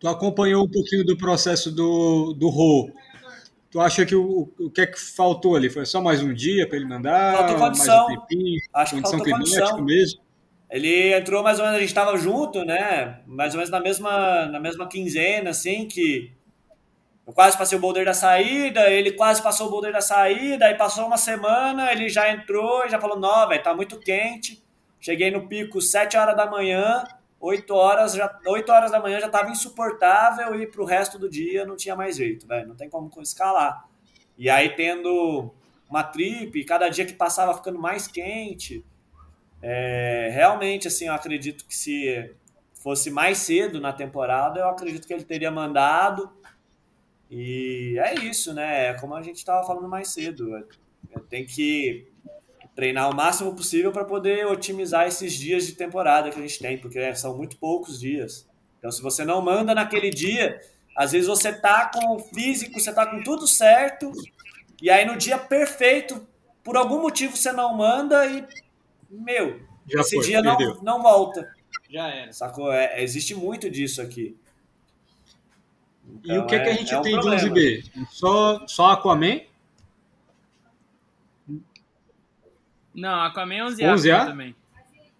Tu 0.00 0.08
acompanhou 0.08 0.64
um 0.64 0.70
pouquinho 0.70 1.04
do 1.04 1.18
processo 1.18 1.70
do, 1.70 2.32
do 2.32 2.48
Rô. 2.48 2.90
Tu 3.70 3.78
acha 3.78 4.06
que 4.06 4.16
o, 4.16 4.50
o 4.58 4.70
que 4.70 4.80
é 4.80 4.86
que 4.86 4.98
faltou 4.98 5.54
ali? 5.54 5.68
Foi 5.68 5.84
só 5.84 6.00
mais 6.00 6.22
um 6.22 6.32
dia 6.32 6.66
para 6.66 6.78
ele 6.78 6.86
mandar? 6.86 7.36
Faltou 7.36 7.58
mais 7.58 7.78
condição. 7.78 8.04
um 8.06 8.20
tempinho? 8.20 8.60
Acho 8.72 8.94
que 8.94 9.02
condição 9.02 9.18
faltou 9.18 9.38
climática 9.38 9.60
condição. 9.60 9.84
mesmo? 9.84 10.20
Ele 10.70 11.14
entrou 11.14 11.42
mais 11.42 11.58
ou 11.58 11.64
menos, 11.66 11.76
a 11.76 11.80
gente 11.80 11.90
estava 11.90 12.16
junto, 12.16 12.64
né? 12.64 13.20
Mais 13.26 13.52
ou 13.52 13.58
menos 13.58 13.70
na 13.70 13.80
mesma, 13.80 14.46
na 14.46 14.60
mesma 14.60 14.88
quinzena, 14.88 15.50
assim, 15.50 15.86
que 15.86 16.32
eu 17.26 17.32
quase 17.32 17.56
passei 17.56 17.78
o 17.78 17.80
boulder 17.80 18.04
da 18.04 18.14
saída, 18.14 18.90
ele 18.90 19.12
quase 19.12 19.42
passou 19.42 19.68
o 19.68 19.70
boulder 19.70 19.92
da 19.92 20.00
saída, 20.00 20.66
aí 20.66 20.74
passou 20.74 21.06
uma 21.06 21.16
semana, 21.16 21.92
ele 21.92 22.08
já 22.08 22.32
entrou 22.32 22.84
e 22.84 22.88
já 22.88 23.00
falou, 23.00 23.18
não, 23.18 23.48
velho, 23.48 23.62
tá 23.62 23.74
muito 23.74 23.98
quente. 23.98 24.62
Cheguei 25.00 25.30
no 25.30 25.48
pico 25.48 25.80
7 25.80 26.16
horas 26.16 26.36
da 26.36 26.46
manhã, 26.46 27.04
8 27.40 27.74
horas, 27.74 28.14
já, 28.14 28.38
8 28.46 28.72
horas 28.72 28.90
da 28.90 29.00
manhã 29.00 29.20
já 29.20 29.28
tava 29.28 29.50
insuportável 29.50 30.60
e 30.60 30.66
pro 30.66 30.84
resto 30.84 31.18
do 31.18 31.28
dia 31.28 31.64
não 31.64 31.76
tinha 31.76 31.94
mais 31.94 32.16
jeito, 32.16 32.46
velho, 32.46 32.68
não 32.68 32.74
tem 32.76 32.88
como 32.88 33.10
escalar. 33.20 33.84
E 34.36 34.50
aí 34.50 34.70
tendo 34.70 35.52
uma 35.88 36.02
trip, 36.02 36.64
cada 36.64 36.88
dia 36.88 37.04
que 37.04 37.12
passava 37.12 37.54
ficando 37.54 37.78
mais 37.78 38.08
quente, 38.08 38.84
é, 39.62 40.28
realmente, 40.32 40.88
assim, 40.88 41.06
eu 41.06 41.14
acredito 41.14 41.64
que 41.66 41.74
se 41.74 42.34
fosse 42.74 43.10
mais 43.10 43.38
cedo 43.38 43.80
na 43.80 43.92
temporada, 43.92 44.58
eu 44.58 44.68
acredito 44.68 45.06
que 45.06 45.14
ele 45.14 45.22
teria 45.22 45.50
mandado. 45.52 46.28
E 47.34 47.98
é 47.98 48.14
isso, 48.26 48.52
né? 48.52 48.88
É 48.88 48.94
como 48.94 49.14
a 49.14 49.22
gente 49.22 49.36
estava 49.36 49.66
falando 49.66 49.88
mais 49.88 50.08
cedo. 50.08 50.66
Tem 51.30 51.46
que 51.46 52.06
treinar 52.76 53.10
o 53.10 53.16
máximo 53.16 53.54
possível 53.56 53.90
para 53.90 54.04
poder 54.04 54.46
otimizar 54.46 55.06
esses 55.06 55.32
dias 55.32 55.66
de 55.66 55.72
temporada 55.72 56.30
que 56.30 56.38
a 56.38 56.42
gente 56.42 56.58
tem, 56.58 56.76
porque 56.76 57.14
são 57.14 57.34
muito 57.34 57.56
poucos 57.56 57.98
dias. 57.98 58.46
Então, 58.78 58.92
se 58.92 59.00
você 59.00 59.24
não 59.24 59.40
manda 59.40 59.74
naquele 59.74 60.10
dia, 60.10 60.60
às 60.94 61.12
vezes 61.12 61.26
você 61.26 61.50
tá 61.50 61.90
com 61.92 62.16
o 62.16 62.18
físico, 62.18 62.78
você 62.78 62.92
tá 62.92 63.06
com 63.06 63.22
tudo 63.22 63.46
certo, 63.46 64.12
e 64.82 64.90
aí 64.90 65.06
no 65.06 65.16
dia 65.16 65.38
perfeito, 65.38 66.26
por 66.62 66.76
algum 66.76 67.00
motivo 67.00 67.34
você 67.34 67.50
não 67.50 67.74
manda 67.74 68.26
e, 68.26 68.44
meu, 69.10 69.58
Já 69.86 70.00
esse 70.00 70.16
foi, 70.16 70.26
dia 70.26 70.42
não, 70.42 70.58
não 70.82 71.02
volta. 71.02 71.50
Já 71.88 72.08
era. 72.08 72.32
Sacou? 72.32 72.70
É, 72.70 73.02
existe 73.02 73.34
muito 73.34 73.70
disso 73.70 74.02
aqui. 74.02 74.36
E 76.24 76.38
o 76.38 76.46
que, 76.46 76.54
é 76.54 76.60
que 76.60 76.68
a 76.68 76.72
Então, 76.72 76.86
gente 76.86 76.94
um 76.96 77.02
tem 77.02 77.14
de 77.14 77.20
problema. 77.20 77.48
11B? 77.48 78.06
Só, 78.10 78.66
só 78.66 78.90
Aquaman? 78.90 79.40
Não, 82.94 83.20
Aquaman 83.22 83.54
é 83.54 83.60
11A, 83.60 83.94
11A? 83.94 84.26
também. 84.26 84.56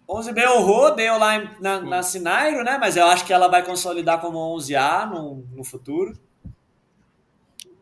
11B 0.07 0.45
o 0.47 0.59
Rô 0.61 0.91
deu 0.91 1.17
lá 1.17 1.39
na, 1.59 1.81
na 1.81 2.03
Sinairo, 2.03 2.63
né? 2.63 2.77
Mas 2.77 2.95
eu 2.97 3.07
acho 3.07 3.25
que 3.25 3.33
ela 3.33 3.47
vai 3.47 3.63
consolidar 3.63 4.19
como 4.21 4.37
11A 4.57 5.09
no, 5.09 5.45
no 5.55 5.63
futuro. 5.63 6.17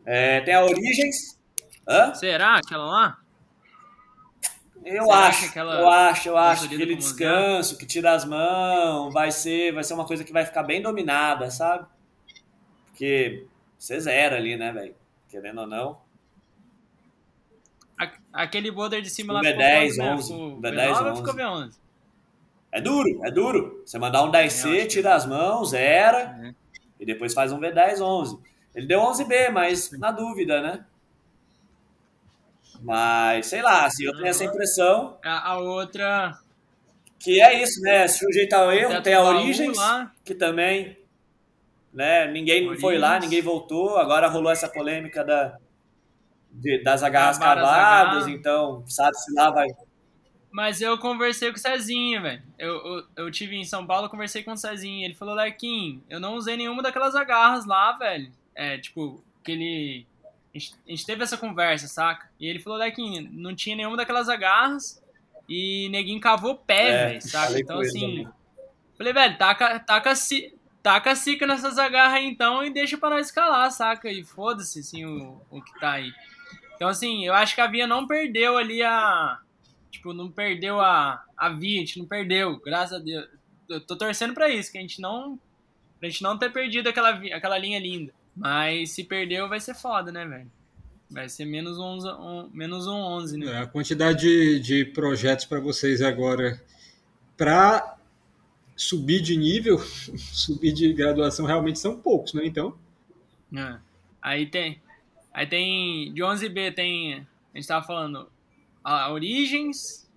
É, 0.06 0.40
tem 0.40 0.54
a 0.54 0.64
Origens. 0.64 1.38
Hã? 1.86 2.14
Será 2.14 2.56
aquela 2.56 2.86
lá? 2.86 3.18
Eu 4.84 5.04
Será 5.04 5.16
acho, 5.18 5.40
que 5.40 5.46
aquela 5.46 5.80
eu 5.80 5.88
acho, 5.88 6.28
eu 6.28 6.36
acho 6.36 6.68
que 6.68 6.74
aquele 6.74 6.96
descanso, 6.96 7.76
que 7.76 7.86
tira 7.86 8.12
as 8.12 8.24
mãos, 8.24 9.12
vai 9.12 9.30
ser, 9.30 9.72
vai 9.72 9.84
ser 9.84 9.94
uma 9.94 10.04
coisa 10.06 10.24
que 10.24 10.32
vai 10.32 10.44
ficar 10.44 10.62
bem 10.64 10.82
dominada, 10.82 11.50
sabe? 11.50 11.86
Porque 12.92 13.46
você 13.78 13.98
zera 14.00 14.36
ali, 14.36 14.56
né, 14.56 14.70
velho? 14.72 14.94
Querendo 15.28 15.62
ou 15.62 15.66
não. 15.66 15.98
Aquele 18.32 18.70
boulder 18.70 19.02
de 19.02 19.10
cima 19.10 19.34
lá 19.34 19.40
B10, 19.40 19.90
ficou 19.90 19.96
quanto, 19.96 19.96
né? 19.98 20.12
11, 20.14 20.22
Ficou 20.32 20.60
B10, 20.60 20.74
B9 20.74 21.04
ou 21.04 21.10
11. 21.12 21.20
ficou 21.22 21.34
B11? 21.34 21.72
É 22.72 22.80
duro, 22.80 23.24
é 23.24 23.30
duro. 23.30 23.82
Você 23.84 23.98
mandar 23.98 24.22
um 24.22 24.26
Eu 24.26 24.40
acho 24.40 24.66
10C, 24.66 24.80
que 24.82 24.86
tira 24.86 25.14
as 25.14 25.26
mãos, 25.26 25.70
zera, 25.70 26.38
É. 26.42 26.54
e 26.98 27.04
depois 27.06 27.34
faz 27.34 27.52
um 27.52 27.60
V10, 27.60 28.00
11. 28.00 28.38
Ele 28.74 28.86
deu 28.86 29.00
11B, 29.00 29.50
mas 29.50 29.90
na 29.98 30.10
dúvida, 30.10 30.60
né? 30.62 30.84
Mas, 32.80 33.46
sei 33.46 33.62
lá, 33.62 33.84
assim, 33.84 34.04
eu 34.04 34.12
tenho 34.14 34.26
essa 34.26 34.44
impressão 34.44 35.16
A, 35.22 35.50
a 35.52 35.58
outra. 35.58 36.38
que 37.18 37.40
é 37.40 37.62
isso, 37.62 37.80
né? 37.82 38.08
Sujeito 38.08 38.54
ao 38.54 38.72
erro, 38.72 39.00
tem 39.02 39.14
a 39.14 39.22
Origens, 39.22 39.76
lá. 39.76 40.10
que 40.24 40.34
também, 40.34 40.96
né? 41.92 42.26
Ninguém 42.30 42.76
foi 42.78 42.98
lá, 42.98 43.18
ninguém 43.20 43.42
voltou. 43.42 43.98
Agora 43.98 44.28
rolou 44.28 44.50
essa 44.52 44.68
polêmica 44.68 45.24
da, 45.24 45.58
de- 46.50 46.82
das 46.82 47.02
agarras 47.02 47.38
cavadas, 47.38 48.26
então, 48.28 48.84
sabe 48.86 49.16
se 49.16 49.32
lá 49.34 49.50
vai... 49.50 49.68
Mas 50.50 50.82
eu 50.82 50.98
conversei 50.98 51.50
com 51.50 51.56
o 51.56 51.60
Cezinho, 51.60 52.20
velho. 52.20 52.42
Eu, 52.58 52.74
eu, 52.74 53.04
eu 53.16 53.30
tive 53.30 53.56
em 53.56 53.64
São 53.64 53.86
Paulo, 53.86 54.10
conversei 54.10 54.42
com 54.42 54.52
o 54.52 54.56
Cezinho. 54.56 55.02
Ele 55.02 55.14
falou, 55.14 55.34
Larquinho, 55.34 56.02
eu 56.10 56.20
não 56.20 56.34
usei 56.34 56.58
nenhuma 56.58 56.82
daquelas 56.82 57.14
agarras 57.14 57.64
lá, 57.64 57.92
velho. 57.92 58.30
É, 58.54 58.76
tipo, 58.76 59.24
que 59.42 59.50
ele. 59.52 60.06
A 60.54 60.58
gente, 60.58 60.74
a 60.86 60.90
gente 60.90 61.06
teve 61.06 61.22
essa 61.22 61.38
conversa, 61.38 61.88
saca? 61.88 62.28
E 62.38 62.46
ele 62.46 62.58
falou, 62.58 62.78
Larquinho, 62.78 63.26
não 63.32 63.56
tinha 63.56 63.74
nenhuma 63.74 63.96
daquelas 63.96 64.28
agarras. 64.28 65.02
E 65.48 65.88
neguinho 65.88 66.20
cavou 66.20 66.52
o 66.52 66.58
pé, 66.58 66.88
É, 66.90 67.06
velho, 67.08 67.22
saca? 67.22 67.58
Então, 67.58 67.80
assim. 67.80 68.00
também. 68.00 68.28
Falei, 68.98 69.12
velho, 69.14 69.38
taca, 69.38 69.78
taca, 69.80 70.14
taca 70.82 71.12
a 71.12 71.16
cica 71.16 71.46
nessas 71.46 71.78
agarras 71.78 72.14
aí 72.14 72.26
então 72.26 72.64
e 72.64 72.72
deixa 72.72 72.98
pra 72.98 73.10
nós 73.10 73.26
escalar, 73.26 73.70
saca? 73.70 74.10
E 74.10 74.24
foda-se, 74.24 74.80
assim, 74.80 75.04
o, 75.04 75.40
o 75.50 75.62
que 75.62 75.78
tá 75.78 75.92
aí. 75.92 76.12
Então, 76.74 76.88
assim, 76.88 77.24
eu 77.24 77.32
acho 77.32 77.54
que 77.54 77.60
a 77.60 77.66
Via 77.66 77.86
não 77.86 78.06
perdeu 78.06 78.58
ali 78.58 78.82
a. 78.82 79.38
Tipo, 79.90 80.12
não 80.12 80.30
perdeu 80.30 80.80
a, 80.80 81.22
a 81.36 81.48
Via, 81.50 81.76
a 81.76 81.84
gente 81.84 81.98
não 81.98 82.06
perdeu, 82.06 82.58
graças 82.58 82.98
a 82.98 83.02
Deus. 83.02 83.28
Eu 83.68 83.80
tô 83.80 83.96
torcendo 83.96 84.34
pra 84.34 84.48
isso, 84.48 84.72
que 84.72 84.78
a 84.78 84.80
gente 84.80 85.00
não. 85.00 85.38
Pra 86.00 86.08
gente 86.08 86.22
não 86.22 86.36
ter 86.36 86.50
perdido 86.50 86.88
aquela, 86.88 87.10
aquela 87.10 87.56
linha 87.56 87.78
linda. 87.78 88.12
Mas 88.34 88.90
se 88.90 89.04
perdeu, 89.04 89.48
vai 89.48 89.60
ser 89.60 89.74
foda, 89.74 90.10
né, 90.10 90.26
velho? 90.26 90.50
Vai 91.08 91.28
ser 91.28 91.44
menos 91.44 91.78
um, 91.78 91.98
um, 91.98 92.50
menos 92.52 92.86
um 92.86 92.96
11, 92.96 93.38
né? 93.38 93.52
É, 93.52 93.58
a 93.58 93.66
quantidade 93.66 94.20
de, 94.20 94.58
de 94.58 94.84
projetos 94.86 95.44
para 95.44 95.60
vocês 95.60 96.00
agora 96.00 96.60
para 97.36 97.96
subir 98.82 99.20
de 99.20 99.36
nível, 99.36 99.78
subir 100.32 100.72
de 100.72 100.92
graduação 100.92 101.46
realmente 101.46 101.78
são 101.78 101.98
poucos, 101.98 102.34
né? 102.34 102.44
Então, 102.44 102.74
É. 103.54 103.78
Aí 104.20 104.46
tem. 104.46 104.80
Aí 105.32 105.46
tem. 105.46 106.12
De 106.12 106.22
11B 106.22 106.74
tem. 106.74 107.26
A 107.54 107.56
gente 107.58 107.66
tava 107.68 107.84
falando. 107.86 108.28
A 108.84 109.10
Origins. 109.12 110.08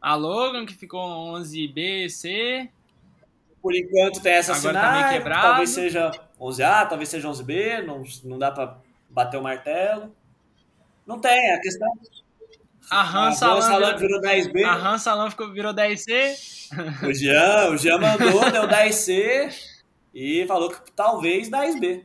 A 0.00 0.14
Logan, 0.16 0.66
que 0.66 0.74
ficou 0.74 1.00
11B, 1.36 2.08
C. 2.08 2.68
Por 3.60 3.74
enquanto 3.74 4.20
tem 4.20 4.32
essa 4.32 4.56
Agora 4.56 4.80
tá 4.80 4.92
meio 4.92 5.08
quebrado. 5.10 5.42
talvez 5.42 5.70
seja 5.70 6.10
11A, 6.40 6.88
talvez 6.88 7.08
seja 7.08 7.28
11B, 7.28 7.84
não, 7.84 8.02
não 8.24 8.36
dá 8.38 8.50
pra 8.50 8.78
bater 9.08 9.38
o 9.38 9.42
martelo. 9.42 10.12
Não 11.06 11.20
tem, 11.20 11.52
a 11.52 11.60
questão 11.60 11.88
A 13.00 13.28
Han. 13.28 13.32
Salam 13.32 13.78
virou- 13.78 13.98
virou 13.98 14.20
10B, 14.20 14.64
A 14.64 14.74
Han 14.74 14.98
Salam 14.98 15.30
ficou, 15.30 15.52
virou 15.52 15.72
10C. 15.72 16.36
o 17.08 17.12
Jean, 17.14 17.70
o 17.70 17.76
Jean 17.78 17.98
mandou, 17.98 18.40
deu 18.50 18.66
10C 18.68 19.52
e 20.14 20.44
falou 20.46 20.70
que 20.70 20.90
talvez 20.92 21.48
10B. 21.48 22.04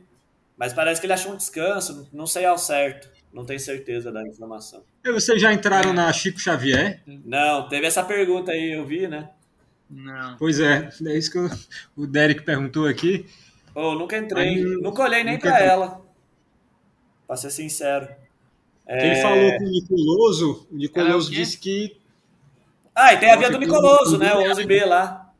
Mas 0.56 0.72
parece 0.72 1.00
que 1.00 1.06
ele 1.06 1.12
achou 1.12 1.32
um 1.32 1.36
descanso, 1.36 2.08
não 2.12 2.26
sei 2.26 2.44
ao 2.44 2.58
certo, 2.58 3.08
não 3.32 3.44
tenho 3.44 3.60
certeza 3.60 4.10
da 4.10 4.22
informação. 4.26 4.82
e 5.04 5.12
vocês 5.12 5.40
já 5.40 5.52
entraram 5.52 5.92
na 5.92 6.12
Chico 6.12 6.40
Xavier? 6.40 7.00
Não, 7.06 7.68
teve 7.68 7.86
essa 7.86 8.02
pergunta 8.02 8.50
aí, 8.52 8.72
eu 8.72 8.84
vi, 8.86 9.06
né? 9.06 9.30
Não. 9.88 10.36
Pois 10.36 10.58
é, 10.60 10.90
é 11.06 11.16
isso 11.16 11.30
que 11.30 11.38
eu- 11.38 11.50
o 11.96 12.06
Derek 12.06 12.42
perguntou 12.42 12.86
aqui. 12.86 13.26
Oh, 13.74 13.94
nunca 13.94 14.18
entrei. 14.18 14.48
Aí, 14.48 14.62
nunca 14.62 15.02
olhei 15.02 15.22
nem 15.22 15.34
nunca 15.34 15.48
pra 15.48 15.56
entrei. 15.58 15.68
ela. 15.70 16.00
Pra 17.26 17.36
ser 17.36 17.50
sincero. 17.50 18.08
Quem 18.96 19.10
É, 19.10 19.22
falou 19.22 19.56
com 19.58 19.64
o 19.64 19.70
Nicoloso, 19.70 20.66
o 20.70 20.74
é 20.74 20.78
Nicoloso 20.78 21.30
quê? 21.30 21.36
disse 21.36 21.58
que. 21.58 21.96
Ah, 22.94 23.12
e 23.14 23.18
tem 23.18 23.30
a 23.30 23.36
via 23.36 23.50
do 23.50 23.58
Nicoloso, 23.58 24.18
né? 24.18 24.34
O 24.34 24.38
tudo 24.38 24.50
11B 24.50 24.84
lá. 24.86 25.32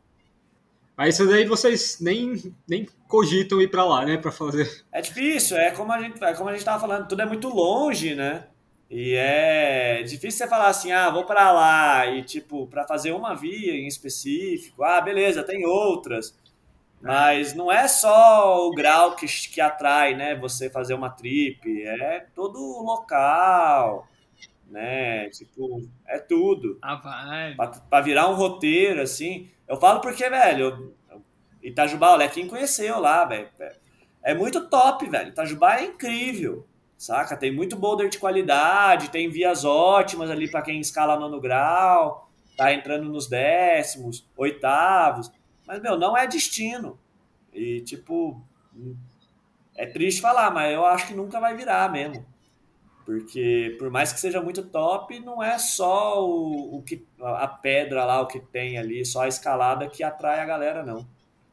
Aí 0.96 1.10
isso 1.10 1.26
daí 1.26 1.44
vocês 1.46 1.98
nem, 2.00 2.54
nem 2.68 2.86
cogitam 3.06 3.60
ir 3.60 3.68
pra 3.68 3.84
lá, 3.84 4.04
né? 4.04 4.16
Pra 4.16 4.32
fazer. 4.32 4.84
É 4.92 5.00
difícil, 5.00 5.56
é 5.56 5.70
como 5.70 5.92
a 5.92 6.00
gente, 6.00 6.22
é 6.22 6.34
como 6.34 6.50
a 6.50 6.52
gente 6.52 6.64
tava 6.64 6.80
falando, 6.80 7.08
tudo 7.08 7.22
é 7.22 7.26
muito 7.26 7.48
longe, 7.48 8.14
né? 8.14 8.46
E 8.90 9.14
é 9.14 10.02
difícil 10.02 10.38
você 10.38 10.48
falar 10.48 10.68
assim, 10.68 10.90
ah, 10.92 11.10
vou 11.10 11.24
pra 11.24 11.52
lá 11.52 12.06
e 12.06 12.22
tipo, 12.22 12.66
pra 12.66 12.86
fazer 12.86 13.12
uma 13.12 13.34
via 13.34 13.74
em 13.74 13.86
específico, 13.86 14.82
ah, 14.82 15.00
beleza, 15.00 15.44
tem 15.44 15.66
outras. 15.66 16.34
Mas 17.00 17.54
não 17.54 17.70
é 17.70 17.86
só 17.86 18.66
o 18.66 18.72
grau 18.72 19.14
que, 19.14 19.26
que 19.26 19.60
atrai, 19.60 20.14
né? 20.14 20.34
Você 20.34 20.68
fazer 20.68 20.94
uma 20.94 21.10
trip, 21.10 21.82
é 21.84 22.26
todo 22.34 22.58
o 22.58 22.82
local, 22.82 24.08
né? 24.68 25.28
Tipo, 25.30 25.82
é 26.06 26.18
tudo. 26.18 26.78
A 26.82 26.96
vibe. 26.96 27.56
Pra, 27.56 27.68
pra 27.68 28.00
virar 28.00 28.28
um 28.28 28.34
roteiro, 28.34 29.00
assim. 29.00 29.48
Eu 29.66 29.76
falo 29.76 30.00
porque, 30.00 30.28
velho, 30.28 30.94
Itajubá, 31.62 32.12
o 32.12 32.16
Lequinho 32.16 32.48
conheceu 32.48 32.98
lá, 32.98 33.24
velho. 33.24 33.48
É 34.22 34.34
muito 34.34 34.68
top, 34.68 35.08
velho. 35.08 35.28
Itajubá 35.28 35.76
é 35.76 35.84
incrível, 35.84 36.66
saca? 36.96 37.36
Tem 37.36 37.54
muito 37.54 37.76
boulder 37.76 38.08
de 38.08 38.18
qualidade, 38.18 39.10
tem 39.10 39.28
vias 39.30 39.64
ótimas 39.64 40.30
ali 40.30 40.50
pra 40.50 40.62
quem 40.62 40.80
escala 40.80 41.18
nono 41.18 41.40
grau, 41.40 42.28
tá 42.56 42.72
entrando 42.72 43.04
nos 43.04 43.28
décimos, 43.28 44.26
oitavos. 44.36 45.30
Mas, 45.68 45.82
meu, 45.82 45.98
não 45.98 46.16
é 46.16 46.26
destino. 46.26 46.98
E, 47.52 47.82
tipo, 47.82 48.42
é 49.76 49.84
triste 49.84 50.22
falar, 50.22 50.50
mas 50.50 50.72
eu 50.72 50.86
acho 50.86 51.06
que 51.06 51.14
nunca 51.14 51.38
vai 51.38 51.54
virar 51.54 51.92
mesmo. 51.92 52.26
Porque 53.04 53.76
por 53.78 53.90
mais 53.90 54.12
que 54.12 54.18
seja 54.18 54.40
muito 54.40 54.62
top, 54.62 55.20
não 55.20 55.42
é 55.42 55.58
só 55.58 56.26
o, 56.26 56.76
o 56.76 56.82
que 56.82 57.06
a 57.20 57.46
pedra 57.46 58.04
lá, 58.04 58.20
o 58.20 58.26
que 58.26 58.40
tem 58.40 58.78
ali, 58.78 59.04
só 59.04 59.22
a 59.22 59.28
escalada 59.28 59.88
que 59.88 60.02
atrai 60.02 60.40
a 60.40 60.46
galera, 60.46 60.82
não. 60.82 61.06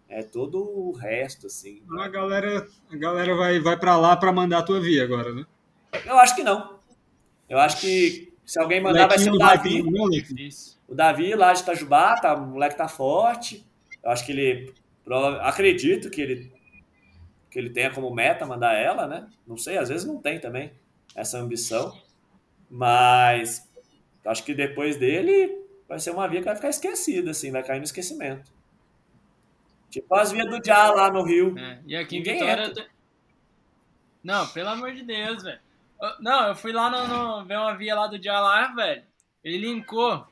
É 0.07 0.23
todo 0.23 0.59
o 0.59 0.91
resto, 0.93 1.47
assim. 1.47 1.81
A 1.99 2.07
galera, 2.07 2.67
a 2.89 2.95
galera 2.95 3.35
vai, 3.35 3.59
vai 3.59 3.77
pra 3.77 3.97
lá 3.97 4.15
pra 4.15 4.31
mandar 4.31 4.59
a 4.59 4.63
tua 4.63 4.79
via 4.79 5.03
agora, 5.03 5.33
né? 5.33 5.45
Eu 6.05 6.17
acho 6.19 6.35
que 6.35 6.43
não. 6.43 6.79
Eu 7.49 7.59
acho 7.59 7.81
que 7.81 8.33
se 8.45 8.59
alguém 8.59 8.81
mandar, 8.81 9.07
vai 9.07 9.17
ser 9.17 9.31
o 9.31 9.37
vai 9.37 9.57
Davi. 9.57 9.83
Difícil. 10.11 10.77
O 10.87 10.93
Davi 10.93 11.33
lá 11.35 11.51
de 11.51 11.61
Itajubá, 11.61 12.15
tá, 12.19 12.33
o 12.35 12.47
moleque 12.47 12.77
tá 12.77 12.87
forte. 12.87 13.65
Eu 14.06 14.11
acho 14.11 14.26
que 14.26 14.32
ele. 14.32 14.73
Acredito 15.41 16.10
que 16.10 16.22
ele, 16.22 16.53
que 17.52 17.60
ele 17.60 17.69
tenha 17.72 17.91
como 17.91 18.14
meta 18.14 18.45
mandar 18.45 18.73
ela, 18.73 19.07
né? 19.07 19.27
Não 19.45 19.57
sei, 19.57 19.77
às 19.77 19.90
vezes 19.90 20.06
não 20.07 20.22
tem 20.22 20.40
também 20.40 20.72
essa 21.15 21.38
ambição. 21.40 21.99
Mas 22.69 23.72
acho 24.26 24.44
que 24.44 24.53
depois 24.53 24.98
dele 24.98 25.64
vai 25.88 25.99
ser 25.99 26.11
uma 26.11 26.27
via 26.27 26.40
que 26.40 26.45
vai 26.45 26.56
ficar 26.56 26.69
esquecida, 26.69 27.32
assim, 27.32 27.52
vai 27.52 27.64
cair 27.64 27.80
no 27.80 27.84
esquecimento. 27.86 28.52
Tipo 29.90 30.14
as 30.15 30.32
vias 30.32 30.49
do 30.49 30.60
Diá 30.60 30.91
lá 30.91 31.11
no 31.11 31.23
Rio. 31.23 31.57
É, 31.57 31.80
E 31.86 31.95
aqui 31.95 32.18
Ninguém 32.18 32.34
Vitória. 32.40 32.65
entra. 32.65 32.88
Não, 34.23 34.48
pelo 34.48 34.69
amor 34.69 34.91
de 34.94 35.03
Deus, 35.03 35.44
velho. 35.44 35.60
Não, 36.19 36.48
eu 36.48 36.56
fui 36.56 36.72
lá 36.73 36.90
no, 36.90 37.07
no- 37.07 37.45
ver 37.45 37.57
uma 37.57 37.76
via 37.77 37.95
lá 37.95 38.07
do 38.07 38.19
dia 38.19 38.40
lá, 38.40 38.68
velho. 38.73 39.03
Ele 39.44 39.57
linkou. 39.60 40.27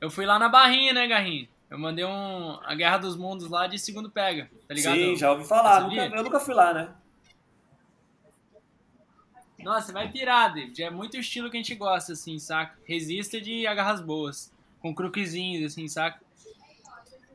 Eu 0.00 0.10
fui 0.10 0.24
lá 0.26 0.38
na 0.38 0.48
barrinha, 0.48 0.92
né, 0.92 1.06
Garrinho? 1.06 1.46
Eu 1.68 1.78
mandei 1.78 2.04
um. 2.04 2.58
A 2.64 2.74
Guerra 2.74 2.98
dos 2.98 3.16
Mundos 3.16 3.48
lá 3.48 3.66
de 3.66 3.78
segundo 3.78 4.10
pega, 4.10 4.50
tá 4.66 4.74
ligado? 4.74 4.94
Sim, 4.96 5.16
já 5.16 5.30
ouvi 5.32 5.44
falar. 5.46 5.82
Nunca- 5.82 6.06
eu 6.16 6.22
nunca 6.24 6.40
fui 6.40 6.54
lá, 6.54 6.72
né? 6.74 6.92
Nossa, 9.62 9.92
vai 9.92 10.10
pirar, 10.10 10.54
David. 10.54 10.82
É 10.82 10.90
muito 10.90 11.16
estilo 11.18 11.50
que 11.50 11.56
a 11.56 11.60
gente 11.60 11.74
gosta, 11.74 12.14
assim, 12.14 12.38
saca? 12.38 12.78
Resista 12.84 13.40
de 13.40 13.66
agarras 13.66 14.00
boas. 14.00 14.50
Com 14.80 14.94
cruquezinhos, 14.94 15.70
assim, 15.72 15.86
saca? 15.86 16.18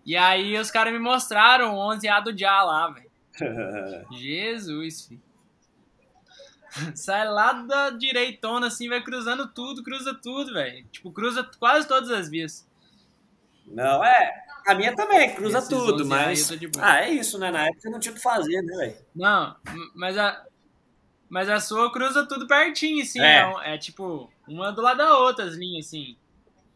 E 0.04 0.18
aí 0.18 0.58
os 0.58 0.72
caras 0.72 0.92
me 0.92 1.00
mostraram 1.00 1.76
o 1.76 1.78
11A 1.78 2.20
do 2.24 2.36
Já 2.38 2.64
lá, 2.64 2.90
velho. 2.90 3.12
Jesus, 4.12 5.08
filho. 5.08 5.22
Sai 6.96 7.28
lá 7.28 7.54
da 7.54 7.90
direitona, 7.90 8.68
assim, 8.68 8.90
vai 8.90 9.02
cruzando 9.02 9.48
tudo, 9.48 9.84
cruza 9.84 10.14
tudo, 10.14 10.54
velho. 10.54 10.86
Tipo, 10.92 11.12
cruza 11.12 11.50
quase 11.60 11.88
todas 11.88 12.12
as 12.12 12.30
vias. 12.30 12.68
Não, 13.68 14.04
é. 14.04 14.46
A 14.68 14.74
minha 14.74 14.96
também, 14.96 15.34
cruza 15.36 15.60
Esses 15.60 15.70
tudo, 15.70 16.04
11 16.04 16.14
aí 16.14 16.20
mas. 16.26 16.52
eu. 16.52 16.72
Ah, 16.80 17.02
é 17.02 17.12
isso, 17.12 17.38
né? 17.38 17.52
Na 17.52 17.68
época 17.68 17.90
não 17.90 18.00
tinha 18.00 18.12
o 18.12 18.16
que 18.16 18.22
fazer, 18.22 18.62
né, 18.62 18.76
velho? 18.76 18.96
Não, 19.16 19.56
mas 19.94 20.18
a. 20.18 20.44
Mas 21.30 21.50
a 21.50 21.60
sua 21.60 21.92
cruza 21.92 22.26
tudo 22.26 22.48
pertinho, 22.48 23.02
assim. 23.04 23.20
É. 23.20 23.52
É, 23.64 23.76
é 23.76 23.78
tipo, 23.78 24.32
uma 24.48 24.72
do 24.72 24.82
lado 24.82 24.98
da 24.98 25.18
outra, 25.18 25.46
as 25.46 25.56
linhas, 25.56 25.88
assim. 25.88 26.16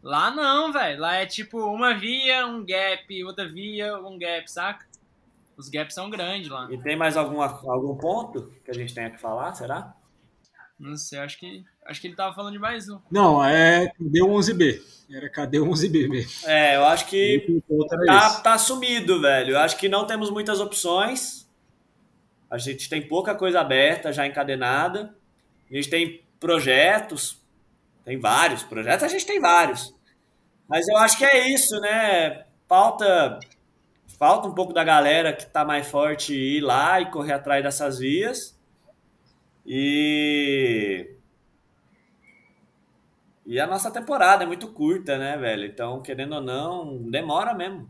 Lá 0.01 0.31
não, 0.31 0.71
velho. 0.71 0.99
Lá 0.99 1.15
é 1.15 1.25
tipo 1.25 1.59
uma 1.65 1.93
via, 1.93 2.45
um 2.45 2.65
gap, 2.65 3.23
outra 3.23 3.47
via, 3.47 3.97
um 3.97 4.17
gap, 4.17 4.49
saca? 4.49 4.88
Os 5.59 5.67
gaps 5.67 5.93
são 5.93 6.09
grandes 6.09 6.47
lá. 6.47 6.69
E 6.71 6.77
tem 6.77 6.95
mais 6.95 7.17
alguma, 7.17 7.45
algum 7.67 7.93
ponto 7.97 8.49
que 8.63 8.71
a 8.71 8.73
gente 8.73 8.93
tenha 8.93 9.09
que 9.09 9.19
falar, 9.19 9.53
será? 9.53 9.93
Não 10.79 10.95
sei, 10.95 11.19
acho 11.19 11.37
que. 11.37 11.65
Acho 11.85 11.99
que 11.99 12.07
ele 12.07 12.15
tava 12.15 12.33
falando 12.33 12.53
de 12.53 12.59
mais 12.59 12.87
um. 12.87 12.97
Não, 13.11 13.43
é 13.43 13.89
cadê 13.89 14.21
o 14.21 14.27
11B? 14.27 14.81
Era 15.11 15.29
cadê 15.29 15.59
o 15.59 15.65
11B 15.65 16.07
mesmo. 16.07 16.47
É, 16.47 16.77
eu 16.77 16.85
acho 16.85 17.07
que 17.07 17.61
O 17.67 17.75
outro 17.75 18.01
era 18.01 18.05
tá, 18.05 18.39
tá 18.39 18.57
sumido, 18.57 19.19
velho. 19.19 19.51
Eu 19.51 19.59
acho 19.59 19.75
que 19.75 19.89
não 19.89 20.07
temos 20.07 20.29
muitas 20.29 20.61
opções. 20.61 21.45
A 22.49 22.57
gente 22.57 22.87
tem 22.87 23.05
pouca 23.05 23.35
coisa 23.35 23.59
aberta, 23.59 24.13
já 24.13 24.25
encadenada. 24.25 25.13
A 25.69 25.75
gente 25.75 25.89
tem 25.89 26.23
projetos, 26.39 27.37
tem 28.05 28.17
vários 28.17 28.63
projetos, 28.63 29.03
a 29.03 29.09
gente 29.09 29.25
tem 29.25 29.41
vários. 29.41 29.93
Mas 30.69 30.87
eu 30.87 30.95
acho 30.95 31.17
que 31.17 31.25
é 31.25 31.49
isso, 31.49 31.77
né? 31.81 32.45
Falta, 32.65 33.39
falta 34.19 34.49
um 34.49 34.53
pouco 34.53 34.73
da 34.73 34.83
galera 34.83 35.31
que 35.31 35.45
tá 35.45 35.63
mais 35.63 35.87
forte 35.87 36.35
ir 36.35 36.59
lá 36.59 36.99
e 36.99 37.09
correr 37.09 37.31
atrás 37.31 37.63
dessas 37.63 37.99
vias. 37.99 38.59
E. 39.65 41.15
E 43.45 43.59
a 43.59 43.65
nossa 43.65 43.89
temporada 43.89 44.43
é 44.43 44.47
muito 44.47 44.67
curta, 44.67 45.17
né, 45.17 45.35
velho? 45.37 45.65
Então, 45.65 46.01
querendo 46.01 46.35
ou 46.35 46.41
não, 46.41 47.09
demora 47.09 47.53
mesmo. 47.53 47.89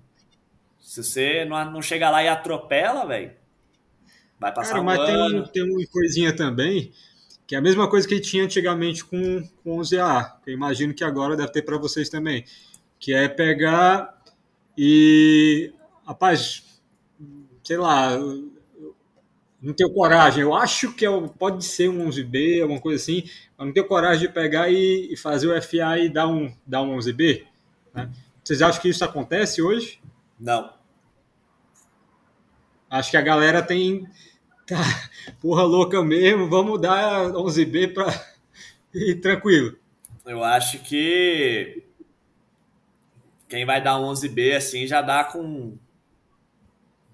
Se 0.79 1.03
você 1.03 1.43
não, 1.43 1.71
não 1.71 1.81
chega 1.81 2.09
lá 2.09 2.23
e 2.23 2.29
atropela, 2.29 3.05
velho, 3.05 3.33
vai 4.39 4.53
passar 4.53 4.69
Cara, 4.69 4.81
um 4.81 4.85
mas 4.85 5.05
tem, 5.05 5.15
ano. 5.15 5.47
tem 5.49 5.63
uma 5.63 5.85
coisinha 5.91 6.33
também, 6.33 6.93
que 7.45 7.55
é 7.55 7.57
a 7.57 7.61
mesma 7.61 7.89
coisa 7.89 8.07
que 8.07 8.21
tinha 8.21 8.45
antigamente 8.45 9.03
com, 9.03 9.43
com 9.61 9.79
11A, 9.79 10.39
que 10.41 10.51
eu 10.51 10.53
imagino 10.53 10.93
que 10.93 11.03
agora 11.03 11.35
deve 11.35 11.51
ter 11.51 11.63
para 11.63 11.77
vocês 11.77 12.07
também, 12.07 12.45
que 12.97 13.13
é 13.13 13.27
pegar 13.27 14.17
e, 14.77 15.73
rapaz, 16.09 16.63
sei 17.63 17.77
lá, 17.77 18.17
não 19.61 19.73
tenho 19.75 19.93
coragem, 19.93 20.41
eu 20.41 20.55
acho 20.55 20.91
que 20.93 21.05
é, 21.05 21.09
pode 21.37 21.63
ser 21.63 21.87
um 21.87 22.09
11B, 22.09 22.63
alguma 22.63 22.81
coisa 22.81 22.99
assim, 22.99 23.29
mas 23.55 23.67
não 23.67 23.73
tenho 23.73 23.87
coragem 23.87 24.27
de 24.27 24.33
pegar 24.33 24.71
e, 24.71 25.13
e 25.13 25.15
fazer 25.15 25.47
o 25.47 25.61
FA 25.61 25.99
e 25.99 26.09
dar 26.09 26.27
um, 26.27 26.51
dar 26.65 26.81
um 26.81 26.97
11B, 26.97 27.45
né? 27.93 28.09
Vocês 28.43 28.63
acham 28.63 28.81
que 28.81 28.89
isso 28.89 29.05
acontece 29.05 29.61
hoje? 29.61 30.01
Não. 30.39 30.73
Acho 32.89 33.11
que 33.11 33.17
a 33.17 33.21
galera 33.21 33.61
tem. 33.61 34.07
Tá, 34.65 34.77
porra 35.39 35.61
louca 35.61 36.01
mesmo, 36.03 36.49
vamos 36.49 36.81
dar 36.81 37.29
11B 37.33 37.93
pra. 37.93 38.07
E 38.91 39.13
tranquilo. 39.13 39.77
Eu 40.25 40.43
acho 40.43 40.79
que 40.79 41.83
quem 43.47 43.63
vai 43.65 43.83
dar 43.83 43.99
um 43.99 44.11
11B 44.11 44.55
assim 44.55 44.87
já 44.87 44.99
dá 45.03 45.23
com 45.23 45.77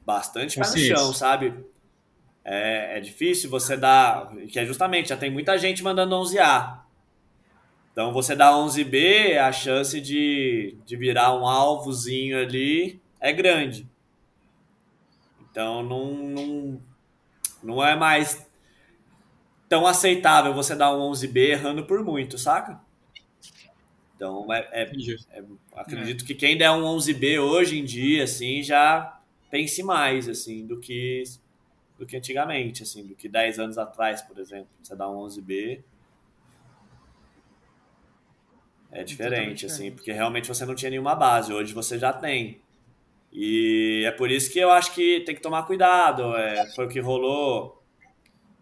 bastante 0.05 0.57
pé 0.57 0.69
no 0.69 0.77
chão, 0.77 1.13
sabe? 1.13 1.53
É, 2.43 2.97
é 2.97 3.01
difícil 3.01 3.49
você 3.49 3.75
dar, 3.77 4.31
que 4.51 4.59
é 4.59 4.65
justamente, 4.65 5.09
já 5.09 5.17
tem 5.17 5.31
muita 5.31 5.57
gente 5.57 5.83
mandando 5.83 6.15
11A. 6.15 6.85
Então 7.91 8.11
você 8.13 8.35
dá 8.35 8.55
11B, 8.55 9.37
a 9.37 9.51
chance 9.51 9.99
de, 10.01 10.77
de 10.85 10.97
virar 10.97 11.33
um 11.35 11.47
alvozinho 11.47 12.39
ali 12.39 13.01
é 13.19 13.33
grande. 13.33 13.87
Então 15.51 15.81
não, 15.83 16.13
não, 16.13 16.81
não 17.63 17.85
é 17.85 17.95
mais 17.95 18.45
tão 19.69 19.85
aceitável 19.85 20.53
você 20.53 20.75
dar 20.75 20.95
um 20.95 20.99
11B 21.01 21.51
errando 21.51 21.85
por 21.85 22.03
muito, 22.03 22.37
saca? 22.37 22.79
Então 24.15 24.51
é, 24.53 24.59
é- 24.71 24.95
é- 25.31 25.43
acredito 25.73 26.25
que 26.25 26.33
quem 26.35 26.57
der 26.57 26.71
um 26.71 26.83
11B 26.83 27.39
hoje 27.39 27.77
em 27.79 27.83
dia, 27.83 28.23
assim, 28.23 28.63
já 28.63 29.14
pense 29.55 29.81
mais, 29.81 30.27
assim, 30.27 30.65
do 30.65 30.77
que 30.81 31.23
do 31.97 32.05
que 32.05 32.17
antigamente, 32.17 32.83
assim, 32.83 33.07
do 33.07 33.15
que 33.15 33.29
10 33.29 33.57
anos 33.57 33.77
atrás, 33.77 34.21
por 34.21 34.37
exemplo. 34.37 34.67
Você 34.83 34.93
dá 34.97 35.09
um 35.09 35.15
11B 35.25 35.81
é 38.91 39.03
diferente, 39.03 39.65
assim, 39.65 39.91
porque 39.91 40.11
realmente 40.11 40.47
você 40.47 40.65
não 40.65 40.75
tinha 40.75 40.89
nenhuma 40.89 41.15
base. 41.15 41.53
Hoje 41.53 41.73
você 41.73 41.97
já 41.97 42.11
tem. 42.11 42.61
E 43.31 44.03
é 44.05 44.11
por 44.11 44.29
isso 44.29 44.51
que 44.51 44.59
eu 44.59 44.71
acho 44.71 44.93
que 44.93 45.21
tem 45.21 45.33
que 45.33 45.41
tomar 45.41 45.63
cuidado. 45.63 46.35
É, 46.35 46.65
foi 46.73 46.85
o 46.85 46.89
que 46.89 46.99
rolou, 46.99 47.81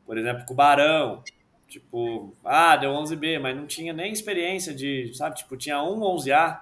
por 0.06 0.16
exemplo, 0.16 0.46
com 0.46 0.54
o 0.54 0.58
Barão. 0.58 1.24
Tipo, 1.68 2.36
ah, 2.46 2.76
deu 2.76 2.92
11B, 2.92 3.40
mas 3.40 3.56
não 3.56 3.66
tinha 3.66 3.94
nem 3.94 4.12
experiência 4.12 4.76
de, 4.76 5.12
sabe? 5.16 5.38
Tipo, 5.38 5.58
tinha 5.58 5.82
um 5.82 6.00
11A, 6.02 6.62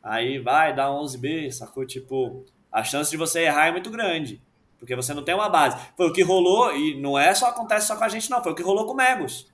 aí 0.00 0.38
vai 0.38 0.72
dar 0.74 0.90
11B, 0.90 1.50
sacou? 1.50 1.84
Tipo, 1.84 2.44
a 2.76 2.84
chance 2.84 3.10
de 3.10 3.16
você 3.16 3.40
errar 3.40 3.68
é 3.68 3.72
muito 3.72 3.88
grande, 3.88 4.38
porque 4.78 4.94
você 4.94 5.14
não 5.14 5.24
tem 5.24 5.34
uma 5.34 5.48
base. 5.48 5.78
Foi 5.96 6.10
o 6.10 6.12
que 6.12 6.22
rolou, 6.22 6.76
e 6.76 6.94
não 7.00 7.18
é 7.18 7.34
só 7.34 7.46
acontece 7.46 7.86
só 7.86 7.96
com 7.96 8.04
a 8.04 8.08
gente, 8.10 8.28
não, 8.28 8.42
foi 8.42 8.52
o 8.52 8.54
que 8.54 8.62
rolou 8.62 8.84
com 8.84 8.92
o 8.92 8.96
Megos. 8.96 9.50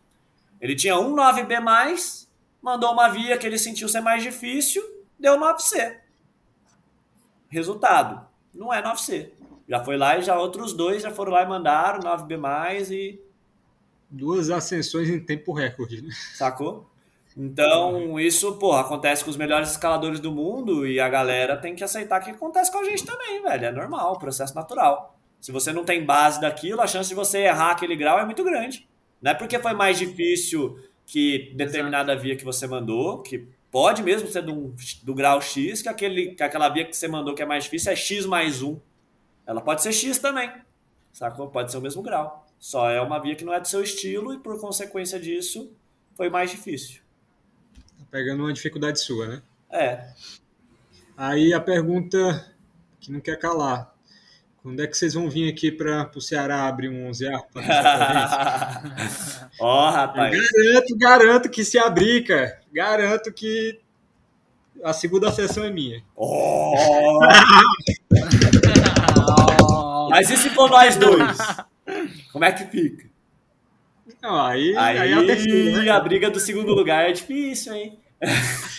Ele 0.61 0.74
tinha 0.74 0.99
um 0.99 1.15
9B, 1.15 2.27
mandou 2.61 2.93
uma 2.93 3.09
via 3.11 3.39
que 3.39 3.47
ele 3.47 3.61
sentiu 3.61 3.89
ser 3.89 4.01
mais 4.01 4.24
difícil, 4.24 4.82
deu 5.20 5.39
9C. 5.39 5.99
Resultado, 7.49 8.27
não 8.53 8.74
é 8.74 8.82
9C. 8.82 9.31
Já 9.69 9.85
foi 9.85 9.97
lá 9.97 10.19
e 10.19 10.23
já 10.23 10.36
outros 10.36 10.73
dois 10.73 11.05
já 11.05 11.12
foram 11.12 11.31
lá 11.31 11.44
e 11.44 11.49
mandaram 11.49 12.01
9B, 12.01 12.90
e 12.90 13.20
duas 14.11 14.51
ascensões 14.51 15.09
em 15.09 15.20
tempo 15.20 15.53
recorde, 15.53 16.03
né? 16.03 16.11
Sacou? 16.35 16.90
Então, 17.37 18.21
isso, 18.21 18.53
pô, 18.59 18.73
acontece 18.73 19.25
com 19.25 19.31
os 19.31 19.37
melhores 19.37 19.71
escaladores 19.71 20.21
do 20.21 20.31
mundo 20.31 20.87
e 20.87 21.01
a 21.01 21.09
galera 21.09 21.57
tem 21.57 21.75
que 21.75 21.83
aceitar 21.83 22.21
que 22.21 22.31
acontece 22.31 22.71
com 22.71 22.79
a 22.79 22.85
gente 22.85 23.05
também, 23.05 23.43
velho. 23.43 23.67
É 23.67 23.73
normal, 23.73 24.19
processo 24.19 24.55
natural. 24.55 25.19
Se 25.41 25.51
você 25.51 25.73
não 25.73 25.85
tem 25.85 26.05
base 26.05 26.41
daquilo, 26.41 26.81
a 26.81 26.87
chance 26.87 27.09
de 27.09 27.15
você 27.15 27.39
errar 27.39 27.73
aquele 27.73 27.97
grau 27.97 28.19
é 28.19 28.25
muito 28.25 28.45
grande. 28.45 28.89
Não 29.21 29.31
é 29.31 29.35
porque 29.35 29.59
foi 29.59 29.73
mais 29.73 29.99
difícil 29.99 30.79
que 31.07 31.53
determinada 31.57 32.13
Exato. 32.13 32.23
via 32.25 32.37
que 32.37 32.45
você 32.45 32.67
mandou, 32.67 33.23
que 33.23 33.49
pode 33.71 34.03
mesmo 34.03 34.29
ser 34.29 34.43
do, 34.43 34.75
do 35.03 35.15
grau 35.15 35.41
X, 35.41 35.83
que, 35.83 35.89
aquele, 35.89 36.35
que 36.35 36.43
aquela 36.43 36.69
via 36.69 36.85
que 36.85 36.97
você 36.97 37.09
mandou 37.09 37.35
que 37.35 37.43
é 37.43 37.47
mais 37.47 37.65
difícil 37.65 37.93
é 37.93 37.97
X 37.97 38.27
mais 38.27 38.63
1. 38.63 38.79
Ela 39.47 39.61
pode 39.61 39.83
ser 39.83 39.93
X 39.93 40.19
também, 40.19 40.51
sacou? 41.13 41.49
Pode 41.49 41.73
ser 41.73 41.79
o 41.79 41.83
mesmo 41.83 42.03
grau. 42.03 42.47
Só 42.59 42.89
é 42.89 43.01
uma 43.01 43.19
via 43.19 43.35
que 43.35 43.45
não 43.45 43.53
é 43.53 43.59
do 43.59 43.67
seu 43.67 43.83
estilo 43.83 44.33
e, 44.33 44.39
por 44.39 44.61
consequência 44.61 45.19
disso, 45.19 45.73
foi 46.15 46.31
mais 46.31 46.51
difícil. 46.51 47.02
Pegando 48.13 48.43
uma 48.43 48.53
dificuldade 48.53 49.01
sua, 49.01 49.27
né? 49.27 49.43
É. 49.71 50.05
Aí 51.17 51.55
a 51.55 51.61
pergunta 51.61 52.47
que 53.01 53.11
não 53.11 53.21
quer 53.21 53.39
calar. 53.39 53.91
Quando 54.63 54.83
é 54.83 54.87
que 54.87 54.95
vocês 54.95 55.15
vão 55.15 55.31
vir 55.31 55.51
aqui 55.51 55.73
para 55.73 56.11
o 56.15 56.21
Ceará 56.21 56.69
abrir 56.69 56.91
um 56.91 57.11
11A? 57.11 57.41
Ó, 59.59 59.89
oh, 59.89 59.91
rapaz. 59.91 60.35
Eu 60.35 60.43
garanto, 60.43 60.99
garanto 60.99 61.49
que 61.49 61.65
se 61.65 61.79
abrir, 61.79 62.25
cara. 62.25 62.61
Garanto 62.71 63.33
que 63.33 63.81
a 64.85 64.93
segunda 64.93 65.33
sessão 65.33 65.65
é 65.65 65.71
minha. 65.71 66.05
Oh! 66.15 67.19
Mas 70.11 70.29
e 70.29 70.37
se 70.37 70.51
for 70.51 70.69
nós 70.69 70.97
dois? 70.97 71.39
Como 72.31 72.45
é 72.45 72.53
que 72.53 72.67
fica? 72.67 73.11
Não, 74.21 74.45
aí, 74.45 74.77
aí, 74.77 74.99
aí 74.99 75.13
é 75.13 75.15
a 75.15 75.27
terceira. 75.27 75.83
Né? 75.83 75.91
A 75.91 75.99
briga 75.99 76.31
do 76.31 76.39
segundo 76.39 76.75
lugar 76.75 77.09
é 77.09 77.13
difícil, 77.13 77.73
hein? 77.73 78.02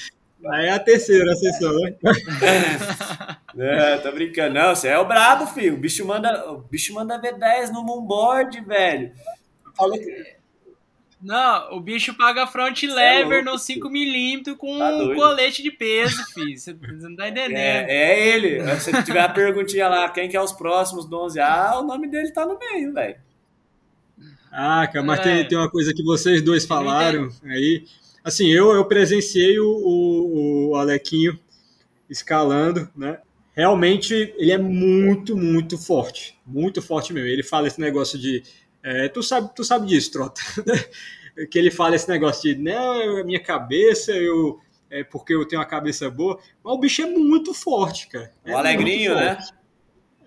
Aí 0.51 0.65
é 0.65 0.71
a 0.71 0.79
terceira 0.79 1.35
sessão, 1.35 1.73
né? 1.79 1.95
É, 3.55 3.97
tô 3.97 4.11
brincando. 4.11 4.55
Não, 4.55 4.75
você 4.75 4.87
é 4.87 4.97
o 4.97 5.05
brabo, 5.05 5.45
filho. 5.45 5.75
O 5.75 5.77
bicho 5.77 6.03
manda, 6.07 6.51
o 6.51 6.57
bicho 6.57 6.91
manda 6.91 7.21
V10 7.21 7.69
no 7.71 7.83
moonboard, 7.83 8.59
velho. 8.61 9.11
Falou 9.77 9.95
que... 9.95 10.35
Não, 11.21 11.77
o 11.77 11.79
bicho 11.79 12.15
paga 12.15 12.47
front 12.47 12.81
é 12.83 12.87
lever 12.87 13.41
é 13.41 13.43
no 13.43 13.51
5mm 13.51 14.57
com 14.57 14.79
tá 14.79 14.89
um 14.89 15.13
colete 15.13 15.61
de 15.61 15.69
peso, 15.69 16.17
filho. 16.33 16.57
Você 16.57 16.73
não 16.73 17.15
tá 17.15 17.29
entendendo. 17.29 17.55
É, 17.55 17.85
é 17.87 18.27
ele. 18.27 18.75
Se 18.77 19.03
tiver 19.03 19.21
a 19.21 19.29
perguntinha 19.29 19.87
lá, 19.87 20.09
quem 20.09 20.27
que 20.27 20.35
é 20.35 20.41
os 20.41 20.51
próximos 20.51 21.05
do 21.05 21.15
11A, 21.15 21.79
o 21.79 21.83
nome 21.83 22.07
dele 22.07 22.31
tá 22.31 22.47
no 22.47 22.57
meio, 22.57 22.91
velho. 22.91 23.15
Ah, 24.51 24.87
cara, 24.87 25.05
mas 25.05 25.19
é. 25.19 25.23
tem, 25.23 25.47
tem 25.47 25.57
uma 25.57 25.69
coisa 25.69 25.93
que 25.93 26.03
vocês 26.03 26.41
dois 26.41 26.65
falaram 26.65 27.29
aí. 27.45 27.85
Assim, 28.23 28.47
eu, 28.47 28.71
eu 28.71 28.85
presenciei 28.85 29.59
o, 29.59 29.67
o, 29.67 30.69
o 30.69 30.75
Alequinho 30.75 31.37
escalando, 32.09 32.89
né? 32.95 33.19
Realmente 33.55 34.33
ele 34.37 34.51
é 34.51 34.57
muito, 34.57 35.35
muito 35.37 35.77
forte. 35.77 36.39
Muito 36.45 36.81
forte 36.81 37.13
mesmo. 37.13 37.27
Ele 37.27 37.43
fala 37.43 37.67
esse 37.67 37.79
negócio 37.79 38.17
de 38.17 38.43
é, 38.83 39.07
tu, 39.07 39.23
sabe, 39.23 39.49
tu 39.55 39.63
sabe 39.63 39.87
disso, 39.87 40.11
Trota. 40.11 40.41
que 41.49 41.57
ele 41.57 41.71
fala 41.71 41.95
esse 41.95 42.09
negócio 42.09 42.53
de, 42.53 42.61
não, 42.61 43.17
a 43.17 43.23
minha 43.23 43.39
cabeça, 43.39 44.11
eu, 44.11 44.59
é 44.89 45.03
porque 45.03 45.33
eu 45.33 45.47
tenho 45.47 45.61
uma 45.61 45.67
cabeça 45.67 46.09
boa. 46.09 46.39
Mas 46.63 46.73
o 46.73 46.77
bicho 46.77 47.01
é 47.01 47.05
muito 47.05 47.53
forte, 47.53 48.07
cara. 48.07 48.31
É 48.43 48.53
o 48.53 48.57
alegrinho, 48.57 49.15
né? 49.15 49.37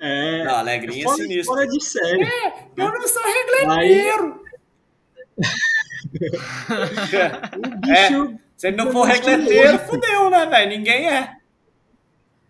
É. 0.01 0.45
Não, 0.45 0.57
alegrinho 0.57 1.01
é, 1.01 1.05
fora, 1.05 1.23
é 1.23 1.23
sinistro. 1.23 1.55
Fora 1.55 1.67
de 1.67 1.85
série. 1.85 2.23
É, 2.25 2.69
eu 2.77 2.93
não 2.93 3.09
sou 3.09 3.23
regleteiro. 3.23 4.43
o 7.57 7.77
bicho. 7.79 8.35
É, 8.35 8.39
se 8.57 8.69
ele 8.69 8.77
não 8.77 8.91
for 8.91 9.05
regleteiro, 9.05 9.79
fudeu, 9.81 10.31
né, 10.31 10.47
velho? 10.47 10.71
Ninguém 10.71 11.09
é. 11.09 11.37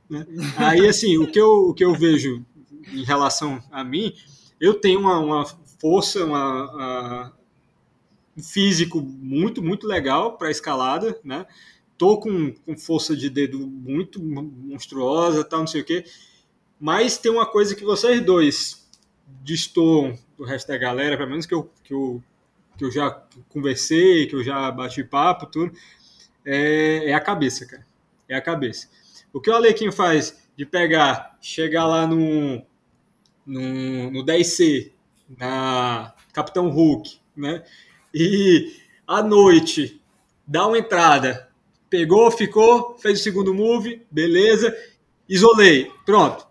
Né? 0.08 0.26
Aí, 0.56 0.86
assim, 0.88 1.18
o 1.18 1.26
que, 1.26 1.40
eu, 1.40 1.68
o 1.68 1.74
que 1.74 1.84
eu 1.84 1.94
vejo 1.94 2.44
em 2.92 3.04
relação 3.04 3.60
a 3.70 3.82
mim, 3.82 4.14
eu 4.60 4.74
tenho 4.74 5.00
uma, 5.00 5.18
uma 5.18 5.44
força, 5.80 6.24
uma, 6.24 7.32
um 8.36 8.42
físico 8.42 9.00
muito, 9.00 9.62
muito 9.62 9.86
legal 9.86 10.36
para 10.36 10.50
escalada, 10.50 11.18
né? 11.24 11.46
Tô 11.98 12.18
com, 12.18 12.52
com 12.52 12.76
força 12.76 13.16
de 13.16 13.30
dedo 13.30 13.66
muito 13.66 14.22
monstruosa, 14.22 15.42
tal, 15.42 15.60
não 15.60 15.66
sei 15.66 15.80
o 15.80 15.84
quê. 15.84 16.04
Mas 16.78 17.16
tem 17.16 17.32
uma 17.32 17.46
coisa 17.46 17.74
que 17.74 17.84
vocês 17.84 18.22
dois 18.24 18.86
destoam 19.42 20.16
do 20.36 20.44
resto 20.44 20.68
da 20.68 20.76
galera, 20.76 21.16
pelo 21.16 21.30
menos 21.30 21.46
que 21.46 21.54
eu, 21.54 21.70
que 21.82 21.94
eu, 21.94 22.22
que 22.76 22.84
eu 22.84 22.90
já 22.90 23.10
conversei, 23.48 24.26
que 24.26 24.34
eu 24.34 24.44
já 24.44 24.70
bati 24.70 25.02
papo, 25.02 25.46
tudo, 25.46 25.72
é, 26.44 27.10
é 27.10 27.14
a 27.14 27.20
cabeça, 27.20 27.66
cara. 27.66 27.86
É 28.28 28.36
a 28.36 28.40
cabeça. 28.40 28.88
O 29.32 29.40
que 29.40 29.50
o 29.50 29.54
Alequinho 29.54 29.92
faz 29.92 30.36
de 30.56 30.64
pegar, 30.64 31.36
chegar 31.40 31.86
lá 31.86 32.06
no, 32.06 32.62
no, 33.44 34.10
no 34.10 34.24
10C, 34.24 34.92
na 35.38 36.14
Capitão 36.32 36.68
Hulk, 36.68 37.18
né? 37.36 37.62
E 38.14 38.76
à 39.06 39.22
noite 39.22 40.00
dá 40.46 40.66
uma 40.66 40.78
entrada, 40.78 41.48
pegou, 41.90 42.30
ficou, 42.30 42.96
fez 42.98 43.20
o 43.20 43.22
segundo 43.22 43.54
move, 43.54 44.02
beleza, 44.10 44.74
isolei, 45.28 45.90
pronto. 46.04 46.45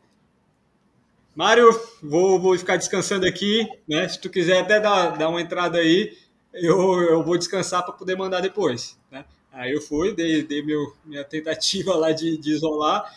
Mário, 1.35 1.69
vou, 2.01 2.39
vou 2.39 2.57
ficar 2.57 2.77
descansando 2.77 3.25
aqui, 3.25 3.67
né? 3.87 4.07
Se 4.07 4.19
tu 4.19 4.29
quiser 4.29 4.61
até 4.61 4.79
dar, 4.79 5.17
dar 5.17 5.27
uma 5.27 5.41
entrada 5.41 5.77
aí, 5.77 6.17
eu, 6.53 7.01
eu 7.01 7.23
vou 7.23 7.37
descansar 7.37 7.83
para 7.83 7.93
poder 7.93 8.15
mandar 8.15 8.39
depois, 8.39 8.97
né? 9.11 9.25
Aí 9.51 9.73
eu 9.73 9.81
fui, 9.81 10.13
dei, 10.13 10.43
dei 10.43 10.63
meu, 10.63 10.93
minha 11.03 11.25
tentativa 11.25 11.93
lá 11.93 12.13
de, 12.13 12.37
de 12.37 12.51
isolar. 12.51 13.13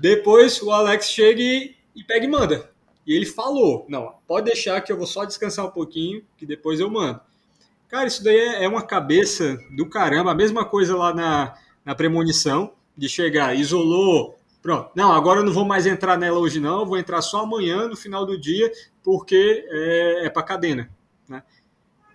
Depois 0.00 0.62
o 0.62 0.70
Alex 0.70 1.10
chega 1.10 1.40
e, 1.40 1.74
e 1.96 2.04
pega 2.04 2.24
e 2.24 2.28
manda. 2.28 2.70
E 3.04 3.12
ele 3.12 3.26
falou: 3.26 3.84
não, 3.88 4.14
pode 4.26 4.46
deixar 4.46 4.80
que 4.80 4.92
eu 4.92 4.96
vou 4.96 5.06
só 5.06 5.24
descansar 5.24 5.66
um 5.66 5.70
pouquinho, 5.70 6.24
que 6.36 6.46
depois 6.46 6.78
eu 6.78 6.88
mando. 6.88 7.20
Cara, 7.88 8.06
isso 8.06 8.22
daí 8.22 8.36
é, 8.36 8.64
é 8.64 8.68
uma 8.68 8.82
cabeça 8.82 9.58
do 9.76 9.88
caramba. 9.88 10.30
A 10.30 10.34
mesma 10.34 10.64
coisa 10.64 10.96
lá 10.96 11.12
na, 11.12 11.56
na 11.84 11.94
premonição, 11.94 12.72
de 12.96 13.08
chegar, 13.08 13.56
isolou, 13.56 14.38
pronto. 14.66 14.90
Não, 14.96 15.12
agora 15.12 15.38
eu 15.38 15.44
não 15.44 15.52
vou 15.52 15.64
mais 15.64 15.86
entrar 15.86 16.18
nela 16.18 16.40
hoje, 16.40 16.58
não. 16.58 16.84
vou 16.84 16.98
entrar 16.98 17.22
só 17.22 17.42
amanhã, 17.42 17.86
no 17.86 17.96
final 17.96 18.26
do 18.26 18.36
dia, 18.36 18.72
porque 19.00 19.64
é, 19.70 20.26
é 20.26 20.28
para 20.28 20.42
cadena. 20.42 20.90
Né? 21.28 21.40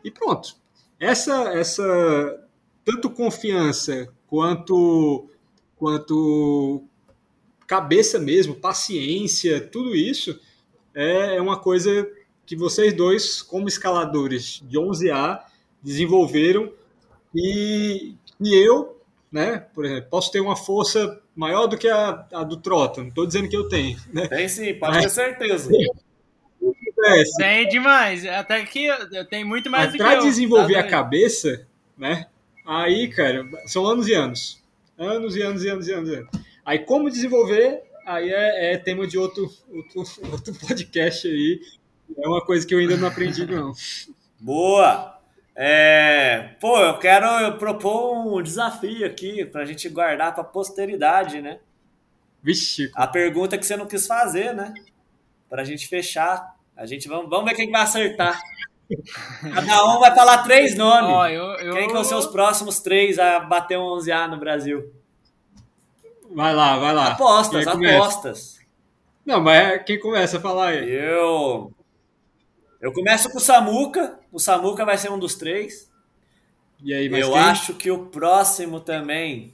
E 0.03 0.11
pronto. 0.11 0.57
Essa, 0.99 1.53
essa 1.53 2.45
tanto 2.83 3.09
confiança 3.09 4.13
quanto 4.27 5.29
quanto 5.77 6.83
cabeça 7.65 8.19
mesmo, 8.19 8.53
paciência, 8.53 9.61
tudo 9.61 9.95
isso 9.95 10.37
é, 10.93 11.37
é 11.37 11.41
uma 11.41 11.57
coisa 11.57 12.05
que 12.45 12.55
vocês 12.57 12.93
dois, 12.93 13.41
como 13.41 13.69
escaladores 13.69 14.61
de 14.67 14.77
11A, 14.77 15.39
desenvolveram 15.81 16.69
e, 17.33 18.13
e 18.41 18.55
eu, 18.55 19.01
né, 19.31 19.57
por 19.73 19.85
exemplo, 19.85 20.09
posso 20.09 20.29
ter 20.33 20.41
uma 20.41 20.57
força 20.57 21.21
maior 21.35 21.67
do 21.67 21.77
que 21.77 21.87
a, 21.87 22.25
a 22.33 22.43
do 22.43 22.57
Trota, 22.57 23.01
não 23.01 23.09
estou 23.09 23.25
dizendo 23.25 23.49
que 23.49 23.55
eu 23.55 23.67
tenho. 23.67 23.97
Né? 24.13 24.27
Tem 24.27 24.47
sim, 24.47 24.73
pode 24.73 24.95
Mas, 24.95 25.03
ter 25.05 25.09
certeza. 25.09 25.69
Tem 27.37 27.67
demais, 27.67 28.23
até 28.27 28.63
que 28.63 28.85
eu 28.85 29.25
tenho 29.25 29.47
muito 29.47 29.71
mais 29.71 29.85
Mas 29.85 29.93
do 29.93 29.97
que 29.97 30.03
Para 30.03 30.21
desenvolver 30.21 30.75
tá 30.75 30.79
a 30.81 30.87
cabeça, 30.87 31.65
né, 31.97 32.27
aí, 32.63 33.07
cara, 33.07 33.43
são 33.65 33.87
anos 33.87 34.07
e 34.07 34.13
anos. 34.13 34.61
Anos 34.99 35.35
e 35.35 35.41
anos 35.41 35.63
e 35.63 35.69
anos 35.69 35.87
e 35.87 35.91
anos. 35.91 36.09
E 36.09 36.15
anos. 36.15 36.29
Aí, 36.63 36.77
como 36.77 37.09
desenvolver 37.09 37.81
aí 38.05 38.29
é, 38.29 38.73
é, 38.73 38.77
tema 38.77 39.07
de 39.07 39.17
outro, 39.17 39.49
outro, 39.69 40.03
outro 40.31 40.53
podcast 40.55 41.27
aí. 41.27 41.59
É 42.17 42.27
uma 42.27 42.43
coisa 42.43 42.67
que 42.67 42.73
eu 42.73 42.79
ainda 42.79 42.97
não 42.97 43.07
aprendi, 43.07 43.45
não. 43.45 43.73
Boa! 44.39 45.20
É, 45.55 46.55
pô, 46.59 46.79
eu 46.79 46.97
quero 46.97 47.57
propor 47.57 48.13
um 48.15 48.41
desafio 48.41 49.05
aqui 49.05 49.45
para 49.45 49.61
a 49.61 49.65
gente 49.65 49.89
guardar 49.89 50.33
para 50.33 50.43
a 50.43 50.47
posteridade, 50.47 51.41
né? 51.41 51.59
Vixe. 52.41 52.89
A 52.95 53.05
pergunta 53.05 53.57
que 53.57 53.65
você 53.65 53.75
não 53.75 53.85
quis 53.85 54.07
fazer, 54.07 54.53
né? 54.53 54.73
Pra 55.49 55.63
gente 55.63 55.87
fechar. 55.87 56.55
A 56.75 56.85
gente 56.85 57.07
vamos, 57.07 57.29
vamos 57.29 57.45
ver 57.45 57.55
quem 57.55 57.69
vai 57.69 57.81
acertar. 57.81 58.39
Cada 59.53 59.85
um 59.85 59.99
vai 59.99 60.15
falar 60.15 60.43
três 60.43 60.75
nomes. 60.75 61.09
Ó, 61.09 61.27
eu, 61.27 61.43
eu... 61.59 61.73
Quem 61.75 61.87
que 61.87 61.93
vão 61.93 62.03
ser 62.03 62.15
os 62.15 62.27
próximos 62.27 62.79
três 62.79 63.19
a 63.19 63.39
bater 63.39 63.77
um 63.77 63.83
11A 63.97 64.27
no 64.27 64.37
Brasil? 64.37 64.91
Vai 66.33 66.55
lá, 66.55 66.77
vai 66.77 66.93
lá. 66.93 67.07
Apostas, 67.11 67.67
apostas. 67.67 68.59
Não, 69.25 69.41
mas 69.41 69.73
é 69.73 69.79
quem 69.79 69.99
começa 69.99 70.37
a 70.37 70.41
falar 70.41 70.69
aí? 70.69 70.89
Eu. 70.89 71.73
Eu 72.79 72.91
começo 72.93 73.29
com 73.29 73.37
o 73.37 73.41
Samuca. 73.41 74.19
O 74.31 74.39
Samuca 74.39 74.85
vai 74.85 74.97
ser 74.97 75.11
um 75.11 75.19
dos 75.19 75.35
três. 75.35 75.91
E 76.83 76.93
aí, 76.93 77.05
Eu 77.07 77.31
quem? 77.31 77.39
acho 77.39 77.73
que 77.75 77.91
o 77.91 78.07
próximo 78.07 78.79
também 78.79 79.53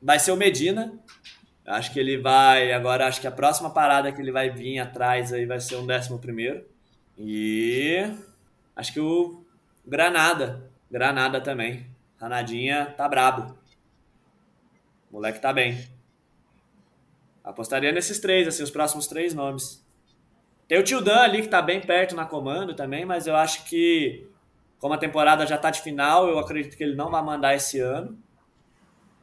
vai 0.00 0.18
ser 0.18 0.32
o 0.32 0.36
Medina. 0.36 0.92
Acho 1.64 1.92
que 1.92 2.00
ele 2.00 2.16
vai. 2.18 2.72
Agora, 2.72 3.06
acho 3.06 3.20
que 3.20 3.26
a 3.26 3.32
próxima 3.32 3.70
parada 3.70 4.10
que 4.12 4.20
ele 4.20 4.32
vai 4.32 4.50
vir 4.50 4.78
atrás 4.78 5.32
aí 5.32 5.46
vai 5.46 5.60
ser 5.60 5.76
um 5.76 5.86
décimo 5.86 6.18
primeiro. 6.18 6.64
E. 7.18 8.04
Acho 8.74 8.92
que 8.92 9.00
o 9.00 9.44
Granada. 9.84 10.70
Granada 10.90 11.40
também. 11.40 11.86
Ranadinha 12.18 12.86
tá 12.96 13.08
brabo. 13.08 13.56
O 15.10 15.14
moleque 15.14 15.40
tá 15.40 15.52
bem. 15.52 15.88
Apostaria 17.44 17.92
nesses 17.92 18.18
três, 18.18 18.48
assim, 18.48 18.62
os 18.62 18.70
próximos 18.70 19.06
três 19.06 19.32
nomes. 19.34 19.84
Tem 20.68 20.78
o 20.78 20.82
Tio 20.82 21.00
Dan 21.00 21.20
ali 21.20 21.42
que 21.42 21.48
tá 21.48 21.62
bem 21.62 21.80
perto 21.80 22.14
na 22.14 22.24
comando 22.24 22.74
também, 22.74 23.04
mas 23.04 23.26
eu 23.26 23.36
acho 23.36 23.64
que, 23.64 24.26
como 24.78 24.94
a 24.94 24.98
temporada 24.98 25.46
já 25.46 25.56
tá 25.56 25.70
de 25.70 25.80
final, 25.80 26.28
eu 26.28 26.38
acredito 26.38 26.76
que 26.76 26.82
ele 26.82 26.96
não 26.96 27.10
vai 27.10 27.22
mandar 27.22 27.54
esse 27.54 27.78
ano, 27.78 28.18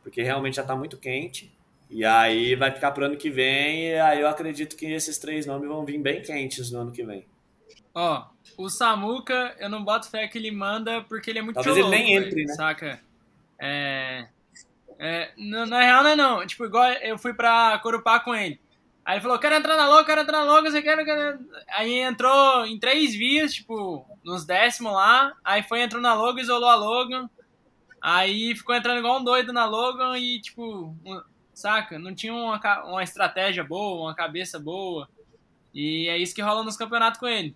porque 0.02 0.22
realmente 0.22 0.56
já 0.56 0.64
tá 0.64 0.76
muito 0.76 0.98
quente. 0.98 1.54
E 1.90 2.04
aí 2.04 2.56
vai 2.56 2.72
ficar 2.72 2.92
pro 2.92 3.06
ano 3.06 3.18
que 3.18 3.30
vem, 3.30 3.90
e 3.90 4.00
aí 4.00 4.22
eu 4.22 4.28
acredito 4.28 4.76
que 4.76 4.86
esses 4.86 5.18
três 5.18 5.46
nomes 5.46 5.68
vão 5.68 5.86
vir 5.86 6.00
bem 6.00 6.22
quentes 6.22 6.72
no 6.72 6.80
ano 6.80 6.92
que 6.92 7.04
vem. 7.04 7.26
Ó, 7.94 8.26
o 8.58 8.70
Samuca, 8.70 9.56
eu 9.60 9.70
não 9.70 9.84
boto 9.84 10.10
fé 10.10 10.28
que 10.28 10.38
ele 10.38 10.50
manda 10.50 11.02
porque 11.04 11.30
ele 11.30 11.40
é 11.40 11.42
muito 11.42 11.56
Talvez 11.56 11.76
ele 11.76 11.86
louco, 11.86 11.98
nem 11.98 12.16
velho, 12.16 12.28
entre, 12.28 12.46
né? 12.46 12.54
Saca? 12.54 13.00
É. 13.60 14.28
é 14.98 15.32
na, 15.38 15.66
na 15.66 15.82
real, 15.82 16.04
não 16.04 16.10
é 16.10 16.16
não. 16.16 16.48
Tipo, 16.48 16.66
igual 16.66 16.92
eu 16.94 17.18
fui 17.18 17.34
pra 17.34 17.78
Corupá 17.80 18.20
com 18.20 18.34
ele. 18.34 18.60
Aí 19.06 19.16
ele 19.16 19.22
falou, 19.22 19.38
quero 19.38 19.56
entrar 19.56 19.76
na 19.76 19.88
logo, 19.88 20.06
quero 20.06 20.22
entrar 20.22 20.40
na 20.40 20.44
logo, 20.46 20.70
você 20.72 20.82
quer. 20.82 20.98
Aí 21.70 21.96
entrou 22.00 22.66
em 22.66 22.80
três 22.80 23.14
vias, 23.14 23.54
tipo, 23.54 24.06
nos 24.24 24.46
décimos 24.46 24.94
lá. 24.94 25.34
Aí 25.44 25.62
foi, 25.64 25.82
entrou 25.82 26.02
na 26.02 26.14
logo, 26.14 26.40
isolou 26.40 26.70
a 26.70 26.76
logo. 26.76 27.30
Aí 28.02 28.56
ficou 28.56 28.74
entrando 28.76 29.00
igual 29.00 29.20
um 29.20 29.24
doido 29.24 29.52
na 29.52 29.66
logo 29.66 30.16
e, 30.16 30.40
tipo, 30.42 30.96
um- 31.06 31.22
saca? 31.54 32.00
Não 32.00 32.16
tinha 32.16 32.34
uma, 32.34 32.60
uma 32.86 33.04
estratégia 33.04 33.64
boa, 33.64 34.04
uma 34.08 34.16
cabeça 34.16 34.58
boa. 34.60 35.10
E 35.74 36.08
é 36.08 36.18
isso 36.18 36.36
que 36.36 36.42
rola 36.42 36.64
nos 36.64 36.78
campeonatos 36.78 37.20
com 37.20 37.28
ele. 37.28 37.56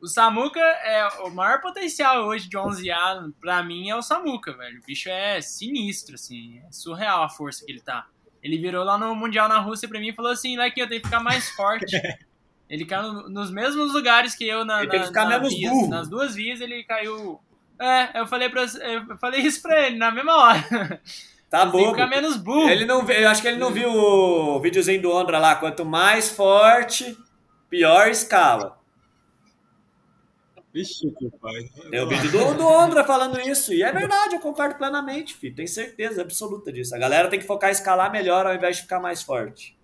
O 0.00 0.06
Samuca 0.08 0.58
é 0.60 1.06
o 1.22 1.30
maior 1.30 1.60
potencial 1.60 2.24
hoje 2.26 2.48
de 2.48 2.56
11A, 2.58 3.30
pra 3.40 3.62
mim, 3.62 3.88
é 3.90 3.96
o 3.96 4.02
Samuca, 4.02 4.52
velho. 4.56 4.80
O 4.80 4.84
bicho 4.86 5.08
é 5.08 5.40
sinistro, 5.40 6.14
assim. 6.14 6.58
É 6.60 6.72
surreal 6.72 7.22
a 7.22 7.28
força 7.28 7.64
que 7.64 7.70
ele 7.72 7.80
tá. 7.80 8.06
Ele 8.42 8.58
virou 8.58 8.84
lá 8.84 8.98
no 8.98 9.14
Mundial 9.14 9.48
na 9.48 9.58
Rússia 9.58 9.88
pra 9.88 10.00
mim 10.00 10.08
e 10.08 10.12
falou 10.14 10.32
assim, 10.32 10.56
Leque, 10.56 10.80
eu 10.80 10.88
tenho 10.88 11.00
que 11.00 11.06
ficar 11.06 11.20
mais 11.20 11.48
forte. 11.50 11.96
ele 12.68 12.84
caiu 12.84 13.12
no- 13.12 13.28
nos 13.28 13.50
mesmos 13.50 13.92
lugares 13.92 14.34
que 14.34 14.46
eu 14.48 14.64
na, 14.64 14.80
Ele 14.82 14.90
tem 14.90 14.98
que 15.00 15.06
na- 15.06 15.08
ficar 15.08 15.24
na 15.24 15.38
menos 15.38 15.54
vias. 15.54 15.70
burro. 15.72 15.88
Nas 15.88 16.08
duas 16.08 16.34
vias 16.34 16.60
ele 16.60 16.82
caiu... 16.84 17.38
É, 17.78 18.20
eu 18.20 18.26
falei, 18.26 18.48
pra, 18.48 18.62
eu 18.62 19.16
falei 19.18 19.40
isso 19.40 19.60
pra 19.62 19.86
ele 19.86 19.96
na 19.96 20.10
mesma 20.10 20.36
hora. 20.36 21.00
Tá 21.50 21.62
Tem 21.62 21.70
que 21.72 21.76
bobo. 21.78 21.90
ficar 21.90 22.06
menos 22.06 22.36
burro. 22.36 22.68
Ele 22.70 22.84
não, 22.86 23.08
eu 23.10 23.28
acho 23.28 23.42
que 23.42 23.48
ele 23.48 23.58
não 23.58 23.70
viu 23.70 23.90
o 23.92 24.58
videozinho 24.60 25.02
do 25.02 25.12
Ondra 25.12 25.38
lá. 25.38 25.54
Quanto 25.56 25.84
mais 25.84 26.30
forte, 26.30 27.16
pior 27.68 28.08
escala. 28.08 28.78
Vixe, 30.72 31.10
que 31.18 31.30
pai. 31.38 31.70
Tem 31.90 32.00
o 32.00 32.08
vídeo 32.08 32.30
do, 32.30 32.54
do 32.54 32.66
Ondra 32.66 33.04
falando 33.04 33.38
isso. 33.40 33.74
E 33.74 33.82
é 33.82 33.92
verdade, 33.92 34.36
eu 34.36 34.40
concordo 34.40 34.76
plenamente, 34.76 35.34
filho. 35.34 35.54
Tenho 35.54 35.68
certeza 35.68 36.22
absoluta 36.22 36.72
disso. 36.72 36.94
A 36.94 36.98
galera 36.98 37.28
tem 37.28 37.38
que 37.38 37.46
focar 37.46 37.68
em 37.70 37.72
escalar 37.72 38.10
melhor 38.10 38.46
ao 38.46 38.54
invés 38.54 38.76
de 38.76 38.82
ficar 38.82 38.98
mais 38.98 39.22
forte. 39.22 39.76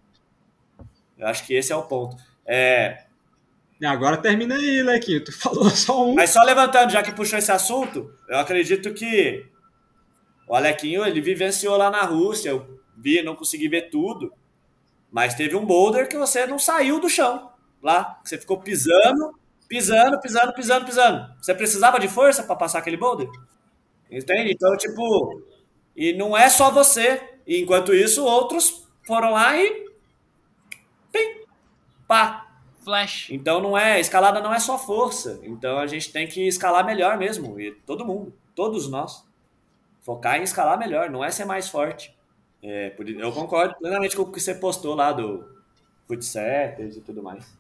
Eu 1.19 1.27
acho 1.27 1.45
que 1.47 1.53
esse 1.53 1.73
é 1.73 1.77
o 1.77 1.83
ponto. 1.83 2.17
É, 2.47 3.05
Agora 3.87 4.17
termina 4.17 4.57
aí, 4.57 4.83
Lequinho. 4.83 5.23
Tu 5.23 5.33
falou 5.33 5.71
só 5.71 6.09
um. 6.09 6.15
mas 6.15 6.31
só 6.31 6.43
levantando, 6.43 6.91
já 6.91 7.03
que 7.03 7.13
puxou 7.13 7.39
esse 7.39 7.53
assunto, 7.53 8.13
eu 8.29 8.39
acredito 8.39 8.93
que 8.93 9.47
o 10.49 10.55
Alequinho, 10.55 11.05
ele 11.05 11.21
vivenciou 11.21 11.77
lá 11.77 11.91
na 11.91 12.03
Rússia. 12.03 12.51
Eu 12.51 12.81
vi, 12.97 13.23
não 13.23 13.37
consegui 13.37 13.69
ver 13.69 13.91
tudo. 13.91 14.33
Mas 15.11 15.35
teve 15.35 15.55
um 15.55 15.65
boulder 15.65 16.09
que 16.09 16.17
você 16.19 16.47
não 16.47 16.59
saiu 16.59 16.99
do 16.99 17.09
chão. 17.09 17.53
Lá, 17.83 18.21
você 18.25 18.37
ficou 18.37 18.61
pisando, 18.61 19.38
pisando, 19.69 20.21
pisando, 20.21 20.53
pisando, 20.55 20.87
pisando. 20.87 21.35
Você 21.41 21.55
precisava 21.55 22.01
de 22.01 22.09
força 22.09 22.43
para 22.43 22.57
passar 22.57 22.79
aquele 22.79 22.97
boulder? 22.97 23.29
Entende? 24.11 24.53
Então, 24.53 24.77
tipo, 24.77 25.43
e 25.97 26.13
não 26.13 26.37
é 26.37 26.49
só 26.49 26.71
você. 26.71 27.21
E 27.47 27.61
enquanto 27.61 27.95
isso, 27.95 28.25
outros 28.25 28.87
foram 29.07 29.33
lá 29.33 29.57
e. 29.57 29.89
Pim! 31.13 31.45
Pá! 32.07 32.47
Flash. 32.85 33.29
Então 33.31 33.61
não 33.61 33.77
é, 33.77 34.01
escalada 34.01 34.41
não 34.41 34.55
é 34.55 34.59
só 34.59 34.79
força. 34.79 35.41
Então 35.43 35.79
a 35.79 35.87
gente 35.87 36.11
tem 36.11 36.27
que 36.27 36.47
escalar 36.49 36.87
melhor 36.87 37.19
mesmo. 37.19 37.61
E 37.61 37.73
todo 37.73 38.05
mundo, 38.05 38.33
todos 38.55 38.89
nós. 38.89 39.27
Focar 40.01 40.39
em 40.39 40.43
escalar 40.43 40.79
melhor, 40.79 41.11
não 41.11 41.23
é 41.23 41.31
ser 41.31 41.45
mais 41.45 41.69
forte. 41.69 42.17
É, 42.63 42.95
eu 43.19 43.33
concordo 43.33 43.75
plenamente 43.77 44.17
com 44.17 44.23
o 44.23 44.33
que 44.33 44.41
você 44.41 44.55
postou 44.55 44.95
lá 44.95 45.13
do 45.13 45.47
foot 46.07 46.25
setters 46.25 46.97
e 46.97 47.01
tudo 47.03 47.23
mais. 47.23 47.58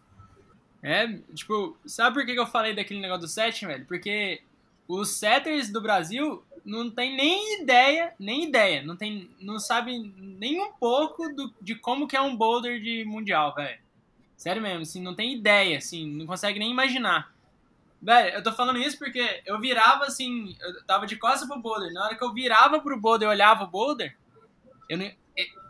É, 0.83 1.09
tipo, 1.35 1.77
sabe 1.85 2.15
por 2.15 2.27
que 2.27 2.39
eu 2.39 2.47
falei 2.47 2.75
daquele 2.75 3.01
negócio 3.01 3.23
do 3.23 3.29
setting, 3.29 3.67
velho? 3.67 3.85
Porque 3.87 4.43
os 4.87 5.11
setters 5.11 5.71
do 5.71 5.81
Brasil 5.81 6.43
não 6.65 6.91
tem 6.91 7.17
nem 7.17 7.63
ideia, 7.63 8.15
nem 8.19 8.45
ideia, 8.45 8.83
não 8.83 8.97
tem, 8.97 9.31
não 9.41 9.59
sabe 9.59 10.13
nem 10.17 10.61
um 10.61 10.73
pouco 10.73 11.29
do, 11.35 11.53
de 11.61 11.75
como 11.75 12.07
que 12.07 12.17
é 12.17 12.21
um 12.21 12.37
boulder 12.37 12.81
de 12.81 13.05
mundial, 13.05 13.55
velho. 13.55 13.79
Sério 14.37 14.63
mesmo, 14.63 14.83
assim, 14.83 15.03
não 15.03 15.15
tem 15.15 15.35
ideia, 15.35 15.79
assim, 15.79 16.07
não 16.07 16.27
consegue 16.27 16.59
nem 16.59 16.71
imaginar. 16.71 17.33
Velho, 18.01 18.37
eu 18.37 18.43
tô 18.43 18.53
falando 18.53 18.79
isso 18.79 18.97
porque 18.99 19.43
eu 19.45 19.59
virava 19.59 20.05
assim, 20.05 20.57
eu 20.61 20.85
tava 20.85 21.07
de 21.07 21.17
costas 21.17 21.49
pro 21.49 21.59
boulder, 21.59 21.93
na 21.93 22.05
hora 22.05 22.15
que 22.15 22.23
eu 22.23 22.33
virava 22.33 22.81
pro 22.81 23.01
boulder, 23.01 23.27
eu 23.27 23.33
olhava 23.33 23.65
o 23.65 23.69
boulder, 23.69 24.17
eu 24.89 25.01
é, 25.01 25.15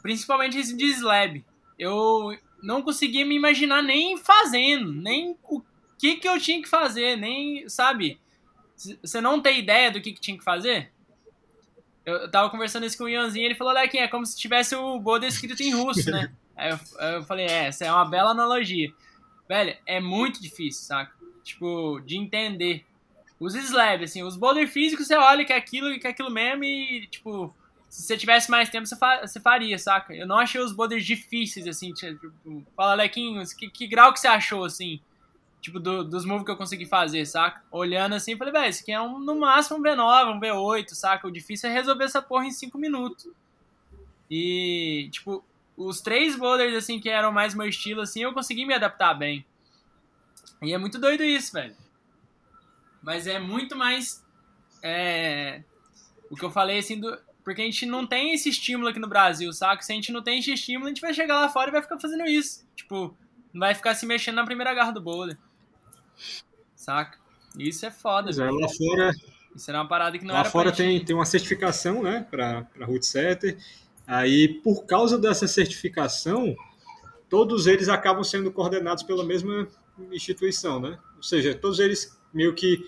principalmente 0.02 0.58
esse 0.58 0.76
de 0.76 0.84
slab, 0.86 1.44
eu 1.78 2.36
não 2.62 2.82
conseguia 2.82 3.24
me 3.24 3.34
imaginar 3.34 3.82
nem 3.82 4.16
fazendo, 4.16 4.92
nem 4.92 5.36
o 5.44 5.62
que 5.98 6.16
que 6.16 6.28
eu 6.28 6.40
tinha 6.40 6.62
que 6.62 6.68
fazer, 6.68 7.16
nem, 7.16 7.68
sabe? 7.68 8.20
Você 8.76 9.20
não 9.20 9.40
tem 9.40 9.58
ideia 9.58 9.90
do 9.90 10.00
que, 10.00 10.12
que 10.12 10.20
tinha 10.20 10.38
que 10.38 10.44
fazer? 10.44 10.92
Eu, 12.04 12.30
tava 12.30 12.48
conversando 12.48 12.86
isso 12.86 12.96
com 12.96 13.04
o 13.04 13.08
Ianzinho, 13.08 13.44
ele 13.44 13.54
falou, 13.54 13.72
Lequinha, 13.72 14.04
é 14.04 14.08
como 14.08 14.24
se 14.24 14.38
tivesse 14.38 14.74
o 14.74 14.98
Boulder 14.98 15.28
escrito 15.28 15.62
em 15.62 15.74
russo, 15.74 16.10
né? 16.10 16.32
Aí 16.56 16.70
eu, 16.70 16.78
eu 17.06 17.22
falei, 17.24 17.46
é, 17.46 17.66
essa 17.66 17.84
é 17.84 17.92
uma 17.92 18.04
bela 18.04 18.30
analogia. 18.30 18.92
Velho, 19.48 19.76
é 19.86 20.00
muito 20.00 20.40
difícil, 20.40 20.86
saca? 20.86 21.12
Tipo, 21.44 22.00
de 22.00 22.16
entender. 22.16 22.84
Os 23.38 23.54
slabs, 23.54 24.10
assim, 24.10 24.22
os 24.22 24.36
boulder 24.36 24.66
físicos, 24.66 25.06
você 25.06 25.16
olha 25.16 25.44
que 25.44 25.52
é 25.52 25.56
aquilo 25.56 25.96
que 26.00 26.06
é 26.06 26.10
aquilo 26.10 26.30
mesmo 26.30 26.64
e, 26.64 27.06
tipo, 27.06 27.54
se 27.88 28.02
você 28.02 28.16
tivesse 28.16 28.50
mais 28.50 28.68
tempo, 28.68 28.86
você, 28.86 28.96
fa- 28.96 29.20
você 29.26 29.40
faria, 29.40 29.78
saca? 29.78 30.14
Eu 30.14 30.26
não 30.26 30.38
achei 30.38 30.60
os 30.60 30.72
boulders 30.72 31.04
difíceis, 31.04 31.66
assim, 31.66 31.92
tipo, 31.92 32.30
fala, 32.76 32.94
Lequinho, 32.94 33.42
que, 33.56 33.70
que 33.70 33.86
grau 33.86 34.12
que 34.12 34.20
você 34.20 34.28
achou, 34.28 34.64
assim, 34.64 35.00
tipo, 35.60 35.80
do- 35.80 36.04
dos 36.04 36.24
moves 36.24 36.44
que 36.44 36.50
eu 36.50 36.56
consegui 36.56 36.86
fazer, 36.86 37.24
saca? 37.26 37.62
Olhando 37.70 38.14
assim, 38.14 38.36
falei, 38.36 38.52
velho, 38.52 38.70
isso 38.70 38.82
aqui 38.82 38.92
é 38.92 39.00
um, 39.00 39.18
no 39.18 39.34
máximo 39.40 39.78
um 39.78 39.82
V9, 39.82 40.36
um 40.36 40.40
V8, 40.40 40.94
saca? 40.94 41.26
O 41.26 41.30
difícil 41.30 41.70
é 41.70 41.72
resolver 41.72 42.04
essa 42.04 42.20
porra 42.22 42.46
em 42.46 42.50
5 42.50 42.78
minutos. 42.78 43.26
E, 44.30 45.08
tipo, 45.10 45.42
os 45.76 46.00
três 46.00 46.36
boulders, 46.36 46.74
assim, 46.74 47.00
que 47.00 47.08
eram 47.08 47.32
mais 47.32 47.54
meu 47.54 47.66
estilo, 47.66 48.02
assim, 48.02 48.22
eu 48.22 48.32
consegui 48.34 48.66
me 48.66 48.74
adaptar 48.74 49.14
bem. 49.14 49.44
E 50.60 50.72
é 50.72 50.78
muito 50.78 50.98
doido 50.98 51.22
isso, 51.24 51.52
velho. 51.52 51.74
Mas 53.02 53.26
é 53.26 53.38
muito 53.38 53.76
mais. 53.76 54.24
É, 54.82 55.62
o 56.30 56.36
que 56.36 56.44
eu 56.44 56.50
falei, 56.50 56.78
assim, 56.78 56.98
do, 57.00 57.16
porque 57.48 57.62
a 57.62 57.64
gente 57.64 57.86
não 57.86 58.06
tem 58.06 58.34
esse 58.34 58.50
estímulo 58.50 58.90
aqui 58.90 58.98
no 58.98 59.08
Brasil, 59.08 59.50
saca? 59.54 59.82
Se 59.82 59.90
a 59.90 59.94
gente 59.94 60.12
não 60.12 60.22
tem 60.22 60.38
esse 60.38 60.52
estímulo, 60.52 60.84
a 60.84 60.88
gente 60.88 61.00
vai 61.00 61.14
chegar 61.14 61.34
lá 61.34 61.48
fora 61.48 61.70
e 61.70 61.72
vai 61.72 61.80
ficar 61.80 61.98
fazendo 61.98 62.26
isso. 62.26 62.62
Tipo, 62.76 63.16
não 63.54 63.60
vai 63.60 63.74
ficar 63.74 63.94
se 63.94 64.04
mexendo 64.04 64.34
na 64.34 64.44
primeira 64.44 64.74
garra 64.74 64.90
do 64.90 65.00
boulder. 65.00 65.38
Saca? 66.76 67.18
Isso 67.58 67.86
é 67.86 67.90
foda, 67.90 68.30
é, 68.30 68.34
velho. 68.34 68.54
lá 68.54 68.68
fora, 68.68 69.14
Isso 69.56 69.70
era 69.70 69.80
uma 69.80 69.88
parada 69.88 70.18
que 70.18 70.26
não 70.26 70.34
lá 70.34 70.40
era 70.40 70.50
fora 70.50 70.68
pra 70.68 70.76
tem, 70.76 71.02
tem 71.02 71.16
uma 71.16 71.24
certificação, 71.24 72.02
né, 72.02 72.26
para 72.30 72.66
root 72.82 73.06
setter. 73.06 73.56
Aí, 74.06 74.60
por 74.62 74.84
causa 74.84 75.18
dessa 75.18 75.48
certificação, 75.48 76.54
todos 77.30 77.66
eles 77.66 77.88
acabam 77.88 78.24
sendo 78.24 78.52
coordenados 78.52 79.04
pela 79.04 79.24
mesma 79.24 79.66
instituição, 80.12 80.78
né? 80.78 80.98
Ou 81.16 81.22
seja, 81.22 81.54
todos 81.54 81.78
eles 81.78 82.14
meio 82.30 82.54
que 82.54 82.84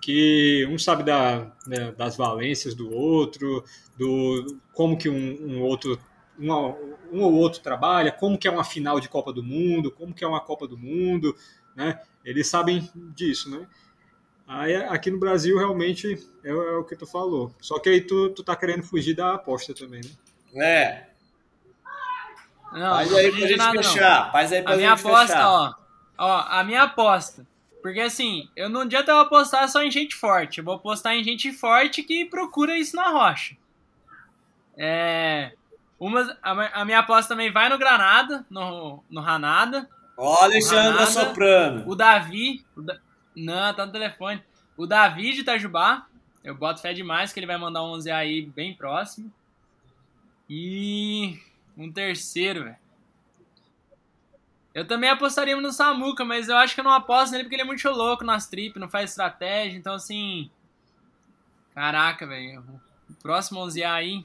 que 0.00 0.66
um 0.70 0.78
sabe 0.78 1.02
da, 1.02 1.52
né, 1.66 1.92
das 1.92 2.16
valências 2.16 2.74
do 2.74 2.92
outro, 2.94 3.64
do 3.98 4.58
como 4.72 4.96
que 4.96 5.08
um, 5.08 5.38
um 5.56 5.62
outro 5.62 5.98
uma- 6.38 6.68
um 7.12 7.20
ou 7.22 7.34
outro 7.34 7.60
trabalha, 7.60 8.10
como 8.10 8.38
que 8.38 8.48
é 8.48 8.50
uma 8.50 8.64
final 8.64 8.98
de 8.98 9.08
Copa 9.08 9.32
do 9.32 9.42
Mundo, 9.42 9.90
como 9.90 10.14
que 10.14 10.24
é 10.24 10.26
uma 10.26 10.40
Copa 10.40 10.66
do 10.66 10.78
Mundo, 10.78 11.36
né? 11.76 12.00
Eles 12.24 12.46
sabem 12.48 12.88
disso, 13.14 13.50
né? 13.50 13.66
Aí 14.48 14.74
aqui 14.74 15.10
no 15.10 15.18
Brasil 15.20 15.58
realmente 15.58 16.18
é, 16.42 16.48
é, 16.50 16.52
o 16.76 16.84
que 16.84 16.96
tu 16.96 17.06
falou. 17.06 17.54
Só 17.60 17.78
que 17.78 17.88
aí 17.88 18.00
tu, 18.00 18.30
tu 18.30 18.42
tá 18.42 18.56
querendo 18.56 18.82
fugir 18.82 19.14
da 19.14 19.34
aposta 19.34 19.74
também, 19.74 20.00
né? 20.54 20.64
É. 20.64 21.06
Não, 22.72 22.90
Faz 22.94 23.10
não 23.10 23.18
aí 23.18 23.30
pra 23.30 23.40
gente 23.40 23.56
nada, 23.56 23.74
não. 23.74 23.82
fechar. 23.82 24.32
Faz 24.32 24.52
aí 24.52 24.62
pra 24.62 24.72
A 24.72 24.76
minha 24.76 24.96
gente 24.96 25.06
aposta, 25.06 25.26
fechar. 25.26 25.48
ó. 25.48 25.74
Ó, 26.18 26.44
a 26.48 26.64
minha 26.64 26.82
aposta. 26.84 27.46
Porque 27.82 28.00
assim, 28.00 28.48
eu 28.54 28.68
não 28.68 28.82
adianta 28.82 29.10
eu 29.10 29.18
apostar 29.20 29.68
só 29.68 29.82
em 29.82 29.90
gente 29.90 30.14
forte. 30.14 30.58
Eu 30.58 30.64
vou 30.64 30.74
apostar 30.74 31.14
em 31.14 31.24
gente 31.24 31.52
forte 31.52 32.02
que 32.02 32.24
procura 32.26 32.76
isso 32.78 32.94
na 32.96 33.08
rocha. 33.08 33.56
É. 34.76 35.52
Uma, 35.98 36.36
a, 36.42 36.80
a 36.80 36.84
minha 36.84 36.98
aposta 37.00 37.28
também 37.34 37.50
vai 37.50 37.68
no 37.68 37.78
Granada, 37.78 38.44
no, 38.50 39.02
no 39.10 39.20
Ranada. 39.20 39.88
Ó, 40.16 40.42
Alexandra 40.44 40.92
Nada. 40.92 41.06
Soprano. 41.06 41.84
O 41.86 41.94
Davi. 41.94 42.64
o 42.76 42.82
Da- 42.82 42.98
Não, 43.34 43.74
tá 43.74 43.86
no 43.86 43.92
telefone. 43.92 44.42
O 44.76 44.86
Davi 44.86 45.32
de 45.32 45.40
Itajubá. 45.40 46.06
Eu 46.42 46.54
boto 46.54 46.80
fé 46.80 46.94
demais 46.94 47.32
que 47.32 47.40
ele 47.40 47.46
vai 47.46 47.58
mandar 47.58 47.82
um 47.82 47.88
11 47.92 48.10
aí 48.10 48.42
bem 48.46 48.74
próximo. 48.74 49.30
E. 50.48 51.38
Um 51.76 51.90
terceiro, 51.92 52.64
velho. 52.64 52.76
Eu 54.74 54.86
também 54.86 55.10
apostaria 55.10 55.56
no 55.56 55.72
Samuca, 55.72 56.24
mas 56.24 56.48
eu 56.48 56.56
acho 56.56 56.74
que 56.74 56.80
eu 56.80 56.84
não 56.84 56.92
aposto 56.92 57.32
nele 57.32 57.44
porque 57.44 57.56
ele 57.56 57.62
é 57.62 57.66
muito 57.66 57.88
louco 57.90 58.24
nas 58.24 58.46
trip, 58.46 58.78
não 58.78 58.88
faz 58.88 59.10
estratégia. 59.10 59.76
Então, 59.76 59.94
assim. 59.94 60.50
Caraca, 61.74 62.26
velho. 62.26 62.64
O 63.08 63.14
próximo 63.22 63.60
11 63.60 63.82
aí. 63.82 64.24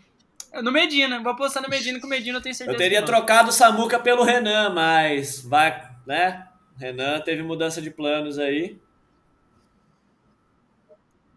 No 0.62 0.72
Medina, 0.72 1.20
vou 1.22 1.32
apostar 1.34 1.62
no 1.62 1.70
Medina, 1.70 2.00
que 2.00 2.06
o 2.06 2.10
Medina 2.10 2.38
eu 2.38 2.42
tenho 2.42 2.56
certeza. 2.56 2.76
Eu 2.76 2.80
teria 2.80 3.04
trocado 3.04 3.50
o 3.50 3.52
Samuca 3.52 4.00
pelo 4.00 4.24
Renan, 4.24 4.70
mas 4.70 5.44
vai, 5.44 5.90
né? 6.06 6.48
O 6.76 6.80
Renan 6.80 7.20
teve 7.22 7.44
mudança 7.44 7.82
de 7.82 7.90
planos 7.90 8.38
aí. 8.40 8.80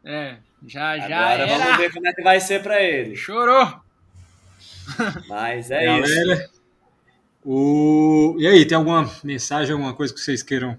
É, 0.04 0.36
já, 0.66 0.98
já 0.98 1.18
Agora 1.18 1.42
era. 1.42 1.58
vamos 1.58 1.76
ver 1.78 1.92
como 1.92 2.06
é 2.06 2.12
que 2.12 2.22
vai 2.22 2.40
ser 2.40 2.62
pra 2.62 2.80
ele. 2.80 3.16
Chorou. 3.16 3.80
Mas 5.28 5.70
é 5.70 5.98
isso. 5.98 6.57
O... 7.44 8.36
e 8.38 8.46
aí, 8.46 8.64
tem 8.66 8.76
alguma 8.76 9.10
mensagem, 9.22 9.72
alguma 9.72 9.94
coisa 9.94 10.12
que 10.12 10.20
vocês 10.20 10.42
queiram 10.42 10.78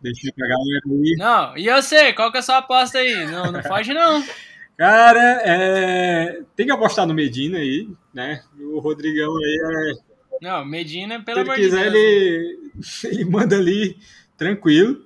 deixar 0.00 0.32
pra 0.34 0.48
galera 0.48 0.80
aí? 0.86 1.14
Não, 1.16 1.56
e 1.56 1.66
eu 1.66 1.82
sei, 1.82 2.12
qual 2.12 2.30
que 2.30 2.38
é 2.38 2.40
a 2.40 2.42
sua 2.42 2.58
aposta 2.58 2.98
aí? 2.98 3.26
Não, 3.26 3.50
não 3.50 3.62
foge 3.62 3.94
não. 3.94 4.24
Cara, 4.76 5.40
é, 5.44 6.42
tem 6.56 6.66
que 6.66 6.72
apostar 6.72 7.06
no 7.06 7.14
Medina 7.14 7.58
aí, 7.58 7.88
né? 8.12 8.42
O 8.58 8.80
Rodrigão 8.80 9.36
aí, 9.36 9.60
é... 9.62 10.14
Não, 10.42 10.64
Medina, 10.64 11.18
se 11.18 11.24
pelo 11.24 11.38
ele 11.38 11.48
amor 11.48 11.56
de 11.56 11.62
quiser, 11.62 11.90
Deus. 11.90 11.94
ele... 11.94 12.58
ele 13.04 13.24
manda 13.24 13.56
ali 13.56 13.96
tranquilo. 14.36 15.04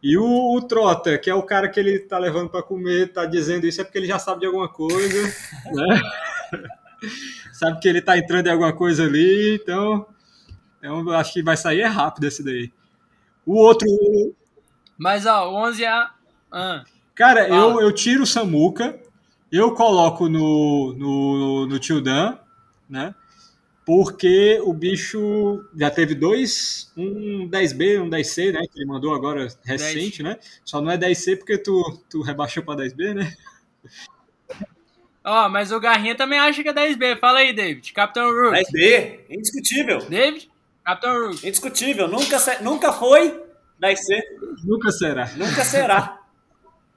E 0.00 0.16
o, 0.16 0.54
o 0.54 0.62
Trota, 0.62 1.18
que 1.18 1.28
é 1.28 1.34
o 1.34 1.42
cara 1.42 1.68
que 1.68 1.80
ele 1.80 1.98
tá 1.98 2.16
levando 2.18 2.48
pra 2.48 2.62
comer, 2.62 3.12
tá 3.12 3.26
dizendo 3.26 3.66
isso 3.66 3.80
é 3.80 3.84
porque 3.84 3.98
ele 3.98 4.06
já 4.06 4.18
sabe 4.18 4.40
de 4.40 4.46
alguma 4.46 4.68
coisa, 4.68 5.22
né? 5.72 6.00
sabe 7.52 7.80
que 7.80 7.88
ele 7.88 8.00
tá 8.00 8.16
entrando 8.16 8.46
em 8.46 8.50
alguma 8.50 8.72
coisa 8.72 9.04
ali, 9.04 9.56
então, 9.56 10.06
então 10.78 11.00
eu 11.00 11.14
acho 11.14 11.32
que 11.32 11.42
vai 11.42 11.56
sair 11.56 11.80
é 11.80 11.86
rápido 11.86 12.26
esse 12.26 12.42
daí. 12.42 12.72
O 13.44 13.54
outro, 13.54 13.88
Mas, 14.96 15.26
ó, 15.26 15.50
o 15.50 15.54
11 15.54 15.84
é... 15.84 16.06
Ah, 16.50 16.84
cara, 17.14 17.48
eu, 17.48 17.70
Fala. 17.70 17.82
eu 17.82 17.92
tiro 17.92 18.22
o 18.22 18.26
Samuca, 18.26 18.98
eu 19.50 19.74
coloco 19.74 20.28
no, 20.28 20.94
no, 20.96 21.66
no 21.66 21.78
Tio 21.78 22.00
Dan, 22.00 22.38
né? 22.88 23.14
Porque 23.84 24.60
o 24.64 24.74
bicho 24.74 25.64
já 25.74 25.90
teve 25.90 26.14
dois, 26.14 26.92
um 26.94 27.48
10B, 27.48 28.02
um 28.02 28.10
10C, 28.10 28.52
né? 28.52 28.60
Que 28.70 28.80
ele 28.80 28.86
mandou 28.86 29.14
agora 29.14 29.48
recente, 29.64 30.22
né? 30.22 30.38
Só 30.62 30.82
não 30.82 30.90
é 30.90 30.98
10C 30.98 31.38
porque 31.38 31.56
tu, 31.56 31.98
tu 32.10 32.20
rebaixou 32.20 32.62
pra 32.62 32.76
10B, 32.76 33.14
né? 33.14 33.34
Ó, 35.24 35.48
mas 35.48 35.72
o 35.72 35.80
Garrinha 35.80 36.14
também 36.14 36.38
acha 36.38 36.62
que 36.62 36.68
é 36.68 36.74
10B. 36.74 37.18
Fala 37.18 37.38
aí, 37.38 37.54
David. 37.54 37.92
Capitão 37.94 38.30
Rook. 38.30 38.56
10B, 38.56 39.20
indiscutível. 39.30 39.98
David? 40.06 40.50
Capitão 40.88 41.26
Rook. 41.28 41.46
Indiscutível. 41.46 42.08
Nunca, 42.08 42.38
se- 42.38 42.62
nunca 42.62 42.92
foi 42.92 43.42
10C, 43.80 44.22
Nunca 44.64 44.90
será. 44.90 45.30
nunca 45.36 45.64
será. 45.64 46.18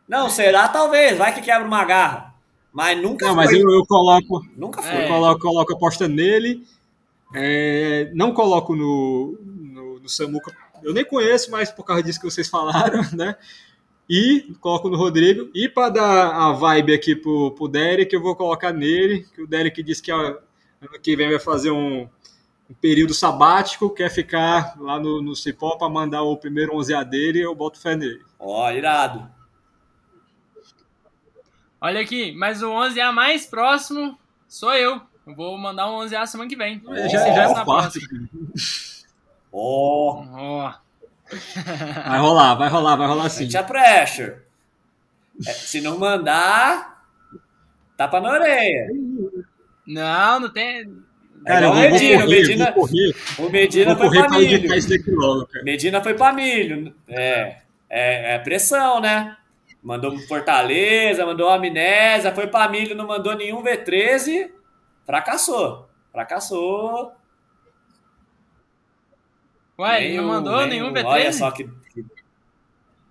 Não, 0.07 0.29
será 0.29 0.67
talvez. 0.69 1.17
Vai 1.17 1.33
que 1.33 1.41
quebra 1.41 1.67
uma 1.67 1.83
garra. 1.83 2.33
Mas 2.71 3.01
nunca 3.01 3.25
Não, 3.27 3.35
foi. 3.35 3.43
mas 3.45 3.53
eu, 3.53 3.69
eu 3.69 3.85
coloco, 3.85 4.45
Nunca 4.55 4.81
foi. 4.81 4.91
É. 4.91 5.03
eu 5.03 5.07
coloco, 5.09 5.41
coloco 5.41 5.73
aposta 5.73 6.07
nele. 6.07 6.65
É, 7.35 8.09
não 8.13 8.33
coloco 8.33 8.75
no, 8.75 9.37
no, 9.43 9.99
no 9.99 10.09
Samuca. 10.09 10.55
Eu 10.81 10.93
nem 10.93 11.03
conheço, 11.05 11.51
mas 11.51 11.69
por 11.69 11.83
causa 11.83 12.01
disso 12.01 12.19
que 12.19 12.29
vocês 12.29 12.47
falaram, 12.49 13.01
né? 13.13 13.35
E 14.09 14.53
coloco 14.59 14.89
no 14.89 14.97
Rodrigo. 14.97 15.49
E 15.53 15.67
para 15.69 15.89
dar 15.89 16.31
a 16.31 16.51
vibe 16.53 16.93
aqui 16.93 17.15
pro, 17.15 17.51
pro 17.51 17.67
Derek, 17.67 18.13
eu 18.13 18.21
vou 18.21 18.35
colocar 18.35 18.71
nele. 18.73 19.25
Que 19.35 19.41
o 19.43 19.47
Derek 19.47 19.83
disse 19.83 20.01
que 20.01 20.11
ano 20.11 20.37
que 21.01 21.15
vem 21.15 21.29
vai 21.29 21.39
fazer 21.39 21.71
um, 21.71 22.09
um 22.71 22.73
período 22.75 23.13
sabático, 23.13 23.93
quer 23.93 24.09
ficar 24.09 24.75
lá 24.79 24.97
no, 24.97 25.21
no 25.21 25.35
Cipó 25.35 25.75
para 25.75 25.89
mandar 25.89 26.23
o 26.23 26.37
primeiro 26.37 26.73
11A 26.73 27.03
dele. 27.03 27.41
Eu 27.41 27.53
boto 27.53 27.79
fé 27.79 27.97
nele. 27.97 28.23
Ó, 28.39 28.71
irado. 28.71 29.29
Olha 31.81 31.99
aqui, 31.99 32.31
mas 32.31 32.63
o 32.63 32.71
11 32.71 33.01
a 33.01 33.11
mais 33.11 33.45
próximo 33.45 34.17
sou 34.47 34.73
eu. 34.73 35.01
Eu 35.27 35.35
vou 35.35 35.57
mandar 35.57 35.89
um 35.89 35.95
11 35.95 36.15
a 36.15 36.25
semana 36.25 36.49
que 36.49 36.55
vem. 36.55 36.81
já, 37.09 37.19
já 37.33 37.43
é 37.43 37.47
o 37.47 37.65
quarto. 37.65 37.99
Ó, 39.51 40.23
Ó. 40.31 40.73
Vai 42.07 42.19
rolar, 42.19 42.55
vai 42.55 42.67
rolar, 42.67 42.95
vai 42.97 43.07
rolar 43.07 43.29
sim. 43.29 43.43
sente 43.43 43.55
a 43.55 43.63
pressure. 43.63 44.35
É, 45.47 45.53
se 45.53 45.79
não 45.79 45.97
mandar, 45.97 47.05
tapa 47.95 48.19
na 48.19 48.31
orelha. 48.31 48.89
Não, 49.87 50.41
não 50.41 50.49
tem... 50.49 50.93
Cara, 51.45 51.65
eu 51.65 51.69
igual 51.69 51.73
vou, 51.81 51.91
Medina, 51.91 52.21
correr, 52.21 52.25
o 52.25 52.29
Medina- 52.29 52.65
vou 52.65 52.73
correr, 52.73 53.15
O 53.39 53.49
Medina 53.49 53.85
vou 53.85 53.95
foi 53.97 54.05
correr 54.07 54.19
pra 54.19 54.29
para 54.29 54.37
milho. 54.39 55.17
logo, 55.19 55.45
cara. 55.47 55.63
Medina 55.65 56.01
foi 56.03 56.13
pra 56.13 56.33
milho. 56.33 56.95
É, 57.09 57.55
é, 57.89 58.35
é 58.35 58.39
pressão, 58.39 58.99
né? 59.01 59.35
Mandou 59.83 60.15
Fortaleza, 60.27 61.25
mandou 61.25 61.49
Amnésia, 61.49 62.31
foi 62.35 62.45
pra 62.47 62.69
milho, 62.69 62.95
não 62.95 63.07
mandou 63.07 63.35
nenhum 63.35 63.63
V13. 63.63 64.51
Fracassou. 65.05 65.89
Fracassou. 66.11 67.13
Ué, 69.79 70.03
ele 70.05 70.17
não 70.17 70.27
mandou 70.27 70.65
nenhum 70.67 70.93
V13? 70.93 71.05
Olha 71.05 71.33
só 71.33 71.49
que. 71.51 71.67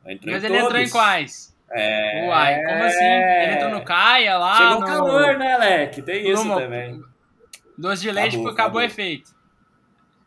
Mas 0.04 0.44
ele 0.44 0.56
entrou 0.56 0.70
em 0.76 0.82
todos. 0.84 0.92
quais? 0.92 1.56
É... 1.72 2.26
Uai, 2.28 2.62
como 2.64 2.84
assim? 2.84 3.04
Ele 3.04 3.52
entrou 3.54 3.70
no 3.70 3.84
Caia 3.84 4.38
lá, 4.38 4.56
Chegou 4.56 4.76
o 4.76 4.80
no... 4.80 4.86
calor, 4.86 5.38
né, 5.38 5.56
Leque? 5.58 6.02
Tem 6.02 6.28
isso 6.30 6.44
no- 6.44 6.58
também. 6.58 7.00
Doce 7.80 8.02
de 8.02 8.12
leite, 8.12 8.28
Acabou, 8.36 8.42
porque 8.42 8.60
acabou 8.60 8.80
o 8.82 8.84
acabou. 8.84 9.02
efeito. 9.02 9.34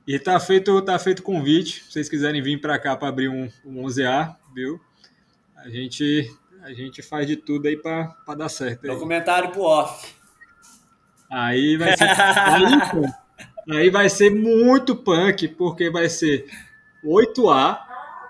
E 0.07 0.17
tá 0.17 0.39
feito, 0.39 0.81
tá 0.81 0.97
feito 0.97 1.19
o 1.19 1.23
convite. 1.23 1.83
Se 1.83 1.91
vocês 1.91 2.09
quiserem 2.09 2.41
vir 2.41 2.59
para 2.59 2.79
cá 2.79 2.97
para 2.97 3.07
abrir 3.07 3.29
um, 3.29 3.47
um 3.63 3.83
11A, 3.83 4.35
viu? 4.55 4.81
A 5.55 5.69
gente, 5.69 6.35
a 6.63 6.73
gente 6.73 7.03
faz 7.03 7.27
de 7.27 7.37
tudo 7.37 7.67
aí 7.67 7.77
para 7.77 8.15
dar 8.35 8.49
certo. 8.49 8.83
Aí. 8.85 8.89
Documentário 8.89 9.51
pro 9.51 9.61
off. 9.61 10.15
Aí 11.31 11.77
vai 11.77 11.95
ser. 11.95 12.09
aí, 12.09 12.65
aí 13.77 13.89
vai 13.91 14.09
ser 14.09 14.31
muito 14.31 14.95
punk, 14.95 15.47
porque 15.49 15.91
vai 15.91 16.09
ser 16.09 16.47
8A 17.05 17.79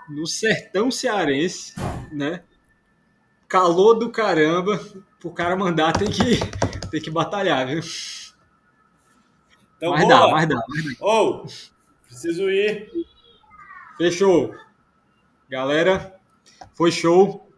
no 0.10 0.28
sertão 0.28 0.92
cearense, 0.92 1.74
né? 2.12 2.44
Calor 3.48 3.94
do 3.96 4.12
caramba. 4.12 4.80
Pro 5.18 5.32
cara 5.32 5.56
mandar 5.56 5.94
tem 5.94 6.10
que, 6.12 6.40
tem 6.92 7.02
que 7.02 7.10
batalhar, 7.10 7.66
viu? 7.66 7.82
Então, 9.84 9.92
Mas 9.92 10.08
dá, 10.08 10.28
mas 10.30 10.48
dá. 10.48 10.66
Ô, 11.02 11.46
preciso 12.08 12.50
ir. 12.50 12.90
Fechou. 13.98 14.56
Galera, 15.50 16.16
foi 16.74 16.90
show. 16.90 17.52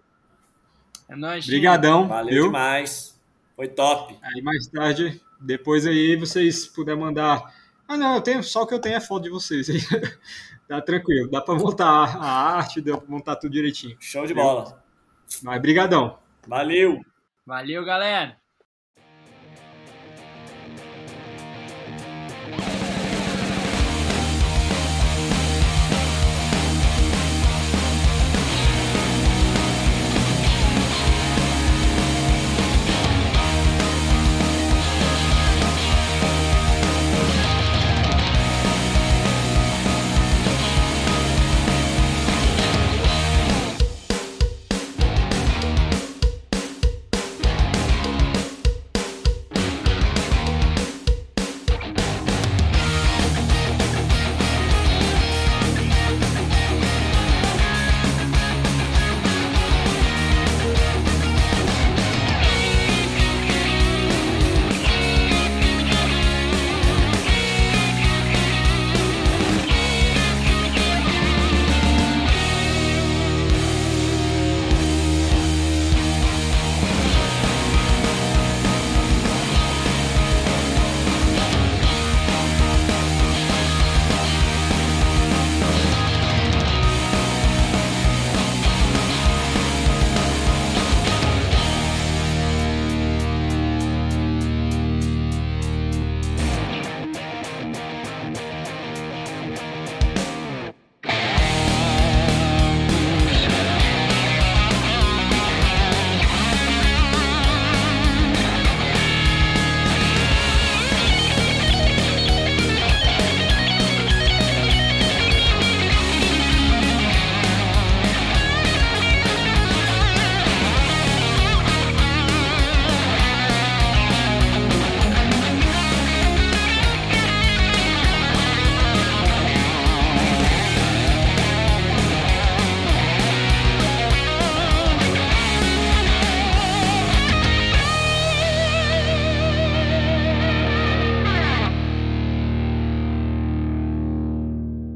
É 1.08 1.16
nóis, 1.16 1.46
Obrigadão, 1.46 2.08
Valeu 2.08 2.34
viu? 2.34 2.44
demais. 2.46 3.16
Foi 3.56 3.68
top. 3.68 4.18
Aí 4.24 4.42
mais 4.42 4.66
tarde, 4.66 5.22
depois 5.40 5.86
aí 5.86 6.16
vocês 6.16 6.66
puderem 6.66 7.00
mandar. 7.00 7.54
Ah, 7.88 7.96
não, 7.96 8.16
eu 8.16 8.22
tenho 8.22 8.42
só 8.44 8.64
o 8.64 8.68
que 8.68 8.74
eu 8.74 8.80
tenho 8.80 8.96
é 8.96 9.00
foto 9.00 9.22
de 9.26 9.30
vocês. 9.30 9.70
aí. 9.70 9.78
tá 10.68 10.82
tranquilo, 10.82 11.30
dá 11.30 11.42
para 11.42 11.54
montar 11.54 11.86
a 12.18 12.56
arte, 12.58 12.82
dá 12.82 12.98
para 12.98 13.08
montar 13.08 13.36
tudo 13.36 13.52
direitinho. 13.52 13.96
Show 14.00 14.26
de 14.26 14.34
bola. 14.34 14.84
Mas 15.44 15.62
brigadão. 15.62 16.18
Valeu. 16.48 17.06
Valeu, 17.46 17.86
galera. 17.86 18.36